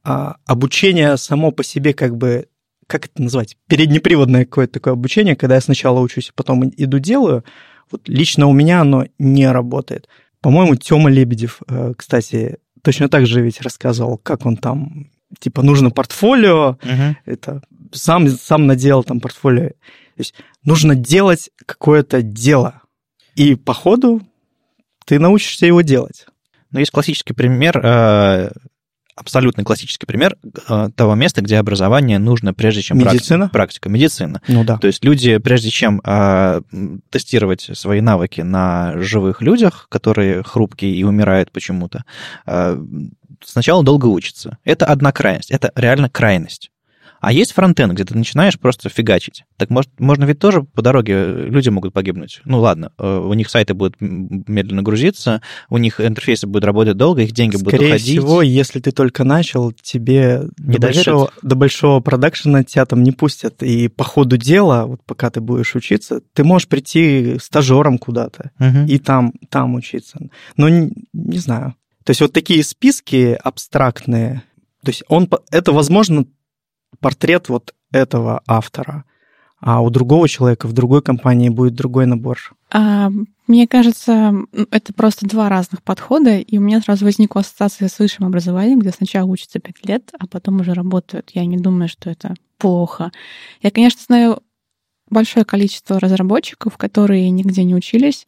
а, 0.03 0.39
обучение 0.45 1.17
само 1.19 1.53
по 1.53 1.63
себе 1.63 1.95
как 1.95 2.17
бы 2.17 2.49
как 2.87 3.07
это 3.07 3.23
назвать, 3.23 3.57
переднеприводное 3.69 4.45
какое-то 4.45 4.75
такое 4.75 4.93
обучение, 4.93 5.37
когда 5.37 5.57
я 5.57 5.61
сначала 5.61 6.01
учусь, 6.01 6.33
потом 6.35 6.71
иду 6.77 6.99
делаю, 6.99 7.45
вот 7.91 8.09
лично 8.09 8.47
у 8.47 8.53
меня 8.53 8.81
оно 8.81 9.07
не 9.19 9.51
работает. 9.51 10.09
По-моему, 10.41 10.77
Тёма 10.77 11.11
Лебедев, 11.11 11.63
э, 11.69 11.95
кстати, 11.97 12.59
точно 12.83 13.09
так 13.09 13.27
же 13.27 13.41
ведь 13.41 13.61
рассказывал, 13.61 14.19
как 14.19 14.47
он 14.47 14.57
там, 14.57 15.11
типа, 15.39 15.63
нужно 15.63 15.91
портфолио, 15.91 16.79
угу. 16.83 17.17
это 17.25 17.63
сам, 17.93 18.29
сам 18.29 18.67
наделал 18.67 19.03
там 19.03 19.21
портфолио. 19.21 19.69
То 19.71 20.21
есть 20.21 20.35
нужно 20.65 20.95
делать 20.95 21.51
какое-то 21.67 22.23
дело, 22.23 22.83
и 23.35 23.55
по 23.55 23.75
ходу 23.75 24.23
ты 25.05 25.19
научишься 25.19 25.67
его 25.67 25.83
делать. 25.83 26.27
Ну, 26.71 26.81
есть 26.81 26.91
классический 26.91 27.33
пример 27.33 27.81
э, 27.83 28.51
абсолютно 29.17 29.65
классический 29.65 30.07
пример 30.07 30.37
э, 30.69 30.91
того 30.95 31.15
места, 31.15 31.41
где 31.43 31.57
образование 31.59 32.19
нужно 32.19 32.55
прежде 32.55 32.83
чем 32.83 32.99
медицина? 32.99 33.49
практика. 33.49 33.53
Практика, 33.53 33.89
медицина. 33.89 34.43
Ну 34.47 34.63
да. 34.63 34.77
То 34.79 34.87
есть 34.87 35.05
люди, 35.05 35.39
прежде 35.39 35.71
чем 35.71 36.01
э, 36.05 36.61
тестировать 37.11 37.71
свои 37.73 38.01
навыки 38.01 38.43
на 38.43 38.93
живых 38.97 39.43
людях, 39.43 39.87
которые 39.89 40.43
хрупкие 40.43 40.95
и 40.95 41.03
умирают 41.03 41.51
почему-то, 41.51 42.05
э, 42.47 42.79
сначала 43.43 43.83
долго 43.83 44.07
учатся. 44.07 44.59
Это 44.65 44.87
одна 44.87 45.13
крайность, 45.13 45.51
это 45.51 45.73
реально 45.75 46.11
крайность. 46.11 46.71
А 47.21 47.33
есть 47.33 47.53
фронтенд, 47.53 47.93
где 47.93 48.05
ты 48.05 48.17
начинаешь 48.17 48.59
просто 48.59 48.89
фигачить. 48.89 49.45
Так 49.57 49.71
может, 49.71 49.91
можно 49.99 50.25
ведь 50.25 50.39
тоже 50.39 50.63
по 50.63 50.83
дороге 50.83 51.47
люди 51.49 51.69
могут 51.69 51.93
погибнуть. 51.93 52.41
Ну 52.45 52.61
ладно, 52.61 52.93
э, 52.99 53.19
у 53.19 53.33
них 53.35 53.49
сайты 53.51 53.75
будут 53.75 53.97
медленно 54.01 54.83
грузиться, 54.83 55.43
у 55.69 55.79
них 55.79 56.01
интерфейсы 56.01 56.47
будут 56.47 56.65
работать 56.65 56.97
долго, 56.97 57.23
их 57.23 57.33
деньги 57.33 57.57
Скорее 57.57 57.65
будут 57.65 57.81
уходить. 57.81 58.03
Скорее 58.03 58.21
всего, 58.21 58.43
если 58.43 58.81
ты 58.81 58.93
только 58.93 59.25
начал, 59.25 59.73
тебе 59.73 60.49
не 60.59 60.79
до 60.79 60.89
большого, 60.89 61.31
до 61.43 61.57
большого 61.57 62.01
продакшена 62.01 62.65
тебя 62.65 62.87
там 62.87 63.03
не 63.03 63.13
пустят. 63.13 63.63
И 63.63 63.89
по 63.89 64.05
ходу 64.05 64.37
дела, 64.37 64.87
вот 64.87 65.03
пока 65.05 65.31
ты 65.31 65.41
будешь 65.41 65.75
учиться, 65.75 66.21
ты 66.33 66.45
можешь 66.45 66.69
прийти 66.69 67.39
стажером 67.41 67.99
куда-то 67.99 68.51
угу. 68.59 68.87
и 68.87 68.99
там, 68.99 69.33
там 69.49 69.75
учиться. 69.75 70.19
Но 70.57 70.69
не, 70.69 70.93
не 71.13 71.39
знаю. 71.39 71.75
То 72.05 72.11
есть 72.11 72.21
вот 72.21 72.33
такие 72.33 72.63
списки 72.63 73.37
абстрактные, 73.43 74.43
то 74.85 74.91
есть 74.91 75.03
он, 75.09 75.29
это 75.51 75.73
возможно 75.73 76.27
портрет 77.01 77.49
вот 77.49 77.75
этого 77.93 78.43
автора, 78.47 79.05
а 79.61 79.81
у 79.81 79.91
другого 79.91 80.29
человека 80.29 80.67
в 80.67 80.73
другой 80.73 81.03
компании 81.03 81.49
будет 81.49 81.75
другой 81.75 82.07
набор. 82.07 82.39
А, 82.71 83.11
мне 83.47 83.67
кажется, 83.67 84.35
это 84.71 84.93
просто 84.93 85.27
два 85.27 85.49
разных 85.49 85.83
подхода, 85.83 86.39
и 86.39 86.59
у 86.59 86.61
меня 86.61 86.81
сразу 86.81 87.05
возникла 87.05 87.41
ассоциация 87.41 87.89
с 87.89 87.99
высшим 87.99 88.27
образованием, 88.27 88.81
где 88.81 88.91
сначала 88.91 89.27
учатся 89.27 89.61
пять 89.61 89.87
лет, 89.87 90.11
а 90.19 90.27
потом 90.27 90.61
уже 90.61 90.75
работают. 90.75 91.31
Я 91.33 91.45
не 91.47 91.57
думаю, 91.57 91.89
что 91.89 92.11
это 92.11 92.35
плохо. 92.59 93.13
Я, 93.63 93.71
конечно, 93.71 94.01
знаю 94.05 94.43
большое 95.09 95.45
количество 95.45 96.01
разработчиков, 96.01 96.77
которые 96.77 97.31
нигде 97.31 97.65
не 97.65 97.75
учились, 97.75 98.27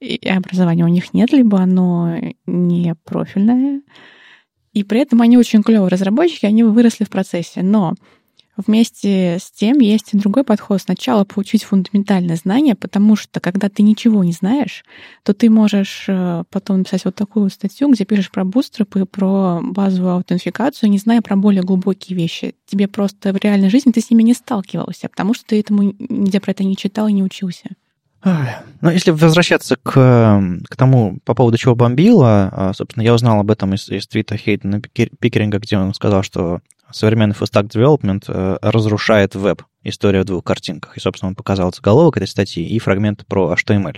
и 0.00 0.28
образования 0.28 0.84
у 0.84 0.88
них 0.88 1.14
нет, 1.14 1.32
либо 1.32 1.60
оно 1.60 2.16
не 2.46 2.94
профильное, 3.04 3.82
и 4.74 4.84
при 4.84 5.00
этом 5.00 5.22
они 5.22 5.38
очень 5.38 5.62
клевые 5.62 5.88
разработчики, 5.88 6.46
они 6.46 6.62
выросли 6.62 7.04
в 7.04 7.10
процессе. 7.10 7.62
Но 7.62 7.94
Вместе 8.56 9.38
с 9.40 9.50
тем 9.50 9.80
есть 9.80 10.16
другой 10.16 10.44
подход. 10.44 10.80
Сначала 10.80 11.24
получить 11.24 11.64
фундаментальное 11.64 12.36
знание, 12.36 12.76
потому 12.76 13.16
что 13.16 13.40
когда 13.40 13.68
ты 13.68 13.82
ничего 13.82 14.22
не 14.22 14.32
знаешь, 14.32 14.84
то 15.24 15.34
ты 15.34 15.50
можешь 15.50 16.04
э, 16.06 16.44
потом 16.50 16.78
написать 16.78 17.04
вот 17.04 17.16
такую 17.16 17.50
статью, 17.50 17.90
где 17.90 18.04
пишешь 18.04 18.30
про 18.30 18.44
бустеры, 18.44 18.84
про 18.84 19.60
базовую 19.60 20.14
аутентификацию, 20.14 20.88
не 20.88 20.98
зная 20.98 21.20
про 21.20 21.34
более 21.34 21.62
глубокие 21.62 22.16
вещи. 22.16 22.54
Тебе 22.66 22.86
просто 22.86 23.32
в 23.32 23.36
реальной 23.38 23.70
жизни 23.70 23.90
ты 23.90 24.00
с 24.00 24.10
ними 24.10 24.22
не 24.22 24.34
сталкивался, 24.34 25.08
потому 25.08 25.34
что 25.34 25.46
ты 25.46 25.58
этому 25.58 25.82
нигде 25.82 26.38
про 26.38 26.52
это 26.52 26.62
не 26.62 26.76
читал 26.76 27.08
и 27.08 27.12
не 27.12 27.24
учился. 27.24 27.70
Ну, 28.24 28.90
если 28.90 29.10
возвращаться 29.10 29.76
к, 29.76 29.92
к 29.92 30.76
тому, 30.76 31.18
по 31.24 31.34
поводу 31.34 31.58
чего 31.58 31.74
бомбило, 31.74 32.50
а, 32.52 32.72
собственно, 32.74 33.02
я 33.02 33.14
узнал 33.14 33.40
об 33.40 33.50
этом 33.50 33.74
из, 33.74 33.88
из 33.88 34.06
твита 34.06 34.36
Хейдена 34.36 34.80
Пикеринга, 34.80 35.58
где 35.58 35.76
он 35.76 35.94
сказал, 35.94 36.22
что 36.22 36.60
современный 36.90 37.34
full-stack 37.34 37.68
development 37.68 38.24
э, 38.28 38.58
разрушает 38.62 39.34
веб, 39.34 39.62
история 39.82 40.22
в 40.22 40.24
двух 40.24 40.44
картинках. 40.44 40.96
И, 40.96 41.00
собственно, 41.00 41.30
он 41.30 41.34
показал 41.34 41.72
заголовок 41.72 42.16
этой 42.16 42.28
статьи 42.28 42.64
и 42.64 42.78
фрагмент 42.78 43.26
про 43.26 43.54
HTML. 43.54 43.96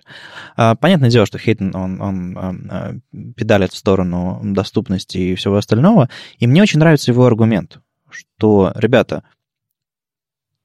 А, 0.56 0.74
понятное 0.74 1.10
дело, 1.10 1.26
что 1.26 1.38
Хейтен, 1.38 1.74
он, 1.74 2.00
он, 2.00 2.36
он 2.36 2.68
а, 2.70 2.94
педалит 3.36 3.72
в 3.72 3.76
сторону 3.76 4.40
доступности 4.42 5.18
и 5.18 5.34
всего 5.34 5.56
остального. 5.56 6.08
И 6.38 6.46
мне 6.46 6.62
очень 6.62 6.80
нравится 6.80 7.10
его 7.10 7.26
аргумент, 7.26 7.78
что, 8.10 8.72
ребята, 8.74 9.24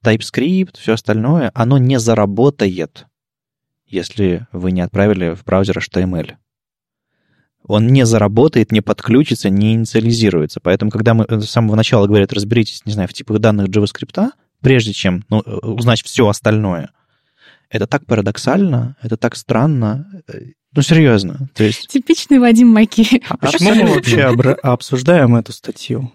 TypeScript, 0.04 0.78
все 0.78 0.94
остальное, 0.94 1.50
оно 1.54 1.78
не 1.78 1.98
заработает 1.98 3.06
если 3.92 4.46
вы 4.52 4.72
не 4.72 4.80
отправили 4.80 5.34
в 5.34 5.44
браузер 5.44 5.78
HTML. 5.78 6.34
Он 7.64 7.86
не 7.86 8.04
заработает, 8.04 8.72
не 8.72 8.80
подключится, 8.80 9.48
не 9.48 9.74
инициализируется. 9.74 10.58
Поэтому, 10.60 10.90
когда 10.90 11.14
мы 11.14 11.26
с 11.28 11.48
самого 11.48 11.76
начала 11.76 12.06
говорят, 12.06 12.32
разберитесь, 12.32 12.82
не 12.84 12.92
знаю, 12.92 13.08
в 13.08 13.12
типах 13.12 13.38
данных 13.38 13.68
JavaScript, 13.68 14.30
прежде 14.60 14.92
чем 14.92 15.24
ну, 15.28 15.38
узнать 15.38 16.02
все 16.02 16.26
остальное, 16.26 16.90
это 17.70 17.86
так 17.86 18.04
парадоксально, 18.06 18.96
это 19.00 19.16
так 19.16 19.36
странно. 19.36 20.22
Ну, 20.74 20.82
серьезно. 20.82 21.48
То 21.54 21.64
есть... 21.64 21.88
Типичный 21.88 22.38
Вадим 22.38 22.68
Маки. 22.68 23.22
А 23.28 23.36
почему 23.36 23.74
мы 23.74 23.94
вообще 23.94 24.24
обсуждаем 24.62 25.36
эту 25.36 25.52
статью? 25.52 26.12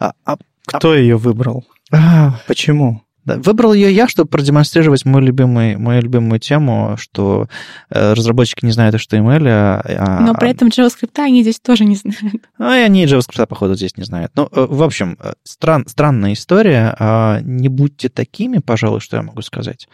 А, 0.00 0.12
а, 0.24 0.36
Кто 0.66 0.94
ее 0.94 1.16
выбрал? 1.16 1.66
А, 1.92 2.40
почему? 2.46 3.02
Да, 3.28 3.36
выбрал 3.36 3.74
ее 3.74 3.94
я, 3.94 4.08
чтобы 4.08 4.30
продемонстрировать 4.30 5.04
мою 5.04 5.26
любимую, 5.26 5.78
мою 5.78 6.00
любимую 6.00 6.40
тему, 6.40 6.96
что 6.98 7.46
э, 7.90 8.14
разработчики 8.14 8.64
не 8.64 8.70
знают 8.70 8.94
HTML. 8.94 9.46
А, 9.46 9.82
а, 9.86 10.20
Но 10.20 10.34
при 10.34 10.48
этом 10.50 10.68
JavaScript 10.68 11.18
они 11.18 11.42
здесь 11.42 11.60
тоже 11.60 11.84
не 11.84 11.94
знают. 11.94 12.48
Ну, 12.58 12.72
и 12.72 12.78
они 12.78 13.04
JavaScript, 13.04 13.46
походу, 13.46 13.74
здесь 13.74 13.98
не 13.98 14.04
знают. 14.04 14.32
Ну, 14.34 14.48
э, 14.50 14.66
в 14.68 14.82
общем, 14.82 15.18
э, 15.20 15.34
стран, 15.44 15.86
странная 15.86 16.32
история. 16.32 16.96
А, 16.98 17.40
не 17.42 17.68
будьте 17.68 18.08
такими, 18.08 18.58
пожалуй, 18.58 19.00
что 19.00 19.18
я 19.18 19.22
могу 19.22 19.42
сказать. 19.42 19.88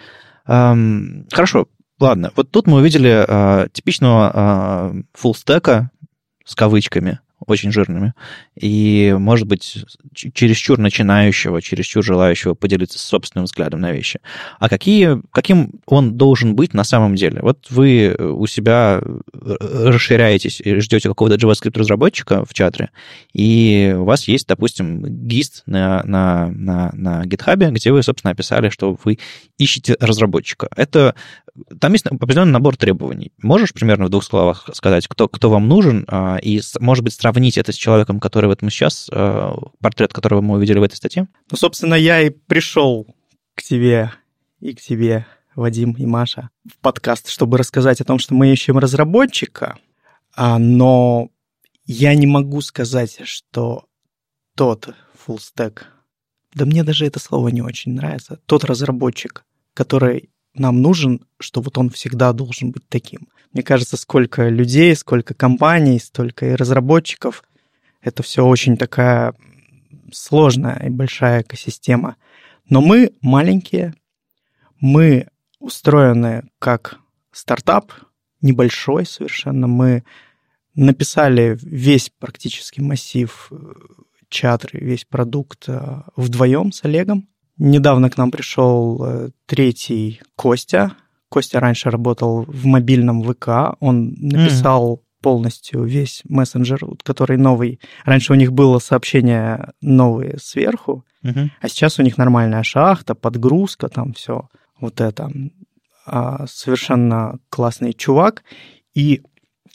Хорошо, 0.46 1.66
ладно. 1.98 2.30
Вот 2.36 2.50
тут 2.50 2.66
мы 2.66 2.76
увидели 2.78 3.66
типичного 3.72 4.94
фуллстека 5.14 5.90
с 6.44 6.54
кавычками, 6.54 7.20
очень 7.46 7.72
жирными, 7.72 8.14
и, 8.58 9.14
может 9.18 9.46
быть, 9.46 9.84
чересчур 10.14 10.78
начинающего, 10.78 11.60
чересчур 11.62 12.02
желающего 12.02 12.54
поделиться 12.54 12.98
собственным 12.98 13.44
взглядом 13.44 13.80
на 13.80 13.92
вещи. 13.92 14.20
А 14.58 14.68
какие, 14.68 15.22
каким 15.30 15.80
он 15.86 16.16
должен 16.16 16.54
быть 16.54 16.74
на 16.74 16.84
самом 16.84 17.14
деле? 17.14 17.40
Вот 17.42 17.70
вы 17.70 18.14
у 18.14 18.46
себя 18.46 19.02
расширяетесь 19.32 20.60
и 20.60 20.76
ждете 20.80 21.08
какого-то 21.08 21.36
JavaScript-разработчика 21.36 22.44
в 22.44 22.54
чатре, 22.54 22.90
и 23.32 23.94
у 23.96 24.04
вас 24.04 24.28
есть, 24.28 24.46
допустим, 24.48 25.04
гист 25.26 25.62
на, 25.66 26.02
на, 26.04 26.48
на, 26.48 26.90
на 26.92 27.24
GitHub, 27.24 27.70
где 27.70 27.92
вы, 27.92 28.02
собственно, 28.02 28.32
описали, 28.32 28.68
что 28.68 28.96
вы 29.04 29.18
ищете 29.58 29.96
разработчика. 30.00 30.68
Это 30.76 31.14
там 31.78 31.92
есть 31.92 32.06
определенный 32.06 32.52
набор 32.52 32.76
требований. 32.76 33.32
Можешь 33.42 33.72
примерно 33.72 34.06
в 34.06 34.08
двух 34.10 34.24
словах 34.24 34.68
сказать, 34.72 35.06
кто, 35.06 35.28
кто 35.28 35.50
вам 35.50 35.68
нужен, 35.68 36.04
а, 36.08 36.36
и, 36.36 36.60
может 36.80 37.04
быть, 37.04 37.14
сравнить 37.14 37.58
это 37.58 37.72
с 37.72 37.76
человеком, 37.76 38.20
который 38.20 38.46
в 38.46 38.50
этом 38.50 38.70
сейчас, 38.70 39.08
а, 39.12 39.54
портрет 39.80 40.12
которого 40.12 40.40
мы 40.40 40.56
увидели 40.56 40.78
в 40.78 40.82
этой 40.82 40.96
статье? 40.96 41.28
Ну, 41.50 41.56
собственно, 41.56 41.94
я 41.94 42.20
и 42.22 42.30
пришел 42.30 43.06
к 43.54 43.62
тебе 43.62 44.12
и 44.60 44.74
к 44.74 44.80
тебе, 44.80 45.26
Вадим 45.54 45.92
и 45.92 46.06
Маша, 46.06 46.50
в 46.68 46.76
подкаст, 46.78 47.28
чтобы 47.28 47.58
рассказать 47.58 48.00
о 48.00 48.04
том, 48.04 48.18
что 48.18 48.34
мы 48.34 48.52
ищем 48.52 48.78
разработчика, 48.78 49.78
а, 50.34 50.58
но 50.58 51.28
я 51.86 52.14
не 52.14 52.26
могу 52.26 52.60
сказать, 52.62 53.20
что 53.24 53.84
тот 54.56 54.88
full 55.26 55.38
да 56.54 56.64
мне 56.64 56.82
даже 56.84 57.06
это 57.06 57.18
слово 57.18 57.48
не 57.48 57.62
очень 57.62 57.94
нравится, 57.94 58.40
тот 58.46 58.64
разработчик, 58.64 59.44
который 59.74 60.30
нам 60.54 60.80
нужен, 60.80 61.26
что 61.38 61.60
вот 61.60 61.78
он 61.78 61.90
всегда 61.90 62.32
должен 62.32 62.70
быть 62.70 62.88
таким. 62.88 63.28
Мне 63.52 63.62
кажется, 63.62 63.96
сколько 63.96 64.48
людей, 64.48 64.94
сколько 64.96 65.34
компаний, 65.34 65.98
столько 65.98 66.46
и 66.46 66.54
разработчиков. 66.54 67.44
Это 68.00 68.22
все 68.22 68.44
очень 68.44 68.76
такая 68.76 69.34
сложная 70.12 70.80
и 70.86 70.90
большая 70.90 71.42
экосистема. 71.42 72.16
Но 72.68 72.80
мы 72.80 73.12
маленькие, 73.20 73.94
мы 74.80 75.28
устроены 75.58 76.48
как 76.58 76.98
стартап, 77.32 77.92
небольшой 78.40 79.06
совершенно. 79.06 79.66
Мы 79.66 80.04
написали 80.74 81.58
весь 81.62 82.10
практически 82.10 82.80
массив 82.80 83.48
э, 83.50 83.56
чатры, 84.28 84.80
весь 84.80 85.04
продукт 85.04 85.64
э, 85.68 86.02
вдвоем 86.16 86.72
с 86.72 86.84
Олегом. 86.84 87.28
Недавно 87.58 88.10
к 88.10 88.16
нам 88.16 88.30
пришел 88.30 89.04
э, 89.04 89.30
третий 89.46 90.20
Костя. 90.36 90.94
Костя 91.28 91.60
раньше 91.60 91.90
работал 91.90 92.44
в 92.44 92.66
мобильном 92.66 93.22
ВК. 93.22 93.76
Он 93.80 94.14
написал 94.18 94.96
mm. 94.96 95.00
полностью 95.22 95.84
весь 95.84 96.22
мессенджер, 96.24 96.80
который 97.02 97.36
новый. 97.36 97.80
Раньше 98.04 98.32
у 98.32 98.36
них 98.36 98.52
было 98.52 98.78
сообщение 98.78 99.72
новые 99.80 100.38
сверху, 100.38 101.04
mm-hmm. 101.24 101.48
а 101.60 101.68
сейчас 101.68 101.98
у 101.98 102.02
них 102.02 102.18
нормальная 102.18 102.62
шахта, 102.62 103.14
подгрузка, 103.14 103.88
там 103.88 104.12
все 104.14 104.48
вот 104.80 105.00
это. 105.00 105.30
А, 106.06 106.46
совершенно 106.46 107.38
классный 107.48 107.92
чувак. 107.92 108.42
И 108.94 109.22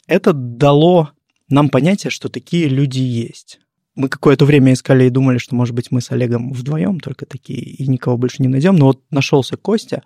это 0.06 0.32
дало 0.32 1.10
нам 1.48 1.68
понятие, 1.68 2.10
что 2.10 2.28
такие 2.28 2.68
люди 2.68 3.00
есть 3.00 3.60
мы 3.94 4.08
какое-то 4.08 4.44
время 4.44 4.72
искали 4.72 5.04
и 5.04 5.10
думали, 5.10 5.38
что, 5.38 5.54
может 5.54 5.74
быть, 5.74 5.90
мы 5.90 6.00
с 6.00 6.10
Олегом 6.10 6.52
вдвоем 6.52 7.00
только 7.00 7.26
такие, 7.26 7.60
и 7.60 7.86
никого 7.86 8.16
больше 8.16 8.42
не 8.42 8.48
найдем. 8.48 8.76
Но 8.76 8.86
вот 8.86 9.02
нашелся 9.10 9.56
Костя, 9.56 10.02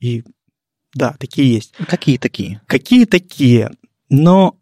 и 0.00 0.24
да, 0.94 1.14
такие 1.18 1.52
есть. 1.52 1.74
Какие 1.88 2.18
такие? 2.18 2.60
Какие 2.66 3.04
такие? 3.04 3.70
Но 4.08 4.58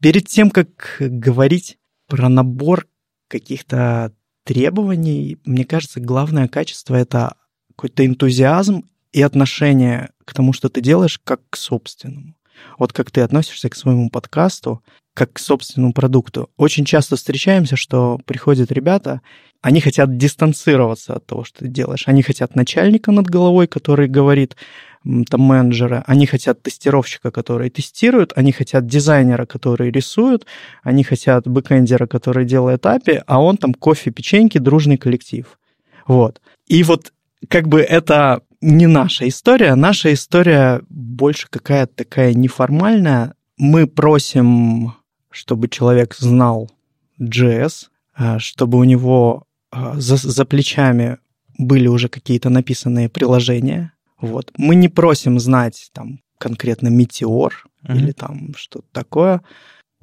перед 0.00 0.26
тем, 0.26 0.50
как 0.50 0.96
говорить 0.98 1.78
про 2.06 2.28
набор 2.28 2.86
каких-то 3.28 4.12
требований, 4.44 5.38
мне 5.44 5.64
кажется, 5.64 6.00
главное 6.00 6.48
качество— 6.48 6.94
это 6.96 7.36
какой-то 7.70 8.04
энтузиазм 8.04 8.84
и 9.12 9.22
отношение 9.22 10.10
к 10.24 10.34
тому, 10.34 10.52
что 10.52 10.68
ты 10.68 10.80
делаешь, 10.80 11.20
как 11.22 11.40
к 11.50 11.56
собственному. 11.56 12.34
Вот 12.78 12.92
как 12.92 13.10
ты 13.10 13.20
относишься 13.20 13.68
к 13.68 13.76
своему 13.76 14.10
подкасту, 14.10 14.82
как 15.14 15.32
к 15.34 15.38
собственному 15.38 15.92
продукту. 15.92 16.50
Очень 16.56 16.84
часто 16.84 17.16
встречаемся, 17.16 17.76
что 17.76 18.18
приходят 18.26 18.72
ребята, 18.72 19.20
они 19.62 19.80
хотят 19.80 20.16
дистанцироваться 20.18 21.14
от 21.14 21.26
того, 21.26 21.44
что 21.44 21.60
ты 21.60 21.68
делаешь. 21.68 22.04
Они 22.06 22.22
хотят 22.22 22.54
начальника 22.54 23.12
над 23.12 23.26
головой, 23.26 23.66
который 23.66 24.08
говорит, 24.08 24.56
там, 25.30 25.40
менеджера, 25.40 26.02
они 26.06 26.26
хотят 26.26 26.62
тестировщика, 26.62 27.30
который 27.30 27.70
тестирует, 27.70 28.32
они 28.36 28.52
хотят 28.52 28.86
дизайнера, 28.86 29.46
который 29.46 29.90
рисует, 29.90 30.46
они 30.82 31.04
хотят 31.04 31.46
бэкэндера, 31.46 32.06
который 32.06 32.44
делает 32.44 32.84
API, 32.84 33.22
а 33.26 33.40
он 33.40 33.56
там 33.56 33.72
кофе, 33.74 34.10
печеньки, 34.10 34.58
дружный 34.58 34.96
коллектив. 34.96 35.58
Вот. 36.06 36.40
И 36.66 36.82
вот 36.82 37.12
как 37.48 37.68
бы 37.68 37.80
это 37.80 38.42
не 38.60 38.86
наша 38.86 39.28
история, 39.28 39.74
наша 39.74 40.12
история 40.12 40.80
больше 40.88 41.48
какая-то 41.50 41.94
такая 41.94 42.34
неформальная. 42.34 43.34
Мы 43.56 43.86
просим 43.86 44.94
чтобы 45.34 45.68
человек 45.68 46.14
знал 46.14 46.70
JS, 47.20 47.88
а, 48.14 48.38
чтобы 48.38 48.78
у 48.78 48.84
него 48.84 49.44
а, 49.70 49.98
за, 49.98 50.16
за 50.16 50.44
плечами 50.44 51.18
были 51.58 51.88
уже 51.88 52.08
какие-то 52.08 52.50
написанные 52.50 53.08
приложения. 53.08 53.92
Вот. 54.20 54.52
Мы 54.56 54.74
не 54.76 54.88
просим 54.88 55.38
знать 55.38 55.90
там 55.92 56.20
конкретно 56.38 56.88
метеор 56.88 57.66
mm-hmm. 57.84 57.96
или 57.96 58.12
там 58.12 58.54
что-то 58.56 58.86
такое. 58.92 59.42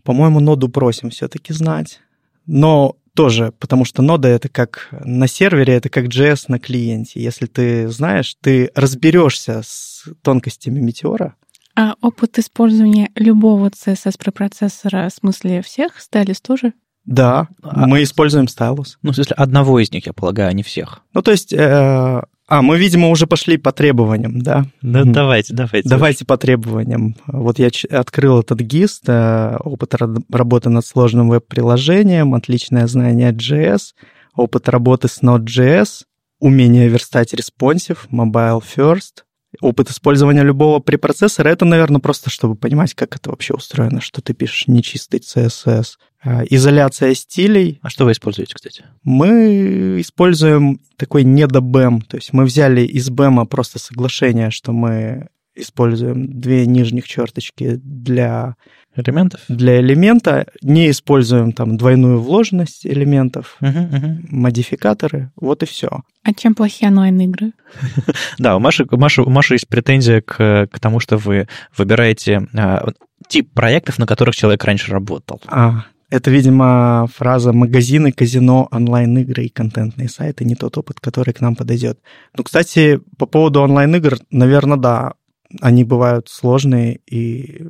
По-моему, 0.04 0.40
ноду 0.40 0.70
просим 0.70 1.10
все-таки 1.10 1.54
знать. 1.54 2.02
Но 2.46 2.98
тоже, 3.14 3.54
потому 3.60 3.86
что 3.86 4.02
нода 4.02 4.28
это 4.28 4.50
как 4.50 4.88
на 4.92 5.28
сервере, 5.28 5.74
это 5.74 5.90
как 5.90 6.06
JS 6.06 6.46
на 6.48 6.60
клиенте. 6.60 7.22
Если 7.22 7.46
ты 7.46 7.88
знаешь, 7.90 8.36
ты 8.42 8.72
разберешься 8.74 9.62
с 9.64 10.06
тонкостями 10.22 10.80
метеора, 10.80 11.36
а 11.76 11.96
опыт 12.02 12.38
использования 12.40 13.10
любого 13.16 13.70
CSS-препроцессора, 13.70 15.10
в 15.10 15.14
смысле 15.14 15.62
всех, 15.62 15.94
Stylus 16.00 16.38
тоже? 16.42 16.74
Да, 17.06 17.48
А- 17.64 17.88
мы 17.88 18.04
используем 18.04 18.48
стайлус. 18.48 19.00
Ну, 19.02 19.12
в 19.12 19.16
смысле, 19.16 19.34
одного 19.36 19.80
из 19.80 19.92
них, 19.92 20.06
я 20.06 20.14
полагаю, 20.14 20.50
а 20.50 20.54
не 20.54 20.62
всех. 20.64 21.02
Ну, 21.14 21.22
то 21.24 21.32
есть, 21.32 21.52
э, 21.52 22.22
а, 22.48 22.62
мы, 22.62 22.78
видимо, 22.78 23.10
уже 23.10 23.26
пошли 23.26 23.58
по 23.58 23.72
требованиям, 23.72 24.42
да? 24.42 24.66
Да, 24.84 25.02
Мгм. 25.02 25.12
давайте, 25.12 25.54
давайте. 25.54 25.90
Давайте 25.90 26.26
по 26.26 26.38
требованиям. 26.38 27.16
Вот 27.26 27.58
я 27.58 27.70
открыл 27.90 28.42
этот 28.42 28.60
ГИСТ, 28.60 29.04
э, 29.08 29.58
опыт 29.64 29.96
работы 30.30 30.70
над 30.70 30.86
сложным 30.86 31.30
веб-приложением, 31.30 32.36
отличное 32.36 32.86
знание 32.86 33.32
JS, 33.32 33.96
опыт 34.36 34.70
работы 34.70 35.08
с 35.08 35.22
Node.js, 35.24 36.04
умение 36.40 36.88
верстать 36.88 37.34
responsive, 37.34 37.98
mobile 38.12 38.62
first, 38.76 39.24
опыт 39.62 39.90
использования 39.90 40.44
любого 40.44 40.80
препроцессора. 40.80 41.50
Это, 41.50 41.66
наверное, 41.66 42.02
просто 42.02 42.30
чтобы 42.30 42.56
понимать, 42.56 42.94
как 42.94 43.16
это 43.16 43.30
вообще 43.30 43.54
устроено, 43.54 44.02
что 44.02 44.22
ты 44.22 44.34
пишешь 44.34 44.68
нечистый 44.68 45.20
CSS. 45.22 45.98
Э, 46.24 46.44
Изоляция 46.50 47.14
стилей, 47.14 47.80
А 47.82 47.90
что 47.90 48.06
вы 48.06 48.12
используете, 48.12 48.54
кстати? 48.56 48.84
мы 49.04 50.02
используем 50.02 50.80
такой 50.98 51.24
недобэм, 51.24 52.02
то 52.02 52.18
есть 52.18 52.34
мы 52.34 52.44
взяли 52.46 52.82
из 52.82 53.10
бэма 53.10 53.46
просто 53.46 53.80
соглашение, 53.80 54.52
что 54.52 54.72
мы 54.74 55.30
используем 55.56 56.40
две 56.40 56.66
нижних 56.66 57.08
черточки 57.08 57.76
для, 57.84 58.56
Элементов? 58.96 59.42
для 59.48 59.80
элемента, 59.80 60.48
не 60.62 60.90
используем 60.90 61.54
там 61.54 61.78
двойную 61.78 62.20
вложенность 62.20 62.86
элементов, 62.86 63.56
Мгм, 63.62 63.80
мгм. 63.80 64.26
модификаторы, 64.30 65.32
вот 65.36 65.64
и 65.64 65.66
все. 65.66 66.02
А 66.24 66.34
чем 66.34 66.56
плохие 66.56 66.90
онлайн-игры? 66.92 67.54
Да, 68.38 68.56
у 68.56 68.60
Маши, 68.60 68.86
у 68.90 68.98
Маши, 68.98 69.22
у 69.22 69.30
Маши 69.30 69.56
есть 69.56 69.68
претензия 69.68 70.22
к, 70.22 70.68
к 70.72 70.80
тому, 70.80 71.00
что 71.00 71.18
вы 71.18 71.48
выбираете 71.78 72.48
а, 72.54 72.90
тип 73.28 73.54
проектов, 73.54 73.98
на 73.98 74.06
которых 74.06 74.36
человек 74.36 74.64
раньше 74.66 74.92
работал. 74.92 75.42
А, 75.48 75.86
это, 76.10 76.30
видимо, 76.30 77.08
фраза 77.16 77.54
«магазины, 77.54 78.12
казино, 78.12 78.68
онлайн-игры 78.72 79.46
и 79.46 79.50
контентные 79.50 80.10
сайты» 80.10 80.44
не 80.44 80.56
тот 80.56 80.78
опыт, 80.78 81.00
который 81.00 81.34
к 81.34 81.40
нам 81.40 81.56
подойдет. 81.56 82.00
Ну, 82.38 82.44
кстати, 82.44 83.00
по 83.18 83.26
поводу 83.26 83.62
онлайн-игр, 83.62 84.18
наверное, 84.30 84.78
да, 84.78 85.14
они 85.62 85.86
бывают 85.86 86.28
сложные 86.30 87.00
и, 87.10 87.68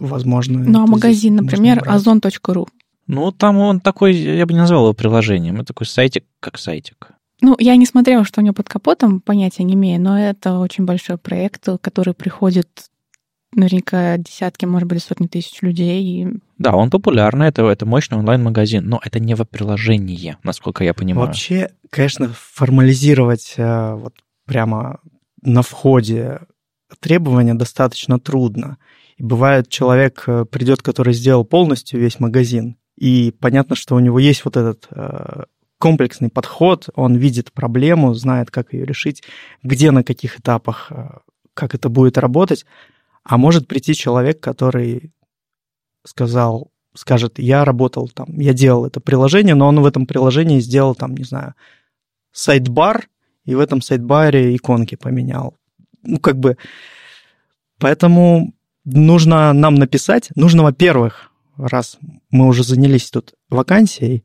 возможно... 0.00 0.58
Ну, 0.58 0.82
а 0.82 0.86
магазин, 0.86 1.36
например, 1.36 1.82
ozon.ru. 1.86 2.66
Ну, 3.06 3.32
там 3.32 3.58
он 3.58 3.80
такой, 3.80 4.14
я 4.14 4.46
бы 4.46 4.52
не 4.52 4.60
назвал 4.60 4.84
его 4.84 4.94
приложением, 4.94 5.56
это 5.56 5.66
такой 5.66 5.86
сайтик, 5.86 6.24
как 6.40 6.58
сайтик. 6.58 7.12
Ну, 7.40 7.56
я 7.58 7.76
не 7.76 7.86
смотрела, 7.86 8.24
что 8.24 8.40
у 8.40 8.44
него 8.44 8.54
под 8.54 8.68
капотом, 8.68 9.20
понятия 9.20 9.64
не 9.64 9.74
имею, 9.74 10.00
но 10.00 10.18
это 10.18 10.58
очень 10.58 10.84
большой 10.84 11.16
проект, 11.16 11.68
который 11.80 12.14
приходит 12.14 12.68
наверняка 13.54 14.16
десятки, 14.16 14.64
может 14.64 14.88
быть, 14.88 15.02
сотни 15.02 15.26
тысяч 15.26 15.60
людей. 15.62 16.04
И 16.04 16.28
Да, 16.58 16.76
он 16.76 16.90
популярный, 16.90 17.48
это, 17.48 17.66
это 17.66 17.86
мощный 17.86 18.18
онлайн-магазин, 18.18 18.86
но 18.86 19.00
это 19.04 19.18
не 19.18 19.34
веб-приложение, 19.34 20.36
насколько 20.42 20.84
я 20.84 20.94
понимаю. 20.94 21.26
Вообще, 21.26 21.70
конечно, 21.90 22.32
формализировать 22.32 23.54
э, 23.56 23.94
вот 23.94 24.14
прямо 24.46 25.00
на 25.42 25.62
входе 25.62 26.40
требования 27.00 27.54
достаточно 27.54 28.18
трудно. 28.18 28.78
И 29.20 29.22
бывает, 29.22 29.68
человек 29.68 30.24
э, 30.26 30.46
придет, 30.46 30.80
который 30.80 31.12
сделал 31.12 31.44
полностью 31.44 32.00
весь 32.00 32.20
магазин, 32.20 32.78
и 32.96 33.34
понятно, 33.38 33.76
что 33.76 33.94
у 33.94 33.98
него 33.98 34.18
есть 34.18 34.46
вот 34.46 34.56
этот 34.56 34.86
э, 34.90 35.42
комплексный 35.76 36.30
подход, 36.30 36.88
он 36.94 37.16
видит 37.16 37.52
проблему, 37.52 38.14
знает, 38.14 38.50
как 38.50 38.72
ее 38.72 38.86
решить, 38.86 39.22
где, 39.62 39.90
на 39.90 40.04
каких 40.04 40.40
этапах, 40.40 40.86
э, 40.90 41.18
как 41.52 41.74
это 41.74 41.90
будет 41.90 42.16
работать. 42.16 42.64
А 43.22 43.36
может 43.36 43.68
прийти 43.68 43.94
человек, 43.94 44.40
который 44.40 45.12
сказал, 46.06 46.70
скажет, 46.94 47.38
я 47.38 47.66
работал 47.66 48.08
там, 48.08 48.40
я 48.40 48.54
делал 48.54 48.86
это 48.86 49.00
приложение, 49.00 49.54
но 49.54 49.68
он 49.68 49.80
в 49.80 49.84
этом 49.84 50.06
приложении 50.06 50.60
сделал 50.60 50.94
там, 50.94 51.14
не 51.14 51.24
знаю, 51.24 51.52
сайт-бар, 52.32 53.06
и 53.44 53.54
в 53.54 53.60
этом 53.60 53.82
сайт-баре 53.82 54.56
иконки 54.56 54.94
поменял. 54.94 55.58
Ну, 56.04 56.18
как 56.18 56.38
бы, 56.38 56.56
поэтому 57.78 58.54
нужно 58.92 59.52
нам 59.52 59.74
написать, 59.74 60.28
нужно, 60.34 60.62
во-первых, 60.62 61.30
раз 61.56 61.98
мы 62.30 62.46
уже 62.46 62.62
занялись 62.64 63.10
тут 63.10 63.34
вакансией, 63.48 64.24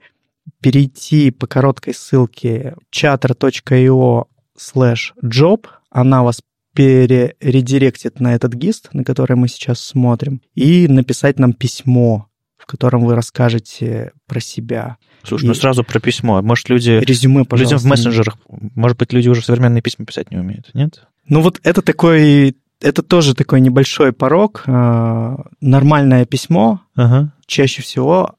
перейти 0.61 1.31
по 1.31 1.47
короткой 1.47 1.93
ссылке 1.93 2.75
chatter.io 2.93 4.25
slash 4.57 5.11
job, 5.23 5.65
она 5.89 6.23
вас 6.23 6.41
перередиректит 6.73 8.19
на 8.19 8.35
этот 8.35 8.53
гист, 8.53 8.89
на 8.93 9.03
который 9.03 9.35
мы 9.35 9.47
сейчас 9.47 9.79
смотрим, 9.79 10.41
и 10.55 10.87
написать 10.87 11.39
нам 11.39 11.53
письмо, 11.53 12.27
в 12.57 12.65
котором 12.65 13.05
вы 13.05 13.15
расскажете 13.15 14.11
про 14.27 14.39
себя. 14.39 14.97
Слушай, 15.23 15.45
ну 15.45 15.51
И- 15.53 15.55
сразу 15.55 15.83
про 15.83 15.99
письмо. 15.99 16.41
Может, 16.41 16.69
люди... 16.69 16.91
Резюме, 16.91 17.39
Людям 17.39 17.45
пожалуйста. 17.47 17.77
в 17.79 17.85
мессенджерах, 17.85 18.37
может 18.75 18.97
быть, 18.97 19.13
люди 19.13 19.29
уже 19.29 19.41
современные 19.41 19.81
письма 19.81 20.05
писать 20.05 20.31
не 20.31 20.37
умеют, 20.37 20.69
нет? 20.73 21.07
Ну 21.27 21.41
вот 21.41 21.59
это 21.63 21.81
такой, 21.81 22.55
это 22.85 23.01
тоже 23.01 23.33
такой 23.33 23.61
небольшой 23.61 24.13
порог. 24.13 24.63
Э, 24.67 25.37
Нормальное 25.59 26.25
письмо 26.25 26.81
Ага. 26.95 27.33
чаще 27.47 27.81
всего 27.81 28.35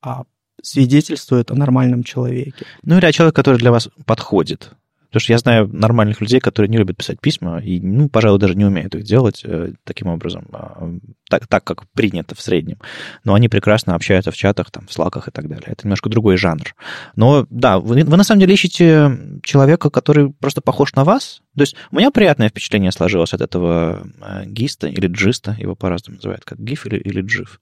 а, 0.00 0.22
свидетельствует 0.62 1.50
о 1.50 1.54
нормальном 1.54 2.04
человеке. 2.04 2.64
Ну 2.84 2.98
или 2.98 3.06
о 3.06 3.12
человеке, 3.12 3.34
который 3.34 3.58
для 3.58 3.72
вас 3.72 3.88
подходит. 4.06 4.72
Потому 5.12 5.24
что 5.24 5.32
я 5.34 5.38
знаю 5.38 5.68
нормальных 5.70 6.22
людей, 6.22 6.40
которые 6.40 6.70
не 6.70 6.78
любят 6.78 6.96
писать 6.96 7.20
письма 7.20 7.60
и, 7.60 7.78
ну, 7.80 8.08
пожалуй, 8.08 8.38
даже 8.38 8.54
не 8.54 8.64
умеют 8.64 8.94
их 8.94 9.02
делать 9.04 9.42
э, 9.44 9.74
таким 9.84 10.08
образом, 10.08 10.48
а, 10.54 10.88
так, 11.28 11.46
так, 11.46 11.64
как 11.64 11.86
принято 11.90 12.34
в 12.34 12.40
среднем. 12.40 12.78
Но 13.22 13.34
они 13.34 13.50
прекрасно 13.50 13.94
общаются 13.94 14.30
в 14.30 14.36
чатах, 14.36 14.70
там, 14.70 14.86
в 14.86 14.92
слаках 14.92 15.28
и 15.28 15.30
так 15.30 15.48
далее. 15.48 15.66
Это 15.66 15.84
немножко 15.84 16.08
другой 16.08 16.38
жанр. 16.38 16.74
Но 17.14 17.46
да, 17.50 17.78
вы, 17.78 18.04
вы 18.04 18.16
на 18.16 18.24
самом 18.24 18.40
деле 18.40 18.54
ищете 18.54 19.38
человека, 19.42 19.90
который 19.90 20.32
просто 20.32 20.62
похож 20.62 20.94
на 20.94 21.04
вас. 21.04 21.42
То 21.56 21.60
есть 21.60 21.76
у 21.90 21.96
меня 21.96 22.10
приятное 22.10 22.48
впечатление 22.48 22.90
сложилось 22.90 23.34
от 23.34 23.42
этого 23.42 24.06
э, 24.22 24.46
гиста 24.46 24.88
или 24.88 25.08
джиста, 25.08 25.54
его 25.58 25.76
по-разному 25.76 26.16
называют, 26.16 26.46
как 26.46 26.58
гиф 26.58 26.86
или, 26.86 26.96
или 26.96 27.20
джив. 27.20 27.60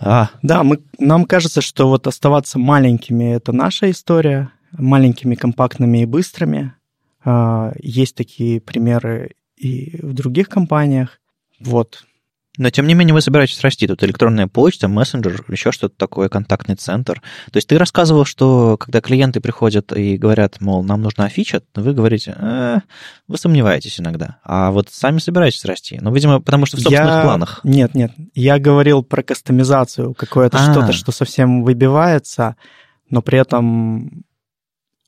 А, 0.00 0.30
Да, 0.42 0.62
мы, 0.62 0.78
нам 1.00 1.24
кажется, 1.24 1.60
что 1.60 1.88
вот 1.88 2.06
оставаться 2.06 2.56
маленькими– 2.56 3.34
это 3.36 3.50
наша 3.50 3.90
история, 3.90 4.52
маленькими, 4.78 5.34
компактными 5.34 5.98
и 6.02 6.06
быстрыми. 6.06 6.72
А, 7.24 7.72
Есть 7.80 8.14
такие 8.14 8.60
примеры 8.60 9.32
и 9.56 9.98
в 10.02 10.12
других 10.14 10.48
компаниях. 10.48 11.20
Вот. 11.60 12.04
Но, 12.60 12.70
тем 12.70 12.88
не 12.88 12.94
менее, 12.94 13.14
вы 13.14 13.20
собираетесь 13.20 13.60
расти. 13.60 13.86
Тут 13.86 14.02
электронная 14.02 14.48
почта, 14.48 14.88
мессенджер, 14.88 15.44
еще 15.48 15.70
что-то 15.70 15.94
такое, 15.96 16.28
контактный 16.28 16.74
центр. 16.74 17.22
То 17.52 17.56
есть 17.56 17.68
ты 17.68 17.78
рассказывал, 17.78 18.24
что 18.24 18.76
когда 18.76 19.00
клиенты 19.00 19.40
приходят 19.40 19.92
и 19.96 20.16
говорят, 20.16 20.60
мол, 20.60 20.82
нам 20.82 21.00
нужна 21.02 21.28
фича, 21.28 21.62
вы 21.76 21.92
говорите, 21.94 22.34
«Э, 22.36 22.80
вы 23.28 23.38
сомневаетесь 23.38 24.00
иногда. 24.00 24.38
А 24.42 24.72
вот 24.72 24.88
сами 24.90 25.18
собираетесь 25.18 25.64
расти. 25.64 25.98
Ну, 26.00 26.12
видимо, 26.12 26.40
потому 26.40 26.66
что 26.66 26.76
в 26.78 26.80
собственных 26.80 27.08
Я- 27.14 27.22
планах. 27.22 27.60
Нет, 27.62 27.94
нет. 27.94 28.10
Я 28.34 28.58
говорил 28.58 29.04
про 29.04 29.22
кастомизацию, 29.22 30.14
какое-то 30.14 30.58
А. 30.58 30.72
что-то, 30.72 30.92
что 30.92 31.12
совсем 31.12 31.62
выбивается, 31.62 32.56
но 33.08 33.22
при 33.22 33.38
этом 33.38 34.24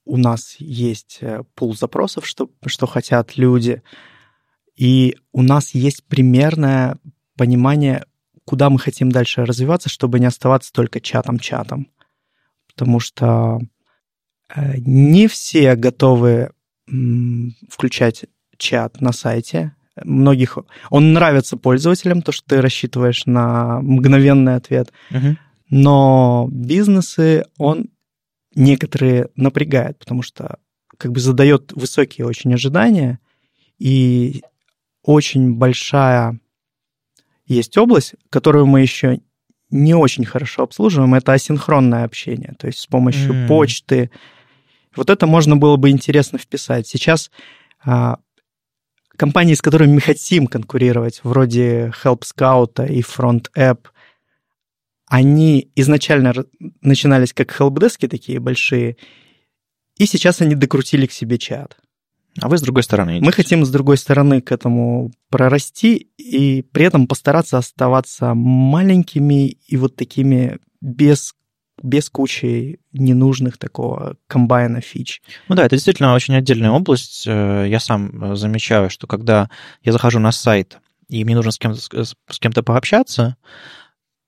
у 0.05 0.17
нас 0.17 0.57
есть 0.59 1.19
э, 1.21 1.43
пул 1.55 1.77
запросов, 1.77 2.27
что, 2.27 2.51
что 2.67 2.87
хотят 2.87 3.37
люди, 3.37 3.83
и 4.77 5.17
у 5.33 5.43
нас 5.43 5.75
есть 5.75 6.05
примерное 6.05 6.97
понимание, 7.37 8.05
куда 8.45 8.71
мы 8.71 8.79
хотим 8.79 9.13
дальше 9.13 9.45
развиваться, 9.45 9.89
чтобы 9.89 10.19
не 10.19 10.27
оставаться 10.27 10.73
только 10.73 11.01
чатом-чатом. 11.01 11.89
Потому 12.67 12.99
что 13.01 13.61
э, 14.55 14.79
не 14.79 15.29
все 15.29 15.75
готовы 15.77 16.51
включать 17.69 18.25
чат 18.57 19.01
на 19.01 19.13
сайте. 19.13 19.75
Многих 20.03 20.59
он 20.89 21.13
нравится 21.13 21.57
пользователям, 21.57 22.23
то, 22.23 22.33
что 22.33 22.47
ты 22.49 22.61
рассчитываешь 22.61 23.27
на 23.27 23.81
мгновенный 23.81 24.57
ответ, 24.57 24.93
Мгм. 25.11 25.39
но 25.69 26.49
бизнесы 26.51 27.45
он 27.59 27.91
некоторые 28.55 29.29
напрягает, 29.37 29.99
потому 29.99 30.23
что 30.23 30.59
как 30.97 31.13
бы 31.13 31.21
задает 31.21 31.73
высокие 31.73 32.27
очень 32.27 32.53
ожидания, 32.53 33.21
и 33.79 34.43
очень 35.03 35.55
большая 35.55 36.39
есть 37.47 37.77
область, 37.79 38.15
которую 38.29 38.67
мы 38.67 38.81
еще 38.81 39.21
не 39.71 39.95
очень 39.95 40.25
хорошо 40.25 40.65
обслуживаем, 40.65 41.15
это 41.15 41.33
асинхронное 41.33 42.05
общение, 42.05 42.55
то 42.59 42.67
есть 42.67 42.81
с 42.81 42.87
помощью 42.87 43.33
М. 43.33 43.49
почты. 43.49 44.11
Вот 44.97 45.11
это 45.11 45.27
можно 45.27 45.57
было 45.57 45.77
бы 45.77 45.91
интересно 45.91 46.39
вписать. 46.39 46.87
Сейчас 46.87 47.31
а, 47.85 48.19
компании, 49.17 49.55
с 49.55 49.63
которыми 49.63 49.95
мы 49.95 50.01
хотим 50.01 50.47
конкурировать, 50.47 51.21
вроде 51.23 51.93
Help 52.05 52.23
Scout 52.23 52.87
и 52.89 53.01
Front 53.01 53.47
App, 53.57 53.87
они 55.11 55.71
изначально 55.75 56.33
начинались 56.81 57.35
как 57.35 57.51
helpdesk 57.61 58.07
такие 58.09 58.39
большие, 58.39 58.97
и 59.99 60.07
сейчас 60.07 60.41
они 60.41 60.55
докрутили 60.55 61.07
к 61.07 61.13
себе 61.13 61.37
чат. 61.37 61.77
А 62.41 62.49
вы 62.49 62.57
с 62.57 62.63
другой 62.63 62.85
стороны 62.85 63.17
идете. 63.17 63.27
Мы 63.27 63.33
хотим 63.33 63.65
с 63.65 63.71
другой 63.71 63.99
стороны 63.99 64.41
к 64.41 64.53
этому 64.53 65.11
прорасти 65.29 66.09
и 66.17 66.63
при 66.63 66.85
этом 66.85 67.09
постараться 67.09 67.59
оставаться 67.59 68.35
маленькими 68.35 69.49
и 69.49 69.77
вот 69.77 69.97
такими 69.97 70.59
без 70.81 71.35
без 71.83 72.11
кучи 72.11 72.79
ненужных 72.93 73.57
такого 73.57 74.17
комбайна 74.27 74.81
фич. 74.83 75.23
Ну 75.49 75.57
да, 75.57 75.65
это 75.65 75.77
действительно 75.77 76.15
очень 76.15 76.37
отдельная 76.37 76.71
область. 76.71 77.25
Э, 77.27 77.65
я 77.67 77.81
сам 77.81 78.37
замечаю, 78.37 78.91
что 78.91 79.07
когда 79.07 79.49
я 79.83 79.93
захожу 79.93 80.19
на 80.19 80.31
сайт, 80.31 80.79
и 81.09 81.25
мне 81.25 81.35
нужно 81.35 81.51
с 81.53 81.59
кем-то, 81.59 82.05
с 82.05 82.39
кем-то 82.39 82.63
пообщаться, 82.63 83.37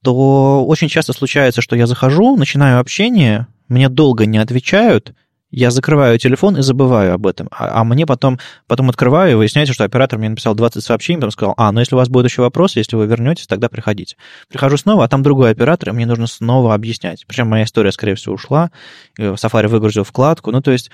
то 0.02 0.64
очень 0.66 0.88
часто 0.88 1.12
случается, 1.12 1.62
что 1.62 1.76
я 1.76 1.86
захожу, 1.86 2.36
начинаю 2.36 2.80
общение, 2.80 3.46
мне 3.68 3.88
долго 3.88 4.26
не 4.26 4.38
отвечают, 4.38 5.14
я 5.52 5.70
закрываю 5.70 6.18
телефон 6.18 6.56
и 6.56 6.62
забываю 6.62 7.12
об 7.12 7.26
этом. 7.26 7.48
А, 7.50 7.80
а 7.80 7.84
мне 7.84 8.06
потом, 8.06 8.38
потом 8.66 8.88
открываю, 8.88 9.32
и 9.32 9.34
выясняется, 9.34 9.74
что 9.74 9.84
оператор 9.84 10.18
мне 10.18 10.30
написал 10.30 10.54
20 10.54 10.82
сообщений, 10.82 11.18
потом 11.18 11.30
сказал, 11.30 11.54
а, 11.58 11.70
ну 11.72 11.80
если 11.80 11.94
у 11.94 11.98
вас 11.98 12.08
будут 12.08 12.30
еще 12.30 12.40
вопросы, 12.40 12.78
если 12.78 12.96
вы 12.96 13.06
вернетесь, 13.06 13.46
тогда 13.46 13.68
приходите. 13.68 14.16
Прихожу 14.48 14.78
снова, 14.78 15.04
а 15.04 15.08
там 15.08 15.22
другой 15.22 15.50
оператор, 15.50 15.90
и 15.90 15.92
мне 15.92 16.06
нужно 16.06 16.26
снова 16.26 16.72
объяснять. 16.74 17.26
Причем 17.26 17.48
моя 17.48 17.64
история, 17.64 17.92
скорее 17.92 18.14
всего, 18.14 18.34
ушла, 18.34 18.70
Safari 19.18 19.68
выгрузил 19.68 20.04
вкладку. 20.04 20.50
Ну, 20.52 20.62
то 20.62 20.70
есть, 20.70 20.90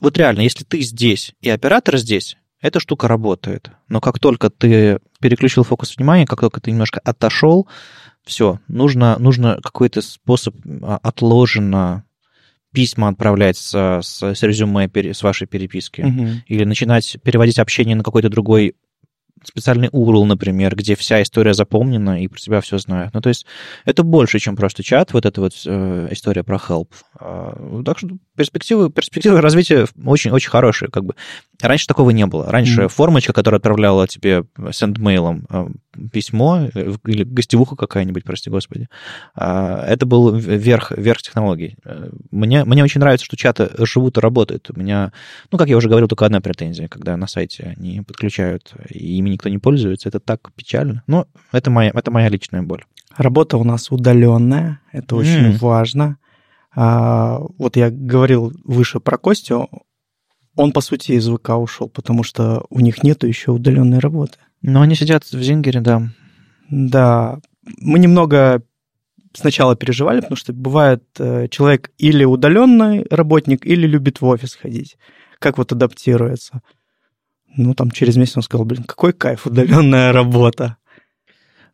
вот 0.00 0.16
реально, 0.18 0.42
если 0.42 0.62
ты 0.64 0.82
здесь 0.82 1.32
и 1.40 1.48
оператор 1.48 1.96
здесь, 1.96 2.36
эта 2.60 2.80
штука 2.80 3.08
работает. 3.08 3.70
Но 3.88 4.00
как 4.00 4.18
только 4.18 4.50
ты 4.50 4.98
переключил 5.20 5.64
фокус 5.64 5.96
внимания, 5.96 6.26
как 6.26 6.40
только 6.40 6.60
ты 6.60 6.70
немножко 6.70 7.00
отошел, 7.02 7.66
все, 8.24 8.60
нужно, 8.68 9.18
нужно 9.18 9.58
какой-то 9.62 10.02
способ 10.02 10.54
а, 10.82 10.98
отложенно 11.02 12.04
письма 12.72 13.08
отправлять 13.08 13.56
с, 13.56 14.00
с, 14.02 14.22
с 14.22 14.42
резюме, 14.42 14.88
с 14.94 15.22
вашей 15.22 15.46
переписки, 15.46 16.02
угу. 16.02 16.28
или 16.46 16.64
начинать 16.64 17.16
переводить 17.22 17.58
общение 17.58 17.96
на 17.96 18.04
какой-то 18.04 18.28
другой 18.28 18.76
специальный 19.44 19.88
URL, 19.88 20.24
например, 20.24 20.76
где 20.76 20.94
вся 20.94 21.22
история 21.22 21.54
запомнена 21.54 22.22
и 22.22 22.28
про 22.28 22.38
тебя 22.38 22.60
все 22.60 22.78
знают. 22.78 23.14
Ну, 23.14 23.20
то 23.20 23.28
есть 23.28 23.46
это 23.84 24.02
больше, 24.02 24.38
чем 24.38 24.56
просто 24.56 24.82
чат, 24.82 25.12
вот 25.12 25.26
эта 25.26 25.40
вот 25.40 25.52
э, 25.66 26.08
история 26.10 26.42
про 26.42 26.56
help. 26.56 26.88
Э, 27.20 27.82
так 27.84 27.98
что 27.98 28.08
перспективы, 28.36 28.90
перспективы 28.90 29.40
развития 29.40 29.86
очень-очень 30.04 30.50
хорошие. 30.50 30.90
Как 30.90 31.04
бы. 31.04 31.14
Раньше 31.60 31.86
такого 31.86 32.10
не 32.10 32.26
было. 32.26 32.50
Раньше 32.50 32.82
mm. 32.82 32.88
формочка, 32.88 33.32
которая 33.32 33.58
отправляла 33.58 34.06
тебе 34.06 34.44
сендмейлом 34.72 35.46
э, 35.50 35.68
письмо 36.12 36.68
э, 36.72 36.92
или 37.06 37.24
гостевуха 37.24 37.76
какая-нибудь, 37.76 38.24
прости 38.24 38.50
господи, 38.50 38.88
э, 39.36 39.84
это 39.86 40.06
был 40.06 40.34
верх, 40.34 40.92
верх 40.92 41.22
технологий. 41.22 41.76
Э, 41.84 42.10
мне, 42.30 42.64
мне 42.64 42.82
очень 42.84 43.00
нравится, 43.00 43.26
что 43.26 43.36
чаты 43.36 43.70
живут 43.84 44.16
и 44.16 44.20
работают. 44.20 44.70
У 44.74 44.78
меня, 44.78 45.12
ну, 45.50 45.58
как 45.58 45.68
я 45.68 45.76
уже 45.76 45.88
говорил, 45.88 46.08
только 46.08 46.26
одна 46.26 46.40
претензия, 46.40 46.88
когда 46.88 47.16
на 47.16 47.26
сайте 47.26 47.74
они 47.76 48.02
подключают, 48.02 48.72
и 48.88 49.20
ими 49.30 49.34
никто 49.34 49.48
не 49.48 49.58
пользуется. 49.58 50.08
Это 50.08 50.20
так 50.20 50.52
печально. 50.54 51.02
Но 51.06 51.26
это 51.52 51.70
моя, 51.70 51.90
это 51.94 52.10
моя 52.10 52.28
личная 52.28 52.62
боль. 52.62 52.84
Работа 53.16 53.56
у 53.56 53.64
нас 53.64 53.90
удаленная, 53.90 54.80
это 54.92 55.14
mm. 55.14 55.18
очень 55.18 55.58
важно. 55.58 56.18
А, 56.74 57.40
вот 57.58 57.76
я 57.76 57.90
говорил 57.90 58.52
выше 58.64 59.00
про 59.00 59.18
Костю, 59.18 59.68
он, 60.56 60.72
по 60.72 60.80
сути, 60.80 61.12
из 61.12 61.28
ВК 61.28 61.50
ушел, 61.50 61.88
потому 61.88 62.22
что 62.22 62.64
у 62.70 62.80
них 62.80 63.02
нету 63.02 63.26
еще 63.26 63.52
удаленной 63.52 63.98
работы. 63.98 64.38
Но 64.62 64.82
они 64.82 64.94
сидят 64.94 65.24
в 65.24 65.42
Зингере, 65.42 65.80
да. 65.80 66.08
Да. 66.68 67.38
Мы 67.78 67.98
немного 67.98 68.62
сначала 69.32 69.76
переживали, 69.76 70.20
потому 70.20 70.36
что 70.36 70.52
бывает 70.52 71.04
э, 71.18 71.48
человек 71.48 71.90
или 71.98 72.24
удаленный 72.24 73.06
работник, 73.10 73.64
или 73.64 73.86
любит 73.86 74.20
в 74.20 74.26
офис 74.26 74.54
ходить. 74.54 74.96
Как 75.38 75.56
вот 75.56 75.72
адаптируется? 75.72 76.62
Ну, 77.56 77.74
там 77.74 77.90
через 77.90 78.16
месяц 78.16 78.36
он 78.36 78.42
сказал, 78.42 78.64
блин, 78.64 78.84
какой 78.84 79.12
кайф, 79.12 79.46
удаленная 79.46 80.12
работа. 80.12 80.76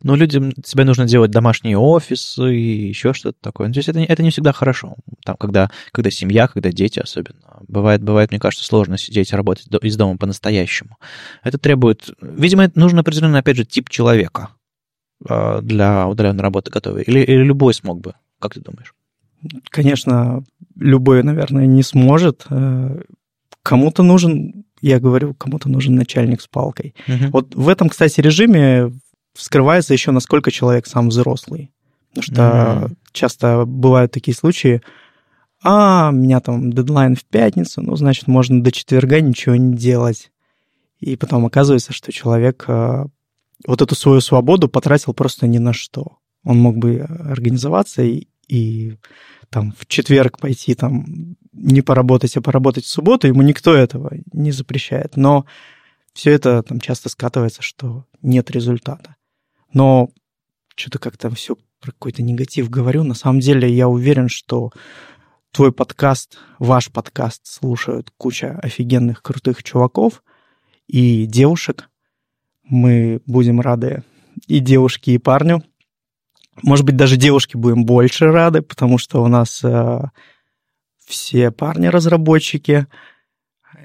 Но 0.03 0.15
людям 0.15 0.51
тебе 0.51 0.83
нужно 0.83 1.05
делать 1.05 1.31
домашние 1.31 1.77
офисы 1.77 2.55
и 2.55 2.87
еще 2.87 3.13
что-то 3.13 3.37
такое. 3.41 3.71
То 3.71 3.79
есть 3.79 3.89
это, 3.89 3.99
это 3.99 4.21
не 4.21 4.29
всегда 4.29 4.53
хорошо. 4.53 4.95
Там, 5.25 5.37
когда, 5.37 5.71
когда 5.91 6.11
семья, 6.11 6.47
когда 6.47 6.71
дети 6.71 6.99
особенно. 6.99 7.39
Бывает, 7.67 8.03
бывает, 8.03 8.29
мне 8.31 8.39
кажется, 8.39 8.65
сложно 8.65 8.97
сидеть 8.97 9.31
и 9.31 9.35
работать 9.35 9.67
из 9.81 9.97
дома 9.97 10.17
по-настоящему. 10.17 10.97
Это 11.43 11.57
требует... 11.57 12.15
Видимо, 12.21 12.65
это 12.65 12.79
нужен 12.79 12.99
определенный, 12.99 13.39
опять 13.39 13.57
же, 13.57 13.65
тип 13.65 13.89
человека 13.89 14.49
а, 15.27 15.61
для 15.61 16.07
удаленной 16.07 16.43
работы 16.43 16.69
готовый. 16.69 17.03
Или, 17.03 17.21
или 17.21 17.43
любой 17.43 17.73
смог 17.73 17.99
бы. 17.99 18.13
Как 18.39 18.53
ты 18.53 18.61
думаешь? 18.61 18.93
Конечно, 19.69 20.43
любой, 20.75 21.23
наверное, 21.23 21.65
не 21.65 21.83
сможет. 21.83 22.45
Э, 22.49 23.01
кому-то 23.63 24.03
нужен, 24.03 24.65
я 24.81 24.99
говорю, 24.99 25.33
кому-то 25.33 25.69
нужен 25.69 25.95
начальник 25.95 26.41
с 26.41 26.47
палкой. 26.47 26.95
Угу. 27.07 27.31
Вот 27.31 27.55
в 27.55 27.69
этом, 27.69 27.89
кстати, 27.89 28.21
режиме 28.21 28.91
вскрывается 29.33 29.93
еще, 29.93 30.11
насколько 30.11 30.51
человек 30.51 30.87
сам 30.87 31.09
взрослый. 31.09 31.71
Потому 32.09 32.23
что 32.23 32.41
mm-hmm. 32.41 32.95
часто 33.11 33.65
бывают 33.65 34.11
такие 34.11 34.35
случаи, 34.35 34.81
а, 35.63 36.09
у 36.11 36.15
меня 36.15 36.39
там 36.39 36.71
дедлайн 36.71 37.15
в 37.15 37.25
пятницу, 37.25 37.81
ну, 37.81 37.95
значит, 37.95 38.27
можно 38.27 38.63
до 38.63 38.71
четверга 38.71 39.21
ничего 39.21 39.55
не 39.55 39.75
делать. 39.75 40.31
И 40.99 41.15
потом 41.15 41.45
оказывается, 41.45 41.93
что 41.93 42.11
человек 42.11 42.65
э, 42.67 43.05
вот 43.67 43.81
эту 43.81 43.93
свою 43.95 44.21
свободу 44.21 44.67
потратил 44.67 45.13
просто 45.13 45.45
ни 45.45 45.59
на 45.59 45.73
что. 45.73 46.17
Он 46.43 46.57
мог 46.57 46.77
бы 46.77 47.01
организоваться 47.01 48.01
и, 48.01 48.27
и 48.47 48.97
там 49.49 49.73
в 49.77 49.85
четверг 49.87 50.39
пойти 50.39 50.75
там 50.75 51.35
не 51.51 51.81
поработать, 51.81 52.37
а 52.37 52.41
поработать 52.41 52.85
в 52.85 52.89
субботу, 52.89 53.27
ему 53.27 53.41
никто 53.41 53.75
этого 53.75 54.11
не 54.31 54.51
запрещает. 54.51 55.17
Но 55.17 55.45
все 56.13 56.31
это 56.31 56.63
там 56.63 56.79
часто 56.79 57.09
скатывается, 57.09 57.61
что 57.61 58.05
нет 58.21 58.49
результата. 58.51 59.15
Но 59.73 60.09
что-то 60.75 60.99
как-то 60.99 61.29
все 61.31 61.55
про 61.79 61.91
какой-то 61.91 62.23
негатив 62.23 62.69
говорю. 62.69 63.03
На 63.03 63.13
самом 63.13 63.39
деле 63.39 63.71
я 63.71 63.87
уверен, 63.87 64.29
что 64.29 64.71
твой 65.51 65.71
подкаст, 65.71 66.37
ваш 66.59 66.91
подкаст 66.91 67.45
слушают 67.45 68.11
куча 68.17 68.59
офигенных, 68.61 69.21
крутых 69.21 69.63
чуваков 69.63 70.23
и 70.87 71.25
девушек. 71.25 71.89
Мы 72.63 73.21
будем 73.25 73.61
рады 73.61 74.03
и 74.47 74.59
девушке, 74.59 75.13
и 75.13 75.17
парню. 75.17 75.63
Может 76.63 76.85
быть, 76.85 76.95
даже 76.95 77.17
девушки 77.17 77.57
будем 77.57 77.85
больше 77.85 78.31
рады, 78.31 78.61
потому 78.61 78.97
что 78.97 79.23
у 79.23 79.27
нас 79.27 79.63
э, 79.63 80.01
все 81.05 81.51
парни-разработчики, 81.51 82.87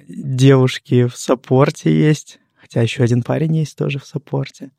девушки 0.09 1.07
в 1.07 1.17
саппорте 1.17 1.95
есть, 1.95 2.39
хотя 2.55 2.83
еще 2.83 3.03
один 3.03 3.23
парень 3.23 3.57
есть 3.57 3.77
тоже 3.77 3.99
в 3.99 4.07
саппорте. 4.07 4.71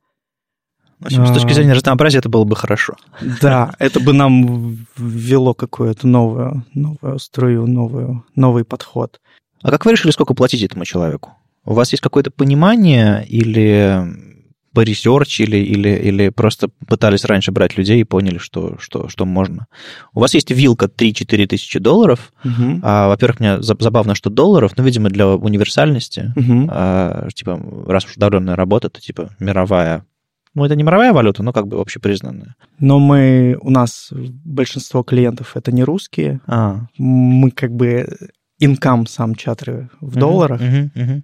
В 0.99 1.05
общем, 1.07 1.25
с 1.25 1.33
точки 1.33 1.51
а. 1.51 1.53
зрения 1.53 1.73
разнообразия 1.73 2.19
это 2.19 2.29
было 2.29 2.45
бы 2.45 2.55
хорошо. 2.55 2.95
Да, 3.41 3.73
это 3.79 3.99
бы 3.99 4.13
нам 4.13 4.85
ввело 4.95 5.53
какую-то 5.53 6.07
новую, 6.07 6.65
новую 6.73 7.19
струю, 7.19 7.67
новую, 7.67 8.25
новый 8.35 8.63
подход. 8.63 9.19
А 9.61 9.69
как 9.69 9.85
вы 9.85 9.91
решили, 9.91 10.11
сколько 10.11 10.33
платить 10.33 10.63
этому 10.63 10.85
человеку? 10.85 11.33
У 11.65 11.73
вас 11.73 11.91
есть 11.91 12.01
какое-то 12.01 12.31
понимание 12.31 13.25
или 13.27 14.01
по 14.73 14.85
research, 14.85 15.39
или, 15.41 15.57
или, 15.57 16.29
просто 16.29 16.69
пытались 16.87 17.25
раньше 17.25 17.51
брать 17.51 17.77
людей 17.77 18.01
и 18.01 18.03
поняли, 18.03 18.37
что, 18.37 18.77
что, 18.79 19.07
что 19.07 19.25
можно? 19.25 19.67
У 20.13 20.19
вас 20.19 20.33
есть 20.33 20.51
вилка 20.51 20.85
3-4 20.85 21.47
тысячи 21.47 21.79
долларов. 21.79 22.33
Угу. 22.43 22.79
А, 22.81 23.07
во-первых, 23.07 23.39
мне 23.39 23.61
забавно, 23.61 24.15
что 24.15 24.29
долларов, 24.29 24.73
ну, 24.77 24.83
видимо, 24.83 25.09
для 25.09 25.27
универсальности, 25.27 26.33
угу. 26.35 26.67
а, 26.69 27.29
типа, 27.33 27.59
раз 27.87 28.05
уж 28.05 28.17
удаленная 28.17 28.55
работа, 28.55 28.89
то, 28.89 28.99
типа, 28.99 29.29
мировая 29.39 30.05
ну, 30.55 30.63
это 30.63 30.75
не 30.75 30.83
мировая 30.83 31.13
валюта, 31.13 31.41
но 31.41 31.51
как 31.51 31.67
бы 31.67 31.79
общепризнанная. 31.79 32.55
Но 32.77 32.99
мы, 32.99 33.57
у 33.59 33.71
нас 33.71 34.09
большинство 34.11 35.01
клиентов 35.01 35.57
это 35.57 35.71
не 35.71 35.83
русские. 35.83 36.41
А. 36.45 36.81
Мы 36.95 37.49
как 37.49 37.71
бы 37.71 38.07
инкам 38.59 39.07
сам 39.07 39.33
чатры 39.33 39.89
в 39.99 40.15
uh 40.15 40.19
долларах. 40.19 40.61
uh 40.61 40.91
uh 40.93 41.23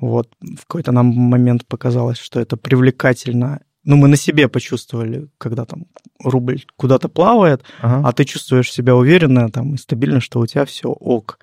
Вот 0.00 0.34
в 0.40 0.66
какой-то 0.66 0.92
нам 0.92 1.06
момент 1.06 1.66
показалось, 1.66 2.18
что 2.18 2.40
это 2.40 2.56
привлекательно. 2.56 3.60
Ну, 3.84 3.96
мы 3.96 4.08
на 4.08 4.16
себе 4.16 4.48
почувствовали, 4.48 5.28
когда 5.38 5.64
там 5.64 5.86
рубль 6.22 6.64
куда-то 6.76 7.08
плавает, 7.08 7.62
ага. 7.80 8.08
а 8.08 8.12
ты 8.12 8.24
чувствуешь 8.24 8.72
себя 8.72 8.94
уверенно 8.96 9.50
там 9.50 9.74
и 9.74 9.78
стабильно, 9.78 10.20
что 10.20 10.40
у 10.40 10.46
тебя 10.46 10.64
все 10.64 10.88
ок. 10.88 11.38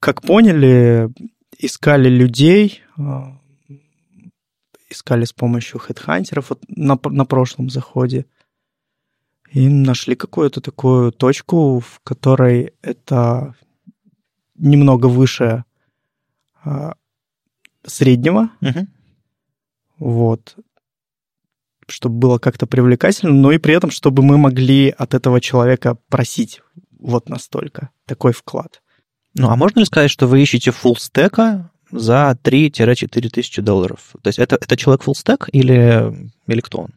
Как 0.00 0.22
поняли, 0.22 1.10
искали 1.58 2.08
людей, 2.08 2.82
а, 2.96 3.38
искали 4.88 5.24
с 5.24 5.32
помощью 5.32 5.80
хедхантеров 5.80 6.50
вот 6.50 6.64
на, 6.68 6.98
на 7.04 7.24
прошлом 7.24 7.70
заходе. 7.70 8.26
И 9.50 9.68
нашли 9.68 10.14
какую-то 10.14 10.60
такую 10.60 11.10
точку, 11.10 11.80
в 11.80 12.00
которой 12.04 12.74
это 12.82 13.54
немного 14.56 15.06
выше 15.06 15.64
а, 16.62 16.94
среднего. 17.88 18.50
Угу. 18.60 18.86
Вот. 19.98 20.56
Чтобы 21.88 22.18
было 22.18 22.38
как-то 22.38 22.66
привлекательно, 22.66 23.32
но 23.32 23.52
и 23.52 23.58
при 23.58 23.74
этом, 23.74 23.90
чтобы 23.90 24.22
мы 24.22 24.38
могли 24.38 24.90
от 24.90 25.14
этого 25.14 25.40
человека 25.40 25.96
просить 26.08 26.60
вот 26.98 27.28
настолько. 27.28 27.90
Такой 28.06 28.32
вклад. 28.32 28.82
Ну, 29.34 29.50
а 29.50 29.56
можно 29.56 29.80
ли 29.80 29.86
сказать, 29.86 30.10
что 30.10 30.26
вы 30.26 30.42
ищете 30.42 30.70
full 30.70 30.98
стека 30.98 31.70
за 31.90 32.36
3-4 32.42 33.28
тысячи 33.30 33.62
долларов. 33.62 34.14
То 34.22 34.28
есть 34.28 34.38
это, 34.38 34.56
это 34.56 34.76
человек 34.76 35.02
stack 35.06 35.48
или, 35.52 36.30
или 36.46 36.60
кто 36.60 36.78
он? 36.82 36.94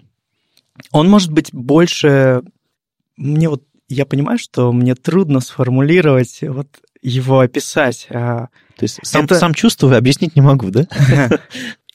Он 0.91 1.09
может 1.09 1.31
быть 1.31 1.53
больше... 1.53 2.41
Мне 3.17 3.49
вот 3.49 3.63
я 3.87 4.05
понимаю, 4.05 4.39
что 4.39 4.71
мне 4.71 4.95
трудно 4.95 5.41
сформулировать, 5.41 6.39
вот 6.41 6.67
его 7.01 7.39
описать. 7.39 8.07
То 8.81 8.85
есть 8.85 8.99
сам, 9.03 9.25
это... 9.25 9.37
сам 9.37 9.53
чувствую, 9.53 9.95
объяснить 9.95 10.35
не 10.35 10.41
могу, 10.41 10.71
да? 10.71 10.87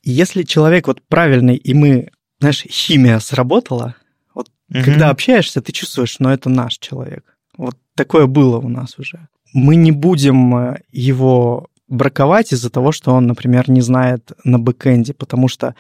Если 0.05 0.45
человек 0.45 0.87
вот 0.87 1.03
правильный, 1.03 1.57
и 1.57 1.75
мы, 1.75 2.11
знаешь, 2.39 2.63
химия 2.63 3.19
сработала, 3.19 3.97
вот 4.33 4.47
угу. 4.71 4.85
когда 4.85 5.11
общаешься, 5.11 5.61
ты 5.61 5.73
чувствуешь, 5.73 6.21
но 6.21 6.33
это 6.33 6.49
наш 6.49 6.79
человек. 6.79 7.25
Вот 7.59 7.77
такое 7.97 8.27
было 8.27 8.59
у 8.59 8.69
нас 8.69 9.01
уже. 9.01 9.27
Мы 9.53 9.75
не 9.75 9.91
будем 9.91 10.57
э, 10.57 10.77
его 10.93 11.71
браковать 11.89 12.53
из-за 12.53 12.71
того, 12.71 12.93
что 12.93 13.13
он, 13.13 13.27
например, 13.27 13.69
не 13.69 13.81
знает 13.81 14.31
на 14.45 14.61
бэкэнде, 14.61 15.13
потому 15.13 15.49
что 15.49 15.75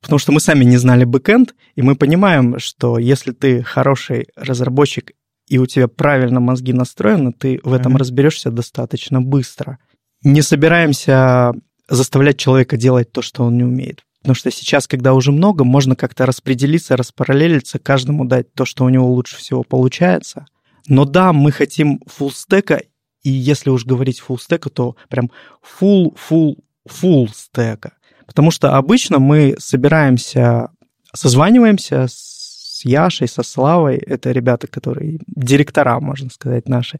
потому 0.00 0.18
что 0.18 0.32
мы 0.32 0.40
сами 0.40 0.64
не 0.64 0.78
знали 0.78 1.04
бэкэнд, 1.04 1.54
и 1.74 1.82
мы 1.82 1.96
понимаем, 1.96 2.58
что 2.60 2.98
если 2.98 3.32
ты 3.32 3.62
хороший 3.62 4.28
разработчик 4.36 5.12
и 5.48 5.58
у 5.58 5.66
тебя 5.66 5.86
правильно 5.86 6.40
мозги 6.40 6.72
настроены, 6.72 7.32
ты 7.32 7.60
в 7.62 7.74
этом 7.74 7.94
mm-hmm. 7.94 7.98
разберешься 7.98 8.50
достаточно 8.50 9.20
быстро. 9.20 9.78
Не 10.26 10.42
собираемся 10.42 11.52
заставлять 11.88 12.36
человека 12.36 12.76
делать 12.76 13.12
то, 13.12 13.22
что 13.22 13.44
он 13.44 13.56
не 13.56 13.62
умеет. 13.62 14.04
Потому 14.22 14.34
что 14.34 14.50
сейчас, 14.50 14.88
когда 14.88 15.14
уже 15.14 15.30
много, 15.30 15.62
можно 15.62 15.94
как-то 15.94 16.26
распределиться, 16.26 16.96
распараллелиться, 16.96 17.78
каждому 17.78 18.24
дать 18.24 18.52
то, 18.52 18.64
что 18.64 18.84
у 18.84 18.88
него 18.88 19.06
лучше 19.06 19.36
всего 19.36 19.62
получается. 19.62 20.46
Но 20.88 21.04
да, 21.04 21.32
мы 21.32 21.52
хотим 21.52 22.00
фуллстека, 22.08 22.82
и 23.22 23.30
если 23.30 23.70
уж 23.70 23.84
говорить 23.84 24.18
фуллстека, 24.18 24.68
то 24.68 24.96
прям 25.08 25.30
full, 25.62 26.16
full, 26.28 26.58
full 26.88 27.28
стека. 27.32 27.92
Потому 28.26 28.50
что 28.50 28.76
обычно 28.76 29.20
мы 29.20 29.54
собираемся, 29.60 30.70
созваниваемся 31.14 32.06
с 32.08 32.84
Яшей, 32.84 33.28
со 33.28 33.44
Славой, 33.44 33.94
это 33.98 34.32
ребята, 34.32 34.66
которые 34.66 35.20
директора, 35.28 36.00
можно 36.00 36.30
сказать, 36.30 36.68
наши. 36.68 36.98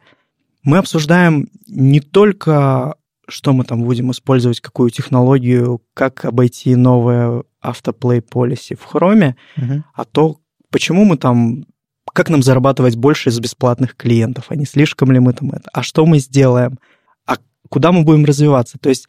Мы 0.62 0.78
обсуждаем 0.78 1.48
не 1.66 1.98
только, 1.98 2.94
что 3.28 3.52
мы 3.52 3.64
там 3.64 3.82
будем 3.82 4.10
использовать, 4.10 4.60
какую 4.60 4.90
технологию, 4.90 5.82
как 5.94 6.24
обойти 6.24 6.76
новое 6.76 7.42
автоплей 7.60 8.20
policy 8.20 8.76
в 8.76 8.84
хроме, 8.84 9.36
угу. 9.56 9.82
а 9.94 10.04
то, 10.04 10.38
почему 10.70 11.04
мы 11.04 11.16
там 11.16 11.66
как 12.12 12.30
нам 12.30 12.42
зарабатывать 12.42 12.96
больше 12.96 13.28
из 13.28 13.38
бесплатных 13.40 13.94
клиентов, 13.94 14.46
а 14.48 14.56
не 14.56 14.64
слишком 14.64 15.12
ли 15.12 15.18
мы 15.18 15.34
там 15.34 15.50
это, 15.50 15.68
а 15.72 15.82
что 15.82 16.06
мы 16.06 16.18
сделаем, 16.18 16.78
а 17.26 17.36
куда 17.68 17.92
мы 17.92 18.04
будем 18.04 18.24
развиваться. 18.24 18.78
То 18.78 18.88
есть 18.88 19.08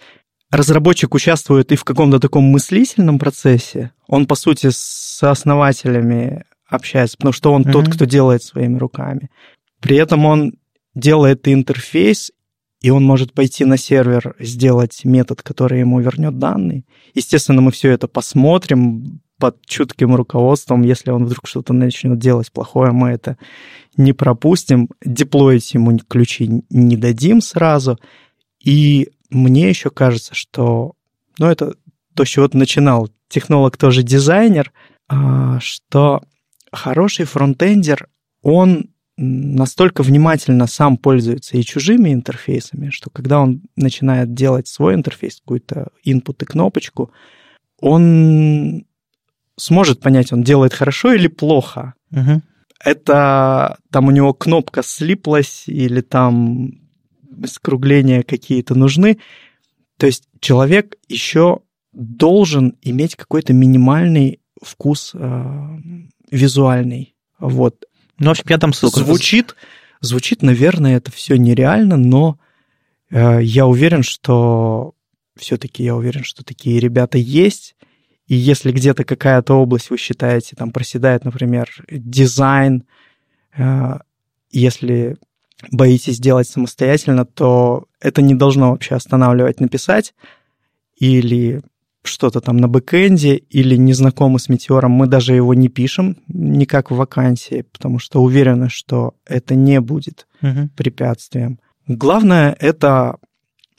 разработчик 0.51 1.13
участвует 1.13 1.71
и 1.71 1.75
в 1.75 1.83
каком-то 1.83 2.19
таком 2.19 2.43
мыслительном 2.45 3.19
процессе, 3.19 3.91
он, 4.07 4.25
по 4.25 4.35
сути, 4.35 4.69
с 4.71 5.23
основателями 5.23 6.43
общается, 6.67 7.17
потому 7.17 7.33
что 7.33 7.53
он 7.53 7.63
mm-hmm. 7.63 7.71
тот, 7.71 7.89
кто 7.89 8.05
делает 8.05 8.43
своими 8.43 8.77
руками. 8.77 9.29
При 9.79 9.95
этом 9.95 10.25
он 10.25 10.53
делает 10.95 11.47
интерфейс, 11.47 12.31
и 12.81 12.89
он 12.89 13.03
может 13.03 13.33
пойти 13.33 13.65
на 13.65 13.77
сервер, 13.77 14.35
сделать 14.39 15.01
метод, 15.03 15.41
который 15.41 15.79
ему 15.79 15.99
вернет 15.99 16.37
данные. 16.37 16.83
Естественно, 17.13 17.61
мы 17.61 17.71
все 17.71 17.91
это 17.91 18.07
посмотрим 18.07 19.21
под 19.39 19.65
чутким 19.65 20.15
руководством. 20.15 20.83
Если 20.83 21.11
он 21.11 21.25
вдруг 21.25 21.47
что-то 21.47 21.73
начнет 21.73 22.19
делать 22.19 22.51
плохое, 22.51 22.91
мы 22.91 23.09
это 23.09 23.37
не 23.95 24.13
пропустим. 24.13 24.89
Деплоить 25.03 25.73
ему 25.73 25.97
ключи 25.99 26.63
не 26.69 26.97
дадим 26.97 27.41
сразу. 27.41 27.99
И 28.63 29.09
мне 29.29 29.69
еще 29.69 29.89
кажется, 29.89 30.35
что, 30.35 30.93
ну, 31.39 31.47
это 31.47 31.75
то, 32.13 32.25
с 32.25 32.29
чего 32.29 32.47
ты 32.47 32.57
начинал, 32.57 33.09
технолог 33.27 33.77
тоже 33.77 34.03
дизайнер, 34.03 34.71
а, 35.07 35.59
что 35.59 36.21
хороший 36.71 37.25
фронтендер, 37.25 38.07
он 38.41 38.89
настолько 39.17 40.03
внимательно 40.03 40.67
сам 40.67 40.97
пользуется 40.97 41.57
и 41.57 41.63
чужими 41.63 42.13
интерфейсами, 42.13 42.91
что 42.91 43.09
когда 43.09 43.39
он 43.39 43.63
начинает 43.75 44.33
делать 44.33 44.67
свой 44.67 44.93
интерфейс, 44.93 45.39
какой-то 45.39 45.87
input 46.05 46.35
и 46.41 46.45
кнопочку, 46.45 47.11
он 47.79 48.85
сможет 49.57 49.99
понять, 49.99 50.31
он 50.31 50.43
делает 50.43 50.73
хорошо 50.73 51.13
или 51.13 51.27
плохо. 51.27 51.95
Угу. 52.11 52.41
Это 52.83 53.77
там 53.91 54.07
у 54.07 54.11
него 54.11 54.33
кнопка 54.33 54.83
слиплась 54.83 55.63
или 55.67 56.01
там 56.01 56.79
скругления 57.45 58.21
какие-то 58.21 58.75
нужны. 58.75 59.17
То 59.97 60.05
есть 60.05 60.29
человек 60.39 60.95
еще 61.07 61.61
должен 61.91 62.75
иметь 62.83 63.15
какой-то 63.15 63.53
минимальный 63.53 64.39
вкус 64.61 65.11
э, 65.15 65.77
визуальный. 66.29 67.15
Вот. 67.39 67.85
Ну, 68.19 68.27
в 68.27 68.31
общем, 68.31 68.45
я 68.49 68.57
там 68.57 68.73
ссылку. 68.73 68.99
Звучит, 68.99 69.55
звучит, 70.01 70.41
наверное, 70.41 70.97
это 70.97 71.11
все 71.11 71.37
нереально, 71.37 71.97
но 71.97 72.39
э, 73.09 73.39
я 73.43 73.67
уверен, 73.67 74.03
что 74.03 74.93
все-таки 75.35 75.83
я 75.83 75.95
уверен, 75.95 76.23
что 76.23 76.43
такие 76.43 76.79
ребята 76.79 77.17
есть. 77.17 77.75
И 78.27 78.35
если 78.35 78.71
где-то 78.71 79.03
какая-то 79.03 79.53
область 79.53 79.89
вы 79.89 79.97
считаете, 79.97 80.55
там 80.55 80.71
проседает, 80.71 81.23
например, 81.23 81.69
дизайн, 81.89 82.83
э, 83.55 83.99
если 84.51 85.17
боитесь 85.71 86.19
делать 86.19 86.47
самостоятельно, 86.47 87.25
то 87.25 87.85
это 87.99 88.21
не 88.21 88.35
должно 88.35 88.71
вообще 88.71 88.95
останавливать 88.95 89.59
написать 89.59 90.13
или 90.95 91.61
что-то 92.03 92.41
там 92.41 92.57
на 92.57 92.67
бэкэнде, 92.67 93.35
или 93.35 93.75
не 93.75 93.93
знакомы 93.93 94.39
с 94.39 94.49
метеором, 94.49 94.91
мы 94.91 95.07
даже 95.07 95.33
его 95.33 95.53
не 95.53 95.67
пишем 95.67 96.17
никак 96.27 96.91
в 96.91 96.95
вакансии, 96.95 97.65
потому 97.71 97.99
что 97.99 98.21
уверены, 98.21 98.69
что 98.69 99.15
это 99.25 99.55
не 99.55 99.81
будет 99.81 100.27
угу. 100.41 100.69
препятствием. 100.75 101.59
Главное— 101.87 102.55
это 102.59 103.17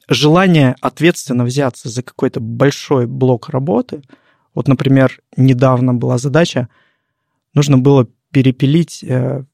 желание 0.09 0.75
ответственно 0.81 1.45
взяться 1.45 1.89
за 1.89 2.03
какой-то 2.03 2.41
большой 2.41 3.07
блок 3.07 3.51
работы. 3.51 4.03
Вот, 4.55 4.69
например, 4.69 5.21
недавно 5.37 5.95
была 5.95 6.19
задача, 6.19 6.69
нужно 7.55 7.79
было 7.79 8.09
перепилить 8.31 9.05
э, 9.05 9.45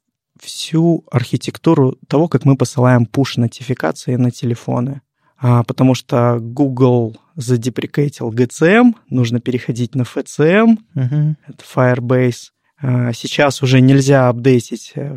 всю 0.40 1.04
архитектуру 1.10 1.96
того, 2.08 2.28
как 2.28 2.44
мы 2.44 2.56
посылаем 2.56 3.04
push-нотификации 3.10 4.16
на 4.16 4.30
телефоны. 4.30 5.02
А, 5.36 5.62
потому 5.64 5.94
что 5.94 6.38
Google 6.40 7.16
задеприкейтил 7.36 8.32
GCM, 8.32 8.94
нужно 9.10 9.40
переходить 9.40 9.94
на 9.94 10.02
FCM, 10.02 10.78
uh-huh. 10.94 11.34
это 11.46 11.64
Firebase. 11.74 12.50
А, 12.80 13.12
сейчас 13.12 13.62
уже 13.62 13.80
нельзя 13.80 14.28
апдейтить 14.28 14.92
э, 14.94 15.16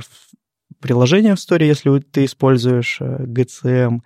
приложение 0.80 1.36
в 1.36 1.40
Store, 1.40 1.64
если 1.64 2.00
ты 2.00 2.26
используешь 2.26 3.00
GCM. 3.02 4.02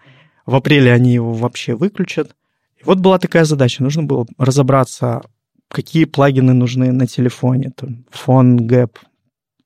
В 0.45 0.55
апреле 0.55 0.91
они 0.91 1.13
его 1.13 1.33
вообще 1.33 1.75
выключат. 1.75 2.35
И 2.79 2.83
вот 2.83 2.99
была 2.99 3.19
такая 3.19 3.45
задача, 3.45 3.83
нужно 3.83 4.03
было 4.03 4.25
разобраться, 4.37 5.21
какие 5.67 6.05
плагины 6.05 6.53
нужны 6.53 6.91
на 6.91 7.07
телефоне. 7.07 7.71
Там, 7.75 8.05
PhoneGap, 8.11 8.95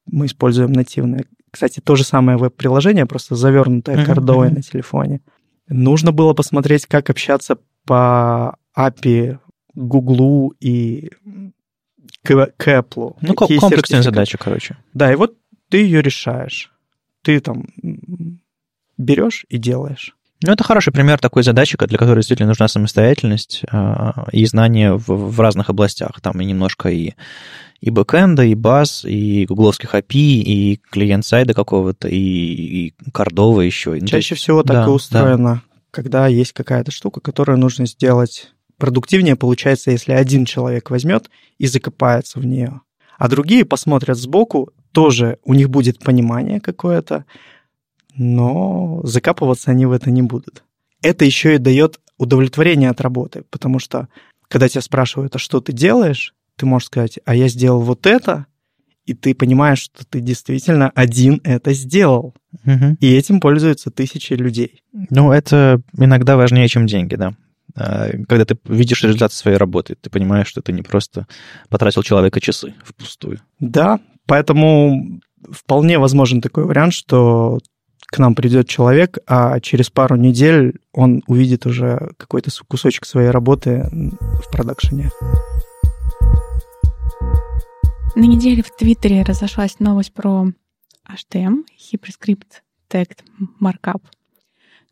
мы 0.05 0.25
используем 0.25 0.73
нативное. 0.73 1.25
Кстати, 1.49 1.79
то 1.79 1.95
же 1.95 2.03
самое 2.03 2.37
веб-приложение, 2.37 3.05
просто 3.05 3.35
завернутое 3.35 3.97
uh-huh, 3.97 4.05
кордовой 4.05 4.51
на 4.51 4.61
телефоне. 4.61 5.21
Нужно 5.67 6.11
было 6.11 6.33
посмотреть, 6.33 6.85
как 6.85 7.09
общаться 7.09 7.57
по 7.85 8.57
API 8.77 9.39
Гуглу 9.73 10.53
и 10.59 11.09
к, 12.23 12.53
к 12.57 12.67
Apple. 12.67 13.17
Ну, 13.21 13.33
Какие 13.33 13.59
комплексная 13.59 14.01
задача, 14.01 14.37
короче. 14.37 14.77
Да, 14.93 15.11
и 15.11 15.15
вот 15.15 15.35
ты 15.69 15.77
ее 15.77 16.01
решаешь. 16.01 16.71
Ты 17.21 17.39
там 17.39 17.67
берешь 18.97 19.45
и 19.49 19.57
делаешь. 19.57 20.15
Ну, 20.43 20.51
это 20.51 20.63
хороший 20.63 20.91
пример 20.91 21.19
такой 21.19 21.43
задачи, 21.43 21.77
для 21.77 21.97
которой 21.97 22.19
действительно 22.19 22.49
нужна 22.49 22.67
самостоятельность 22.67 23.63
э, 23.71 24.11
и 24.31 24.45
знания 24.45 24.93
в, 24.93 25.07
в 25.07 25.39
разных 25.39 25.69
областях. 25.69 26.19
Там 26.21 26.39
и 26.41 26.45
немножко 26.45 26.89
и, 26.89 27.13
и 27.79 27.89
бэкэнда, 27.89 28.43
и 28.43 28.53
баз, 28.53 29.05
и 29.05 29.45
гугловских 29.45 29.95
API, 29.95 30.41
и 30.41 30.81
клиент-сайда 30.91 31.53
какого-то, 31.53 32.09
и, 32.09 32.17
и 32.17 32.93
кордова 33.11 33.61
еще. 33.61 33.97
Ну, 33.99 34.07
Чаще 34.07 34.35
всего 34.35 34.61
так 34.61 34.75
да, 34.75 34.85
и 34.85 34.89
устроено, 34.89 35.55
да. 35.55 35.61
Когда 35.95 36.27
есть 36.27 36.51
какая-то 36.51 36.91
штука, 36.91 37.21
которую 37.21 37.57
нужно 37.57 37.85
сделать 37.85 38.51
продуктивнее, 38.77 39.37
получается, 39.37 39.91
если 39.91 40.11
один 40.11 40.43
человек 40.43 40.89
возьмет 40.89 41.29
и 41.57 41.67
закопается 41.67 42.37
в 42.37 42.45
нее. 42.45 42.81
А 43.17 43.29
другие 43.29 43.63
посмотрят 43.63 44.17
сбоку, 44.17 44.73
тоже 44.91 45.39
у 45.45 45.53
них 45.53 45.69
будет 45.69 45.99
понимание 45.99 46.59
какое-то, 46.59 47.23
но 48.13 48.99
закапываться 49.05 49.71
они 49.71 49.85
в 49.85 49.93
это 49.93 50.11
не 50.11 50.21
будут. 50.21 50.65
Это 51.01 51.23
еще 51.23 51.55
и 51.55 51.59
дает 51.59 52.01
удовлетворение 52.17 52.89
от 52.89 52.99
работы, 52.99 53.45
потому 53.49 53.79
что 53.79 54.09
когда 54.49 54.67
тебя 54.67 54.81
спрашивают, 54.81 55.37
а 55.37 55.39
что 55.39 55.61
ты 55.61 55.71
делаешь, 55.71 56.33
ты 56.57 56.65
можешь 56.65 56.87
сказать, 56.87 57.19
а 57.23 57.35
я 57.35 57.47
сделал 57.47 57.79
вот 57.79 58.05
это, 58.05 58.47
и 59.05 59.13
ты 59.13 59.35
понимаешь, 59.35 59.79
что 59.79 60.05
ты 60.05 60.19
действительно 60.19 60.91
один 60.95 61.39
это 61.43 61.73
сделал. 61.73 62.33
Угу. 62.65 62.97
И 62.99 63.13
этим 63.13 63.39
пользуются 63.39 63.91
тысячи 63.91 64.33
людей. 64.33 64.81
Ну, 64.91 65.31
это 65.31 65.81
иногда 65.97 66.37
важнее, 66.37 66.67
чем 66.67 66.87
деньги, 66.87 67.15
да. 67.15 67.33
А, 67.75 68.09
когда 68.27 68.45
ты 68.45 68.57
видишь 68.65 69.03
результат 69.03 69.33
своей 69.33 69.57
работы, 69.57 69.95
ты 69.99 70.09
понимаешь, 70.09 70.47
что 70.47 70.61
ты 70.61 70.71
не 70.71 70.81
просто 70.81 71.27
потратил 71.69 72.03
человека 72.03 72.39
часы 72.39 72.73
впустую. 72.83 73.39
Да, 73.59 73.99
поэтому 74.25 75.19
вполне 75.51 75.99
возможен 75.99 76.41
такой 76.41 76.65
вариант, 76.65 76.93
что 76.93 77.59
к 78.07 78.17
нам 78.17 78.33
придет 78.33 78.67
человек, 78.67 79.17
а 79.27 79.59
через 79.59 79.89
пару 79.89 80.15
недель 80.15 80.79
он 80.93 81.21
увидит 81.27 81.65
уже 81.65 82.11
какой-то 82.17 82.49
кусочек 82.67 83.05
своей 83.05 83.29
работы 83.29 83.89
в 83.91 84.51
продакшене. 84.51 85.09
На 88.15 88.23
неделе 88.23 88.63
в 88.63 88.73
Твиттере 88.73 89.23
разошлась 89.23 89.79
новость 89.79 90.13
про 90.13 90.47
HTM, 91.05 91.65
Hyperscript 91.77 92.61
Tagged 92.89 93.19
Markup, 93.59 94.01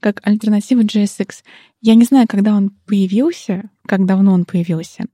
как 0.01 0.19
альтернатива 0.27 0.81
JSX. 0.81 1.35
Я 1.79 1.95
не 1.95 2.03
знаю, 2.03 2.27
когда 2.27 2.53
он 2.53 2.71
появился, 2.85 3.69
как 3.87 4.05
давно 4.05 4.33
он 4.33 4.43
появился, 4.43 5.05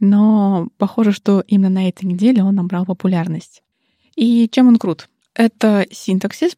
но 0.00 0.70
похоже, 0.76 1.12
что 1.12 1.44
именно 1.46 1.70
на 1.70 1.88
этой 1.88 2.04
неделе 2.04 2.42
он 2.42 2.56
набрал 2.56 2.84
популярность. 2.84 3.62
И 4.16 4.48
чем 4.50 4.66
он 4.66 4.76
крут? 4.76 5.08
Это 5.34 5.86
синтаксис, 5.92 6.56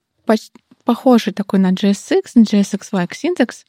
похожий 0.85 1.35
такой 1.35 1.59
на 1.59 1.73
JSX, 1.73 2.23
JSX-like 2.35 3.15
синтакс, 3.15 3.67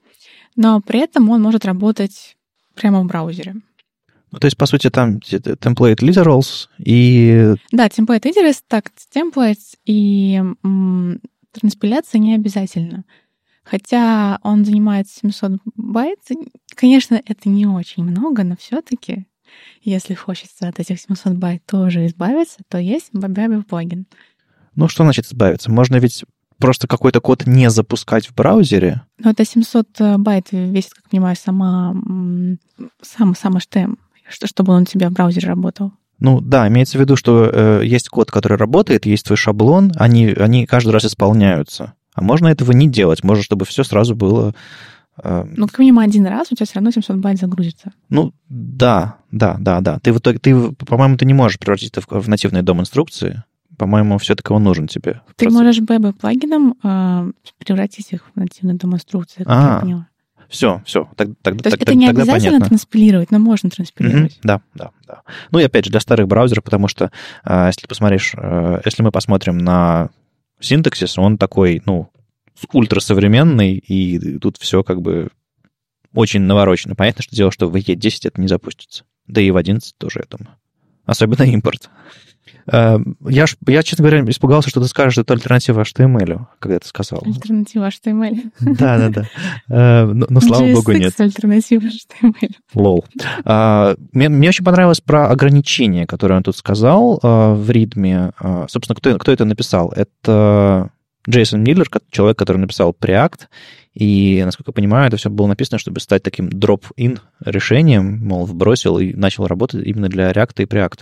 но 0.56 0.80
при 0.80 1.02
этом 1.02 1.30
он 1.30 1.42
может 1.42 1.66
работать 1.66 2.38
прямо 2.76 3.02
в 3.02 3.08
браузере. 3.08 3.56
Ну, 4.36 4.40
то 4.40 4.48
есть, 4.48 4.58
по 4.58 4.66
сути, 4.66 4.90
там 4.90 5.20
template 5.20 6.00
literals 6.02 6.68
и... 6.78 7.54
Да, 7.72 7.88
template 7.88 8.24
literals, 8.24 8.62
tagged 8.68 8.92
templates 9.16 9.78
и 9.86 10.44
м, 10.62 11.22
транспиляция 11.54 12.20
не 12.20 12.36
обязательно. 12.36 13.06
Хотя 13.64 14.40
он 14.44 14.66
занимает 14.66 15.08
700 15.08 15.54
байт, 15.78 16.20
конечно, 16.76 17.16
это 17.26 17.48
не 17.48 17.66
очень 17.66 18.04
много, 18.04 18.44
но 18.44 18.58
все 18.58 18.82
таки 18.82 19.26
если 19.82 20.16
хочется 20.16 20.68
от 20.68 20.82
этих 20.82 21.00
700 21.00 21.36
байт 21.36 21.66
тоже 21.66 22.06
избавиться, 22.08 22.58
то 22.68 22.78
есть 22.78 23.12
Babel 23.14 23.64
плагин. 23.64 24.06
Ну, 24.76 24.90
что 24.90 25.04
значит 25.04 25.28
избавиться? 25.28 25.72
Можно 25.72 25.96
ведь 25.96 26.26
просто 26.58 26.90
какой-то 26.90 27.22
код 27.22 27.46
не 27.46 27.70
запускать 27.70 28.28
в 28.28 28.36
браузере? 28.36 29.04
Ну, 29.18 29.30
это 29.30 29.46
700 29.46 30.02
э, 30.02 30.18
байт 30.18 30.52
весит, 30.52 30.94
как 30.94 31.10
понимаю, 31.10 31.38
сама, 31.38 31.96
сам, 33.02 33.34
сам 33.34 33.56
HTML, 33.56 33.98
чтобы 34.30 34.74
он 34.74 34.84
у 34.84 34.86
тебя 34.86 35.10
в 35.10 35.14
браузере 35.14 35.48
работал. 35.48 35.92
Ну 36.20 36.40
да, 36.42 36.68
имеется 36.68 36.98
в 36.98 37.02
виду, 37.02 37.16
что 37.16 37.50
э, 37.52 37.82
есть 37.84 38.10
код, 38.10 38.32
который 38.32 38.58
работает, 38.58 39.06
есть 39.06 39.26
твой 39.26 39.38
шаблон, 39.38 39.92
они, 39.96 40.28
они 40.28 40.66
каждый 40.66 40.92
раз 40.92 41.06
исполняются. 41.06 41.94
А 42.14 42.22
можно 42.22 42.48
этого 42.48 42.72
не 42.72 42.88
делать, 42.88 43.24
можно, 43.24 43.44
чтобы 43.44 43.66
все 43.66 43.84
сразу 43.84 44.16
было... 44.16 44.56
Э, 45.22 45.46
ну, 45.56 45.68
как 45.68 45.80
минимум 45.80 46.00
один 46.00 46.26
раз 46.26 46.52
у 46.52 46.56
тебя 46.56 46.66
все 46.66 46.76
равно 46.76 46.92
700 46.92 47.18
байт 47.18 47.38
загрузится. 47.38 47.92
Ну, 48.10 48.34
да, 48.48 49.18
да, 49.32 49.58
да, 49.60 49.82
да. 49.82 50.00
Ты 50.00 50.14
в 50.14 50.20
итоге, 50.20 50.40
ты, 50.40 50.72
по-моему, 50.72 51.18
ты 51.18 51.26
не 51.26 51.34
можешь 51.34 51.60
превратить 51.60 51.92
это 51.92 52.02
в, 52.02 52.08
в 52.10 52.30
нативные 52.30 52.64
дом-инструкции 52.64 53.44
по-моему, 53.78 54.18
все-таки 54.18 54.54
он 54.54 54.64
нужен 54.64 54.88
тебе. 54.88 55.22
Ты 55.36 55.50
можешь 55.50 55.80
BB 55.80 56.14
плагином 56.14 56.76
э, 56.84 57.32
превратить 57.58 58.12
их 58.14 58.24
в 58.34 58.40
нативную 58.40 58.78
демонструкцию, 58.78 59.46
как 59.46 59.56
а, 59.56 59.74
я 59.74 59.80
поняла. 59.82 60.08
Все, 60.56 60.82
все. 60.86 61.10
Так, 61.18 61.28
так, 61.42 61.62
То 61.62 61.68
есть 61.68 61.80
так, 61.80 61.82
это 61.82 61.96
не 61.96 62.08
обязательно 62.08 62.52
понятно. 62.52 62.68
транспилировать, 62.68 63.30
но 63.30 63.40
можно 63.40 63.70
транспилировать. 63.70 64.38
Mm-hmm, 64.38 64.42
да, 64.44 64.62
да, 64.74 64.92
да. 65.06 65.22
Ну 65.52 65.60
и 65.60 65.64
опять 65.64 65.84
же, 65.84 65.92
для 65.92 66.00
старых 66.00 66.30
браузеров, 66.30 66.64
потому 66.64 66.88
что 66.88 67.12
э, 67.44 67.66
если 67.68 67.86
посмотришь, 67.88 68.34
э, 68.38 68.80
если 68.86 69.04
мы 69.04 69.12
посмотрим 69.12 69.58
на 69.58 70.12
синтаксис, 70.62 71.18
он 71.18 71.38
такой, 71.38 71.82
ну, 71.86 72.10
ультрасовременный, 72.72 73.74
и 73.74 74.40
тут 74.40 74.56
все 74.58 74.82
как 74.82 75.02
бы 75.02 75.28
очень 76.14 76.40
наворочено. 76.40 76.96
Понятно, 76.96 77.22
что 77.22 77.36
дело, 77.36 77.52
что 77.52 77.68
в 77.68 77.76
E10 77.76 78.20
это 78.24 78.40
не 78.40 78.48
запустится. 78.48 79.04
Да 79.28 79.42
и 79.42 79.52
в 79.52 79.58
11 79.58 79.94
тоже, 79.98 80.22
я 80.22 80.38
думаю. 80.38 80.56
Особенно 81.06 81.44
импорт. 81.44 81.90
Эм, 82.68 83.18
я, 83.28 83.46
я, 83.68 83.84
честно 83.84 84.04
говоря, 84.08 84.24
испугался, 84.30 84.70
что 84.70 84.82
ты 84.82 84.88
скажешь, 84.88 85.14
что 85.14 85.22
это 85.22 85.34
альтернатива 85.34 85.82
HTML, 85.82 86.48
когда 86.60 86.80
ты 86.80 86.88
сказал. 86.88 87.22
Альтернатива 87.26 87.88
HTML. 87.88 88.52
Да, 88.60 89.10
да, 89.10 89.10
да. 89.10 90.06
Но, 90.06 90.28
но 90.30 90.42
слава 90.42 90.72
богу, 90.72 90.92
нет. 90.92 91.20
альтернатива 91.20 91.84
HTML. 91.84 92.52
Лол. 92.74 93.06
А, 93.44 93.96
мне, 94.12 94.30
мне 94.30 94.50
очень 94.50 94.66
понравилось 94.66 95.02
про 95.02 95.30
ограничения, 95.30 96.06
которые 96.06 96.38
он 96.38 96.44
тут 96.44 96.58
сказал 96.58 97.20
в 97.22 97.70
ритме. 97.70 98.32
Собственно, 98.68 98.96
кто, 98.96 99.18
кто 99.18 99.32
это 99.32 99.46
написал? 99.46 99.92
Это 99.96 100.92
Джейсон 101.30 101.64
Миллер, 101.64 101.88
человек, 102.12 102.38
который 102.38 102.58
написал 102.58 102.96
Preact, 103.00 103.48
и, 103.94 104.42
насколько 104.44 104.72
я 104.72 104.74
понимаю, 104.74 105.08
это 105.08 105.18
все 105.18 105.30
было 105.30 105.48
написано, 105.48 105.80
чтобы 105.80 106.00
стать 106.02 106.22
таким 106.22 106.50
дроп-ин 106.50 107.20
решением, 107.44 108.20
мол, 108.26 108.46
вбросил 108.46 109.00
и 109.00 109.14
начал 109.14 109.48
работать 109.48 109.86
именно 109.86 110.10
для 110.10 110.32
React 110.32 110.64
и 110.64 110.66
Preact. 110.66 111.00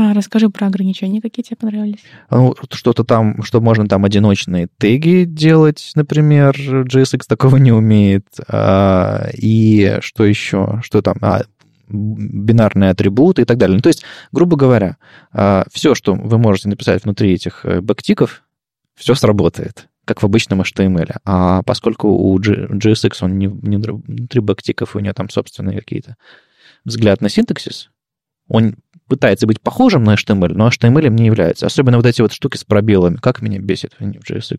А 0.00 0.14
расскажи 0.14 0.48
про 0.48 0.68
ограничения, 0.68 1.20
какие 1.20 1.42
тебе 1.42 1.56
понравились. 1.56 2.04
Ну, 2.30 2.54
что-то 2.70 3.02
там, 3.02 3.42
что 3.42 3.60
можно 3.60 3.88
там 3.88 4.04
одиночные 4.04 4.68
теги 4.78 5.24
делать, 5.24 5.90
например, 5.96 6.54
JSX 6.56 7.22
такого 7.26 7.56
не 7.56 7.72
умеет. 7.72 8.24
А, 8.46 9.26
и 9.36 9.98
что 10.00 10.24
еще? 10.24 10.80
Что 10.84 11.02
там? 11.02 11.16
А, 11.20 11.42
бинарные 11.88 12.90
атрибуты 12.90 13.42
и 13.42 13.44
так 13.44 13.58
далее. 13.58 13.74
Ну, 13.74 13.82
то 13.82 13.88
есть, 13.88 14.04
грубо 14.30 14.56
говоря, 14.56 14.98
а, 15.32 15.64
все, 15.72 15.96
что 15.96 16.14
вы 16.14 16.38
можете 16.38 16.68
написать 16.68 17.02
внутри 17.02 17.32
этих 17.32 17.66
э, 17.66 17.80
бэктиков, 17.80 18.44
все 18.94 19.16
сработает, 19.16 19.88
как 20.04 20.22
в 20.22 20.24
обычном 20.24 20.60
HTML. 20.60 21.16
А 21.24 21.64
поскольку 21.64 22.06
у 22.10 22.38
JSX 22.38 23.16
он 23.22 23.36
не, 23.36 23.46
не 23.46 23.78
внутри 23.78 24.40
бэктиков, 24.40 24.94
у 24.94 25.00
него 25.00 25.12
там 25.12 25.28
собственные 25.28 25.80
какие-то 25.80 26.14
взгляд 26.84 27.20
на 27.20 27.28
синтаксис, 27.28 27.90
он 28.48 28.76
пытается 29.08 29.46
быть 29.46 29.60
похожим 29.60 30.04
на 30.04 30.14
HTML, 30.14 30.52
но 30.54 30.68
HTML 30.68 31.08
не 31.08 31.26
является. 31.26 31.66
Особенно 31.66 31.96
вот 31.96 32.06
эти 32.06 32.20
вот 32.20 32.32
штуки 32.32 32.56
с 32.56 32.64
пробелами. 32.64 33.16
Как 33.16 33.42
меня 33.42 33.58
бесит 33.58 33.94
в 33.98 34.02
JSX. 34.02 34.58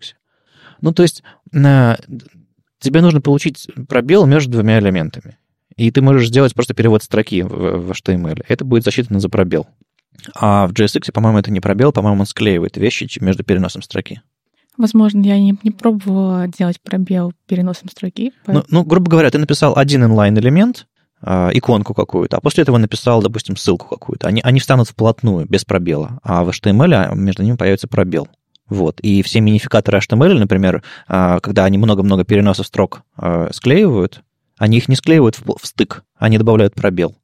Ну, 0.82 0.94
то 0.94 1.04
есть 1.04 1.24
тебе 1.52 3.02
нужно 3.02 3.22
получить 3.22 3.68
пробел 3.88 4.26
между 4.26 4.52
двумя 4.52 4.80
элементами. 4.80 5.38
И 5.78 5.92
ты 5.92 6.02
можешь 6.02 6.28
сделать 6.28 6.54
просто 6.54 6.74
перевод 6.74 7.04
строки 7.04 7.42
в, 7.42 7.92
HTML. 7.92 8.44
Это 8.48 8.66
будет 8.66 8.84
засчитано 8.84 9.20
за 9.20 9.30
пробел. 9.30 9.68
А 10.36 10.68
в 10.68 10.74
JSX, 10.74 11.12
по-моему, 11.14 11.40
это 11.40 11.52
не 11.52 11.62
пробел, 11.62 11.94
по-моему, 11.94 12.22
он 12.22 12.26
склеивает 12.26 12.76
вещи 12.76 13.08
между 13.22 13.44
переносом 13.44 13.82
строки. 13.82 14.22
Возможно, 14.78 15.22
я 15.22 15.38
не, 15.40 15.58
не 15.64 15.72
пробовала 15.72 16.48
делать 16.48 16.82
пробел 16.82 17.34
переносом 17.48 17.90
строки. 17.90 18.34
Поэтому... 18.46 18.66
Ну, 18.70 18.80
ну, 18.80 18.86
грубо 18.86 19.12
говоря, 19.12 19.30
ты 19.30 19.38
написал 19.38 19.78
один 19.78 20.04
inline-элемент, 20.04 20.86
а, 20.86 20.88
иконку 21.22 21.94
какую-то, 21.94 22.38
а 22.38 22.42
после 22.42 22.62
этого 22.62 22.78
написал, 22.78 23.22
допустим, 23.22 23.58
ссылку 23.58 23.88
какую-то. 23.88 24.28
Они, 24.28 24.42
они 24.42 24.60
встанут 24.60 24.88
вплотную, 24.90 25.46
без 25.48 25.66
пробела. 25.66 26.20
А 26.24 26.44
в 26.44 26.50
HTML 26.50 26.94
а, 26.94 27.14
между 27.14 27.44
ними 27.44 27.56
появится 27.56 27.88
пробел. 27.88 28.30
Вот. 28.68 29.00
И 29.02 29.22
все 29.24 29.42
минификаторы 29.42 29.98
HTML, 29.98 30.36
например, 30.36 30.84
а, 31.08 31.40
когда 31.40 31.66
они 31.66 31.78
много-много 31.78 32.24
переносов 32.24 32.68
строк 32.68 33.02
склеивают, 33.52 34.22
они 34.58 34.78
их 34.78 34.88
не 34.88 34.96
склеивают 34.96 35.40
в, 35.40 35.58
в 35.58 35.66
стык, 35.66 36.04
они 36.18 36.38
добавляют 36.38 36.76
пробел. 36.76 37.16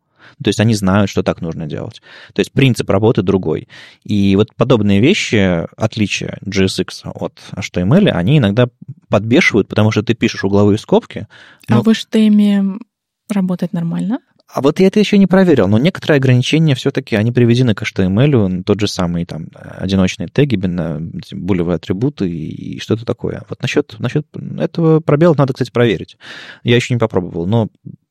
То 0.43 0.49
есть 0.49 0.59
они 0.59 0.73
знают, 0.73 1.09
что 1.09 1.23
так 1.23 1.41
нужно 1.41 1.65
делать. 1.65 2.01
То 2.33 2.39
есть 2.39 2.51
принцип 2.51 2.89
работы 2.89 3.21
другой. 3.21 3.67
И 4.03 4.35
вот 4.35 4.53
подобные 4.55 4.99
вещи, 4.99 5.65
отличия 5.77 6.39
JSX 6.45 7.11
от 7.13 7.39
HTML, 7.53 8.09
они 8.09 8.39
иногда 8.39 8.67
подбешивают, 9.09 9.67
потому 9.67 9.91
что 9.91 10.03
ты 10.03 10.13
пишешь 10.13 10.43
угловые 10.43 10.77
скобки. 10.77 11.27
Но... 11.69 11.77
А 11.79 11.81
в 11.83 11.87
HTML 11.87 12.79
работает 13.29 13.73
нормально? 13.73 14.19
А 14.47 14.61
вот 14.61 14.79
я 14.79 14.87
это 14.87 14.99
еще 14.99 15.17
не 15.17 15.25
проверил, 15.25 15.67
но 15.67 15.79
некоторые 15.79 16.17
ограничения 16.17 16.75
все-таки, 16.75 17.15
они 17.15 17.31
приведены 17.31 17.73
к 17.73 17.81
HTML, 17.81 18.63
тот 18.63 18.79
же 18.79 18.87
самый 18.87 19.25
там 19.25 19.47
одиночные 19.55 20.27
теги, 20.27 20.55
булевые 20.55 21.75
атрибуты 21.77 22.29
и, 22.29 22.79
что-то 22.79 23.05
такое. 23.05 23.43
Вот 23.49 23.61
насчет, 23.61 23.95
насчет 23.97 24.27
этого 24.59 24.99
пробела 24.99 25.33
надо, 25.35 25.53
кстати, 25.53 25.71
проверить. 25.71 26.17
Я 26.63 26.75
еще 26.75 26.93
не 26.93 26.99
попробовал, 26.99 27.47
но 27.47 27.69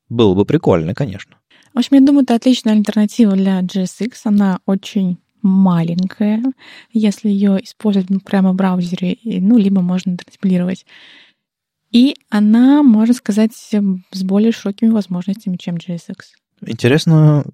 было 0.09 0.33
бы 0.35 0.45
прикольно, 0.45 0.93
конечно. 0.93 1.37
В 1.73 1.77
общем, 1.77 1.97
я 1.97 2.01
думаю, 2.01 2.23
это 2.23 2.35
отличная 2.35 2.73
альтернатива 2.73 3.33
для 3.33 3.61
JSX. 3.61 4.11
Она 4.25 4.59
очень 4.65 5.17
маленькая, 5.41 6.43
если 6.91 7.29
ее 7.29 7.63
использовать 7.63 8.09
прямо 8.25 8.51
в 8.51 8.55
браузере, 8.55 9.17
ну, 9.23 9.57
либо 9.57 9.81
можно 9.81 10.17
транспилировать. 10.17 10.85
И 11.95 12.17
она, 12.29 12.83
можно 12.83 13.13
сказать, 13.13 13.53
с 13.53 14.23
более 14.23 14.51
широкими 14.51 14.89
возможностями, 14.89 15.55
чем 15.55 15.75
JSX. 15.75 16.25
Интересно, 16.65 17.45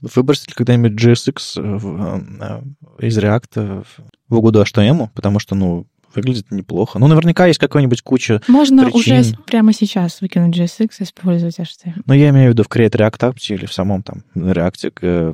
выбросить 0.00 0.48
ли 0.48 0.54
когда-нибудь 0.54 0.92
JSX 0.92 1.78
в, 1.78 2.22
э, 2.40 3.06
из 3.06 3.18
React 3.18 3.84
в 4.30 4.34
угоду 4.34 4.62
HTML, 4.62 5.10
потому 5.14 5.38
что, 5.40 5.54
ну, 5.54 5.86
выглядит 6.14 6.50
неплохо. 6.50 6.98
Ну, 6.98 7.06
наверняка 7.06 7.46
есть 7.46 7.58
какая-нибудь 7.58 8.02
куча 8.02 8.40
Можно 8.48 8.84
причин. 8.90 9.20
уже 9.20 9.36
прямо 9.46 9.72
сейчас 9.72 10.20
выкинуть 10.20 10.56
JSX 10.56 10.90
и 11.00 11.02
использовать 11.04 11.58
HTML. 11.58 12.02
Ну, 12.06 12.14
я 12.14 12.30
имею 12.30 12.50
в 12.50 12.52
виду 12.52 12.64
в 12.64 12.68
Create 12.68 12.92
React 12.92 13.18
App 13.18 13.36
или 13.48 13.66
в 13.66 13.72
самом 13.72 14.02
там 14.02 14.24
React 14.34 14.92
э, 15.02 15.32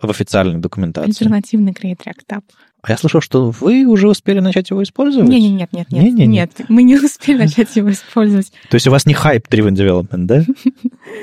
в 0.00 0.10
официальной 0.10 0.60
документации. 0.60 1.10
Альтернативный 1.10 1.72
Create 1.72 1.98
React 2.04 2.26
App. 2.38 2.42
А 2.82 2.90
я 2.90 2.98
слышал, 2.98 3.22
что 3.22 3.50
вы 3.50 3.86
уже 3.86 4.08
успели 4.08 4.40
начать 4.40 4.68
его 4.68 4.82
использовать? 4.82 5.28
Нет, 5.28 5.40
нет, 5.40 5.72
нет, 5.72 5.90
нет, 5.90 6.12
нет, 6.12 6.28
нет, 6.28 6.50
мы 6.68 6.82
не 6.82 6.96
успели 6.96 7.38
начать 7.44 7.74
его 7.76 7.90
использовать. 7.90 8.52
То 8.68 8.74
есть 8.74 8.86
у 8.86 8.90
вас 8.90 9.06
не 9.06 9.14
hype 9.14 9.48
driven 9.48 9.74
development, 9.74 10.26
да? 10.26 10.44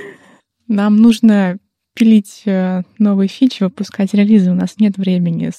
Нам 0.68 0.98
нужно 0.98 1.60
пилить 1.94 2.44
э, 2.46 2.82
новые 2.98 3.28
фичи, 3.28 3.64
выпускать 3.64 4.14
релизы. 4.14 4.52
У 4.52 4.56
нас 4.56 4.76
нет 4.80 4.98
времени 4.98 5.52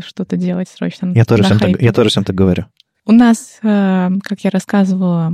что-то 0.00 0.36
делать 0.36 0.68
срочно. 0.68 1.12
Я 1.14 1.24
тоже, 1.24 1.44
всем 1.44 1.58
так, 1.58 1.80
я 1.80 1.92
тоже 1.92 2.10
всем 2.10 2.24
так 2.24 2.36
говорю. 2.36 2.66
У 3.06 3.12
нас, 3.12 3.60
э, 3.62 4.10
как 4.22 4.40
я 4.40 4.50
рассказывала 4.50 5.32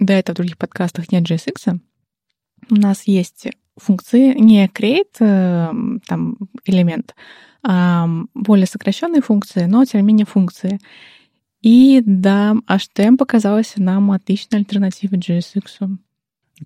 до 0.00 0.12
этого 0.12 0.34
в 0.34 0.36
других 0.38 0.58
подкастах, 0.58 1.12
нет 1.12 1.22
JSX. 1.22 1.78
У 2.70 2.74
нас 2.74 3.04
есть 3.04 3.46
функции, 3.76 4.34
не 4.36 4.66
create 4.66 5.16
э, 5.20 5.72
там 6.06 6.36
элемент, 6.64 7.14
а 7.62 8.08
более 8.34 8.66
сокращенные 8.66 9.22
функции, 9.22 9.64
но 9.64 9.84
тем 9.84 10.00
не 10.00 10.06
менее 10.06 10.26
функции. 10.26 10.80
И 11.62 12.02
да, 12.04 12.54
HTML 12.66 13.16
показалась 13.16 13.74
нам 13.76 14.10
отличной 14.10 14.58
альтернативой 14.58 15.18
JSX. 15.18 15.96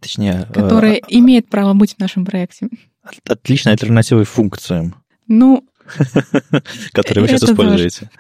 Точнее... 0.01 0.47
Которая 0.53 0.95
э, 0.95 1.01
имеет 1.09 1.49
право 1.49 1.75
быть 1.75 1.95
в 1.95 1.99
нашем 1.99 2.25
проекте. 2.25 2.69
Отличной 3.27 3.73
альтернативой 3.75 4.25
функциям. 4.25 4.95
Ну... 5.27 5.65
Которые 6.93 7.23
вы 7.23 7.29
сейчас 7.29 7.45
используете. 7.45 8.11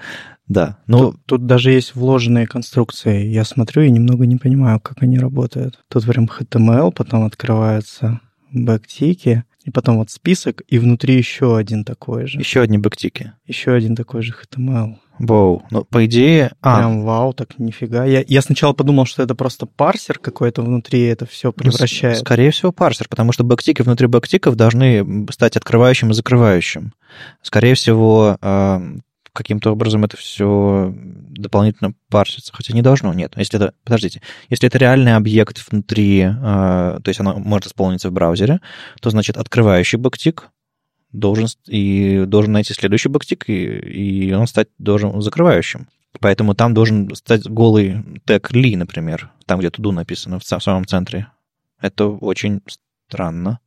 Да. 0.49 0.79
Ну, 0.87 1.13
тут, 1.13 1.21
тут 1.27 1.47
даже 1.47 1.73
есть 1.73 1.95
вложенные 1.95 2.47
конструкции. 2.47 3.27
Я 3.27 3.45
смотрю 3.45 3.83
и 3.83 3.91
немного 3.91 4.27
не 4.27 4.37
понимаю, 4.37 4.81
как 4.81 5.03
они 5.03 5.19
работают. 5.19 5.79
Тут 5.89 6.07
прям 6.07 6.27
HTML, 6.27 6.93
потом 6.93 7.25
открываются 7.25 8.21
бэктики, 8.51 9.45
и 9.65 9.71
потом 9.71 9.99
вот 9.99 10.11
список, 10.11 10.63
и 10.67 10.79
внутри 10.79 11.17
еще 11.17 11.57
один 11.57 11.85
такой 11.85 12.27
же. 12.27 12.39
Еще 12.39 12.63
одни 12.63 12.79
бэктики. 12.79 13.35
Еще 13.47 13.73
один 13.73 13.95
такой 13.95 14.23
же 14.23 14.33
HTML. 14.33 14.97
Вау. 15.19 15.65
Ну, 15.71 15.85
по 15.85 16.07
идее... 16.07 16.53
А. 16.63 16.79
Прям 16.79 17.03
вау, 17.03 17.33
так 17.33 17.59
нифига. 17.59 18.05
Я, 18.05 18.25
я 18.27 18.41
сначала 18.41 18.73
подумал, 18.73 19.05
что 19.05 19.23
это 19.23 19.35
просто 19.35 19.67
парсер 19.67 20.19
какой-то 20.19 20.63
внутри 20.63 21.03
это 21.03 21.27
все 21.27 21.53
превращает. 21.53 22.19
Ну, 22.19 22.25
скорее 22.25 22.51
всего, 22.51 22.73
парсер, 22.73 23.09
потому 23.09 23.33
что 23.33 23.45
бэктики 23.45 23.83
внутри 23.83 24.07
бэктиков 24.07 24.57
должны 24.57 25.27
стать 25.31 25.57
открывающим 25.57 26.11
и 26.11 26.15
закрывающим. 26.15 26.95
Скорее 27.43 27.75
всего, 27.75 28.39
а, 28.41 28.81
каким-то 29.39 29.73
образом 29.73 30.05
это 30.05 30.17
все 30.17 30.93
дополнительно 30.95 31.95
парсится. 32.11 32.53
Хотя 32.53 32.75
не 32.75 32.83
должно, 32.83 33.15
нет. 33.15 33.33
Если 33.37 33.59
это, 33.59 33.73
подождите, 33.85 34.21
если 34.51 34.67
это 34.67 34.79
реальный 34.79 35.15
объект 35.15 35.65
внутри, 35.71 36.21
э, 36.21 36.35
то 36.35 37.05
есть 37.07 37.21
оно 37.21 37.39
может 37.39 37.67
исполниться 37.67 38.11
в 38.11 38.13
браузере, 38.13 38.61
то 39.01 39.11
значит 39.11 39.37
открывающий 39.37 39.99
бэктик 39.99 40.51
должен, 41.13 41.47
и 41.67 42.25
должен 42.27 42.53
найти 42.53 42.75
следующий 42.75 43.09
бэктик, 43.09 43.49
и, 43.49 43.65
и 43.65 44.33
он 44.33 44.47
стать 44.47 44.69
должен 44.79 45.21
закрывающим. 45.23 45.89
Поэтому 46.21 46.55
там 46.55 46.75
должен 46.75 47.15
стать 47.15 47.47
голый 47.49 48.05
тег 48.25 48.51
ли, 48.53 48.77
например, 48.77 49.31
там, 49.47 49.61
где 49.61 49.71
туду 49.71 49.93
написано, 49.93 50.41
в 50.41 50.45
самом 50.45 50.87
центре. 50.87 51.29
Это 51.81 52.07
очень 52.07 52.61
странно. 53.09 53.61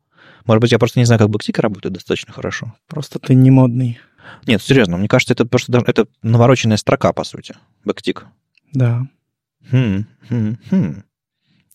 Может 0.45 0.61
быть, 0.61 0.71
я 0.71 0.79
просто 0.79 0.99
не 0.99 1.05
знаю, 1.05 1.19
как 1.19 1.29
бэктики 1.29 1.59
работают 1.59 1.93
достаточно 1.93 2.33
хорошо. 2.33 2.73
Просто 2.87 3.19
ты 3.19 3.33
не 3.35 3.51
модный. 3.51 3.99
Нет, 4.47 4.61
серьезно, 4.61 4.97
мне 4.97 5.07
кажется, 5.07 5.33
это 5.33 5.45
просто 5.45 5.83
это 5.85 6.07
навороченная 6.21 6.77
строка, 6.77 7.13
по 7.13 7.23
сути, 7.23 7.55
бэктик. 7.85 8.25
Да. 8.73 9.07
Хм, 9.71 10.05
хм, 10.29 10.55
хм. 10.69 11.03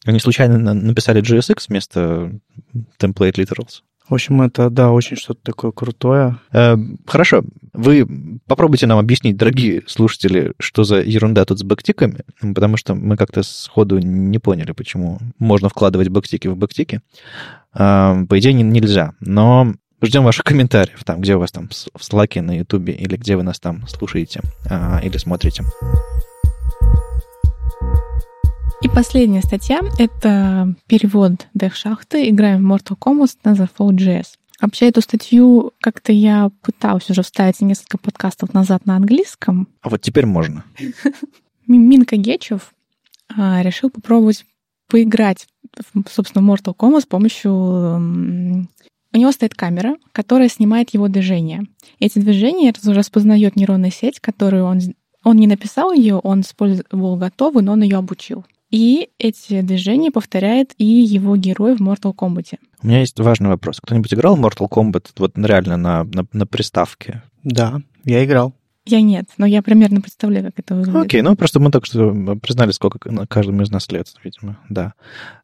Они 0.05 0.21
случайно 0.21 0.75
написали 0.75 1.23
JSX 1.23 1.65
вместо 1.69 2.33
template 2.99 3.35
literals? 3.35 3.83
В 4.09 4.15
общем, 4.15 4.43
это, 4.43 4.71
да, 4.71 4.93
очень 4.93 5.17
что-то 5.17 5.41
такое 5.43 5.73
крутое. 5.73 6.39
Э, 6.53 6.77
хорошо. 7.07 7.43
Вы 7.73 8.07
попробуйте 8.47 8.87
нам 8.87 8.99
объяснить, 8.99 9.37
дорогие 9.37 9.83
слушатели, 9.87 10.53
что 10.59 10.85
за 10.85 11.01
ерунда 11.01 11.45
тут 11.45 11.59
с 11.59 11.63
бэктиками, 11.63 12.21
потому 12.55 12.77
что 12.77 12.95
мы 12.95 13.17
как-то 13.17 13.43
сходу 13.43 13.99
не 13.99 14.39
поняли, 14.39 14.73
почему 14.73 15.19
можно 15.39 15.69
вкладывать 15.69 16.09
бэктики 16.09 16.49
в 16.49 16.57
бэктики. 16.57 17.01
Э, 17.75 18.25
по 18.29 18.39
идее, 18.39 18.53
нельзя. 18.55 19.13
Но 19.21 19.75
Ждем 20.03 20.25
ваших 20.25 20.45
комментариев, 20.45 21.03
там, 21.05 21.23
где 21.23 21.37
у 21.37 21.39
вас 21.39 21.51
там 21.51 21.69
в 21.69 22.01
Slack, 22.01 22.41
на 22.43 22.59
YouTube, 22.59 22.91
или 22.91 23.17
где 23.17 23.35
вы 23.35 23.43
нас 23.43 23.59
там 23.59 23.89
слушаете 23.89 24.43
а, 24.69 25.01
или 25.03 25.17
смотрите. 25.17 25.65
Последняя 28.97 29.43
статья— 29.43 29.83
это 29.99 30.75
перевод 30.87 31.49
Death 31.55 31.75
Шахты 31.75 32.31
«Играем 32.31 32.67
в 32.67 32.73
Mortal 32.73 32.97
Kombat» 32.99 33.37
на 33.45 33.53
The 33.53 33.69
Вообще, 34.59 34.89
эту 34.89 35.03
статью 35.03 35.75
как-то 35.83 36.13
я 36.13 36.51
пыталась 36.63 37.11
уже 37.11 37.21
вставить 37.23 37.61
несколько 37.61 37.99
подкастов 37.99 38.55
назад 38.55 38.87
на 38.87 38.97
английском. 38.97 39.69
А 39.83 39.91
вот 39.91 40.01
теперь 40.01 40.25
можно. 40.25 40.65
Минка 41.67 42.17
Гечев 42.17 42.73
а, 43.37 43.61
решил 43.63 43.91
попробовать 43.91 44.47
поиграть, 44.89 45.47
собственно, 46.11 46.43
в 46.43 46.51
Mortal 46.51 46.75
Kombat 46.75 47.03
с 47.03 47.07
помощью 47.07 47.53
у 47.53 49.19
него 49.19 49.31
стоит 49.31 49.55
камера, 49.55 49.97
которая 50.13 50.49
снимает 50.49 50.95
его 50.95 51.09
движения. 51.09 51.67
Эти 51.99 52.19
движения 52.19 52.73
распознает 52.83 53.57
нейронная 53.57 53.91
сеть, 53.91 54.21
которую 54.21 54.65
он, 54.65 54.81
он 55.23 55.37
не 55.37 55.47
написал 55.47 55.93
ее, 55.93 56.15
он 56.17 56.41
использовал 56.41 57.17
готовую, 57.17 57.63
но 57.63 57.73
он 57.73 57.83
ее 57.83 57.99
обучил. 57.99 58.47
И 58.71 59.11
эти 59.19 59.61
движения 59.61 60.11
повторяет 60.11 60.73
и 60.77 60.85
его 60.85 61.37
герой 61.37 61.77
в 61.77 61.81
Mortal 61.81 62.15
Kombat. 62.15 62.59
У 62.83 62.87
меня 62.87 63.01
есть 63.01 63.19
важный 63.21 63.49
вопрос. 63.49 63.81
Кто-нибудь 63.81 64.13
играл 64.13 64.37
в 64.37 64.45
Mortal 64.45 64.69
Kombat 64.69 65.07
вот 65.19 65.33
реально 65.37 65.77
на, 65.77 66.05
на, 66.05 66.27
на 66.33 66.47
приставке? 66.47 67.23
Да, 67.45 67.81
я 68.05 68.25
играл. 68.25 68.55
Я 68.89 69.01
нет, 69.01 69.27
но 69.37 69.47
я 69.47 69.63
примерно 69.63 70.01
представляю, 70.01 70.47
как 70.47 70.61
это 70.61 70.77
выглядит. 70.77 71.07
Окей, 71.07 71.23
ну 71.23 71.35
просто 71.35 71.59
мы 71.59 71.71
только 71.71 71.87
что 71.87 72.13
признали, 72.37 72.71
сколько 72.71 72.99
каждому 73.27 73.63
из 73.63 73.71
нас 73.71 73.91
лет, 73.91 74.09
видимо, 74.23 74.59
да. 74.69 74.95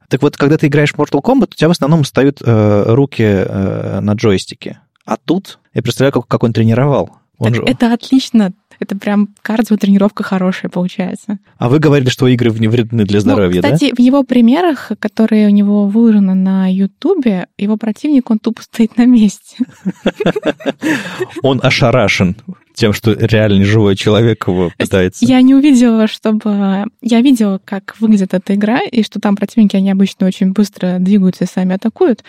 Так 0.09 0.23
вот, 0.23 0.37
когда 0.37 0.59
ты 0.59 0.69
играешь 0.69 0.93
в 0.93 0.99
Mortal 0.99 1.23
Kombat, 1.23 1.49
у 1.53 1.57
тебя 1.57 1.69
в 1.69 1.73
основном 1.73 2.05
встают 2.05 2.41
э, 2.41 2.85
руки 2.87 3.23
э, 3.25 4.01
на 4.01 4.13
джойстике. 4.13 4.81
А 5.05 5.17
тут 5.17 5.59
я 5.75 5.83
представляю, 5.83 6.13
как, 6.13 6.29
как 6.29 6.45
он 6.45 6.53
тренировал. 6.53 7.11
Он 7.39 7.53
так 7.53 7.57
же... 7.57 7.63
Это 7.63 7.93
отлично. 7.93 8.53
Это 8.83 8.97
прям 8.97 9.29
кардио-тренировка 9.43 10.23
хорошая 10.23 10.71
получается. 10.71 11.39
А 11.59 11.69
вы 11.69 11.79
говорили, 11.79 12.09
что 12.09 12.27
игры 12.29 12.51
не 12.51 12.69
вредны 12.69 13.05
для 13.05 13.19
ну, 13.19 13.21
здоровья, 13.21 13.63
ну, 13.63 13.63
кстати, 13.63 13.91
да? 13.91 13.97
в 13.97 14.01
его 14.01 14.23
примерах, 14.25 14.93
которые 14.99 15.47
у 15.47 15.51
него 15.51 15.87
выложены 15.87 16.35
на 16.35 16.73
Ютубе, 16.73 17.47
его 17.59 17.77
противник, 17.77 18.31
он 18.31 18.39
тупо 18.39 18.63
стоит 18.63 18.97
на 18.97 19.07
месте. 19.07 19.57
Он 21.43 21.61
ошарашен 21.63 22.37
тем, 22.75 22.93
что 22.93 23.13
реально 23.13 23.65
живой 23.65 23.97
человек 23.97 24.47
его 24.47 24.73
пытается. 24.77 25.25
Я 25.25 25.43
не 25.43 25.55
увидела, 25.55 26.07
чтобы... 26.07 26.87
Я 27.01 27.21
видела, 27.21 27.61
как 27.65 27.97
выглядит 28.01 28.35
эта 28.35 28.55
игра, 28.55 28.81
и 28.81 29.03
что 29.03 29.21
там 29.21 29.37
противники, 29.37 29.77
они 29.77 29.91
обычно 29.91 30.27
очень 30.27 30.53
быстро 30.53 30.97
двигаются 30.99 31.45
и 31.45 31.49
сами 31.49 31.75
атакуют, 31.75 32.25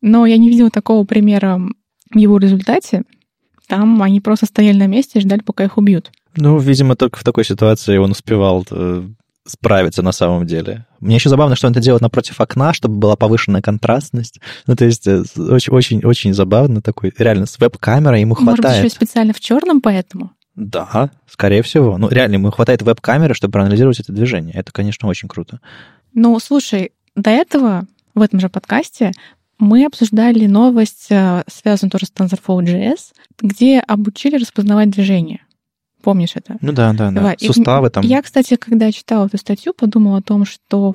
но 0.00 0.26
я 0.26 0.36
не 0.36 0.48
видела 0.48 0.70
такого 0.70 1.04
примера 1.04 1.60
в 2.10 2.18
его 2.18 2.38
результате. 2.38 3.02
Там 3.66 4.02
они 4.02 4.20
просто 4.20 4.46
стояли 4.46 4.78
на 4.78 4.86
месте 4.86 5.18
и 5.18 5.22
ждали, 5.22 5.40
пока 5.40 5.64
их 5.64 5.78
убьют. 5.78 6.10
Ну, 6.36 6.58
видимо, 6.58 6.96
только 6.96 7.18
в 7.18 7.24
такой 7.24 7.44
ситуации 7.44 7.96
он 7.96 8.10
успевал 8.10 8.66
э, 8.70 9.04
справиться 9.46 10.02
на 10.02 10.12
самом 10.12 10.46
деле. 10.46 10.86
Мне 11.00 11.16
еще 11.16 11.28
забавно, 11.28 11.54
что 11.54 11.66
он 11.66 11.72
это 11.72 11.80
делает 11.80 12.02
напротив 12.02 12.40
окна, 12.40 12.72
чтобы 12.72 12.96
была 12.96 13.16
повышенная 13.16 13.62
контрастность. 13.62 14.40
Ну, 14.66 14.74
то 14.74 14.84
есть 14.84 15.06
очень-очень-очень 15.06 16.30
э, 16.30 16.34
забавно 16.34 16.82
такой. 16.82 17.12
Реально, 17.16 17.46
с 17.46 17.58
веб-камерой 17.58 18.20
ему 18.20 18.34
хватает. 18.34 18.58
Может 18.58 18.82
быть, 18.82 18.84
еще 18.84 18.94
специально 18.94 19.32
в 19.32 19.40
черном 19.40 19.80
поэтому? 19.80 20.32
Да, 20.56 21.10
скорее 21.28 21.62
всего. 21.62 21.98
Ну, 21.98 22.08
реально, 22.08 22.34
ему 22.34 22.50
хватает 22.50 22.82
веб-камеры, 22.82 23.34
чтобы 23.34 23.52
проанализировать 23.52 24.00
это 24.00 24.12
движение. 24.12 24.54
Это, 24.54 24.72
конечно, 24.72 25.08
очень 25.08 25.28
круто. 25.28 25.60
Ну, 26.14 26.38
слушай, 26.38 26.92
до 27.16 27.30
этого 27.30 27.86
в 28.14 28.22
этом 28.22 28.40
же 28.40 28.48
подкасте 28.48 29.12
мы 29.58 29.86
обсуждали 29.86 30.46
новость, 30.46 31.06
э, 31.10 31.42
связанную 31.46 31.90
тоже 31.90 32.06
с 32.06 32.12
TensorFlow.js, 32.12 33.12
где 33.40 33.80
обучили 33.80 34.36
распознавать 34.36 34.90
движение. 34.90 35.40
Помнишь 36.02 36.32
это? 36.34 36.56
Ну 36.60 36.72
да, 36.72 36.92
да, 36.92 37.10
да. 37.10 37.12
Давай. 37.12 37.36
Суставы 37.40 37.90
там. 37.90 38.04
Я, 38.04 38.20
кстати, 38.22 38.56
когда 38.56 38.92
читала 38.92 39.26
эту 39.26 39.38
статью, 39.38 39.72
подумала 39.72 40.18
о 40.18 40.22
том, 40.22 40.44
что 40.44 40.94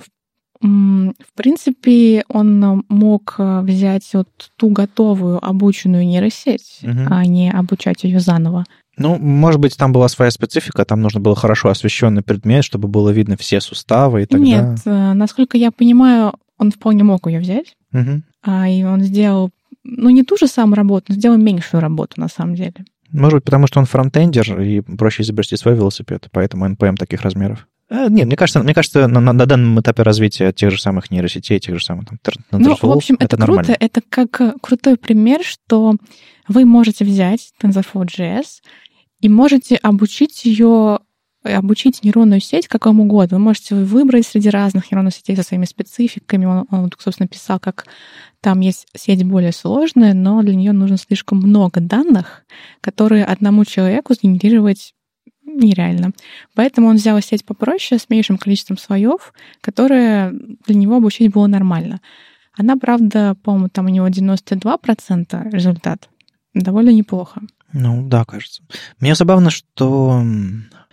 в 0.61 1.33
принципе, 1.35 2.25
он 2.27 2.83
мог 2.89 3.35
э, 3.37 3.61
взять 3.61 4.09
вот 4.13 4.27
ту 4.57 4.69
готовую 4.69 5.43
обученную 5.43 6.05
нейросеть, 6.05 6.79
угу. 6.83 6.99
а 7.09 7.25
не 7.25 7.49
обучать 7.49 8.03
ее 8.03 8.19
заново. 8.19 8.65
Ну, 8.97 9.17
может 9.17 9.61
быть, 9.61 9.77
там 9.77 9.93
была 9.93 10.09
своя 10.09 10.31
специфика, 10.31 10.83
там 10.83 11.01
нужно 11.01 11.21
было 11.21 11.33
хорошо 11.33 11.69
освещенный 11.69 12.23
предмет, 12.23 12.65
чтобы 12.65 12.89
было 12.89 13.09
видно 13.11 13.37
все 13.37 13.61
суставы 13.61 14.23
и 14.23 14.25
так 14.25 14.41
далее. 14.41 14.71
Нет, 14.71 14.79
э, 14.83 15.13
насколько 15.13 15.57
я 15.57 15.71
понимаю, 15.71 16.33
он 16.57 16.71
вполне 16.71 17.05
мог 17.05 17.25
ее 17.27 17.39
взять, 17.39 17.77
угу. 17.93 18.21
А, 18.41 18.67
и 18.69 18.83
он 18.83 19.01
сделал, 19.01 19.51
ну, 19.83 20.09
не 20.09 20.23
ту 20.23 20.37
же 20.37 20.47
самую 20.47 20.75
работу, 20.75 21.05
но 21.09 21.15
сделал 21.15 21.37
меньшую 21.37 21.81
работу 21.81 22.19
на 22.19 22.27
самом 22.27 22.55
деле. 22.55 22.85
Может 23.11 23.37
быть, 23.37 23.43
потому 23.45 23.67
что 23.67 23.79
он 23.79 23.85
фронтендер, 23.85 24.61
и 24.61 24.81
проще 24.81 25.23
изобрести 25.23 25.55
свой 25.55 25.75
велосипед, 25.75 26.27
поэтому 26.31 26.67
NPM 26.67 26.95
таких 26.95 27.21
размеров. 27.21 27.67
Э, 27.89 28.07
нет, 28.09 28.27
мне 28.27 28.35
кажется, 28.35 28.59
мне 28.59 28.73
кажется, 28.73 29.07
на, 29.07 29.19
на 29.19 29.45
данном 29.45 29.79
этапе 29.79 30.03
развития 30.03 30.51
тех 30.51 30.71
же 30.71 30.79
самых 30.79 31.09
нейросетей, 31.09 31.59
тех 31.59 31.77
же 31.77 31.83
самых 31.83 32.05
там, 32.05 32.19
Ну, 32.51 32.75
в 32.79 32.91
общем, 32.91 33.15
это, 33.15 33.35
это 33.35 33.37
круто. 33.37 33.61
Нормально. 33.61 33.77
Это 33.79 34.01
как 34.07 34.41
э, 34.41 34.53
крутой 34.61 34.97
пример, 34.97 35.43
что 35.43 35.95
вы 36.47 36.65
можете 36.65 37.03
взять 37.03 37.51
TensorFlow.js 37.61 38.45
и 39.21 39.29
можете 39.29 39.75
обучить 39.75 40.45
ее 40.45 40.99
обучить 41.43 42.03
нейронную 42.03 42.41
сеть 42.41 42.67
какому 42.67 43.03
угодно. 43.03 43.37
Вы 43.37 43.43
можете 43.43 43.75
выбрать 43.75 44.27
среди 44.27 44.49
разных 44.49 44.91
нейронных 44.91 45.13
сетей 45.13 45.35
со 45.35 45.43
своими 45.43 45.65
спецификами. 45.65 46.45
Он, 46.45 46.65
он 46.69 46.91
собственно, 46.97 47.27
писал, 47.27 47.59
как 47.59 47.85
там 48.41 48.59
есть 48.59 48.87
сеть 48.95 49.23
более 49.23 49.51
сложная, 49.51 50.13
но 50.13 50.41
для 50.41 50.55
нее 50.55 50.71
нужно 50.71 50.97
слишком 50.97 51.39
много 51.39 51.79
данных, 51.79 52.43
которые 52.81 53.25
одному 53.25 53.65
человеку 53.65 54.13
сгенерировать 54.13 54.93
нереально. 55.43 56.11
Поэтому 56.55 56.87
он 56.87 56.95
взял 56.95 57.19
сеть 57.21 57.45
попроще, 57.45 57.99
с 57.99 58.09
меньшим 58.09 58.37
количеством 58.37 58.77
слоев, 58.77 59.33
которые 59.61 60.31
для 60.65 60.75
него 60.75 60.97
обучить 60.97 61.31
было 61.31 61.47
нормально. 61.47 62.01
Она, 62.57 62.75
правда, 62.75 63.35
по-моему, 63.43 63.69
там 63.69 63.85
у 63.85 63.89
него 63.89 64.07
92% 64.07 65.51
результат. 65.51 66.09
Довольно 66.53 66.89
неплохо. 66.89 67.41
Ну, 67.73 68.07
да, 68.07 68.25
кажется. 68.25 68.63
Мне 68.99 69.15
забавно, 69.15 69.49
что 69.49 70.23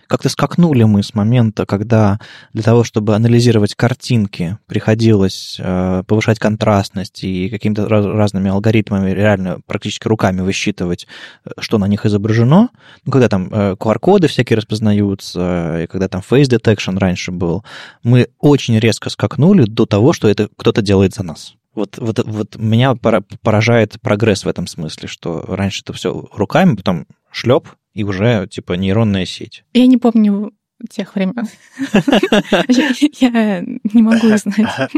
как-то 0.07 0.29
скакнули 0.29 0.83
мы 0.83 1.03
с 1.03 1.13
момента, 1.13 1.65
когда 1.65 2.19
для 2.53 2.63
того, 2.63 2.83
чтобы 2.83 3.15
анализировать 3.15 3.75
картинки, 3.75 4.57
приходилось 4.65 5.57
э, 5.59 6.03
повышать 6.07 6.39
контрастность 6.39 7.23
и 7.23 7.49
какими-то 7.49 7.87
раз, 7.87 8.05
разными 8.05 8.49
алгоритмами 8.49 9.11
реально 9.11 9.59
практически 9.65 10.07
руками 10.07 10.41
высчитывать, 10.41 11.07
э, 11.45 11.51
что 11.59 11.77
на 11.77 11.85
них 11.85 12.05
изображено. 12.05 12.69
Ну, 13.05 13.11
когда 13.11 13.29
там 13.29 13.49
э, 13.51 13.75
QR-коды 13.77 14.27
всякие 14.27 14.57
распознаются, 14.57 15.81
и 15.83 15.87
когда 15.87 16.07
там 16.07 16.21
face 16.27 16.49
detection 16.49 16.97
раньше 16.97 17.31
был, 17.31 17.63
мы 18.03 18.29
очень 18.39 18.79
резко 18.79 19.09
скакнули 19.09 19.63
до 19.63 19.85
того, 19.85 20.13
что 20.13 20.27
это 20.29 20.49
кто-то 20.57 20.81
делает 20.81 21.13
за 21.13 21.23
нас. 21.23 21.56
Вот, 21.77 21.99
вот, 21.99 22.17
вот 22.25 22.55
меня 22.55 22.95
поражает 22.95 24.01
прогресс 24.01 24.45
в 24.45 24.47
этом 24.47 24.65
смысле, 24.65 25.07
что 25.07 25.43
раньше 25.47 25.83
это 25.83 25.93
все 25.93 26.27
руками, 26.33 26.75
потом 26.75 27.05
шлеп, 27.31 27.67
и 27.93 28.03
уже 28.03 28.47
типа 28.49 28.73
нейронная 28.73 29.27
сеть. 29.27 29.63
Я 29.73 29.85
не 29.85 29.97
помню 29.97 30.53
тех 30.89 31.13
времен. 31.13 31.47
Я 33.19 33.61
не 33.61 34.01
могу 34.01 34.35
знать. 34.37 34.89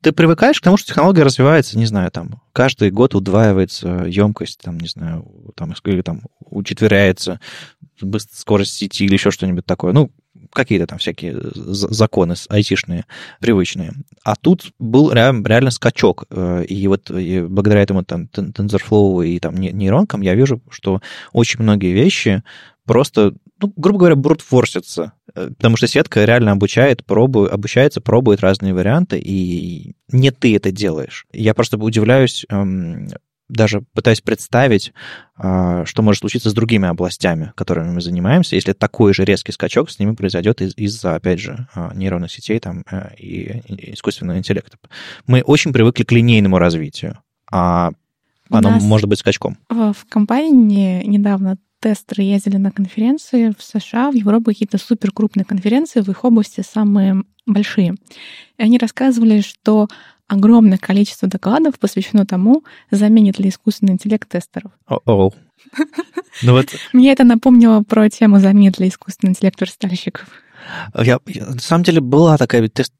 Ты 0.00 0.12
привыкаешь 0.12 0.60
к 0.60 0.62
тому, 0.62 0.76
что 0.76 0.86
технология 0.86 1.24
развивается, 1.24 1.76
не 1.76 1.86
знаю, 1.86 2.12
там, 2.12 2.40
каждый 2.52 2.92
год 2.92 3.16
удваивается 3.16 4.04
емкость, 4.06 4.60
там, 4.62 4.78
не 4.78 4.86
знаю, 4.86 5.28
там, 5.56 5.74
или 5.86 6.02
там 6.02 6.22
учетверяется 6.38 7.40
скорость 8.30 8.74
сети 8.74 9.04
или 9.04 9.14
еще 9.14 9.32
что-нибудь 9.32 9.66
такое. 9.66 9.92
Ну, 9.92 10.12
какие-то 10.52 10.86
там 10.86 10.98
всякие 10.98 11.36
законы 11.54 12.34
айтишные, 12.48 13.04
привычные. 13.40 13.92
А 14.24 14.36
тут 14.36 14.72
был 14.78 15.12
реально, 15.12 15.70
скачок. 15.70 16.24
Э, 16.30 16.64
и 16.64 16.86
вот 16.88 17.10
благодаря 17.10 17.82
этому 17.82 18.04
там 18.04 18.28
TensorFlow 18.32 19.26
и 19.26 19.38
там 19.38 19.56
нейронкам 19.56 20.22
я 20.22 20.34
вижу, 20.34 20.60
что 20.70 21.00
очень 21.32 21.62
многие 21.62 21.92
вещи 21.92 22.42
просто, 22.88 23.34
ну, 23.60 23.72
грубо 23.76 24.00
говоря, 24.00 24.16
брутфорсятся. 24.16 25.12
Э, 25.34 25.50
потому 25.56 25.76
что 25.76 25.86
сетка 25.86 26.24
реально 26.24 26.52
обучает, 26.52 27.04
пробует, 27.04 27.52
обучается, 27.52 28.00
пробует 28.00 28.40
разные 28.40 28.74
варианты, 28.74 29.18
и 29.18 29.94
не 30.10 30.30
ты 30.32 30.56
это 30.56 30.72
делаешь. 30.72 31.26
Я 31.32 31.54
просто 31.54 31.76
удивляюсь 31.76 32.44
эм, 32.48 33.08
даже 33.48 33.82
пытаюсь 33.94 34.20
представить, 34.20 34.92
а, 35.36 35.84
что 35.84 36.02
может 36.02 36.20
случиться 36.20 36.50
с 36.50 36.54
другими 36.54 36.88
областями, 36.88 37.52
которыми 37.54 37.90
мы 37.90 38.00
занимаемся, 38.00 38.56
если 38.56 38.72
такой 38.72 39.14
же 39.14 39.24
резкий 39.24 39.52
скачок 39.52 39.90
с 39.90 39.98
ними 39.98 40.14
произойдет 40.14 40.60
из-за, 40.60 41.14
опять 41.14 41.40
же, 41.40 41.68
а, 41.74 41.92
нейронных 41.94 42.30
сетей 42.30 42.58
там, 42.60 42.84
э, 42.90 43.14
и 43.16 43.62
искусственного 43.92 44.38
интеллекта. 44.38 44.78
Мы 45.26 45.42
очень 45.42 45.72
привыкли 45.72 46.04
к 46.04 46.12
линейному 46.12 46.58
развитию, 46.58 47.18
а 47.50 47.92
оно 48.50 48.70
может 48.70 49.08
быть 49.08 49.18
скачком. 49.18 49.58
В 49.68 49.96
компании 50.08 51.04
недавно 51.04 51.58
тестеры 51.80 52.24
ездили 52.24 52.56
на 52.56 52.70
конференции 52.70 53.54
в 53.56 53.62
США, 53.62 54.10
в 54.10 54.14
Европе 54.14 54.46
какие-то 54.46 54.78
супер 54.78 55.12
крупные 55.12 55.44
конференции, 55.44 56.00
в 56.00 56.08
их 56.08 56.24
области 56.24 56.62
самые 56.62 57.22
большие. 57.46 57.94
И 58.58 58.62
они 58.62 58.78
рассказывали, 58.78 59.40
что 59.40 59.88
огромное 60.28 60.78
количество 60.78 61.28
докладов 61.28 61.78
посвящено 61.78 62.24
тому, 62.26 62.64
заменит 62.90 63.38
ли 63.38 63.48
искусственный 63.48 63.94
интеллект 63.94 64.28
тестеров. 64.28 64.70
О-о. 64.86 65.32
Ну 66.42 66.52
вот... 66.52 66.68
Мне 66.92 67.12
это 67.12 67.24
напомнило 67.24 67.82
про 67.82 68.08
тему 68.08 68.38
заменит 68.38 68.78
ли 68.78 68.88
искусственный 68.88 69.30
интеллект 69.30 69.60
верстальщиков. 69.60 70.28
Я, 70.94 71.18
я, 71.26 71.46
на 71.46 71.58
самом 71.60 71.84
деле 71.84 72.00
была 72.00 72.36
такая 72.36 72.68
тест, 72.68 72.92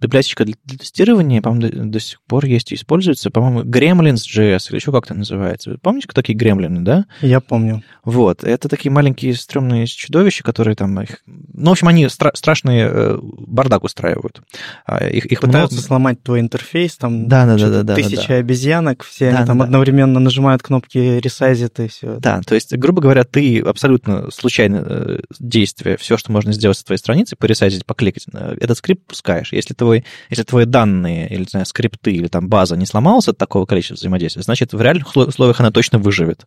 библиотечка 0.00 0.44
для 0.44 0.54
тестирования, 0.78 1.40
по-моему, 1.42 1.68
до, 1.68 1.84
до 1.84 2.00
сих 2.00 2.22
пор 2.22 2.44
есть 2.44 2.72
и 2.72 2.74
используется, 2.74 3.30
по-моему, 3.30 3.62
Gremlins.js 3.62 4.68
или 4.68 4.76
еще 4.76 4.92
как-то 4.92 5.14
называется. 5.14 5.76
Помните, 5.82 6.08
кто 6.08 6.20
такие 6.20 6.36
гремлины, 6.36 6.80
да? 6.80 7.06
Я 7.20 7.40
помню. 7.40 7.82
Вот, 8.04 8.44
это 8.44 8.68
такие 8.68 8.90
маленькие 8.92 9.34
стрёмные 9.34 9.86
чудовища, 9.86 10.44
которые 10.44 10.76
там... 10.76 11.00
Их... 11.00 11.20
Ну, 11.26 11.70
в 11.70 11.72
общем, 11.72 11.88
они 11.88 12.04
стра- 12.06 12.34
страшные 12.34 12.88
э, 12.90 13.18
бардак 13.22 13.84
устраивают. 13.84 14.42
А, 14.86 15.06
их, 15.06 15.26
их 15.26 15.40
Пытаются 15.40 15.76
много... 15.76 15.86
сломать 15.86 16.22
твой 16.22 16.40
интерфейс, 16.40 16.96
там 16.96 17.28
да, 17.28 17.46
да, 17.46 17.56
да, 17.56 17.82
да, 17.82 17.94
тысяча 17.94 18.16
да, 18.16 18.28
да. 18.28 18.34
обезьянок, 18.36 19.04
все 19.04 19.30
да, 19.30 19.38
они 19.38 19.46
там 19.46 19.58
да, 19.58 19.64
одновременно 19.64 20.14
да. 20.14 20.20
нажимают 20.20 20.62
кнопки 20.62 20.98
ресайзит 20.98 21.80
и 21.80 21.88
все. 21.88 22.16
Да, 22.18 22.40
то 22.42 22.54
есть, 22.54 22.76
грубо 22.76 23.00
говоря, 23.00 23.24
ты 23.24 23.60
абсолютно 23.60 24.30
случайное 24.30 24.84
э, 24.84 25.18
действие, 25.38 25.96
все, 25.96 26.16
что 26.16 26.32
можно 26.32 26.52
сделать 26.52 26.78
с 26.78 26.84
твоей 26.84 26.98
страницы, 26.98 27.36
поресайзить, 27.36 27.86
покликать, 27.86 28.26
э, 28.32 28.56
этот 28.60 28.78
скрипт 28.78 29.06
пускаешь. 29.06 29.52
Если 29.52 29.74
твой 29.74 29.83
твой, 29.84 30.04
если 30.30 30.42
твои 30.42 30.64
данные 30.64 31.28
или, 31.28 31.44
знаю, 31.44 31.66
скрипты 31.66 32.12
или 32.12 32.28
там 32.28 32.48
база 32.48 32.76
не 32.76 32.86
сломалась 32.86 33.28
от 33.28 33.36
такого 33.36 33.66
количества 33.66 33.94
взаимодействия, 33.94 34.42
значит, 34.42 34.72
в 34.72 34.80
реальных 34.80 35.14
условиях 35.14 35.60
она 35.60 35.70
точно 35.70 35.98
выживет. 35.98 36.46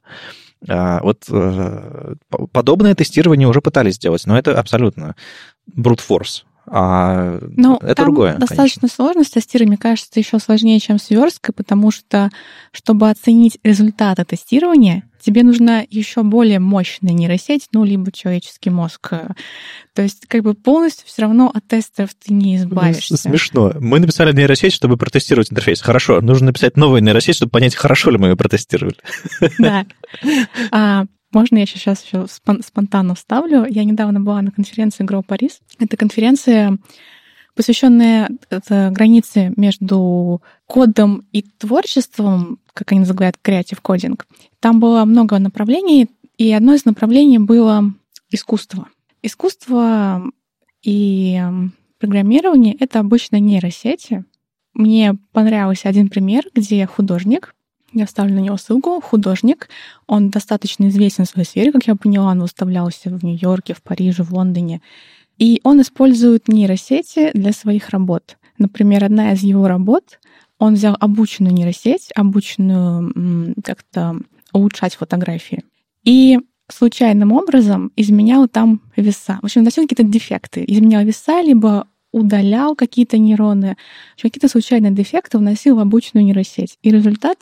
А, 0.68 1.00
вот 1.04 1.26
э, 1.30 2.16
подобное 2.52 2.96
тестирование 2.96 3.48
уже 3.48 3.62
пытались 3.62 3.96
сделать, 3.96 4.26
но 4.26 4.38
это 4.38 4.60
абсолютно 4.60 5.16
brute 5.72 6.02
force. 6.08 6.44
А 6.70 7.40
ну, 7.42 7.78
это 7.78 7.96
там 7.96 8.06
другое. 8.08 8.34
Достаточно 8.38 8.82
конечно. 8.82 8.96
сложно 8.96 9.24
с 9.24 9.30
тестированием, 9.30 9.70
мне 9.70 9.78
кажется, 9.78 10.20
еще 10.20 10.40
сложнее, 10.40 10.80
чем 10.80 11.00
с 11.00 11.10
версткой, 11.10 11.54
потому 11.56 11.92
что, 11.92 12.30
чтобы 12.72 13.10
оценить 13.10 13.58
результаты 13.64 14.26
тестирования, 14.26 15.04
тебе 15.28 15.44
нужна 15.44 15.84
еще 15.90 16.24
более 16.24 16.60
мощная 16.60 17.12
нейросеть, 17.12 17.68
ну, 17.74 17.84
либо 17.84 18.14
человеческий 18.14 18.70
мозг. 18.70 19.10
То 19.94 20.02
есть, 20.02 20.26
как 20.26 20.42
бы 20.42 20.54
полностью 20.54 21.06
все 21.06 21.24
равно 21.24 21.52
от 21.54 21.68
тестов 21.68 22.12
ты 22.14 22.34
не 22.34 22.56
избавишься. 22.56 23.12
Ну, 23.12 23.18
смешно. 23.18 23.74
Мы 23.78 24.00
написали 24.00 24.32
нейросеть, 24.32 24.72
чтобы 24.72 24.96
протестировать 24.96 25.52
интерфейс. 25.52 25.82
Хорошо, 25.82 26.22
нужно 26.22 26.48
написать 26.48 26.78
новую 26.78 27.04
нейросеть, 27.04 27.36
чтобы 27.36 27.50
понять, 27.50 27.76
хорошо 27.76 28.10
ли 28.10 28.18
мы 28.18 28.30
ее 28.30 28.38
протестировали. 28.38 28.96
Да. 29.60 29.86
А, 30.72 31.04
можно 31.34 31.58
я 31.58 31.66
сейчас 31.66 32.06
еще 32.06 32.26
спонтанно 32.28 33.14
вставлю? 33.14 33.66
Я 33.70 33.84
недавно 33.84 34.22
была 34.22 34.42
на 34.42 34.52
конференции 34.52 35.06
Grow 35.06 35.26
Paris. 35.28 35.56
Это 35.78 35.98
конференция 35.98 36.78
посвященная 37.58 38.30
границе 38.70 39.52
между 39.58 40.42
кодом 40.68 41.26
и 41.34 41.42
творчеством, 41.42 42.60
как 42.74 42.92
они 42.92 43.02
называют, 43.02 43.38
креатив 43.42 43.82
кодинг. 43.82 44.28
Там 44.60 44.80
было 44.80 45.04
много 45.06 45.40
направлений, 45.40 46.08
и 46.38 46.54
одно 46.54 46.76
из 46.76 46.86
направлений 46.86 47.40
было 47.40 47.92
искусство. 48.30 48.88
Искусство 49.24 50.24
и 50.84 51.42
программирование— 52.00 52.76
это 52.80 53.00
обычно 53.00 53.40
нейросети. 53.40 54.24
Мне 54.74 55.18
понравился 55.32 55.90
один 55.90 56.10
пример, 56.10 56.44
где 56.54 56.86
художник, 56.86 57.56
я 57.94 58.04
оставлю 58.04 58.36
на 58.36 58.40
него 58.40 58.58
ссылку, 58.58 59.02
художник, 59.02 59.70
он 60.06 60.30
достаточно 60.30 60.88
известен 60.90 61.26
в 61.26 61.30
своей 61.30 61.48
сфере, 61.48 61.72
как 61.72 61.88
я 61.88 61.96
поняла, 61.96 62.32
он 62.32 62.42
выставлялся 62.42 63.10
в 63.10 63.24
Нью-Йорке, 63.24 63.74
в 63.74 63.82
Париже, 63.82 64.24
в 64.24 64.34
Лондоне. 64.34 64.82
И 65.38 65.62
он 65.64 65.82
использует 65.82 66.48
нейросети 66.48 67.32
для 67.34 67.52
своих 67.52 67.90
работ. 67.90 68.38
Например, 68.58 69.04
одна 69.04 69.34
из 69.34 69.44
его 69.44 69.68
работ, 69.68 70.20
он 70.60 70.74
взял 70.74 70.98
обученную 71.00 71.54
нейросеть, 71.54 72.10
обученную 72.16 73.56
как-то 73.64 74.18
улучшать 74.52 74.96
фотографии, 74.96 75.64
и 76.04 76.40
случайным 76.70 77.32
образом 77.32 77.92
изменял 77.96 78.48
там 78.48 78.82
веса. 78.96 79.40
В 79.42 79.46
общем, 79.46 79.62
вносил 79.62 79.84
какие-то 79.84 80.04
дефекты. 80.04 80.64
Изменял 80.68 81.04
веса, 81.04 81.42
либо 81.42 81.88
удалял 82.12 82.76
какие-то 82.76 83.18
нейроны. 83.18 83.78
Какие-то 84.22 84.48
случайные 84.48 84.92
дефекты 84.92 85.38
вносил 85.38 85.76
в 85.76 85.80
обученную 85.80 86.26
нейросеть. 86.26 86.78
И 86.82 86.92
результат 86.92 87.38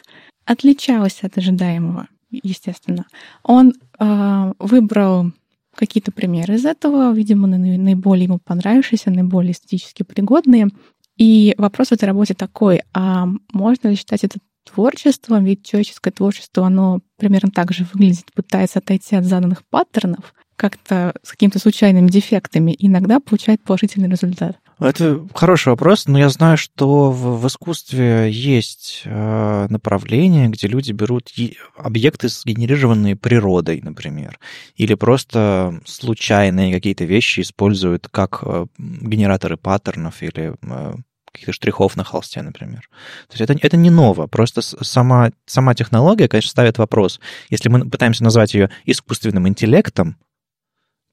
отличался 0.46 1.28
от 1.28 1.38
ожидаемого, 1.38 2.08
естественно. 2.30 3.06
Он 3.44 3.74
э, 4.00 4.54
выбрал 4.60 5.32
какие-то 5.76 6.12
примеры 6.12 6.56
из 6.56 6.66
этого, 6.66 7.14
видимо, 7.14 7.48
наиболее 7.48 8.26
ему 8.26 8.40
понравившиеся, 8.40 9.12
наиболее 9.12 9.52
эстетически 9.52 10.04
пригодные. 10.04 10.70
И 11.18 11.54
вопрос 11.58 11.90
в 11.90 11.92
этой 11.94 12.06
работе 12.06 12.34
такой, 12.34 12.82
а 12.94 13.28
можно 13.54 13.88
ли 13.88 13.96
считать 13.96 14.24
это 14.24 14.40
творчеством? 14.66 15.46
Ведь 15.46 15.66
человеческое 15.66 16.12
творчество, 16.12 16.66
оно 16.66 17.02
примерно 17.18 17.52
так 17.52 17.72
же 17.72 17.86
выглядит, 17.94 18.26
пытается 18.34 18.80
отойти 18.80 19.16
от 19.16 19.26
заданных 19.26 19.64
паттернов. 19.70 20.34
Как-то 20.56 21.14
с 21.24 21.32
какими-то 21.32 21.60
случайными 21.60 22.10
дефектами, 22.10 22.76
иногда 22.78 23.20
получает 23.20 23.64
положительный 23.64 24.10
результат? 24.10 24.58
Это 24.80 25.26
хороший 25.34 25.70
вопрос, 25.70 26.06
но 26.06 26.20
я 26.20 26.28
знаю, 26.30 26.58
что 26.58 27.10
в, 27.10 27.42
в 27.42 27.48
искусстве 27.48 28.30
есть 28.30 29.04
э, 29.06 29.68
направление, 29.70 30.50
где 30.50 30.68
люди 30.68 30.92
берут 30.92 31.32
объекты, 31.78 32.28
сгенерированные 32.28 33.16
природой, 33.16 33.80
например, 33.82 34.38
или 34.76 34.96
просто 34.96 35.80
случайные 35.86 36.74
какие-то 36.74 37.06
вещи 37.06 37.40
используют 37.40 38.10
как 38.10 38.40
э, 38.44 38.66
генераторы 38.78 39.56
паттернов 39.56 40.22
или 40.22 40.56
э, 40.62 40.94
каких-то 41.32 41.54
штрихов 41.54 41.96
на 41.96 42.04
холсте, 42.04 42.42
например. 42.42 42.90
То 43.28 43.38
есть 43.38 43.42
это, 43.42 43.58
это 43.62 43.78
не 43.78 43.90
ново, 43.90 44.28
просто 44.28 44.62
сама, 44.62 45.32
сама 45.46 45.74
технология, 45.74 46.28
конечно, 46.28 46.50
ставит 46.50 46.78
вопрос. 46.78 47.20
Если 47.50 47.70
мы 47.70 47.90
пытаемся 47.90 48.24
назвать 48.24 48.54
ее 48.54 48.70
искусственным 48.86 49.48
интеллектом, 49.48 50.18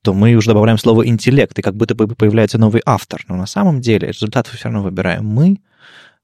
то 0.03 0.13
мы 0.15 0.35
уже 0.35 0.49
добавляем 0.49 0.79
слово 0.79 1.07
интеллект, 1.07 1.59
и 1.59 1.63
как 1.63 1.75
будто 1.75 1.95
бы 1.95 2.09
появляется 2.09 2.59
новый 2.59 2.83
автор. 2.85 3.25
Но 3.29 3.37
на 3.37 3.47
самом 3.47 3.81
деле 3.81 4.09
результат 4.09 4.49
все 4.49 4.65
равно 4.65 4.83
выбираем 4.83 5.25
мы, 5.25 5.61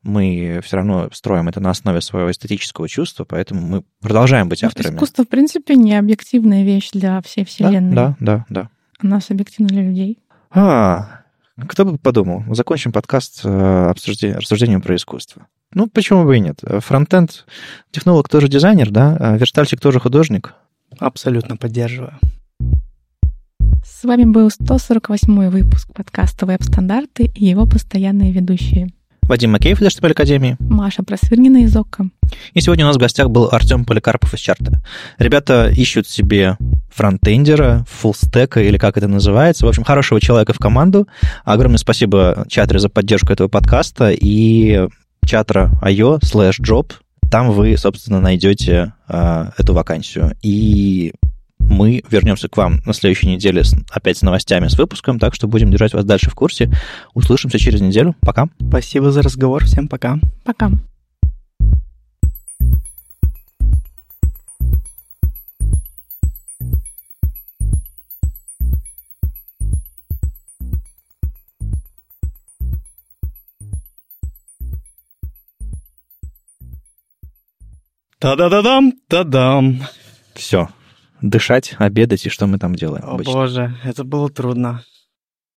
мы 0.02 0.60
все 0.64 0.76
равно 0.76 1.08
строим 1.12 1.48
это 1.48 1.60
на 1.60 1.70
основе 1.70 2.00
своего 2.00 2.30
эстетического 2.30 2.88
чувства, 2.88 3.24
поэтому 3.24 3.60
мы 3.60 3.84
продолжаем 4.00 4.48
быть 4.48 4.62
авторами. 4.62 4.96
Искусство, 4.96 5.24
в 5.24 5.28
принципе, 5.28 5.76
не 5.76 5.96
объективная 5.96 6.64
вещь 6.64 6.90
для 6.92 7.20
всей 7.22 7.44
Вселенной. 7.44 7.94
Да, 7.94 8.16
да, 8.20 8.36
да. 8.48 8.62
да. 8.62 8.70
Она 9.00 9.20
субъективна 9.20 9.68
для 9.68 9.82
людей. 9.82 10.18
А, 10.50 11.22
кто 11.66 11.84
бы 11.84 11.98
подумал, 11.98 12.42
закончим 12.54 12.92
подкаст 12.92 13.40
э, 13.44 13.86
обсуждением, 13.90 14.38
рассуждением 14.38 14.80
про 14.80 14.96
искусство. 14.96 15.46
Ну, 15.74 15.86
почему 15.88 16.24
бы 16.24 16.36
и 16.36 16.40
нет? 16.40 16.60
Фронтенд 16.62 17.44
технолог 17.90 18.28
тоже 18.28 18.48
дизайнер, 18.48 18.90
да? 18.90 19.16
А 19.20 19.36
верстальщик 19.36 19.80
тоже 19.80 20.00
художник. 20.00 20.54
Абсолютно 20.98 21.56
поддерживаю. 21.56 22.18
С 23.84 24.04
вами 24.04 24.24
был 24.24 24.50
148 24.50 25.48
выпуск 25.48 25.88
подкаста 25.94 26.46
«Веб-стандарты» 26.46 27.30
и 27.34 27.46
его 27.46 27.66
постоянные 27.66 28.32
ведущие. 28.32 28.88
Вадим 29.22 29.52
Макеев 29.52 29.82
из 29.82 29.86
HTML 29.86 30.12
Академии. 30.12 30.56
Маша 30.58 31.02
Просвирнина 31.02 31.58
из 31.58 31.76
ОККО. 31.76 32.08
И 32.54 32.60
сегодня 32.60 32.84
у 32.84 32.88
нас 32.88 32.96
в 32.96 33.00
гостях 33.00 33.28
был 33.28 33.48
Артем 33.52 33.84
Поликарпов 33.84 34.32
из 34.32 34.40
Чарта. 34.40 34.82
Ребята 35.18 35.68
ищут 35.68 36.08
себе 36.08 36.56
фронтендера, 36.90 37.84
фуллстека 37.90 38.62
или 38.62 38.78
как 38.78 38.96
это 38.96 39.06
называется. 39.06 39.66
В 39.66 39.68
общем, 39.68 39.84
хорошего 39.84 40.20
человека 40.20 40.54
в 40.54 40.58
команду. 40.58 41.08
Огромное 41.44 41.78
спасибо 41.78 42.46
Чатре 42.48 42.78
за 42.78 42.88
поддержку 42.88 43.32
этого 43.32 43.48
подкаста 43.48 44.10
и 44.10 44.88
чатра.io 45.26 46.20
slash 46.20 46.60
job. 46.60 46.92
Там 47.30 47.52
вы, 47.52 47.76
собственно, 47.76 48.20
найдете 48.20 48.94
э, 49.08 49.50
эту 49.58 49.74
вакансию. 49.74 50.32
И 50.42 51.12
мы 51.68 52.02
вернемся 52.10 52.48
к 52.48 52.56
вам 52.56 52.80
на 52.84 52.92
следующей 52.92 53.28
неделе 53.28 53.62
с, 53.62 53.74
опять 53.90 54.18
с 54.18 54.22
новостями, 54.22 54.68
с 54.68 54.78
выпуском, 54.78 55.18
так 55.18 55.34
что 55.34 55.46
будем 55.46 55.70
держать 55.70 55.92
вас 55.92 56.04
дальше 56.04 56.30
в 56.30 56.34
курсе. 56.34 56.70
Услышимся 57.14 57.58
через 57.58 57.80
неделю. 57.80 58.14
Пока. 58.20 58.48
Спасибо 58.68 59.12
за 59.12 59.22
разговор. 59.22 59.64
Всем 59.64 59.88
пока. 59.88 60.18
Пока. 60.44 60.70
Та-да-да-дам, 78.18 78.94
та-дам. 79.06 79.86
Все 80.34 80.68
дышать, 81.22 81.74
обедать 81.78 82.26
и 82.26 82.28
что 82.28 82.46
мы 82.46 82.58
там 82.58 82.74
делаем. 82.74 83.04
О 83.04 83.14
обычно. 83.14 83.32
боже, 83.32 83.76
это 83.84 84.04
было 84.04 84.28
трудно. 84.28 84.82